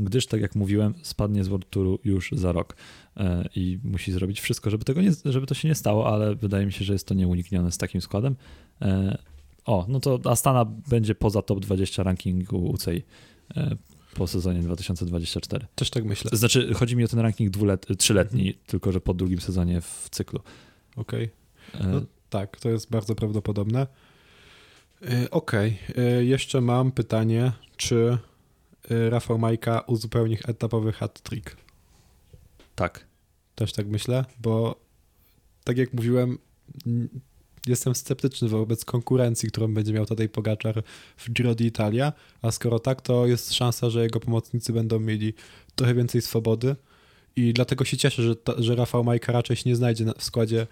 gdyż, 0.00 0.26
tak 0.26 0.40
jak 0.40 0.54
mówiłem, 0.54 0.94
spadnie 1.02 1.44
z 1.44 1.48
World 1.48 1.70
Touru 1.70 1.98
już 2.04 2.30
za 2.32 2.52
rok 2.52 2.76
e, 3.16 3.48
i 3.56 3.78
musi 3.84 4.12
zrobić 4.12 4.40
wszystko, 4.40 4.70
żeby, 4.70 4.84
tego 4.84 5.02
nie, 5.02 5.10
żeby 5.24 5.46
to 5.46 5.54
się 5.54 5.68
nie 5.68 5.74
stało, 5.74 6.12
ale 6.12 6.34
wydaje 6.34 6.66
mi 6.66 6.72
się, 6.72 6.84
że 6.84 6.92
jest 6.92 7.06
to 7.06 7.14
nieuniknione 7.14 7.72
z 7.72 7.78
takim 7.78 8.00
składem. 8.00 8.36
E, 8.82 9.18
O, 9.64 9.86
no 9.88 10.00
to 10.00 10.20
Astana 10.24 10.64
będzie 10.64 11.14
poza 11.14 11.42
top 11.42 11.60
20 11.60 12.02
rankingu 12.02 12.70
UCI 12.70 13.02
e, 13.56 13.76
po 14.14 14.26
sezonie 14.26 14.60
2024. 14.62 15.66
Też 15.74 15.90
tak 15.90 16.04
myślę. 16.04 16.30
Znaczy, 16.34 16.74
chodzi 16.74 16.96
mi 16.96 17.04
o 17.04 17.08
ten 17.08 17.20
ranking 17.20 17.50
dwulet, 17.50 17.86
trzyletni, 17.98 18.54
tylko 18.66 18.92
że 18.92 19.00
po 19.00 19.14
drugim 19.14 19.40
sezonie 19.40 19.80
w 19.80 20.08
cyklu. 20.10 20.40
Okej. 20.96 21.30
E, 21.74 21.86
No, 21.86 22.00
tak, 22.30 22.60
to 22.60 22.68
jest 22.70 22.90
bardzo 22.90 23.14
prawdopodobne. 23.14 23.86
E, 25.02 25.30
Okej, 25.30 25.78
e, 25.96 26.24
jeszcze 26.24 26.60
mam 26.60 26.92
pytanie, 26.92 27.52
czy 27.76 28.18
Rafał 29.10 29.38
Majka 29.38 29.80
uzupełni 29.80 30.36
etapowy 30.48 30.92
hat-trick? 30.92 31.56
tak. 32.74 33.06
Też 33.54 33.72
tak 33.72 33.86
myślę, 33.86 34.24
bo 34.40 34.80
tak 35.64 35.78
jak 35.78 35.92
mówiłem, 35.92 36.38
jestem 37.66 37.94
sceptyczny 37.94 38.48
wobec 38.48 38.84
konkurencji, 38.84 39.48
którą 39.48 39.74
będzie 39.74 39.92
miał 39.92 40.06
Tadej 40.06 40.28
Pogaczar 40.28 40.82
w 41.16 41.32
Giro 41.32 41.52
d'Italia, 41.52 42.12
a 42.42 42.50
skoro 42.50 42.78
tak, 42.78 43.00
to 43.00 43.26
jest 43.26 43.54
szansa, 43.54 43.90
że 43.90 44.02
jego 44.02 44.20
pomocnicy 44.20 44.72
będą 44.72 45.00
mieli 45.00 45.34
trochę 45.74 45.94
więcej 45.94 46.22
swobody 46.22 46.76
i 47.36 47.52
dlatego 47.52 47.84
się 47.84 47.96
cieszę, 47.96 48.22
że, 48.22 48.36
ta, 48.36 48.52
że 48.58 48.74
Rafał 48.74 49.04
Majka 49.04 49.32
raczej 49.32 49.56
się 49.56 49.70
nie 49.70 49.76
znajdzie 49.76 50.04
na, 50.04 50.12
w 50.12 50.24
składzie 50.24 50.66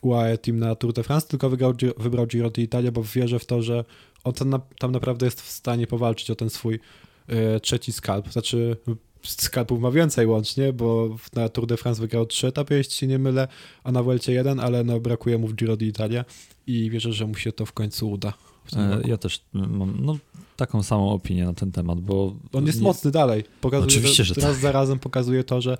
UAE 0.00 0.38
Team 0.38 0.58
na 0.58 0.74
Tour 0.74 0.92
de 0.92 1.02
France, 1.02 1.28
tylko 1.28 1.50
wygrał, 1.50 1.72
wybrał 1.96 2.26
Giro 2.26 2.48
d'Italia, 2.48 2.90
bo 2.90 3.02
wierzę 3.02 3.38
w 3.38 3.44
to, 3.46 3.62
że 3.62 3.84
on 4.24 4.32
tam, 4.32 4.60
tam 4.78 4.92
naprawdę 4.92 5.26
jest 5.26 5.40
w 5.40 5.50
stanie 5.50 5.86
powalczyć 5.86 6.30
o 6.30 6.34
ten 6.34 6.50
swój 6.50 6.80
e, 7.28 7.60
trzeci 7.60 7.92
skalp. 7.92 8.32
Znaczy 8.32 8.76
skalpów 9.28 9.80
ma 9.80 9.90
więcej 9.90 10.26
łącznie, 10.26 10.72
bo 10.72 11.16
na 11.34 11.48
Tour 11.48 11.66
de 11.66 11.76
France 11.76 12.00
wygrał 12.00 12.26
trzy 12.26 12.46
etapy, 12.46 12.74
jeśli 12.74 12.94
się 12.94 13.06
nie 13.06 13.18
mylę, 13.18 13.48
a 13.84 13.92
na 13.92 14.02
Vuelcie 14.02 14.32
jeden, 14.32 14.60
ale 14.60 14.84
no, 14.84 15.00
brakuje 15.00 15.38
mu 15.38 15.46
w 15.46 15.54
Giro 15.54 15.74
d'Italia 15.76 16.24
i 16.66 16.90
wierzę, 16.90 17.12
że 17.12 17.26
mu 17.26 17.34
się 17.34 17.52
to 17.52 17.66
w 17.66 17.72
końcu 17.72 18.10
uda. 18.10 18.32
W 18.64 18.76
E. 18.76 19.00
Ja 19.04 19.16
też 19.16 19.44
mam 19.52 19.96
no, 20.00 20.18
taką 20.56 20.82
samą 20.82 21.10
opinię 21.10 21.44
na 21.44 21.54
ten 21.54 21.72
temat, 21.72 22.00
bo... 22.00 22.36
On 22.52 22.66
jest 22.66 22.78
nie- 22.78 22.84
mocny 22.84 23.10
dalej. 23.10 23.44
Pokazuje, 23.60 23.86
Oczywiście, 23.88 24.24
że 24.24 24.34
raz 24.34 24.44
tak. 24.44 24.54
za 24.54 24.72
razem 24.72 24.98
pokazuje 24.98 25.44
to, 25.44 25.60
że 25.60 25.78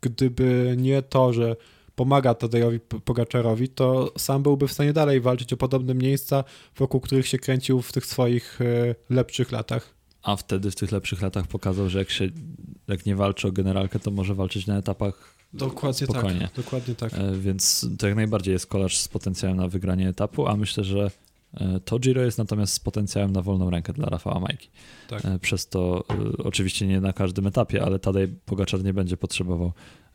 gdyby 0.00 0.74
nie 0.78 1.02
to, 1.02 1.32
że 1.32 1.56
pomaga 1.94 2.34
Tadejowi 2.34 2.80
Pogaczarowi, 2.80 3.68
to 3.68 4.12
sam 4.18 4.42
byłby 4.42 4.68
w 4.68 4.72
stanie 4.72 4.92
dalej 4.92 5.20
walczyć 5.20 5.52
o 5.52 5.56
podobne 5.56 5.94
miejsca, 5.94 6.44
wokół 6.76 7.00
których 7.00 7.26
się 7.28 7.38
kręcił 7.38 7.82
w 7.82 7.92
tych 7.92 8.06
swoich 8.06 8.60
e, 8.60 8.94
lepszych 9.10 9.52
latach. 9.52 9.94
A 10.22 10.36
wtedy 10.36 10.70
w 10.70 10.74
tych 10.74 10.92
lepszych 10.92 11.22
latach 11.22 11.46
pokazał, 11.46 11.88
że 11.88 11.98
jak 11.98 12.10
się 12.10 12.28
jak 12.88 13.06
nie 13.06 13.16
walczy 13.16 13.48
o 13.48 13.52
generalkę, 13.52 13.98
to 13.98 14.10
może 14.10 14.34
walczyć 14.34 14.66
na 14.66 14.76
etapach 14.78 15.34
Dokładnie 15.52 16.06
spokojnie. 16.06 16.40
tak. 16.40 16.52
Dokładnie 16.64 16.94
tak. 16.94 17.14
E, 17.14 17.32
Więc 17.38 17.86
to 17.98 18.06
jak 18.06 18.16
najbardziej 18.16 18.52
jest 18.52 18.66
kolarz 18.66 18.98
z 18.98 19.08
potencjałem 19.08 19.56
na 19.56 19.68
wygranie 19.68 20.08
etapu, 20.08 20.46
a 20.46 20.56
myślę, 20.56 20.84
że 20.84 21.10
e, 21.54 21.80
to 21.80 21.98
Giro 21.98 22.22
jest 22.22 22.38
natomiast 22.38 22.72
z 22.74 22.80
potencjałem 22.80 23.32
na 23.32 23.42
wolną 23.42 23.70
rękę 23.70 23.92
dla 23.92 24.06
Rafała 24.06 24.40
Majki. 24.40 24.68
Tak. 25.08 25.24
E, 25.24 25.38
Przez 25.38 25.68
to 25.68 26.04
oczywiście 26.38 26.86
nie 26.86 27.00
na 27.00 27.12
każdym 27.12 27.46
etapie, 27.46 27.82
ale 27.82 27.98
Tadej 27.98 28.28
Pogaczar 28.28 28.84
nie 28.84 28.94
będzie 28.94 29.16
potrzebował 29.16 29.72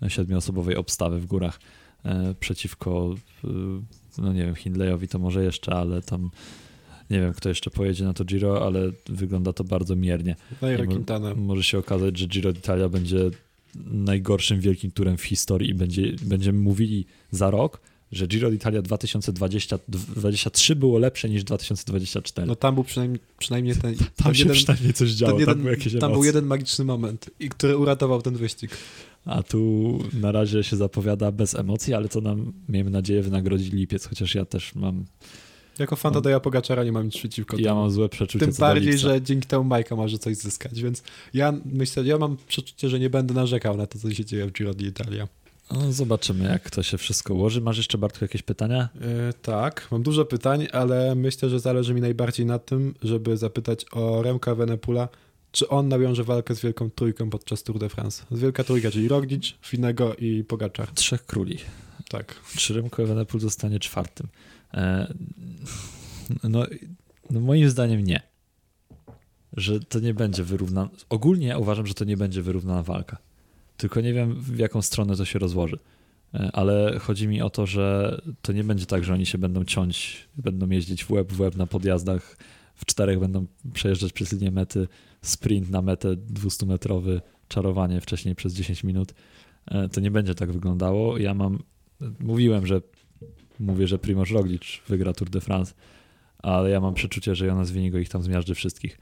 siedmioosobowej 0.08 0.76
obstawy 0.76 1.20
w 1.20 1.26
górach 1.26 1.60
przeciwko, 2.40 3.16
no 4.18 4.34
nie 4.34 4.46
wiem, 4.46 4.56
Hindleyowi 4.56 5.08
to 5.08 5.20
może 5.20 5.44
jeszcze, 5.44 5.76
ale 5.76 6.02
tam 6.02 6.30
nie 7.10 7.20
wiem, 7.20 7.34
kto 7.34 7.50
jeszcze 7.50 7.70
pojedzie 7.70 8.04
na 8.04 8.14
to 8.14 8.26
Giro, 8.26 8.66
ale 8.66 8.92
wygląda 9.10 9.54
to 9.54 9.64
bardzo 9.64 9.96
miernie. 9.96 10.36
Nairo 10.62 10.86
Quintana. 10.86 11.36
Może 11.36 11.64
się 11.64 11.78
okazać, 11.78 12.18
że 12.18 12.28
Giro 12.28 12.52
d'Italia 12.52 12.90
będzie 12.90 13.30
najgorszym 13.86 14.60
wielkim 14.60 14.92
turem 14.92 15.18
w 15.18 15.24
historii 15.24 15.70
i 15.70 15.74
będzie, 15.74 16.02
będziemy 16.22 16.60
mówili 16.60 17.06
za 17.32 17.52
rok, 17.52 17.80
że 18.12 18.28
Giro 18.28 18.50
d'Italia 18.50 18.82
2023 18.82 20.76
było 20.76 21.00
lepsze 21.00 21.30
niż 21.30 21.44
2024. 21.44 22.48
No 22.48 22.56
tam 22.56 22.76
był 22.76 22.84
przynajmniej, 22.84 23.20
przynajmniej 23.38 23.76
ten, 23.76 23.96
tam 23.96 24.08
ten 24.16 24.34
się 24.34 24.40
jeden, 24.40 24.56
przynajmniej 24.56 24.94
coś 24.94 25.12
działo, 25.12 25.40
jeden, 25.40 25.56
tam 25.56 25.66
jakieś 25.66 26.00
tam 26.00 26.12
był 26.12 26.24
jeden 26.24 26.46
magiczny 26.46 26.86
moment, 26.86 27.30
i 27.40 27.50
który 27.50 27.78
uratował 27.78 28.22
ten 28.22 28.36
wyścig. 28.36 28.72
A 29.26 29.44
tu 29.44 30.00
na 30.14 30.32
razie 30.32 30.64
się 30.64 30.76
zapowiada 30.76 31.32
bez 31.32 31.56
emocji, 31.56 31.94
ale 31.94 32.10
to 32.10 32.22
nam, 32.22 32.54
miejmy 32.70 32.92
nadzieję, 32.92 33.22
wynagrodzi 33.22 33.72
lipiec, 33.72 34.06
chociaż 34.06 34.36
ja 34.36 34.46
też 34.46 34.76
mam 34.76 35.06
Jako 35.80 35.96
fan 35.96 36.14
Tadeja 36.14 36.40
Pogaczara 36.40 36.84
nie 36.84 36.92
mam 36.92 37.06
nic 37.06 37.18
przeciwko 37.18 37.58
Ja 37.58 37.64
temu. 37.70 37.82
mam 37.82 37.92
złe 37.92 38.10
przeczucie 38.10 38.46
Tym 38.46 38.56
bardziej, 38.60 38.98
że 38.98 39.22
dzięki 39.22 39.48
temu 39.48 39.64
Majka 39.64 39.96
może 39.96 40.18
coś 40.20 40.38
zyskać, 40.38 40.82
więc 40.82 41.04
ja 41.34 41.54
myślę, 41.66 42.04
ja 42.04 42.18
mam 42.18 42.38
przeczucie, 42.48 42.90
że 42.90 43.00
nie 43.00 43.10
będę 43.10 43.34
narzekał 43.34 43.78
na 43.78 43.88
to, 43.88 44.00
co 44.00 44.14
się 44.14 44.26
dzieje 44.26 44.46
w 44.46 44.52
Giro 44.52 44.72
d'Italia. 44.72 45.28
No, 45.72 45.92
zobaczymy, 45.94 46.46
jak 46.50 46.70
to 46.70 46.84
się 46.84 46.98
wszystko 46.98 47.34
ułoży. 47.34 47.62
Masz 47.62 47.78
jeszcze, 47.78 47.98
Bartku, 47.98 48.26
jakieś 48.26 48.42
pytania? 48.42 48.90
E, 49.02 49.34
tak, 49.34 49.88
mam 49.92 50.04
dużo 50.04 50.26
pytań, 50.26 50.68
ale 50.72 51.16
myślę, 51.16 51.50
że 51.50 51.60
zależy 51.60 51.94
mi 51.94 52.02
najbardziej 52.02 52.46
na 52.46 52.60
tym, 52.60 52.94
żeby 53.04 53.38
zapytać 53.38 53.86
o 53.92 54.22
Remka 54.22 54.56
Venepula, 54.56 55.10
czy 55.52 55.68
on 55.68 55.88
nawiąże 55.88 56.24
walkę 56.24 56.56
z 56.56 56.62
Wielką 56.62 56.90
Trójką 56.90 57.30
podczas 57.30 57.64
Tour 57.64 57.80
de 57.80 57.90
France. 57.90 58.24
Z 58.32 58.40
Wielka 58.40 58.64
Trójka, 58.64 58.92
czyli 58.92 59.08
Roglic, 59.08 59.54
Finego 59.62 60.16
i 60.16 60.44
Pogaczar. 60.44 60.88
Trzech 60.92 61.26
króli. 61.26 61.58
Tak. 62.10 62.36
Czy 62.58 62.74
Remco 62.74 63.04
Evenepoel 63.04 63.42
zostanie 63.42 63.80
czwartym? 63.80 64.28
E, 64.78 65.14
no, 66.44 66.66
no, 67.30 67.40
moim 67.40 67.70
zdaniem 67.70 68.04
nie. 68.04 68.22
Że 69.54 69.80
to 69.80 70.00
nie 70.00 70.14
będzie 70.14 70.44
wyrównana. 70.44 70.90
Ogólnie 71.10 71.58
uważam, 71.58 71.88
że 71.88 71.94
to 71.94 72.06
nie 72.06 72.18
będzie 72.18 72.42
wyrównana 72.42 72.84
walka. 72.84 73.18
Tylko 73.78 74.02
nie 74.02 74.14
wiem, 74.14 74.36
w 74.42 74.58
jaką 74.58 74.82
stronę 74.82 75.16
to 75.16 75.26
się 75.26 75.40
rozłoży. 75.40 75.80
E, 76.34 76.50
Ale 76.54 77.00
chodzi 77.00 77.28
mi 77.28 77.42
o 77.42 77.50
to, 77.50 77.66
że 77.66 78.18
to 78.42 78.54
nie 78.54 78.64
będzie 78.64 78.86
tak, 78.86 79.04
że 79.04 79.14
oni 79.14 79.26
się 79.26 79.38
będą 79.38 79.66
ciąć, 79.66 80.28
będą 80.38 80.70
jeździć 80.70 81.04
w 81.04 81.12
łeb 81.12 81.34
w 81.34 81.40
łeb 81.40 81.56
na 81.56 81.68
podjazdach, 81.68 82.38
w 82.76 82.86
czterech 82.86 83.20
będą 83.20 83.46
przejeżdżać 83.74 84.14
przez 84.14 84.32
linię 84.34 84.52
mety, 84.52 84.88
sprint 85.22 85.70
na 85.70 85.82
metę 85.82 86.10
200-metrowy, 86.16 87.22
czarowanie 87.48 88.02
wcześniej 88.02 88.36
przez 88.36 88.54
10 88.54 88.84
minut. 88.84 89.14
E, 89.66 89.90
To 89.90 90.02
nie 90.02 90.12
będzie 90.12 90.36
tak 90.36 90.52
wyglądało. 90.52 91.18
Ja 91.18 91.34
mam, 91.34 91.64
mówiłem, 92.20 92.66
że 92.66 92.82
mówię, 93.60 93.88
że 93.88 94.00
Primoz 94.00 94.30
Roglic 94.30 94.64
wygra 94.88 95.14
Tour 95.14 95.30
de 95.30 95.42
France, 95.42 95.74
ale 96.38 96.70
ja 96.70 96.80
mam 96.80 96.94
przeczucie, 96.94 97.36
że 97.36 97.46
Jonas 97.46 97.72
Winigo 97.72 97.98
ich 97.98 98.10
tam 98.10 98.24
zmiażdży 98.24 98.56
wszystkich 98.56 98.98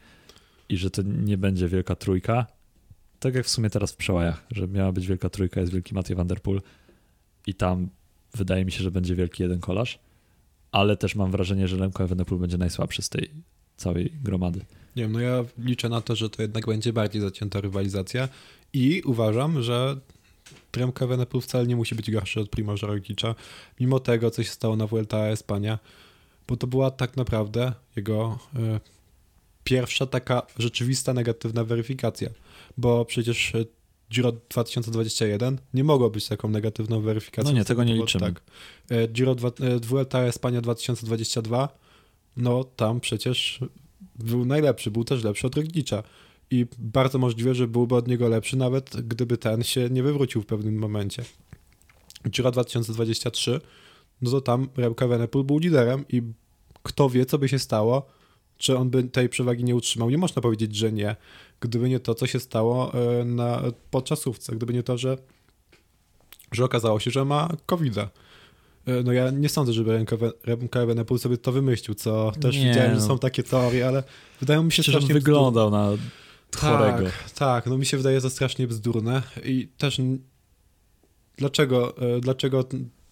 i 0.69 0.77
że 0.77 0.89
to 0.89 1.01
nie 1.01 1.37
będzie 1.37 1.67
wielka 1.67 1.95
trójka, 1.95 2.45
tak 3.19 3.35
jak 3.35 3.45
w 3.45 3.49
sumie 3.49 3.69
teraz 3.69 3.91
w 3.91 3.95
przełajach, 3.95 4.45
że 4.51 4.67
miała 4.67 4.91
być 4.91 5.07
wielka 5.07 5.29
trójka, 5.29 5.61
jest 5.61 5.73
wielki 5.73 5.93
Mathieu 5.93 6.17
van 6.17 6.27
der 6.27 6.41
Poel 6.41 6.61
i 7.47 7.53
tam 7.53 7.89
wydaje 8.33 8.65
mi 8.65 8.71
się, 8.71 8.83
że 8.83 8.91
będzie 8.91 9.15
wielki 9.15 9.43
jeden 9.43 9.59
kolarz, 9.59 9.99
ale 10.71 10.97
też 10.97 11.15
mam 11.15 11.31
wrażenie, 11.31 11.67
że 11.67 11.77
Remco 11.77 12.03
Evenepoel 12.03 12.41
będzie 12.41 12.57
najsłabszy 12.57 13.01
z 13.01 13.09
tej 13.09 13.29
całej 13.77 14.11
gromady. 14.23 14.59
Nie 14.95 15.03
wiem, 15.03 15.11
no 15.11 15.19
ja 15.19 15.45
liczę 15.57 15.89
na 15.89 16.01
to, 16.01 16.15
że 16.15 16.29
to 16.29 16.41
jednak 16.41 16.65
będzie 16.65 16.93
bardziej 16.93 17.21
zacięta 17.21 17.61
rywalizacja 17.61 18.29
i 18.73 19.01
uważam, 19.05 19.61
że 19.63 19.99
Remco 20.77 21.05
Evenepoel 21.05 21.41
wcale 21.41 21.67
nie 21.67 21.75
musi 21.75 21.95
być 21.95 22.11
gorszy 22.11 22.39
od 22.39 22.49
Primoza 22.49 22.87
Roglicza, 22.87 23.35
mimo 23.79 23.99
tego, 23.99 24.31
co 24.31 24.43
się 24.43 24.49
stało 24.49 24.75
na 24.75 24.87
Vuelta 24.87 25.17
a 25.17 25.27
Espania, 25.27 25.79
bo 26.47 26.57
to 26.57 26.67
była 26.67 26.91
tak 26.91 27.17
naprawdę 27.17 27.73
jego 27.95 28.39
e, 28.55 28.79
pierwsza 29.63 30.05
taka 30.05 30.41
rzeczywista 30.57 31.13
negatywna 31.13 31.63
weryfikacja, 31.63 32.29
bo 32.77 33.05
przecież 33.05 33.55
e, 33.55 33.65
Giro 34.11 34.31
2021 34.49 35.57
nie 35.73 35.83
mogło 35.83 36.09
być 36.09 36.27
taką 36.27 36.49
negatywną 36.49 37.01
weryfikacją. 37.01 37.51
No 37.51 37.57
nie, 37.57 37.65
tego 37.65 37.83
nie 37.83 37.93
liczymy. 37.93 38.25
Tak. 38.25 38.41
E, 38.89 39.07
Giro 39.07 39.35
Vuelta 39.81 40.19
Espania 40.19 40.61
2022, 40.61 41.69
no 42.37 42.63
tam 42.63 42.99
przecież 42.99 43.59
był 44.15 44.45
najlepszy, 44.45 44.91
był 44.91 45.03
też 45.03 45.23
lepszy 45.23 45.47
od 45.47 45.55
Roglicza. 45.55 46.03
I 46.51 46.65
bardzo 46.77 47.19
możliwe, 47.19 47.55
że 47.55 47.67
byłby 47.67 47.95
od 47.95 48.07
niego 48.07 48.27
lepszy, 48.27 48.57
nawet 48.57 49.01
gdyby 49.07 49.37
ten 49.37 49.63
się 49.63 49.89
nie 49.89 50.03
wywrócił 50.03 50.41
w 50.41 50.45
pewnym 50.45 50.77
momencie. 50.77 51.23
Giro 52.29 52.51
2023, 52.51 53.61
no 54.21 54.31
to 54.31 54.41
tam 54.41 54.69
Remco 54.77 55.05
Evenepoel 55.05 55.45
był 55.45 55.57
liderem 55.57 56.05
i 56.09 56.21
kto 56.83 57.09
wie, 57.09 57.25
co 57.25 57.37
by 57.37 57.49
się 57.49 57.59
stało, 57.59 58.07
czy 58.57 58.77
on 58.77 58.89
by 58.89 59.03
tej 59.03 59.29
przewagi 59.29 59.63
nie 59.63 59.75
utrzymał. 59.75 60.09
Nie 60.09 60.17
można 60.17 60.41
powiedzieć, 60.41 60.75
że 60.75 60.91
nie, 60.91 61.15
gdyby 61.59 61.89
nie 61.89 61.99
to, 61.99 62.15
co 62.15 62.27
się 62.27 62.39
stało 62.39 62.93
e, 62.93 63.25
na 63.25 63.61
podczasówce, 63.91 64.55
gdyby 64.55 64.73
nie 64.73 64.83
to, 64.83 64.97
że, 64.97 65.17
że 66.51 66.65
okazało 66.65 66.99
się, 66.99 67.11
że 67.11 67.25
ma 67.25 67.49
covid 67.65 67.93
-a. 67.93 68.07
No 69.03 69.13
ja 69.13 69.31
nie 69.31 69.49
sądzę, 69.49 69.73
żeby 69.73 70.05
Remco 70.45 70.81
Evenepoel 70.81 71.19
sobie 71.19 71.37
to 71.37 71.51
wymyślił, 71.51 71.95
co 71.95 72.31
też 72.41 72.57
Nie, 72.57 72.69
widziałem, 72.69 72.95
że 72.95 73.01
są 73.01 73.19
takie 73.19 73.43
teorie, 73.43 73.87
ale 73.87 74.03
wydają 74.39 74.63
mi 74.63 74.71
się 74.71 74.83
strasznie 74.83 75.13
wyglądał 75.13 75.69
na 75.69 75.91
chorego. 76.55 77.03
tak, 77.03 77.31
tak, 77.31 77.65
no 77.65 77.77
mi 77.77 77.85
się 77.85 77.97
wydaje 77.97 78.21
to 78.21 78.29
strasznie 78.29 78.67
bzdurne 78.67 79.21
i 79.43 79.67
też 79.77 80.01
dlaczego, 81.37 81.97
e, 81.97 82.19
dlaczego, 82.19 82.65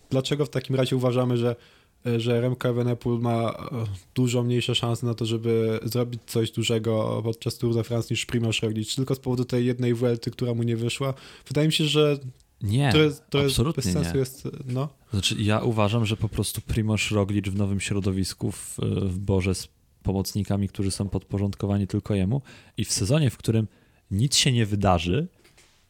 dlaczego 0.10 0.46
w 0.46 0.50
takim 0.50 0.76
razie 0.76 0.96
uważamy, 0.96 1.38
że, 1.38 1.56
e, 2.06 2.20
że 2.20 2.42
Remco 2.42 2.70
Evenepoel 2.70 3.20
ma 3.20 3.50
e, 3.50 3.54
dużo 4.16 4.44
mniejsze 4.44 4.76
szanse 4.76 5.06
na 5.06 5.14
to, 5.14 5.26
żeby 5.26 5.80
zrobić 5.84 6.22
coś 6.26 6.52
dużego 6.52 7.22
podczas 7.24 7.58
Tour 7.58 7.74
de 7.74 7.84
France 7.84 8.08
niż 8.12 8.26
Primoz 8.26 8.60
Roglic, 8.60 8.96
tylko 8.96 9.16
z 9.16 9.20
powodu 9.20 9.46
tej 9.46 9.66
jednej 9.66 9.94
Vuelty, 9.94 10.32
która 10.32 10.54
mu 10.54 10.64
nie 10.64 10.78
wyszła. 10.78 11.14
Wydaje 11.48 11.68
mi 11.68 11.74
się, 11.74 11.86
że 11.86 12.18
Nie, 12.62 12.92
to 12.92 12.98
jest, 12.98 13.24
to 13.30 13.38
jest 13.38 13.50
absolutnie 13.50 13.84
bez 13.84 13.94
sensu 13.94 14.14
nie. 14.14 14.20
jest, 14.20 14.48
no. 14.68 14.90
Znaczy, 15.12 15.36
ja 15.40 15.60
uważam, 15.60 16.06
że 16.06 16.18
po 16.18 16.30
prostu 16.30 16.62
Primoz 16.62 17.12
Roglic 17.12 17.50
w 17.50 17.56
nowym 17.56 17.80
środowisku 17.80 18.52
w, 18.52 18.78
w 19.02 19.20
Borze 19.20 19.56
z 19.56 19.68
pomocnikami, 20.04 20.70
którzy 20.70 20.92
są 20.92 21.10
podporządkowani 21.10 21.88
tylko 21.88 22.16
jemu 22.16 22.42
i 22.78 22.86
w 22.86 22.92
sezonie, 22.92 23.30
w 23.30 23.38
którym 23.38 23.68
nic 24.12 24.36
się 24.36 24.52
nie 24.52 24.66
wydarzy, 24.66 25.28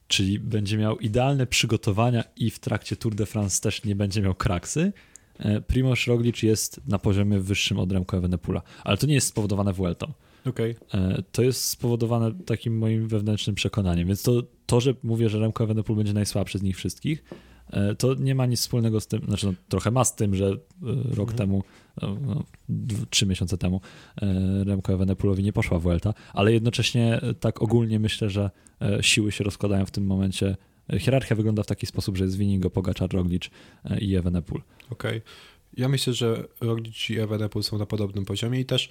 czyli 0.08 0.40
będzie 0.40 0.78
miał 0.78 0.98
idealne 1.00 1.48
przygotowania 1.48 2.24
i 2.38 2.50
w 2.50 2.60
trakcie 2.60 2.96
Tour 2.96 3.16
de 3.16 3.26
France 3.26 3.62
też 3.62 3.84
nie 3.84 3.96
będzie 3.96 4.22
miał 4.22 4.36
kraksy, 4.36 4.94
e, 5.40 5.62
Primoz 5.62 6.08
Roglic 6.08 6.44
jest 6.44 6.82
na 6.88 7.00
poziomie 7.00 7.40
wyższym 7.40 7.80
od 7.80 7.92
Remco 7.92 8.18
Evenepoela. 8.18 8.62
Ale 8.84 8.98
to 8.98 9.08
nie 9.08 9.14
jest 9.14 9.28
spowodowane 9.28 9.74
Vueltą. 9.74 10.14
Okej. 10.46 10.76
E, 10.94 11.24
To 11.32 11.42
jest 11.42 11.66
spowodowane 11.66 12.32
takim 12.46 12.78
moim 12.78 13.08
wewnętrznym 13.08 13.56
przekonaniem. 13.56 14.08
Więc 14.08 14.24
to, 14.24 14.44
to 14.66 14.80
że 14.82 14.94
mówię, 15.04 15.30
że 15.30 15.40
Remco 15.40 15.64
Evenepoel 15.64 15.98
będzie 15.98 16.14
najsłabszy 16.14 16.58
z 16.60 16.62
nich 16.62 16.78
wszystkich, 16.78 17.24
e, 17.72 17.96
to 17.96 18.14
nie 18.14 18.36
ma 18.36 18.46
nic 18.46 18.60
wspólnego 18.60 19.00
z 19.02 19.08
tym, 19.08 19.22
znaczy 19.28 19.46
no, 19.48 19.54
trochę 19.70 19.92
ma 19.92 20.04
z 20.04 20.16
tym, 20.16 20.36
że 20.36 20.50
rok 20.92 21.30
Mhm. 21.30 21.38
temu, 21.38 21.64
no, 22.02 22.18
no, 22.22 22.44
trzy 23.10 23.26
miesiące 23.26 23.58
temu 23.58 23.82
e, 24.22 24.64
Remco 24.64 24.94
Evenepoelowi 24.94 25.44
nie 25.44 25.54
poszła 25.54 25.80
Vuelta, 25.80 26.14
ale 26.34 26.54
jednocześnie 26.54 27.22
e, 27.22 27.34
tak 27.34 27.62
ogólnie 27.62 28.00
myślę, 28.00 28.30
że 28.30 28.52
e, 28.82 29.04
siły 29.04 29.32
się 29.32 29.44
rozkładają 29.44 29.86
w 29.86 29.92
tym 29.92 30.06
momencie. 30.06 30.58
Hierarchia 31.00 31.36
wygląda 31.36 31.64
w 31.64 31.66
taki 31.66 31.86
sposób, 31.86 32.18
że 32.18 32.24
jest 32.24 32.38
Winigo, 32.38 32.70
Pogaczar, 32.70 33.14
Roglic 33.14 33.44
i 34.00 34.16
Evenepoel. 34.16 34.62
Okej. 34.90 35.22
Ja 35.78 35.90
myślę, 35.90 36.14
że 36.14 36.44
Roglic 36.62 37.10
i 37.10 37.20
Evenepoel 37.20 37.64
są 37.64 37.78
na 37.78 37.86
podobnym 37.86 38.26
poziomie 38.26 38.60
i 38.60 38.66
też 38.66 38.90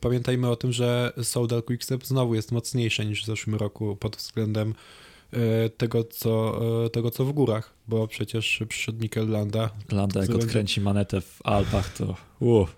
pamiętajmy 0.00 0.50
o 0.50 0.56
tym, 0.56 0.72
że 0.72 1.12
Soudal 1.22 1.62
Quickstep 1.62 2.06
znowu 2.06 2.34
jest 2.34 2.52
mocniejsze 2.52 3.06
niż 3.06 3.22
w 3.22 3.26
zeszłym 3.26 3.56
roku 3.56 3.96
pod 3.96 4.16
względem 4.16 4.74
tego, 5.76 6.04
co, 6.04 6.60
e, 6.86 6.90
tego, 6.90 7.10
co 7.10 7.24
w 7.24 7.32
górach, 7.32 7.74
bo 7.88 8.08
przecież 8.08 8.62
przyszedł 8.68 8.98
Mikel 9.02 9.28
Landa. 9.28 9.70
Landa 9.92 10.20
jak 10.20 10.28
będzie? 10.30 10.44
odkręci 10.46 10.80
manetę 10.80 11.20
w 11.20 11.40
Alpach, 11.44 11.92
to 11.96 12.16
uff, 12.40 12.76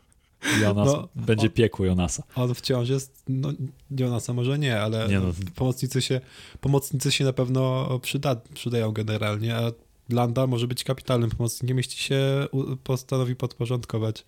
Jonas, 0.63 0.87
No, 0.87 1.09
będzie 1.15 1.47
o- 1.47 1.51
piekło 1.51 1.87
Jonasa. 1.87 2.23
On 2.37 2.55
wciąż 2.55 2.89
jest, 2.89 3.23
no 3.29 3.53
Jonasa 3.99 4.33
może 4.33 4.59
nie, 4.59 4.81
ale 4.81 5.09
Nie 5.09 5.21
no. 5.21 5.33
pomocnicy, 5.55 6.03
się, 6.03 6.21
pomocnicy 6.61 7.13
się 7.13 7.25
na 7.25 7.33
pewno 7.33 7.89
przyda, 8.03 8.37
przydają 8.55 8.93
generalnie, 8.93 9.57
a 9.57 9.73
Landa 10.11 10.47
może 10.47 10.67
być 10.69 10.85
kapitalnym 10.85 11.31
pomocnikiem, 11.31 11.77
jeśli 11.77 11.97
się 11.97 12.47
postanowi 12.85 13.37
podporządkować 13.37 14.25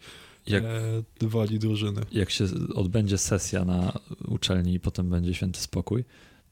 Jak 0.47 0.65
e, 0.65 1.27
woli 1.29 1.59
drużyny. 1.59 2.01
jak 2.13 2.31
się 2.31 2.45
odbędzie 2.75 3.19
sesja 3.19 3.65
na 3.65 3.99
uczelni 4.29 4.75
i 4.75 4.81
potem 4.81 5.11
będzie 5.11 5.35
święty 5.35 5.61
spokój, 5.61 6.05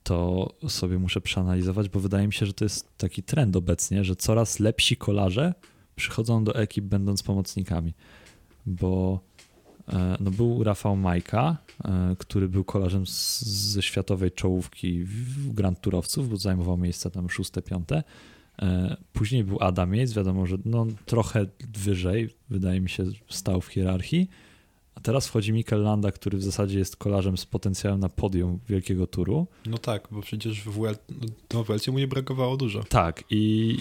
to 0.04 0.52
sobie 0.68 0.98
muszę 0.98 1.20
przeanalizować, 1.20 1.88
bo 1.88 2.00
wydaje 2.00 2.26
mi 2.26 2.32
się, 2.32 2.46
że 2.46 2.52
to 2.52 2.64
jest 2.64 2.98
taki 2.98 3.22
trend 3.22 3.56
obecnie, 3.56 4.04
że 4.04 4.16
coraz 4.16 4.60
lepsi 4.60 4.96
kolarze 4.96 5.54
przychodzą 5.96 6.44
do 6.44 6.54
ekip 6.54 6.84
będąc 6.84 7.22
pomocnikami. 7.22 7.94
Bo 8.66 9.20
e, 9.88 10.16
no 10.20 10.30
był 10.30 10.64
Rafał 10.64 10.96
Majka, 10.96 11.56
e, 11.84 12.16
który 12.18 12.48
był 12.48 12.64
kolarzem 12.64 13.04
ze 13.06 13.82
światowej 13.82 14.32
czołówki 14.32 15.06
Grand 15.46 15.80
Tourowców, 15.80 16.28
bo 16.28 16.36
zajmował 16.36 16.76
miejsce 16.76 17.10
tam 17.10 17.30
szóste, 17.30 17.62
piąte. 17.62 18.02
E, 18.62 18.96
Później 19.12 19.44
był 19.44 19.58
Adam 19.60 19.94
Yates, 19.94 20.14
wiadomo, 20.14 20.46
że 20.46 20.56
no, 20.64 20.86
trochę 21.06 21.46
wyżej, 21.74 22.34
wydaje 22.50 22.80
mi 22.80 22.88
się, 22.88 23.04
stał 23.28 23.60
w 23.60 23.66
hierarchii. 23.66 24.28
A 24.94 25.00
teraz 25.00 25.26
wchodzi 25.28 25.52
Mikel 25.52 25.82
Landa, 25.82 26.12
który 26.12 26.38
w 26.38 26.42
zasadzie 26.42 26.78
jest 26.78 26.96
kolarzem 26.96 27.36
z 27.36 27.46
potencjałem 27.46 28.00
na 28.00 28.08
podium 28.08 28.58
wielkiego 28.68 29.06
turu. 29.06 29.46
No 29.66 29.78
tak, 29.78 30.08
bo 30.10 30.22
przecież 30.22 30.60
w, 30.62 30.78
Wel- 30.78 30.96
no, 31.54 31.64
Welcie 31.64 31.92
mu 31.92 31.98
nie 31.98 32.08
brakowało 32.08 32.56
dużo. 32.56 32.84
Tak, 32.84 33.24
i 33.30 33.76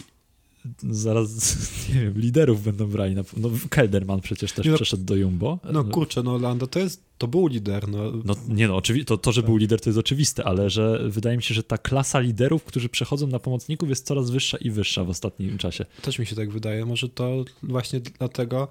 zaraz, 0.90 1.30
nie 1.96 2.02
wiem, 2.02 2.14
liderów 2.18 2.64
będą 2.64 2.88
brali. 2.88 3.16
Na, 3.16 3.24
no, 3.38 3.50
Kelderman 3.70 4.22
przecież 4.22 4.52
też 4.54 4.66
no- 4.66 4.76
przeszedł 4.76 5.04
do 5.04 5.16
Jumbo. 5.16 5.60
No 5.74 5.84
kurczę, 5.84 6.24
no 6.24 6.38
Landa 6.38 6.68
to 6.68 6.80
jest, 6.80 7.04
to 7.18 7.28
był 7.28 7.48
lider, 7.48 7.88
no. 7.88 8.12
No 8.26 8.36
nie 8.50 8.68
no, 8.68 8.82
to, 9.06 9.18
to, 9.18 9.32
że 9.32 9.42
Tak. 9.42 9.50
był 9.50 9.58
lider 9.58 9.82
to 9.82 9.90
jest 9.90 10.00
oczywiste, 10.00 10.44
ale 10.44 10.70
że 10.70 11.10
wydaje 11.10 11.38
mi 11.38 11.44
się, 11.44 11.54
że 11.54 11.64
ta 11.64 11.78
klasa 11.78 12.20
liderów, 12.20 12.64
którzy 12.64 12.90
przechodzą 12.90 13.28
na 13.28 13.40
pomocników 13.40 13.90
jest 13.90 14.06
coraz 14.06 14.32
wyższa 14.32 14.58
i 14.58 14.70
wyższa 14.70 15.04
w 15.04 15.10
ostatnim 15.10 15.58
czasie. 15.58 15.86
Też 16.02 16.20
mi 16.20 16.26
się 16.26 16.36
tak 16.36 16.52
wydaje. 16.52 16.86
Może 16.86 17.10
to 17.10 17.46
właśnie 17.64 18.00
dlatego 18.00 18.68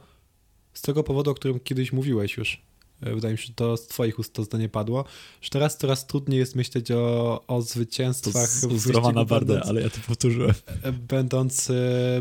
z 0.75 0.83
tego 0.83 1.03
powodu, 1.03 1.31
o 1.31 1.35
którym 1.35 1.61
kiedyś 1.61 1.93
mówiłeś 1.93 2.37
już. 2.37 2.63
E, 3.01 3.15
wydaje 3.15 3.33
mi 3.33 3.39
się, 3.39 3.47
że 3.47 3.53
to 3.53 3.77
z 3.77 3.87
twoich 3.87 4.19
ust 4.19 4.33
to 4.33 4.45
zdanie 4.45 4.69
padło, 4.69 5.05
że 5.41 5.51
teraz 5.51 5.77
coraz 5.77 6.07
trudniej 6.07 6.39
jest 6.39 6.57
myśleć 6.57 6.91
o, 6.91 7.45
o 7.47 7.63
zwycięstwach 7.63 8.49
to 8.61 8.79
z, 8.79 8.87
w 8.87 8.91
Romana 8.91 9.25
Bardę, 9.25 9.61
ale 9.65 9.83
ja 9.83 9.91
to 9.91 9.99
powtórzyłem. 10.07 10.55
E, 10.83 10.93
będąc, 10.93 11.73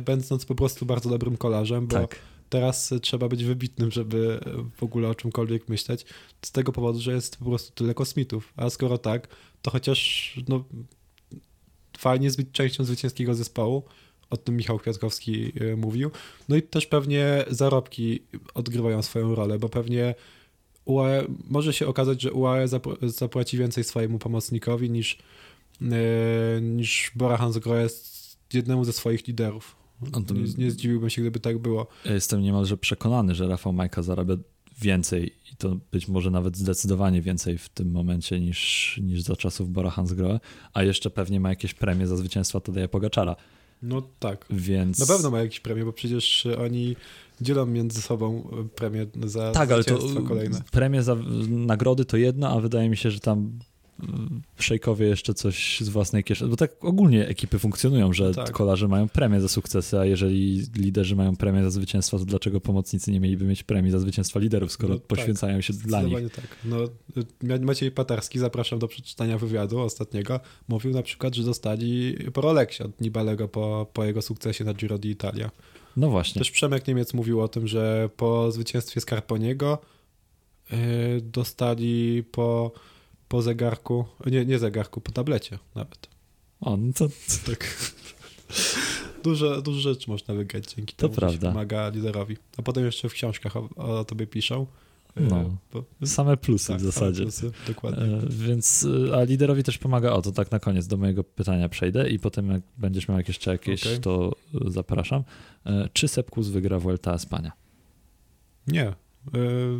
będąc 0.05 0.45
po 0.45 0.55
prostu 0.55 0.85
bardzo 0.85 1.09
dobrym 1.09 1.37
kolarzem, 1.37 1.87
bo 1.87 1.99
tak. 1.99 2.15
teraz 2.49 2.93
trzeba 3.01 3.27
być 3.27 3.43
wybitnym, 3.43 3.91
żeby 3.91 4.39
w 4.77 4.83
ogóle 4.83 5.09
o 5.09 5.15
czymkolwiek 5.15 5.69
myśleć, 5.69 6.05
z 6.41 6.51
tego 6.51 6.71
powodu, 6.71 6.99
że 6.99 7.13
jest 7.13 7.37
po 7.37 7.45
prostu 7.45 7.71
tyle 7.71 7.93
kosmitów. 7.93 8.53
A 8.55 8.69
skoro 8.69 8.97
tak, 8.97 9.27
to 9.61 9.71
chociaż 9.71 10.33
no, 10.47 10.63
fajnie 11.97 12.29
być 12.37 12.47
częścią 12.51 12.83
zwycięskiego 12.83 13.35
zespołu, 13.35 13.83
o 14.31 14.37
tym 14.37 14.57
Michał 14.57 14.79
Kwiatkowski 14.79 15.53
e, 15.61 15.75
mówił. 15.75 16.11
No 16.49 16.55
i 16.55 16.61
też 16.61 16.85
pewnie 16.85 17.45
zarobki 17.49 18.23
odgrywają 18.53 19.01
swoją 19.01 19.35
rolę, 19.35 19.59
bo 19.59 19.69
pewnie 19.69 20.15
UAE, 20.85 21.23
może 21.49 21.73
się 21.73 21.87
okazać, 21.87 22.21
że 22.21 22.31
UAE 22.31 22.67
zapłaci 23.01 23.57
więcej 23.57 23.83
swojemu 23.83 24.19
pomocnikowi 24.19 24.89
niż, 24.89 25.17
e, 25.81 26.61
niż 26.61 27.11
Bora 27.15 27.37
Hansgrohe 27.37 27.87
jednemu 28.53 28.85
ze 28.85 28.93
swoich 28.93 29.27
liderów. 29.27 29.75
No 30.11 30.21
nie, 30.33 30.65
nie 30.65 30.71
zdziwiłbym 30.71 31.09
się, 31.09 31.21
gdyby 31.21 31.39
tak 31.39 31.57
było. 31.57 31.87
Jestem 32.05 32.41
niemalże 32.41 32.77
przekonany, 32.77 33.35
że 33.35 33.47
Rafał 33.47 33.73
Majka 33.73 34.01
zarabia 34.01 34.37
więcej 34.81 35.35
i 35.53 35.55
to 35.55 35.77
być 35.91 36.07
może 36.07 36.31
nawet 36.31 36.57
zdecydowanie 36.57 37.21
więcej 37.21 37.57
w 37.57 37.69
tym 37.69 37.91
momencie 37.91 38.39
niż, 38.39 38.99
niż 39.03 39.21
za 39.21 39.35
czasów 39.35 39.71
Bora 39.71 39.89
Hansgrohe, 39.89 40.39
a 40.73 40.83
jeszcze 40.83 41.09
pewnie 41.09 41.39
ma 41.39 41.49
jakieś 41.49 41.73
premie 41.73 42.07
za 42.07 42.17
zwycięstwa 42.17 42.59
Tadeja 42.59 42.87
Pogaczara. 42.87 43.35
No 43.81 44.01
tak. 44.19 44.45
Więc... 44.49 44.99
Na 44.99 45.05
pewno 45.05 45.31
ma 45.31 45.39
jakieś 45.39 45.59
premie, 45.59 45.85
bo 45.85 45.93
przecież 45.93 46.45
oni 46.45 46.95
dzielą 47.41 47.65
między 47.65 48.01
sobą 48.01 48.47
premie 48.75 49.05
za 49.23 49.51
tak, 49.51 49.71
ale 49.71 49.83
to 49.83 49.99
kolejne. 50.27 50.61
Premie 50.71 51.03
za 51.03 51.15
nagrody 51.49 52.05
to 52.05 52.17
jedno, 52.17 52.49
a 52.49 52.59
wydaje 52.59 52.89
mi 52.89 52.97
się, 52.97 53.11
że 53.11 53.19
tam 53.19 53.59
szejkowie 54.59 55.07
jeszcze 55.07 55.33
coś 55.33 55.79
z 55.81 55.89
własnej 55.89 56.23
kieszeni, 56.23 56.51
bo 56.51 56.57
tak 56.57 56.71
ogólnie 56.85 57.27
ekipy 57.27 57.59
funkcjonują, 57.59 58.13
że 58.13 58.33
tak. 58.33 58.51
kolarze 58.51 58.87
mają 58.87 59.09
premię 59.09 59.41
za 59.41 59.47
sukcesy, 59.47 59.99
a 59.99 60.05
jeżeli 60.05 60.63
liderzy 60.75 61.15
mają 61.15 61.35
premię 61.35 61.63
za 61.63 61.69
zwycięstwa, 61.69 62.17
to 62.17 62.25
dlaczego 62.25 62.61
pomocnicy 62.61 63.11
nie 63.11 63.19
mieliby 63.19 63.45
mieć 63.45 63.63
premii 63.63 63.91
za 63.91 63.99
zwycięstwa 63.99 64.39
liderów, 64.39 64.71
skoro 64.71 64.93
no, 64.93 64.99
tak. 64.99 65.07
poświęcają 65.07 65.55
tak. 65.55 65.63
się 65.63 65.73
dla 65.73 66.01
nich? 66.01 66.33
tak. 66.35 66.57
No, 66.65 66.77
Maciej 67.61 67.91
Patarski, 67.91 68.39
zapraszam 68.39 68.79
do 68.79 68.87
przeczytania 68.87 69.37
wywiadu 69.37 69.79
ostatniego, 69.79 70.39
mówił 70.67 70.91
na 70.91 71.03
przykład, 71.03 71.35
że 71.35 71.43
dostali 71.43 72.17
Proleksie 72.33 72.83
od 72.83 73.01
Nibalego 73.01 73.47
po, 73.47 73.87
po 73.93 74.03
jego 74.03 74.21
sukcesie 74.21 74.63
na 74.63 74.73
Giro 74.73 74.97
d'Italia. 74.97 75.49
No 75.97 76.09
właśnie. 76.09 76.39
Też 76.39 76.51
Przemek 76.51 76.87
Niemiec 76.87 77.13
mówił 77.13 77.41
o 77.41 77.47
tym, 77.47 77.67
że 77.67 78.09
po 78.17 78.51
zwycięstwie 78.51 79.01
Scarponiego 79.01 79.77
yy, 80.71 80.77
dostali 81.21 82.23
po 82.31 82.71
po 83.31 83.41
zegarku, 83.41 84.05
nie, 84.25 84.45
nie 84.45 84.59
zegarku, 84.59 85.01
po 85.01 85.11
tablecie 85.11 85.59
nawet. 85.75 86.09
O, 86.61 86.77
no 86.77 86.93
to... 86.93 87.07
Tak. 87.45 87.93
dużo, 89.23 89.61
dużo 89.61 89.79
rzeczy 89.79 90.09
można 90.09 90.33
wygrać 90.33 90.73
dzięki 90.75 90.95
to 90.95 91.07
temu, 91.09 91.15
prawda. 91.15 91.47
że 91.47 91.53
pomaga 91.53 91.89
liderowi. 91.89 92.37
A 92.57 92.61
potem 92.61 92.85
jeszcze 92.85 93.09
w 93.09 93.13
książkach 93.13 93.57
o, 93.57 93.69
o 93.75 94.05
tobie 94.05 94.27
piszą. 94.27 94.67
E, 95.15 95.21
no, 95.21 95.57
bo, 95.73 95.83
same 96.05 96.37
plusy 96.37 96.67
tak, 96.67 96.77
w 96.77 96.83
zasadzie. 96.83 97.23
Plusy, 97.23 97.51
dokładnie. 97.67 98.03
E, 98.03 98.21
więc, 98.29 98.87
e, 99.11 99.17
a 99.17 99.23
liderowi 99.23 99.63
też 99.63 99.77
pomaga, 99.77 100.11
o 100.11 100.21
to 100.21 100.31
tak 100.31 100.51
na 100.51 100.59
koniec 100.59 100.87
do 100.87 100.97
mojego 100.97 101.23
pytania 101.23 101.69
przejdę 101.69 102.09
i 102.09 102.19
potem 102.19 102.49
jak 102.49 102.61
będziesz 102.77 103.07
miał 103.07 103.19
jeszcze 103.27 103.51
jakieś, 103.51 103.87
okay. 103.87 103.99
to 103.99 104.31
zapraszam. 104.67 105.23
Czy 105.93 106.07
Sepkus 106.07 106.47
wygra 106.47 106.79
Vuelta 106.79 107.13
Espania? 107.13 107.51
Nie, 108.67 108.93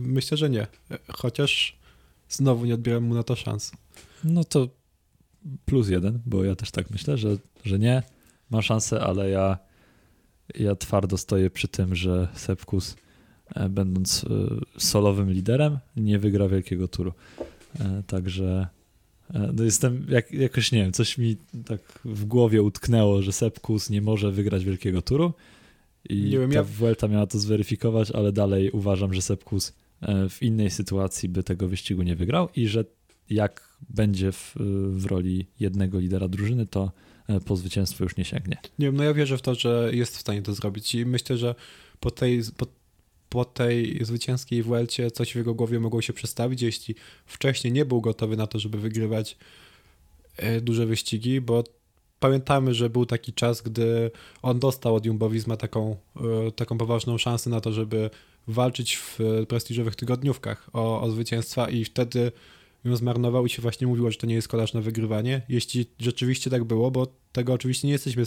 myślę, 0.01 0.37
że 0.37 0.49
nie. 0.49 0.67
Chociaż 1.13 1.80
znowu 2.31 2.65
nie 2.65 2.73
odbieram 2.73 3.03
mu 3.03 3.13
na 3.13 3.23
to 3.23 3.35
szans. 3.35 3.71
No 4.23 4.43
to 4.43 4.69
plus 5.65 5.89
jeden, 5.89 6.19
bo 6.25 6.43
ja 6.43 6.55
też 6.55 6.71
tak 6.71 6.89
myślę, 6.89 7.17
że, 7.17 7.37
że 7.63 7.79
nie, 7.79 8.03
ma 8.49 8.61
szansę, 8.61 9.01
ale 9.01 9.29
ja, 9.29 9.57
ja 10.55 10.75
twardo 10.75 11.17
stoję 11.17 11.49
przy 11.49 11.67
tym, 11.67 11.95
że 11.95 12.27
Sepkus 12.33 12.95
e, 13.55 13.69
będąc 13.69 14.23
e, 14.23 14.79
solowym 14.79 15.31
liderem 15.31 15.77
nie 15.95 16.19
wygra 16.19 16.47
wielkiego 16.47 16.87
turu. 16.87 17.13
E, 17.79 18.03
także 18.07 18.67
no 19.53 19.63
jestem, 19.63 20.05
jak, 20.09 20.31
jakoś 20.31 20.71
nie 20.71 20.83
wiem, 20.83 20.91
coś 20.91 21.17
mi 21.17 21.37
tak 21.65 21.81
w 22.05 22.25
głowie 22.25 22.63
utknęło, 22.63 23.21
że 23.21 23.31
Sepkus 23.31 23.89
nie 23.89 24.01
może 24.01 24.31
wygrać 24.31 24.65
wielkiego 24.65 25.01
turu 25.01 25.33
i 26.09 26.21
nie 26.21 26.39
wiem, 26.39 26.49
ta 26.49 26.55
ja... 26.55 26.63
Vuelta 26.63 27.07
miała 27.07 27.27
to 27.27 27.39
zweryfikować, 27.39 28.11
ale 28.11 28.31
dalej 28.31 28.71
uważam, 28.71 29.13
że 29.13 29.21
Sepkus 29.21 29.73
w 30.29 30.41
innej 30.41 30.69
sytuacji 30.69 31.29
by 31.29 31.43
tego 31.43 31.67
wyścigu 31.67 32.03
nie 32.03 32.15
wygrał 32.15 32.49
i 32.55 32.67
że 32.67 32.85
jak 33.29 33.77
będzie 33.89 34.31
w, 34.31 34.53
w 34.91 35.05
roli 35.05 35.47
jednego 35.59 35.99
lidera 35.99 36.27
drużyny, 36.27 36.65
to 36.65 36.91
e, 37.27 37.39
po 37.39 37.55
zwycięstwo 37.55 38.03
już 38.03 38.17
nie 38.17 38.25
sięgnie. 38.25 38.57
Nie 38.79 38.85
wiem, 38.85 38.97
no 38.97 39.03
ja 39.03 39.13
wierzę 39.13 39.37
w 39.37 39.41
to, 39.41 39.55
że 39.55 39.89
jest 39.93 40.17
w 40.17 40.19
stanie 40.19 40.41
to 40.41 40.53
zrobić 40.53 40.95
i 40.95 41.05
myślę, 41.05 41.37
że 41.37 41.55
po 41.99 42.11
tej, 42.11 42.41
po, 42.57 42.65
po 43.29 43.45
tej 43.45 44.05
zwycięskiej 44.05 44.63
Welcie 44.63 45.11
coś 45.11 45.33
w 45.33 45.35
jego 45.35 45.53
głowie 45.53 45.79
mogło 45.79 46.01
się 46.01 46.13
przestawić, 46.13 46.61
jeśli 46.61 46.95
wcześniej 47.25 47.73
nie 47.73 47.85
był 47.85 48.01
gotowy 48.01 48.37
na 48.37 48.47
to, 48.47 48.59
żeby 48.59 48.77
wygrywać 48.77 49.37
e, 50.37 50.61
duże 50.61 50.85
wyścigi, 50.85 51.41
bo 51.41 51.63
pamiętamy, 52.19 52.73
że 52.73 52.89
był 52.89 53.05
taki 53.05 53.33
czas, 53.33 53.61
gdy 53.61 54.11
on 54.41 54.59
dostał 54.59 54.95
od 54.95 55.05
Jumbo 55.05 55.29
Visma 55.29 55.57
taką, 55.57 55.97
taką 56.55 56.77
poważną 56.77 57.17
szansę 57.17 57.49
na 57.49 57.61
to, 57.61 57.71
żeby 57.71 58.09
walczyć 58.47 58.95
w 58.95 59.19
prestiżowych 59.47 59.95
tygodniówkach 59.95 60.69
o, 60.73 61.01
o 61.01 61.11
zwycięstwa 61.11 61.69
i 61.69 61.85
wtedy 61.85 62.31
ją 62.85 62.95
zmarnował 62.95 63.45
i 63.45 63.49
się 63.49 63.61
właśnie 63.61 63.87
mówiło, 63.87 64.11
że 64.11 64.17
to 64.17 64.27
nie 64.27 64.35
jest 64.35 64.47
kolarz 64.47 64.73
na 64.73 64.81
wygrywanie. 64.81 65.41
Jeśli 65.49 65.85
rzeczywiście 65.99 66.49
tak 66.49 66.63
było, 66.63 66.91
bo 66.91 67.07
tego 67.31 67.53
oczywiście 67.53 67.87
nie 67.87 67.93
jesteśmy 67.93 68.25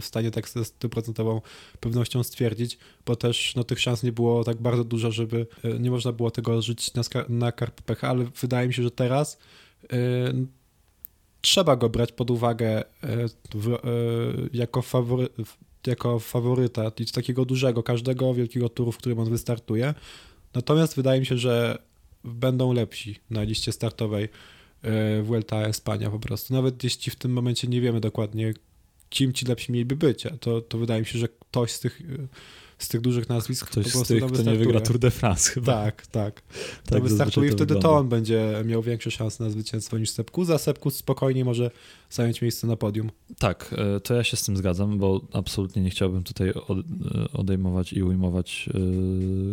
w 0.00 0.04
stanie 0.04 0.30
tak 0.30 0.48
ze 0.48 0.64
stuprocentową 0.64 1.40
pewnością 1.80 2.22
stwierdzić, 2.22 2.78
bo 3.06 3.16
też 3.16 3.54
no, 3.56 3.64
tych 3.64 3.80
szans 3.80 4.02
nie 4.02 4.12
było 4.12 4.44
tak 4.44 4.62
bardzo 4.62 4.84
dużo, 4.84 5.12
żeby 5.12 5.46
e, 5.64 5.78
nie 5.78 5.90
można 5.90 6.12
było 6.12 6.30
tego 6.30 6.62
żyć 6.62 6.94
na, 6.94 7.02
na 7.28 7.52
karp 7.52 7.82
pecha, 7.82 8.08
ale 8.08 8.24
wydaje 8.40 8.68
mi 8.68 8.74
się, 8.74 8.82
że 8.82 8.90
teraz 8.90 9.38
y, 9.84 9.88
trzeba 11.40 11.76
go 11.76 11.88
brać 11.88 12.12
pod 12.12 12.30
uwagę 12.30 12.80
y, 12.82 12.84
w, 13.54 13.68
y, 13.68 13.78
jako 14.52 14.82
fawory, 14.82 15.28
jako 15.86 16.18
faworyta 16.18 16.90
i 16.98 17.06
takiego 17.06 17.44
dużego, 17.44 17.82
każdego 17.82 18.34
wielkiego 18.34 18.68
turu, 18.68 18.92
w 18.92 18.98
którym 18.98 19.18
on 19.18 19.30
wystartuje. 19.30 19.94
Natomiast 20.54 20.96
wydaje 20.96 21.20
mi 21.20 21.26
się, 21.26 21.38
że 21.38 21.78
będą 22.24 22.72
lepsi 22.72 23.16
na 23.30 23.42
liście 23.42 23.72
startowej 23.72 24.28
e, 24.82 25.22
Vuelta 25.22 25.62
Espania 25.62 26.10
po 26.10 26.18
prostu. 26.18 26.54
Nawet 26.54 26.84
jeśli 26.84 27.12
w 27.12 27.16
tym 27.16 27.32
momencie 27.32 27.68
nie 27.68 27.80
wiemy 27.80 28.00
dokładnie, 28.00 28.54
kim 29.08 29.32
ci 29.32 29.46
lepsi 29.46 29.72
mieliby 29.72 29.96
być, 29.96 30.24
to, 30.40 30.60
to 30.60 30.78
wydaje 30.78 31.00
mi 31.00 31.06
się, 31.06 31.18
że 31.18 31.28
ktoś 31.28 31.70
z 31.70 31.80
tych 31.80 32.02
z 32.78 32.88
tych 32.88 33.00
dużych 33.00 33.28
nazwisk 33.28 33.66
Ktoś 33.66 33.84
po 33.84 33.90
prostu 33.90 34.04
z 34.04 34.08
tych, 34.08 34.32
kto 34.32 34.50
nie 34.50 34.56
wygra 34.56 34.80
Tour 34.80 34.98
de 34.98 35.10
France 35.10 35.50
chyba. 35.52 35.72
Tak, 35.84 36.06
tak. 36.06 36.40
To 36.84 36.90
tak 36.90 37.02
wystartuje 37.02 37.48
i 37.48 37.52
wtedy 37.52 37.74
wygląda. 37.74 37.88
to 37.88 37.96
on 37.96 38.08
będzie 38.08 38.62
miał 38.64 38.82
większe 38.82 39.10
szanse 39.10 39.44
na 39.44 39.50
zwycięstwo 39.50 39.98
niż 39.98 40.10
Sepkus, 40.10 40.50
a 40.50 40.58
Sepkus 40.58 40.96
spokojnie 40.96 41.44
może 41.44 41.70
zająć 42.10 42.42
miejsce 42.42 42.66
na 42.66 42.76
podium. 42.76 43.10
Tak, 43.38 43.74
e, 43.78 44.00
to 44.00 44.14
ja 44.14 44.24
się 44.24 44.36
z 44.36 44.44
tym 44.44 44.56
zgadzam, 44.56 44.98
bo 44.98 45.20
absolutnie 45.32 45.82
nie 45.82 45.90
chciałbym 45.90 46.24
tutaj 46.24 46.48
e, 46.48 46.54
odejmować 47.32 47.92
i 47.92 48.02
ujmować 48.02 48.68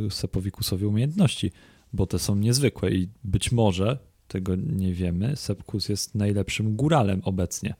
e, 0.08 0.12
Sepowikusowi 0.12 0.86
umiejętności, 0.86 1.52
bo 1.94 2.08
te 2.08 2.20
są 2.20 2.36
niezwykłe 2.36 2.92
i 2.92 3.10
być 3.24 3.52
może, 3.52 3.98
tego 4.28 4.56
nie 4.56 4.94
wiemy, 4.94 5.36
Sepkus 5.36 5.90
jest 5.90 6.16
najlepszym 6.16 6.76
góralem 6.76 7.22
obecnie. 7.24 7.76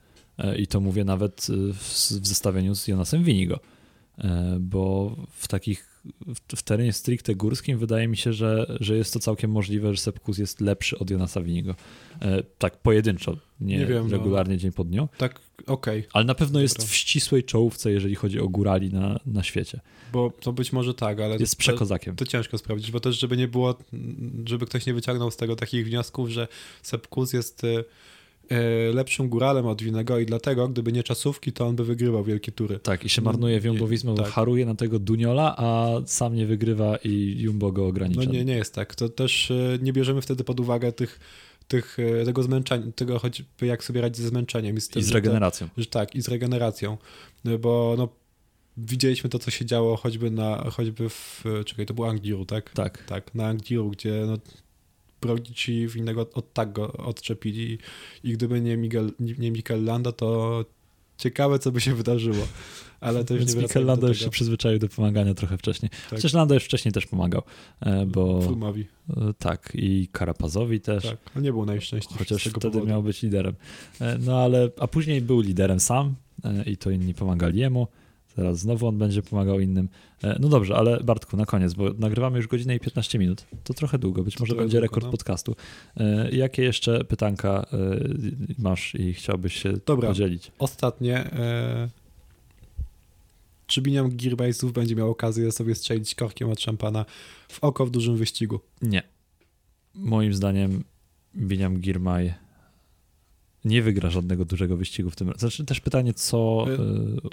I 0.58 0.66
to 0.66 0.80
mówię 0.80 1.04
nawet 1.04 1.46
w 1.72 2.26
zestawieniu 2.26 2.74
z 2.74 2.88
Jonasem 2.88 3.24
Winigo 3.24 3.60
bo 4.60 5.16
w 5.30 5.48
takich 5.48 5.94
w, 6.56 6.62
terenie 6.62 6.92
stricte 6.92 7.34
górskim 7.34 7.78
wydaje 7.78 8.08
mi 8.08 8.16
się, 8.16 8.32
że, 8.32 8.76
że 8.80 8.96
jest 8.96 9.12
to 9.12 9.20
całkiem 9.20 9.50
możliwe, 9.50 9.94
że 9.94 10.00
Sepkus 10.00 10.38
jest 10.38 10.60
lepszy 10.60 10.98
od 10.98 11.10
Jonasa 11.10 11.40
Winigo. 11.40 11.74
E, 12.22 12.42
tak 12.58 12.76
pojedynczo, 12.76 13.36
nie, 13.60 13.78
nie 13.78 13.86
wiem, 13.86 14.04
no. 14.04 14.16
regularnie 14.16 14.54
no, 14.54 14.60
dzień 14.60 14.72
po 14.72 14.84
dniu. 14.84 15.08
Tak, 15.18 15.40
okej. 15.66 15.98
Okay. 15.98 16.10
Ale 16.12 16.24
na 16.24 16.34
pewno 16.34 16.60
jest 16.60 16.84
w 16.84 16.94
ścisłej 16.94 17.44
czołówce, 17.44 17.92
jeżeli 17.92 18.14
chodzi 18.14 18.40
o 18.40 18.48
górali 18.48 18.92
na, 18.92 19.20
na 19.26 19.42
świecie. 19.42 19.80
Bo 20.12 20.32
to 20.40 20.52
być 20.52 20.72
może 20.72 20.94
tak, 20.94 21.20
ale... 21.20 21.36
Jest 21.36 21.56
przekozakiem. 21.56 22.16
To, 22.16 22.24
to 22.24 22.30
ciężko 22.30 22.58
sprawdzić, 22.58 22.90
bo 22.90 23.00
też 23.00 23.18
żeby 23.18 23.36
nie 23.36 23.48
było, 23.48 23.78
żeby 24.44 24.66
ktoś 24.66 24.86
nie 24.86 24.94
wyciągnął 24.94 25.30
z 25.30 25.36
tego 25.36 25.56
takich 25.56 25.86
wniosków, 25.86 26.28
że 26.28 26.48
Sepkus 26.82 27.32
jest 27.32 27.64
y, 27.64 27.68
E, 27.68 27.84
lepszym 28.92 29.28
góralem 29.28 29.66
od 29.66 29.82
Winego 29.82 30.18
i 30.18 30.26
dlatego, 30.26 30.68
gdyby 30.68 30.92
nie 30.92 31.02
czasówki, 31.02 31.52
to 31.52 31.66
on 31.66 31.76
by 31.76 31.84
wygrywał 31.84 32.24
wielkie 32.24 32.52
tury. 32.52 32.78
Tak, 32.78 33.04
i 33.04 33.08
się 33.08 33.22
marnuje 33.22 33.60
w 33.60 33.64
Jumbo 33.64 33.88
Visma, 33.88 34.14
tak. 34.14 34.26
haruje 34.26 34.66
na 34.66 34.74
tego 34.74 34.98
Duniola, 34.98 35.54
a 35.56 35.90
sam 36.06 36.34
nie 36.34 36.46
wygrywa 36.46 36.96
i 36.96 37.36
Jumbo 37.38 37.72
go 37.72 37.86
ogranicza. 37.86 38.20
No 38.20 38.32
nie, 38.32 38.44
nie 38.44 38.56
jest 38.56 38.74
tak. 38.74 38.94
To 38.94 39.08
też 39.08 39.50
e, 39.50 39.78
nie 39.82 39.92
bierzemy 39.92 40.22
wtedy 40.22 40.44
pod 40.44 40.60
uwagę 40.60 40.92
tych 40.92 41.20
tych, 41.68 41.96
e, 41.98 42.24
tego 42.24 42.42
zmęczenia, 42.42 42.92
tego 42.92 43.18
choćby 43.18 43.66
jak 43.66 43.84
sobie 43.84 44.00
radzić 44.00 44.22
ze 44.22 44.28
zmęczeniem. 44.28 44.76
I 44.76 44.80
z, 44.80 44.88
tym, 44.88 45.00
I 45.00 45.04
z 45.04 45.10
regeneracją. 45.10 45.68
Że 45.76 45.86
tak, 45.86 46.14
i 46.14 46.22
z 46.22 46.28
regeneracją. 46.28 46.96
Bo 47.60 47.94
no, 47.98 48.08
widzieliśmy 48.76 49.30
to, 49.30 49.38
co 49.38 49.50
się 49.50 49.64
działo 49.64 49.96
choćby 49.96 50.30
na, 50.30 50.70
choćby 50.70 51.08
w, 51.08 51.44
czekaj, 51.66 51.86
to 51.86 51.94
był 51.94 52.04
Angliru, 52.04 52.44
tak? 52.44 52.70
Tak. 52.70 53.04
Tak, 53.04 53.34
na 53.34 53.46
Angliru, 53.46 53.90
gdzie 53.90 54.24
no, 54.26 54.36
Brodzici 55.26 55.88
w 55.88 55.96
innego 55.96 56.30
od 56.34 56.52
tak 56.52 56.72
go 56.72 56.92
odczepili 56.92 57.78
i 58.24 58.32
gdyby 58.32 58.60
nie, 58.60 58.76
Miguel, 58.76 59.12
nie 59.20 59.50
Mikel 59.50 59.84
Landa, 59.84 60.12
to 60.12 60.64
ciekawe, 61.18 61.58
co 61.58 61.72
by 61.72 61.80
się 61.80 61.94
wydarzyło. 61.94 62.46
Ale 63.00 63.24
to 63.24 63.34
już 63.34 63.40
Więc 63.40 63.54
nie 63.54 63.62
Mikel 63.62 63.84
Landa 63.84 64.08
już 64.08 64.18
się 64.18 64.30
przyzwyczaił 64.30 64.78
do 64.78 64.88
pomagania 64.88 65.34
trochę 65.34 65.58
wcześniej. 65.58 65.90
Tak. 65.90 66.00
Przecież 66.08 66.32
Landa 66.32 66.54
już 66.54 66.64
wcześniej 66.64 66.92
też 66.92 67.06
pomagał, 67.06 67.42
e, 67.80 68.06
bo... 68.06 68.42
Frumowi. 68.42 68.86
E, 69.10 69.34
tak, 69.38 69.72
i 69.74 70.08
Karapazowi 70.12 70.80
też. 70.80 71.04
Tak, 71.04 71.18
no 71.34 71.40
nie 71.40 71.52
był 71.52 71.64
najszczęśliwszy 71.64 72.18
Chociaż 72.18 72.42
wtedy 72.42 72.70
powodu. 72.70 72.86
miał 72.86 73.02
być 73.02 73.22
liderem. 73.22 73.54
E, 74.00 74.18
no 74.18 74.38
ale, 74.38 74.70
a 74.80 74.86
później 74.86 75.20
był 75.20 75.40
liderem 75.40 75.80
sam 75.80 76.14
i 76.66 76.76
to 76.76 76.90
inni 76.90 77.14
pomagali 77.14 77.60
jemu. 77.60 77.88
Teraz 78.36 78.58
znowu 78.58 78.86
on 78.86 78.98
będzie 78.98 79.22
pomagał 79.22 79.60
innym. 79.60 79.88
E, 80.22 80.38
no 80.40 80.48
dobrze, 80.48 80.76
ale 80.76 81.00
Bartku, 81.00 81.36
na 81.36 81.46
koniec, 81.46 81.74
bo 81.74 81.90
nagrywamy 81.98 82.36
już 82.36 82.46
godzinę 82.46 82.76
i 82.76 82.80
15 82.80 83.18
minut. 83.18 83.46
To 83.64 83.74
trochę 83.74 83.98
długo, 83.98 84.22
być 84.22 84.40
może 84.40 84.54
będzie 84.54 84.78
długo, 84.78 84.86
rekord 84.86 85.04
no. 85.04 85.10
podcastu. 85.10 85.56
E, 85.96 86.30
jakie 86.30 86.62
jeszcze 86.62 87.04
pytanka 87.04 87.66
e, 87.72 87.76
masz 88.58 88.94
i 88.94 89.12
chciałbyś 89.12 89.62
się 89.62 89.72
Dobra, 89.86 90.08
podzielić? 90.08 90.52
Ostatnie. 90.58 91.30
Czy 93.66 93.82
Biniam 93.82 94.16
Gearbajsów 94.16 94.72
będzie 94.72 94.96
miał 94.96 95.10
okazję 95.10 95.52
sobie 95.52 95.74
strzelić 95.74 96.14
korkiem 96.14 96.50
od 96.50 96.60
szampana 96.60 97.04
w 97.48 97.64
oko 97.64 97.86
w 97.86 97.90
dużym 97.90 98.16
wyścigu? 98.16 98.60
Nie. 98.82 99.02
Moim 99.94 100.34
zdaniem 100.34 100.84
Biniam 101.36 101.80
Girmay 101.80 102.34
nie 103.64 103.82
wygra 103.82 104.10
żadnego 104.10 104.44
dużego 104.44 104.76
wyścigu 104.76 105.10
w 105.10 105.16
tym 105.16 105.28
roku. 105.28 105.40
Znaczy 105.40 105.64
też 105.64 105.80
pytanie, 105.80 106.14
co 106.14 106.66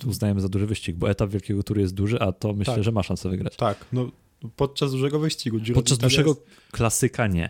y, 0.03 0.07
uznajemy 0.07 0.41
za 0.41 0.49
duży 0.49 0.67
wyścig, 0.67 0.95
bo 0.95 1.09
etap 1.09 1.29
Wielkiego 1.29 1.63
Tury 1.63 1.81
jest 1.81 1.93
duży, 1.93 2.19
a 2.19 2.31
to 2.31 2.53
myślę, 2.53 2.73
tak. 2.75 2.83
że 2.83 2.91
ma 2.91 3.03
szansę 3.03 3.29
wygrać. 3.29 3.55
Tak, 3.55 3.85
no 3.93 4.11
podczas 4.55 4.91
dużego 4.91 5.19
wyścigu. 5.19 5.59
Giro 5.59 5.75
podczas 5.75 5.97
dłuższego 5.97 6.29
jest... 6.29 6.41
klasyka 6.71 7.27
nie, 7.27 7.49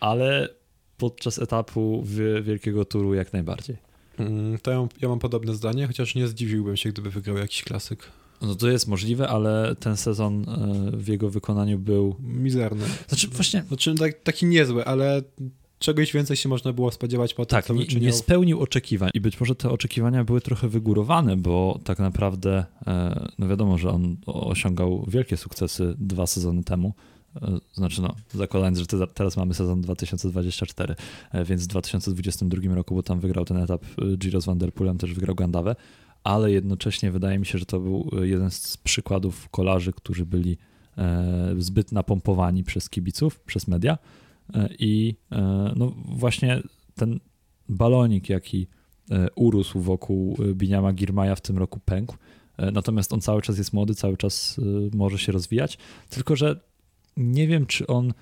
ale 0.00 0.48
podczas 0.96 1.38
etapu 1.38 2.04
Wielkiego 2.42 2.84
Turu 2.84 3.14
jak 3.14 3.32
najbardziej. 3.32 3.76
Mm, 4.18 4.58
to 4.58 4.70
ja, 4.70 4.88
ja 5.00 5.08
mam 5.08 5.18
podobne 5.18 5.54
zdanie, 5.54 5.86
chociaż 5.86 6.14
nie 6.14 6.28
zdziwiłbym 6.28 6.76
się, 6.76 6.88
gdyby 6.90 7.10
wygrał 7.10 7.36
jakiś 7.36 7.62
klasyk. 7.62 8.10
No 8.42 8.54
to 8.54 8.68
jest 8.68 8.88
możliwe, 8.88 9.28
ale 9.28 9.76
ten 9.80 9.96
sezon 9.96 10.42
y, 10.94 10.96
w 10.96 11.08
jego 11.08 11.30
wykonaniu 11.30 11.78
był... 11.78 12.16
Mizerny. 12.20 12.84
Znaczy 13.08 13.28
właśnie... 13.28 13.64
Znaczy 13.68 13.94
tak, 13.94 14.22
taki 14.22 14.46
niezły, 14.46 14.84
ale 14.84 15.22
czegoś 15.78 16.12
więcej 16.12 16.36
się 16.36 16.48
można 16.48 16.72
było 16.72 16.90
spodziewać 16.90 17.34
po 17.34 17.46
tym, 17.46 17.56
tak, 17.56 17.64
co 17.64 17.74
nie, 17.74 17.86
nie 18.00 18.12
spełnił 18.12 18.60
oczekiwań 18.60 19.10
i 19.14 19.20
być 19.20 19.40
może 19.40 19.54
te 19.54 19.70
oczekiwania 19.70 20.24
były 20.24 20.40
trochę 20.40 20.68
wygórowane, 20.68 21.36
bo 21.36 21.80
tak 21.84 21.98
naprawdę, 21.98 22.64
e, 22.86 23.28
no 23.38 23.48
wiadomo, 23.48 23.78
że 23.78 23.90
on 23.90 24.16
osiągał 24.26 25.04
wielkie 25.08 25.36
sukcesy 25.36 25.94
dwa 25.98 26.26
sezony 26.26 26.64
temu, 26.64 26.94
e, 27.42 27.58
znaczy 27.74 28.02
no, 28.02 28.14
zakładając, 28.34 28.78
że 28.78 28.86
teraz 29.14 29.36
mamy 29.36 29.54
sezon 29.54 29.80
2024, 29.80 30.94
e, 31.32 31.44
więc 31.44 31.64
w 31.64 31.66
2022 31.66 32.74
roku, 32.74 32.94
bo 32.94 33.02
tam 33.02 33.20
wygrał 33.20 33.44
ten 33.44 33.56
etap 33.56 33.84
Giro 34.18 34.40
z 34.40 34.46
Vanderpoolem, 34.46 34.98
też 34.98 35.14
wygrał 35.14 35.34
Gandawę, 35.34 35.76
ale 36.24 36.52
jednocześnie 36.52 37.10
wydaje 37.10 37.38
mi 37.38 37.46
się, 37.46 37.58
że 37.58 37.66
to 37.66 37.80
był 37.80 38.10
jeden 38.22 38.50
z 38.50 38.76
przykładów 38.76 39.48
kolarzy, 39.48 39.92
którzy 39.92 40.26
byli 40.26 40.56
zbyt 41.58 41.92
napompowani 41.92 42.64
przez 42.64 42.90
kibiców, 42.90 43.40
przez 43.40 43.68
media, 43.68 43.98
I 44.78 45.14
e, 45.32 45.72
no 45.76 45.94
właśnie 46.04 46.62
ten 46.94 47.20
balonik, 47.68 48.28
jaki 48.28 48.66
e, 49.10 49.26
urósł 49.34 49.80
wokół 49.80 50.36
Biniama 50.54 50.92
Girmaja 50.92 51.34
w 51.34 51.40
tym 51.40 51.58
roku 51.58 51.80
pękł. 51.84 52.16
Natomiast 52.72 53.12
on 53.12 53.20
cały 53.20 53.42
czas 53.42 53.58
jest 53.58 53.72
młody, 53.72 53.94
cały 53.94 54.16
czas 54.16 54.60
może 54.94 55.18
się 55.18 55.32
rozwijać. 55.32 55.78
Tylko, 56.10 56.36
że 56.36 56.60
nie 57.16 57.46
wiem, 57.46 57.66
czy 57.66 57.86
on 57.86 58.14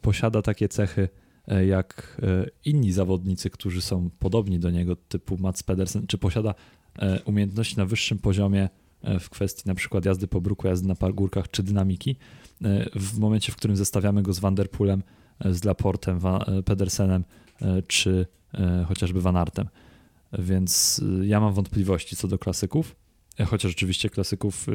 posiada 0.00 0.42
takie 0.42 0.68
cechy 0.68 1.08
jak 1.66 2.20
inni 2.64 2.92
zawodnicy, 2.92 3.50
którzy 3.50 3.82
są 3.82 4.10
podobni 4.18 4.58
do 4.58 4.70
niego, 4.70 4.96
typu 4.96 5.38
Mats 5.38 5.62
Pedersen, 5.62 6.06
czy 6.06 6.18
posiada 6.18 6.54
umiejętności 7.24 7.76
na 7.76 7.86
wyższym 7.86 8.18
poziomie 8.18 8.68
w 9.20 9.30
kwestii 9.30 9.62
na 9.66 9.74
przykład 9.74 10.04
jazdy 10.04 10.28
po 10.28 10.40
bruku, 10.40 10.66
jazdy 10.66 10.88
na 10.88 10.94
pargórkach 10.94 11.50
czy 11.50 11.62
dynamiki. 11.62 12.16
W 12.94 13.18
momencie, 13.18 13.52
w 13.52 13.56
którym 13.56 13.76
zestawiamy 13.76 14.22
go 14.22 14.32
z 14.32 14.38
Vanderpoolem, 14.38 15.02
z 15.44 15.64
Laportem, 15.64 16.20
e, 16.26 16.62
Pedersenem 16.62 17.24
e, 17.62 17.82
czy 17.82 18.26
e, 18.54 18.84
chociażby 18.88 19.20
Van 19.20 19.36
Artem. 19.36 19.68
Więc 20.38 21.02
ja 21.22 21.40
mam 21.40 21.54
wątpliwości 21.54 22.16
co 22.16 22.28
do 22.28 22.38
klasyków, 22.38 22.96
chociaż 23.46 23.72
oczywiście 23.72 24.10
klasyków, 24.10 24.66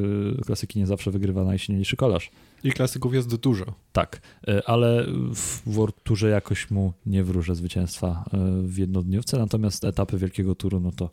klasyki 0.46 0.80
nie 0.80 0.88
zawsze 0.88 1.12
wygrywa 1.12 1.44
najsilniejszy 1.44 1.96
kolarz. 1.96 2.32
I 2.64 2.72
klasyków 2.72 3.14
jest 3.14 3.36
dużo. 3.36 3.66
Tak, 3.92 4.22
ale 4.66 5.06
w 5.36 5.62
World 5.66 6.04
Tourze 6.04 6.30
jakoś 6.30 6.72
mu 6.72 6.94
nie 7.06 7.24
wróżę 7.24 7.56
zwycięstwa 7.56 8.26
w 8.64 8.78
jednodniówce, 8.78 9.38
natomiast 9.38 9.84
etapy 9.84 10.18
Wielkiego 10.18 10.56
Turu, 10.56 10.80
no 10.80 10.92
to 10.92 11.10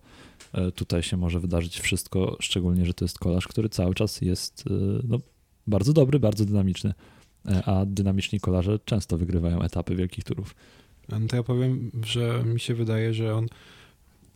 tutaj 0.74 1.02
się 1.02 1.16
może 1.16 1.40
wydarzyć 1.40 1.80
wszystko, 1.80 2.36
szczególnie, 2.40 2.86
że 2.86 2.94
to 2.94 3.04
jest 3.04 3.18
kolarz, 3.18 3.48
który 3.48 3.68
cały 3.68 3.94
czas 3.94 4.20
jest 4.20 4.64
no, 5.08 5.18
bardzo 5.66 5.92
dobry, 5.92 6.20
bardzo 6.20 6.44
dynamiczny. 6.44 6.94
E, 7.47 7.65
a 7.65 7.86
dynamiczni 7.86 8.40
kolarze 8.40 8.78
często 8.85 9.19
wygrywają 9.19 9.62
etapy 9.62 9.97
wielkich 9.97 10.24
turów. 10.24 10.55
No 11.09 11.20
to 11.28 11.36
ja 11.36 11.43
powiem, 11.43 11.90
że 12.05 12.44
mi 12.44 12.60
się 12.60 12.74
wydaje, 12.74 13.15
że 13.15 13.35
on 13.35 13.48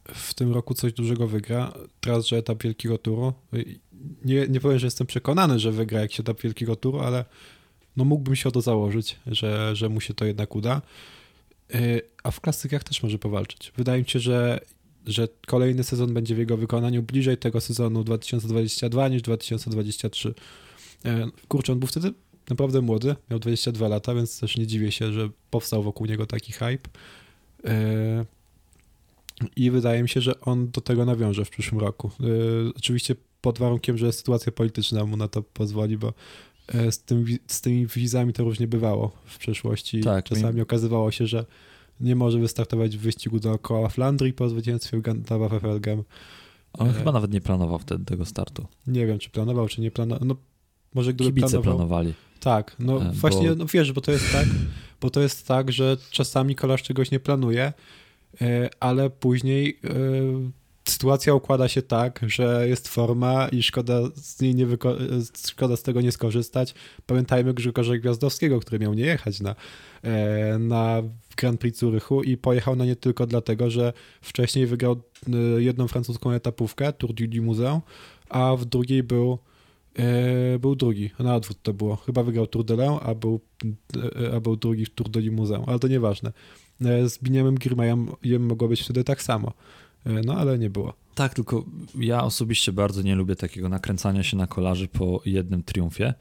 w 0.05 0.35
tym 0.35 0.53
roku 0.53 0.74
coś 0.74 0.93
dużego 0.93 1.27
wygra. 1.29 1.73
Teraz, 2.01 2.27
że 2.27 2.37
etap 2.37 2.62
wielkiego 2.62 2.99
turu. 2.99 3.33
Nie, 4.24 4.49
nie 4.49 4.61
powiem, 4.61 4.79
że 4.79 4.87
jestem 4.87 5.07
przekonany, 5.07 5.59
że 5.59 5.73
wygra 5.73 6.01
jakiś 6.01 6.20
etap 6.20 6.41
wielkiego 6.41 6.77
turu, 6.77 7.01
ale 7.01 7.24
no 7.97 8.05
mógłbym 8.05 8.37
się 8.37 8.49
o 8.49 8.53
to 8.53 8.61
założyć, 8.61 9.16
że, 9.27 9.77
że 9.77 9.89
mu 9.89 10.01
się 10.01 10.15
to 10.15 10.24
jednak 10.24 10.57
uda. 10.57 10.83
E, 11.74 11.79
a 12.23 12.31
w 12.31 12.41
klasykach 12.41 12.85
też 12.85 13.03
może 13.03 13.19
powalczyć. 13.19 13.73
Wydaje 13.77 14.03
mi 14.03 14.09
się, 14.09 14.20
że, 14.20 14.61
że 15.07 15.29
kolejny 15.47 15.85
sezon 15.85 16.15
będzie 16.15 16.35
w 16.35 16.39
jego 16.39 16.57
wykonaniu 16.57 17.03
bliżej 17.03 17.37
tego 17.37 17.61
sezonu 17.61 18.05
2022 18.05 19.09
niż 19.09 19.23
2023. 19.23 20.35
E, 21.05 21.29
kurczę, 21.49 21.73
on 21.73 21.79
był 21.79 21.89
wtedy 21.89 22.12
naprawdę 22.53 22.81
młody, 22.81 23.16
miał 23.31 23.39
22 23.39 23.89
lata, 23.89 24.15
więc 24.15 24.41
też 24.41 24.57
nie 24.57 24.66
dziwię 24.66 24.93
się, 24.93 25.12
że 25.12 25.29
powstał 25.51 25.83
wokół 25.83 26.07
niego 26.07 26.27
taki 26.27 26.53
hype. 26.53 26.89
E, 27.65 28.24
I 29.57 29.70
wydaje 29.70 30.03
mi 30.03 30.09
się, 30.09 30.20
że 30.20 30.41
on 30.41 30.70
do 30.70 30.81
tego 30.81 31.05
nawiąże 31.05 31.45
w 31.45 31.51
przyszłym 31.51 31.81
roku. 31.81 32.11
E, 32.20 32.24
oczywiście 32.77 33.15
pod 33.41 33.59
warunkiem, 33.59 33.99
że 33.99 34.12
sytuacja 34.12 34.53
polityczna 34.53 35.05
mu 35.05 35.16
na 35.16 35.29
to 35.29 35.43
pozwoli, 35.43 35.99
bo 35.99 36.12
e, 36.69 36.93
z, 36.93 37.03
tym, 37.03 37.24
z 37.47 37.61
tymi 37.61 37.87
wizami 37.87 38.33
to 38.33 38.45
różnie 38.45 38.66
bywało 38.66 39.12
w 39.24 39.39
przeszłości. 39.39 40.01
Tak, 40.01 40.24
Czasami 40.24 40.55
mi... 40.55 40.61
okazywało 40.61 41.11
się, 41.11 41.27
że 41.27 41.45
nie 42.01 42.16
może 42.16 42.39
wystartować 42.39 42.97
w 42.97 43.01
wyścigu 43.01 43.41
dookoła 43.41 43.89
Flandrii 43.89 44.33
po 44.33 44.49
zwycięstwie 44.49 45.01
Gantawa 45.01 45.49
Fefelgem. 45.49 46.03
On 46.73 46.93
chyba 46.93 47.12
nawet 47.12 47.33
nie 47.33 47.41
planował 47.41 47.79
wtedy 47.79 48.05
tego 48.05 48.24
startu. 48.24 48.66
Nie 48.87 49.07
wiem, 49.07 49.19
czy 49.19 49.31
planował, 49.31 49.69
czy 49.69 49.81
nie 49.81 49.91
planował. 49.91 50.29
No, 50.29 50.37
może 50.94 51.12
gdyby 51.14 51.31
Kibice 51.31 51.48
planował, 51.48 51.77
planowali. 51.77 52.14
Tak, 52.40 52.77
no 52.78 53.02
e, 53.02 53.12
właśnie, 53.12 53.48
bo... 53.48 53.55
no 53.55 53.66
wiesz, 53.66 53.93
bo 53.93 54.01
to 54.01 54.12
jest 54.12 54.32
tak, 54.32 54.47
bo 55.01 55.10
to 55.10 55.20
jest 55.20 55.47
tak, 55.47 55.73
że 55.73 55.97
czasami 56.10 56.55
kolarz 56.55 56.82
czegoś 56.82 57.10
nie 57.10 57.20
planuje, 57.20 57.73
e, 58.40 58.70
ale 58.81 59.10
później 59.10 59.78
e, 59.85 59.90
sytuacja 60.89 61.35
układa 61.35 61.69
się 61.69 61.82
tak, 61.82 62.20
że 62.27 62.69
jest 62.69 62.89
forma 62.89 63.48
i 63.48 63.62
szkoda 63.62 64.01
z, 64.14 64.40
niej 64.40 64.55
nie 64.55 64.66
szkoda 65.47 65.77
z 65.77 65.82
tego 65.82 66.01
nie 66.01 66.12
skorzystać. 66.12 66.74
Pamiętajmy 67.06 67.55
Grzegorza 67.55 67.97
Gwiazdowskiego, 67.97 68.60
który 68.60 68.78
miał 68.78 68.94
nie 68.94 69.05
jechać 69.05 69.40
na, 69.40 69.55
na 70.59 71.02
Grand 71.36 71.60
Prix 71.60 71.78
Zurychu 71.78 72.23
i 72.23 72.36
pojechał 72.36 72.77
na 72.77 72.85
nie 72.85 72.97
tylko 72.97 73.27
dlatego, 73.27 73.70
że 73.70 73.93
wcześniej 74.20 74.66
wygrał 74.66 74.97
jedną 75.59 75.89
francuską 75.89 76.31
etapówkę, 76.31 76.93
Tour 76.93 77.14
du 77.14 77.24
Limousin, 77.24 77.81
a 78.28 78.56
w 78.56 78.64
drugiej 78.64 79.02
był 79.02 79.39
E, 79.98 80.59
był 80.59 80.77
drugi, 80.77 81.10
na 81.19 81.35
odwrót 81.35 81.59
to 81.62 81.74
było. 81.74 81.97
Chyba 81.97 82.23
wygrał 82.23 82.47
Tour 82.47 82.64
de 82.64 82.77
Lens, 82.77 83.01
a 83.02 83.14
był, 83.14 83.40
e, 84.23 84.36
a 84.36 84.40
był 84.40 84.56
drugi 84.56 84.86
Tour 84.86 85.09
de 85.09 85.20
Limousin, 85.20 85.64
ale 85.66 85.78
to 85.78 85.89
nieważne. 85.89 86.32
E, 86.85 87.09
z 87.09 87.19
Biniamem 87.19 87.59
Girmajem 87.59 88.09
mogło 88.39 88.69
być 88.69 88.82
wtedy 88.82 89.05
tak 89.05 89.23
samo, 89.23 89.52
no 90.24 90.36
ale 90.36 90.59
nie 90.59 90.70
było. 90.70 90.93
Tak, 91.14 91.35
tylko 91.35 91.64
ja 91.98 92.24
osobiście 92.24 92.73
bardzo 92.73 93.02
nie 93.02 93.14
lubię 93.14 93.36
takiego 93.36 93.69
nakręcania 93.69 94.23
się 94.23 94.36
na 94.36 94.47
kolarzy 94.47 94.89
po 94.89 95.23
jednym 95.27 95.62
triumfie. 95.62 96.14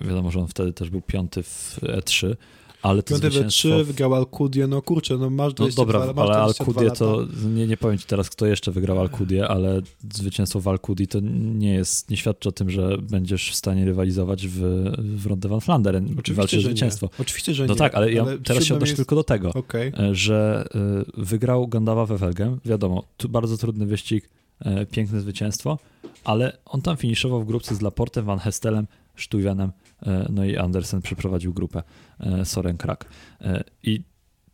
Wiadomo, 0.00 0.30
że 0.30 0.40
on 0.40 0.48
wtedy 0.48 0.72
też 0.72 0.90
był 0.90 1.00
piąty 1.00 1.42
w 1.42 1.78
E3, 1.82 2.36
ale 2.82 3.02
to 3.02 3.16
zwycięstwo... 3.16 3.68
3 3.68 3.84
wygrał 3.84 4.14
Alcudię, 4.14 4.66
no 4.66 4.82
kurczę, 4.82 5.18
no 5.18 5.30
masz 5.30 5.54
22 5.54 5.98
No 5.98 6.06
dobra, 6.06 6.24
ale 6.24 6.36
Alcudię 6.36 6.90
to, 6.90 7.26
nie, 7.54 7.66
nie 7.66 7.76
powiem 7.76 7.98
ci 7.98 8.06
teraz, 8.06 8.30
kto 8.30 8.46
jeszcze 8.46 8.72
wygrał 8.72 9.00
Alcudię, 9.00 9.48
ale 9.48 9.80
zwycięstwo 10.14 10.60
w 10.60 10.68
Alcudii 10.68 11.06
to 11.06 11.18
nie 11.22 11.74
jest, 11.74 12.10
nie 12.10 12.16
świadczy 12.16 12.48
o 12.48 12.52
tym, 12.52 12.70
że 12.70 12.98
będziesz 12.98 13.50
w 13.50 13.54
stanie 13.54 13.84
rywalizować 13.84 14.46
w, 14.46 14.60
w 14.98 15.26
Ronde 15.26 15.48
van 15.48 15.60
Flanderen, 15.60 16.16
Oczywiście, 16.18 16.60
że 16.60 16.68
zwycięstwo. 16.68 17.06
Nie. 17.06 17.22
Oczywiście, 17.22 17.54
że 17.54 17.66
no 17.66 17.72
nie. 17.72 17.78
tak, 17.78 17.94
ale, 17.94 18.12
ja 18.12 18.24
teraz 18.44 18.64
się 18.64 18.74
odnoszę 18.74 18.90
jest... 18.90 18.96
tylko 18.96 19.14
do 19.14 19.24
tego, 19.24 19.52
okay. 19.52 19.92
E, 19.98 20.14
że 20.14 20.64
y, 21.18 21.22
wygrał 21.22 21.68
Gandawa 21.68 22.06
we 22.06 22.18
Welgem, 22.18 22.60
wiadomo, 22.64 23.04
tu 23.16 23.28
bardzo 23.28 23.56
trudny 23.56 23.86
wyścig, 23.86 24.28
y, 24.66 24.86
piękne 24.86 25.20
zwycięstwo, 25.20 25.78
ale 26.24 26.56
on 26.64 26.82
tam 26.82 26.96
finiszował 26.96 27.42
w 27.42 27.46
grupce 27.46 27.74
z 27.74 27.80
Laportem, 27.80 28.24
Van 28.24 28.38
Hestelem, 28.38 28.86
Stuyvenem, 29.16 29.72
no 30.30 30.44
i 30.44 30.56
Andersen 30.56 31.02
przeprowadził 31.02 31.54
grupę 31.54 31.82
Soren 32.44 32.76
Krak. 32.76 33.04
I 33.82 34.02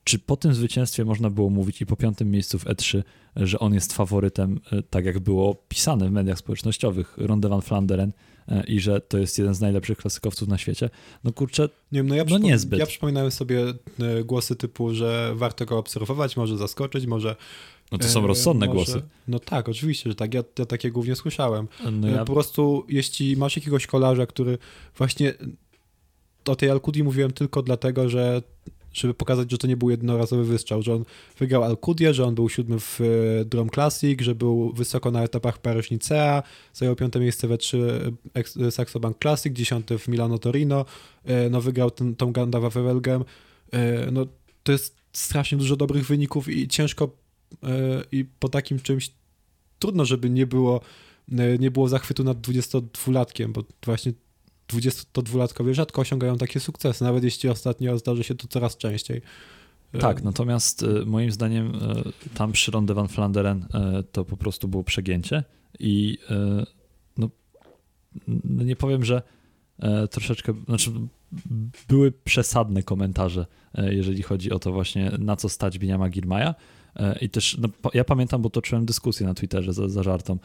czy 0.05 0.19
po 0.19 0.37
tym 0.37 0.55
zwycięstwie 0.55 1.05
można 1.05 1.31
było 1.31 1.51
mówić 1.51 1.81
i 1.81 1.87
po 1.87 1.97
piątym 1.97 2.31
miejscu 2.31 2.59
w 2.59 2.65
E3, 2.65 3.03
że 3.37 3.59
on 3.59 3.75
jest 3.75 3.93
faworytem, 3.93 4.61
tak 4.91 5.05
jak 5.05 5.19
było 5.19 5.55
pisane 5.55 6.09
w 6.09 6.13
mediach 6.13 6.39
społecznościowych, 6.39 7.15
Ronde 7.19 7.49
van 7.49 7.63
Flanderen, 7.63 8.13
E, 8.13 8.36
i 8.69 8.81
że 8.81 9.01
to 9.01 9.19
jest 9.19 9.39
jeden 9.39 9.55
z 9.55 9.61
najlepszych 9.61 9.99
klasykowców 9.99 10.49
na 10.49 10.59
świecie. 10.59 10.91
No 11.25 11.33
kurczę, 11.33 11.69
nie 11.93 11.99
wiem, 11.99 12.09
no 12.09 12.15
ja 12.15 12.25
no 12.25 12.39
niezbyt. 12.39 12.81
Ja 12.81 12.87
przypominałem 12.87 13.31
sobie 13.31 13.65
e, 14.01 14.25
głosy 14.25 14.57
typu, 14.57 14.95
że 14.95 15.33
warto 15.35 15.67
go 15.67 15.79
obserwować, 15.79 16.37
może 16.37 16.57
zaskoczyć, 16.57 17.07
może 17.07 17.37
no 17.93 17.99
to 17.99 18.09
są 18.09 18.25
e, 18.25 18.27
rozsądne 18.27 18.67
może, 18.67 18.75
głosy. 18.75 19.03
No 19.29 19.39
tak, 19.39 19.69
oczywiście, 19.69 20.11
że 20.11 20.17
tak. 20.17 20.35
Ja, 20.35 20.45
ja 20.59 20.67
takie 20.67 20.91
głównie 20.91 21.17
słyszałem. 21.17 21.69
No 21.93 22.09
ja... 22.09 22.25
Po 22.25 22.33
prostu, 22.33 22.87
jeśli 22.89 23.37
masz 23.37 23.57
jakiegoś 23.57 23.87
kolarza, 23.87 24.27
który 24.27 24.59
właśnie 24.97 25.35
o 26.45 26.57
tej 26.57 26.71
Alkudi 26.71 27.05
mówiłem 27.05 27.33
tylko 27.33 27.63
dlatego, 27.63 28.09
że 28.09 28.43
żeby 29.01 29.15
pokazać, 29.15 29.51
że 29.51 29.59
to 29.59 29.67
nie 29.67 29.77
był 29.77 29.91
jednorazowy 29.91 30.45
wystrzał, 30.45 30.83
że 30.83 30.95
on 30.95 31.05
wygrał 31.39 31.65
Alcudię, 31.65 32.15
że 32.15 32.25
on 32.25 32.35
był 32.35 32.49
siódmy 32.49 32.81
w 32.81 33.01
e, 33.01 33.45
Drum 33.45 33.71
Classic, 33.71 34.21
że 34.21 34.35
był 34.35 34.73
wysoko 34.73 35.11
na 35.11 35.23
etapach 35.23 35.59
Paryż-Nicea, 35.59 36.43
zajął 36.75 36.97
piąte 36.97 37.21
miejsce 37.21 37.49
we 37.49 37.59
3 37.59 38.13
e, 38.57 38.71
Saxo 38.71 39.01
Bank 39.01 39.17
Classic, 39.23 39.53
dziesiąty 39.53 39.99
w 39.99 40.09
Milano 40.09 40.39
Torino, 40.39 40.85
e, 41.25 41.51
no 41.51 41.61
wygrał 41.61 41.91
ten, 41.91 42.17
tą 42.17 42.33
Gandawa 42.33 42.71
Wevelgem, 42.71 43.25
no 44.13 44.27
to 44.63 44.73
jest 44.73 44.97
strasznie 45.13 45.59
dużo 45.59 45.77
dobrych 45.77 46.07
wyników 46.07 46.49
i 46.49 46.69
ciężko 46.69 47.11
i 48.13 48.25
po 48.39 48.49
takim 48.49 48.81
czymś 48.81 49.11
trudno, 49.79 50.05
żeby 50.05 50.31
nie 50.31 50.47
było 50.47 50.81
nie 51.59 51.71
było 51.71 51.89
zachwytu 51.89 52.25
nad 52.25 52.39
22-latkiem, 52.39 53.53
bo 53.53 53.65
właśnie 53.85 54.13
22-latkowie 54.69 55.75
rzadko 55.75 56.01
osiągają 56.01 56.39
takie 56.39 56.61
sukcesy, 56.61 57.05
nawet 57.05 57.25
jeśli 57.25 57.49
ostatnio 57.49 57.99
zdarzy 57.99 58.25
się 58.25 58.35
to 58.35 58.49
coraz 58.49 58.77
częściej. 58.77 59.23
Tak, 60.01 60.23
natomiast 60.23 60.83
e, 60.83 60.87
moim 61.07 61.33
zdaniem 61.33 61.73
e, 61.75 62.03
tam 62.35 62.53
przy 62.53 62.71
Ronde 62.71 62.95
van 62.95 63.09
Flanderen 63.09 63.67
e, 63.75 64.03
to 64.13 64.25
po 64.25 64.37
prostu 64.37 64.69
było 64.69 64.85
przegięcie 64.85 65.45
i 65.81 66.19
no, 67.19 67.29
nie 68.65 68.77
powiem, 68.77 69.05
że 69.05 69.23
troszeczkę, 70.11 70.55
znaczy 70.69 70.91
były 71.89 72.13
przesadne 72.13 72.83
komentarze, 72.83 73.47
jeżeli 73.75 74.23
chodzi 74.23 74.53
o 74.53 74.59
to 74.59 74.73
właśnie 74.73 75.13
na 75.19 75.37
co 75.37 75.49
stać 75.49 75.79
Biniama 75.79 76.09
Girmaja, 76.09 76.55
I 77.21 77.31
też 77.31 77.59
no, 77.59 77.69
ja 77.95 78.05
pamiętam, 78.05 78.43
bo 78.43 78.51
toczyłem 78.51 78.87
dyskusję 78.87 79.27
na 79.27 79.35
Twitterze 79.35 79.73
za, 79.73 79.89
za 79.89 80.03
żartą 80.03 80.39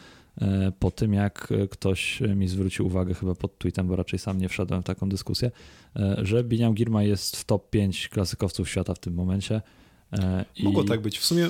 po 0.80 0.92
tym, 0.92 1.14
jak 1.14 1.54
ktoś 1.70 2.22
mi 2.22 2.48
zwrócił 2.48 2.86
uwagę 2.86 3.14
chyba 3.14 3.36
pod 3.36 3.58
tweetem, 3.58 3.88
bo 3.88 3.96
raczej 3.96 4.20
sam 4.20 4.38
nie 4.38 4.50
wszedłem 4.50 4.82
w 4.82 4.86
taką 4.86 5.10
dyskusję, 5.10 5.52
e, 5.96 6.18
że 6.22 6.44
Biniam 6.44 6.74
Girma 6.74 7.04
jest 7.04 7.38
w 7.38 7.44
top 7.44 7.70
5 7.70 8.10
klasykowców 8.10 8.70
świata 8.70 8.94
w 8.94 9.00
tym 9.00 9.14
momencie. 9.14 9.62
I... 10.56 10.64
Mogło 10.64 10.84
tak 10.84 11.02
być. 11.02 11.20
W 11.20 11.26
sumie 11.26 11.50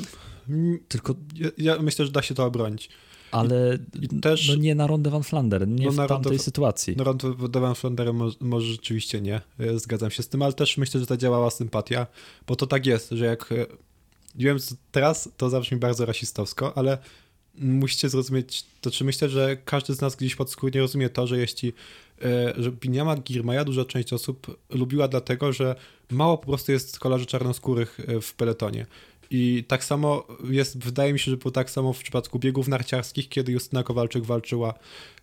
tylko 0.87 1.15
ja, 1.35 1.49
ja 1.57 1.81
myślę, 1.81 2.05
że 2.05 2.11
da 2.11 2.21
się 2.21 2.35
to 2.35 2.45
obronić. 2.45 2.89
Ale 3.31 3.77
też, 4.21 4.49
no 4.49 4.55
nie 4.55 4.75
na 4.75 4.87
Ronde 4.87 5.09
van 5.09 5.23
Flanderen, 5.23 5.75
nie 5.75 5.85
no 5.85 5.91
w 5.91 5.95
tamtej 5.95 6.15
Ronde, 6.17 6.39
sytuacji. 6.39 6.95
Na 6.95 7.03
Ronde 7.03 7.59
van 7.59 7.75
Flanderen 7.75 8.15
może, 8.15 8.37
może, 8.39 8.67
rzeczywiście 8.67 9.21
nie, 9.21 9.41
zgadzam 9.75 10.11
się 10.11 10.23
z 10.23 10.27
tym, 10.27 10.41
ale 10.41 10.53
też 10.53 10.77
myślę, 10.77 10.99
że 10.99 11.05
zadziałała 11.05 11.49
sympatia, 11.49 12.07
bo 12.47 12.55
to 12.55 12.67
tak 12.67 12.85
jest, 12.85 13.09
że 13.09 13.25
jak 13.25 13.53
wiem, 14.35 14.57
teraz 14.91 15.29
to 15.37 15.49
zabrzmi 15.49 15.77
bardzo 15.77 16.05
rasistowsko, 16.05 16.77
ale 16.77 16.97
musicie 17.61 18.09
zrozumieć, 18.09 18.65
to 18.81 18.91
czy 18.91 19.03
myślę, 19.03 19.29
że 19.29 19.57
każdy 19.65 19.93
z 19.93 20.01
nas 20.01 20.15
gdzieś 20.15 20.35
podskórnie 20.35 20.81
rozumie 20.81 21.09
to, 21.09 21.27
że 21.27 21.37
jeśli 21.37 21.73
e, 22.21 22.53
że 22.57 22.71
Biniama 22.71 23.15
Girmaja 23.15 23.63
duża 23.63 23.85
część 23.85 24.13
osób 24.13 24.59
lubiła 24.69 25.07
dlatego, 25.07 25.53
że 25.53 25.75
mało 26.09 26.37
po 26.37 26.45
prostu 26.45 26.71
jest 26.71 26.99
kolarzy 26.99 27.25
czarnoskórych 27.25 27.99
e, 28.07 28.21
w 28.21 28.33
peletonie. 28.33 28.85
I 29.33 29.63
tak 29.67 29.83
samo 29.83 30.27
jest, 30.49 30.83
wydaje 30.83 31.13
mi 31.13 31.19
się, 31.19 31.31
że 31.31 31.37
było 31.37 31.51
tak 31.51 31.69
samo 31.69 31.93
w 31.93 31.99
przypadku 31.99 32.39
biegów 32.39 32.67
narciarskich, 32.67 33.29
kiedy 33.29 33.51
Justyna 33.51 33.83
Kowalczyk 33.83 34.23
walczyła 34.23 34.73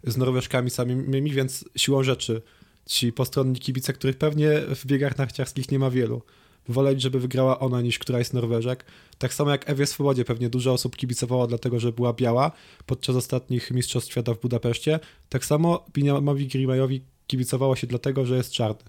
z 0.04 0.16
Norweszkami 0.16 0.70
samymi, 0.70 1.32
więc 1.32 1.64
siłą 1.76 2.02
rzeczy 2.02 2.42
ci 2.86 3.12
postronni 3.12 3.60
kibice, 3.60 3.92
których 3.92 4.16
pewnie 4.16 4.60
w 4.74 4.86
biegach 4.86 5.18
narciarskich 5.18 5.70
nie 5.70 5.78
ma 5.78 5.90
wielu, 5.90 6.22
woleć, 6.68 7.02
żeby 7.02 7.20
wygrała 7.20 7.58
ona 7.58 7.80
niż 7.80 7.98
któraś 7.98 8.26
z 8.26 8.32
Norweżek. 8.32 8.84
Tak 9.18 9.34
samo 9.34 9.50
jak 9.50 9.70
Ewie 9.70 9.86
Swobodzie 9.86 10.24
pewnie 10.24 10.50
dużo 10.50 10.72
osób 10.72 10.96
kibicowało 10.96 11.46
dlatego, 11.46 11.80
że 11.80 11.92
była 11.92 12.12
biała 12.12 12.52
podczas 12.86 13.16
ostatnich 13.16 13.70
Mistrzostw 13.70 14.10
Świata 14.10 14.34
w 14.34 14.40
Budapeszcie. 14.40 15.00
Tak 15.28 15.44
samo 15.44 15.84
Biniamowi 15.92 16.46
Grimajowi 16.46 17.00
kibicowało 17.26 17.76
się 17.76 17.86
dlatego, 17.86 18.26
że 18.26 18.36
jest 18.36 18.52
czarny. 18.52 18.82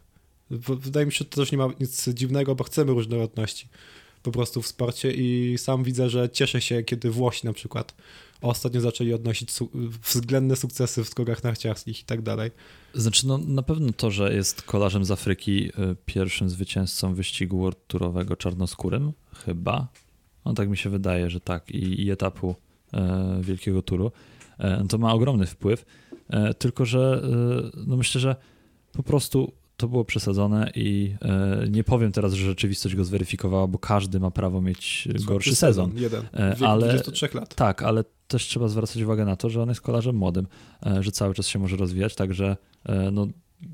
Wydaje 0.69 1.05
mi 1.05 1.11
się, 1.11 1.17
że 1.17 1.25
to 1.25 1.35
też 1.35 1.51
nie 1.51 1.57
ma 1.57 1.67
nic 1.79 2.09
dziwnego, 2.09 2.55
bo 2.55 2.63
chcemy 2.63 2.91
różnorodności 2.91 3.67
po 4.23 4.31
prostu 4.31 4.61
w 4.61 4.67
sporcie 4.67 5.11
i 5.11 5.57
sam 5.57 5.83
widzę, 5.83 6.09
że 6.09 6.29
cieszę 6.29 6.61
się, 6.61 6.83
kiedy 6.83 7.11
Włosi 7.11 7.47
na 7.47 7.53
przykład 7.53 7.95
ostatnio 8.41 8.81
zaczęli 8.81 9.13
odnosić 9.13 9.51
su 9.51 9.69
względne 10.03 10.55
sukcesy 10.55 11.03
w 11.03 11.09
skokach 11.09 11.43
narciarskich 11.43 12.01
i 12.01 12.03
tak 12.03 12.21
dalej. 12.21 12.51
Znaczy, 12.93 13.27
no 13.27 13.37
na 13.37 13.63
pewno 13.63 13.93
to, 13.93 14.11
że 14.11 14.33
jest 14.33 14.61
kolarzem 14.61 15.05
z 15.05 15.11
Afryki, 15.11 15.67
y, 15.67 15.71
pierwszym 16.05 16.49
zwycięzcą 16.49 17.13
wyścigu 17.13 17.59
World 17.59 17.87
Tourowego 17.87 18.35
czarnoskórym, 18.35 19.11
chyba. 19.45 19.87
No 20.45 20.53
tak 20.53 20.69
mi 20.69 20.77
się 20.77 20.89
wydaje, 20.89 21.29
że 21.29 21.39
tak. 21.39 21.71
I, 21.71 22.01
i 22.01 22.11
etapu 22.11 22.55
e, 22.93 23.39
Wielkiego 23.41 23.81
Turu. 23.81 24.11
E, 24.57 24.85
to 24.89 24.97
ma 24.97 25.13
ogromny 25.13 25.45
wpływ. 25.45 25.85
E, 26.29 26.53
tylko, 26.53 26.85
że 26.85 27.21
e, 27.75 27.83
no 27.87 27.97
myślę, 27.97 28.21
że 28.21 28.35
po 28.91 29.03
prostu 29.03 29.51
to 29.79 29.87
było 29.87 30.05
przesadzone 30.05 30.71
i 30.75 31.15
e, 31.21 31.67
nie 31.69 31.83
powiem 31.83 32.11
teraz, 32.11 32.33
że 32.33 32.45
rzeczywistość 32.45 32.95
go 32.95 33.05
zweryfikowała, 33.05 33.67
bo 33.67 33.79
każdy 33.79 34.19
ma 34.19 34.31
prawo 34.31 34.61
mieć 34.61 35.07
gorszy 35.25 35.55
sezon. 35.55 35.91
sezon. 35.91 36.03
Jeden, 36.03 36.55
w 36.57 36.63
ale, 36.63 36.87
23 36.87 37.29
lat. 37.33 37.55
Tak, 37.55 37.83
ale 37.83 38.03
też 38.27 38.43
trzeba 38.43 38.67
zwracać 38.67 39.01
uwagę 39.01 39.25
na 39.25 39.35
to, 39.35 39.49
że 39.49 39.61
on 39.61 39.69
jest 39.69 39.81
kolarzem 39.81 40.15
młodym, 40.15 40.47
e, 40.85 41.03
że 41.03 41.11
cały 41.11 41.33
czas 41.33 41.47
się 41.47 41.59
może 41.59 41.77
rozwijać, 41.77 42.15
także 42.15 42.57
e, 42.85 43.11
no, 43.11 43.27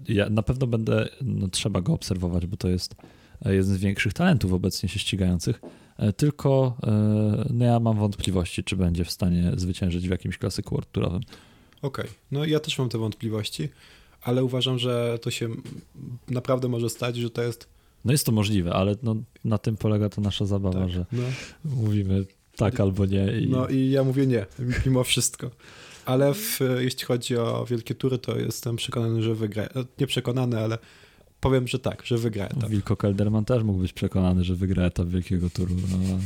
ja 0.08 0.30
na 0.30 0.44
pewno 0.44 0.68
będę, 0.68 1.10
no, 1.22 1.48
trzeba 1.48 1.82
go 1.82 1.94
obserwować, 1.94 2.46
bo 2.46 2.58
to 2.58 2.70
jest 2.70 2.96
jeden 3.46 3.64
z 3.76 3.78
większych 3.78 4.14
talentów 4.14 4.54
obecnie 4.54 4.90
się 4.90 5.00
ścigających. 5.00 5.62
Tylko 6.18 6.78
no 7.50 7.66
ja 7.66 7.80
mam 7.80 7.98
wątpliwości, 7.98 8.64
czy 8.64 8.76
będzie 8.76 9.06
w 9.06 9.12
stanie 9.12 9.52
zwyciężyć 9.58 10.08
w 10.08 10.12
jakimś 10.12 10.38
klasyku 10.38 10.76
World. 10.76 10.98
Okej, 10.98 11.26
okay. 11.82 12.08
no 12.32 12.46
ja 12.46 12.60
też 12.60 12.80
mam 12.80 12.90
te 12.90 12.98
wątpliwości 12.98 13.70
ale 14.26 14.44
uważam, 14.44 14.80
że 14.80 15.20
to 15.22 15.32
się 15.32 15.50
naprawdę 16.30 16.68
może 16.68 16.90
stać, 16.90 17.16
że 17.18 17.30
to 17.30 17.44
jest. 17.44 17.68
No 18.06 18.12
jest 18.12 18.26
to 18.26 18.32
możliwe, 18.32 18.74
ale 18.74 18.96
no, 19.04 19.16
na 19.46 19.58
tym 19.58 19.78
polega 19.78 20.10
to 20.10 20.22
nasza 20.22 20.46
zabawa, 20.46 20.80
tak, 20.80 20.90
że 20.90 21.06
no. 21.12 21.24
mówimy 21.66 22.26
tak 22.56 22.80
albo 22.80 23.06
nie. 23.06 23.40
I... 23.40 23.48
No 23.50 23.68
i 23.68 23.90
ja 23.90 24.04
mówię 24.04 24.28
nie, 24.28 24.46
mimo 24.86 25.04
wszystko. 25.04 25.52
Ale 26.06 26.34
w, 26.34 26.60
jeśli 26.80 27.06
chodzi 27.06 27.38
o 27.38 27.66
wielkie 27.66 27.96
tury, 27.96 28.18
to 28.18 28.38
jestem 28.40 28.76
przekonany, 28.76 29.24
że 29.24 29.36
wygra. 29.36 29.68
Nie 30.00 30.08
przekonany, 30.08 30.60
ale 30.60 30.78
powiem, 31.40 31.68
że 31.68 31.80
tak, 31.80 32.06
że 32.06 32.18
wygra 32.18 32.46
etap. 32.46 32.70
Wilko 32.70 32.98
Kelderman 32.98 33.46
też 33.46 33.64
mógł 33.64 33.80
być 33.80 33.94
przekonany, 33.94 34.44
że 34.44 34.56
wygra 34.56 34.84
etap 34.84 35.08
wielkiego 35.08 35.50
turu, 35.50 35.76
no, 35.92 36.20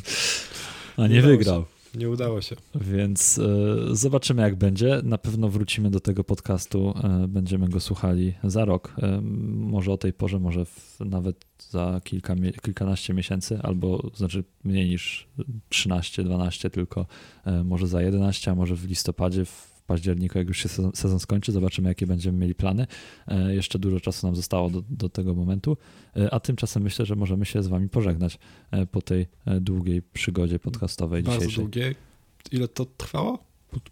a 1.04 1.08
nie 1.08 1.22
wygrał. 1.22 1.66
Nie 1.96 2.10
udało 2.10 2.42
się. 2.42 2.56
Więc 2.76 3.38
y, 3.38 3.96
zobaczymy, 3.96 4.42
jak 4.42 4.56
będzie. 4.56 5.02
Na 5.04 5.18
pewno 5.18 5.50
wrócimy 5.50 5.90
do 5.90 6.00
tego 6.00 6.24
podcastu. 6.24 6.94
Y, 7.24 7.28
będziemy 7.28 7.70
go 7.70 7.80
słuchali 7.80 8.34
za 8.44 8.66
rok. 8.66 8.96
Y, 8.98 9.22
może 9.52 9.92
o 9.92 9.98
tej 9.98 10.14
porze, 10.14 10.40
może 10.40 10.66
w, 10.66 11.00
nawet 11.00 11.46
za 11.70 12.02
kilka, 12.04 12.36
kilkanaście 12.62 13.14
miesięcy, 13.14 13.60
albo 13.64 14.12
znaczy 14.14 14.44
mniej 14.64 14.90
niż 14.90 15.28
13, 15.70 16.24
12, 16.24 16.70
tylko 16.70 17.06
może 17.64 17.88
za 17.88 18.02
11, 18.02 18.52
a 18.52 18.56
może 18.56 18.76
w 18.76 18.86
listopadzie, 18.86 19.46
w 19.46 19.69
październiku, 19.90 20.38
jak 20.38 20.48
już 20.48 20.58
się 20.58 20.70
sezon, 20.70 20.92
sezon 20.94 21.20
skończy, 21.20 21.52
zobaczymy, 21.52 21.90
jakie 21.90 22.08
będziemy 22.08 22.38
mieli 22.38 22.56
plany. 22.56 22.88
E, 23.28 23.56
jeszcze 23.56 23.80
dużo 23.80 24.00
czasu 24.00 24.28
nam 24.28 24.36
zostało 24.36 24.70
do, 24.70 24.84
do 24.90 25.10
tego 25.10 25.34
momentu, 25.34 25.78
e, 26.16 26.34
a 26.34 26.40
tymczasem 26.40 26.84
myślę, 26.84 27.06
że 27.06 27.16
możemy 27.16 27.46
się 27.46 27.64
z 27.64 27.68
Wami 27.68 27.90
pożegnać 27.90 28.40
e, 28.72 28.86
po 28.86 29.02
tej 29.02 29.28
długiej 29.62 30.02
przygodzie 30.02 30.60
podcastowej 30.60 31.24
Bardzo 31.24 31.40
dzisiejszej. 31.40 31.64
długiej. 31.64 31.96
Ile 32.52 32.68
to 32.68 32.86
trwało? 32.86 33.40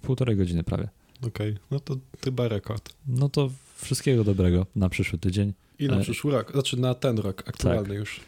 półtorej 0.02 0.38
godziny 0.38 0.64
prawie. 0.64 0.90
Okej, 1.18 1.52
okay. 1.52 1.64
no 1.72 1.80
to 1.80 1.98
chyba 2.24 2.48
rekord. 2.48 2.94
No 3.08 3.30
to 3.30 3.50
wszystkiego 3.76 4.24
dobrego 4.24 4.66
na 4.76 4.90
przyszły 4.90 5.20
tydzień. 5.20 5.54
I 5.80 5.88
na 5.88 6.00
przyszły 6.00 6.32
rok, 6.32 6.52
znaczy 6.52 6.78
na 6.78 6.94
ten 6.94 7.18
rok 7.18 7.44
aktualny 7.48 7.90
tak. 7.90 7.98
już. 7.98 8.20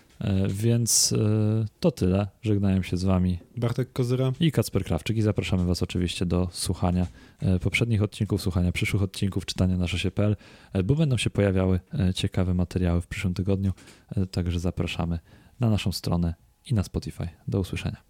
Więc 0.48 1.14
to 1.80 1.92
tyle. 1.92 2.28
Żegnają 2.42 2.82
się 2.82 2.98
z 2.98 3.04
Wami 3.04 3.40
Bartek 3.58 3.94
Kozyra 3.94 4.34
i 4.40 4.52
Kacper 4.52 4.84
Krawczyk 4.84 5.18
i 5.18 5.22
zapraszamy 5.22 5.66
Was 5.66 5.84
oczywiście 5.84 6.26
do 6.26 6.48
słuchania 6.52 7.08
poprzednich 7.62 8.04
odcinków, 8.04 8.42
słuchania 8.42 8.72
przyszłych 8.72 9.04
odcinków, 9.04 9.46
czytania 9.46 9.78
na 9.78 9.88
szosie.pl, 9.88 10.36
bo 10.84 10.96
będą 10.96 11.18
się 11.18 11.30
pojawiały 11.30 11.80
ciekawe 12.16 12.54
materiały 12.54 13.02
w 13.02 13.08
przyszłym 13.08 13.34
tygodniu, 13.34 13.72
także 14.32 14.60
zapraszamy 14.60 15.20
na 15.60 15.70
naszą 15.70 15.92
stronę 15.92 16.34
i 16.66 16.74
na 16.74 16.84
Spotify. 16.84 17.30
Do 17.48 17.60
usłyszenia. 17.60 18.09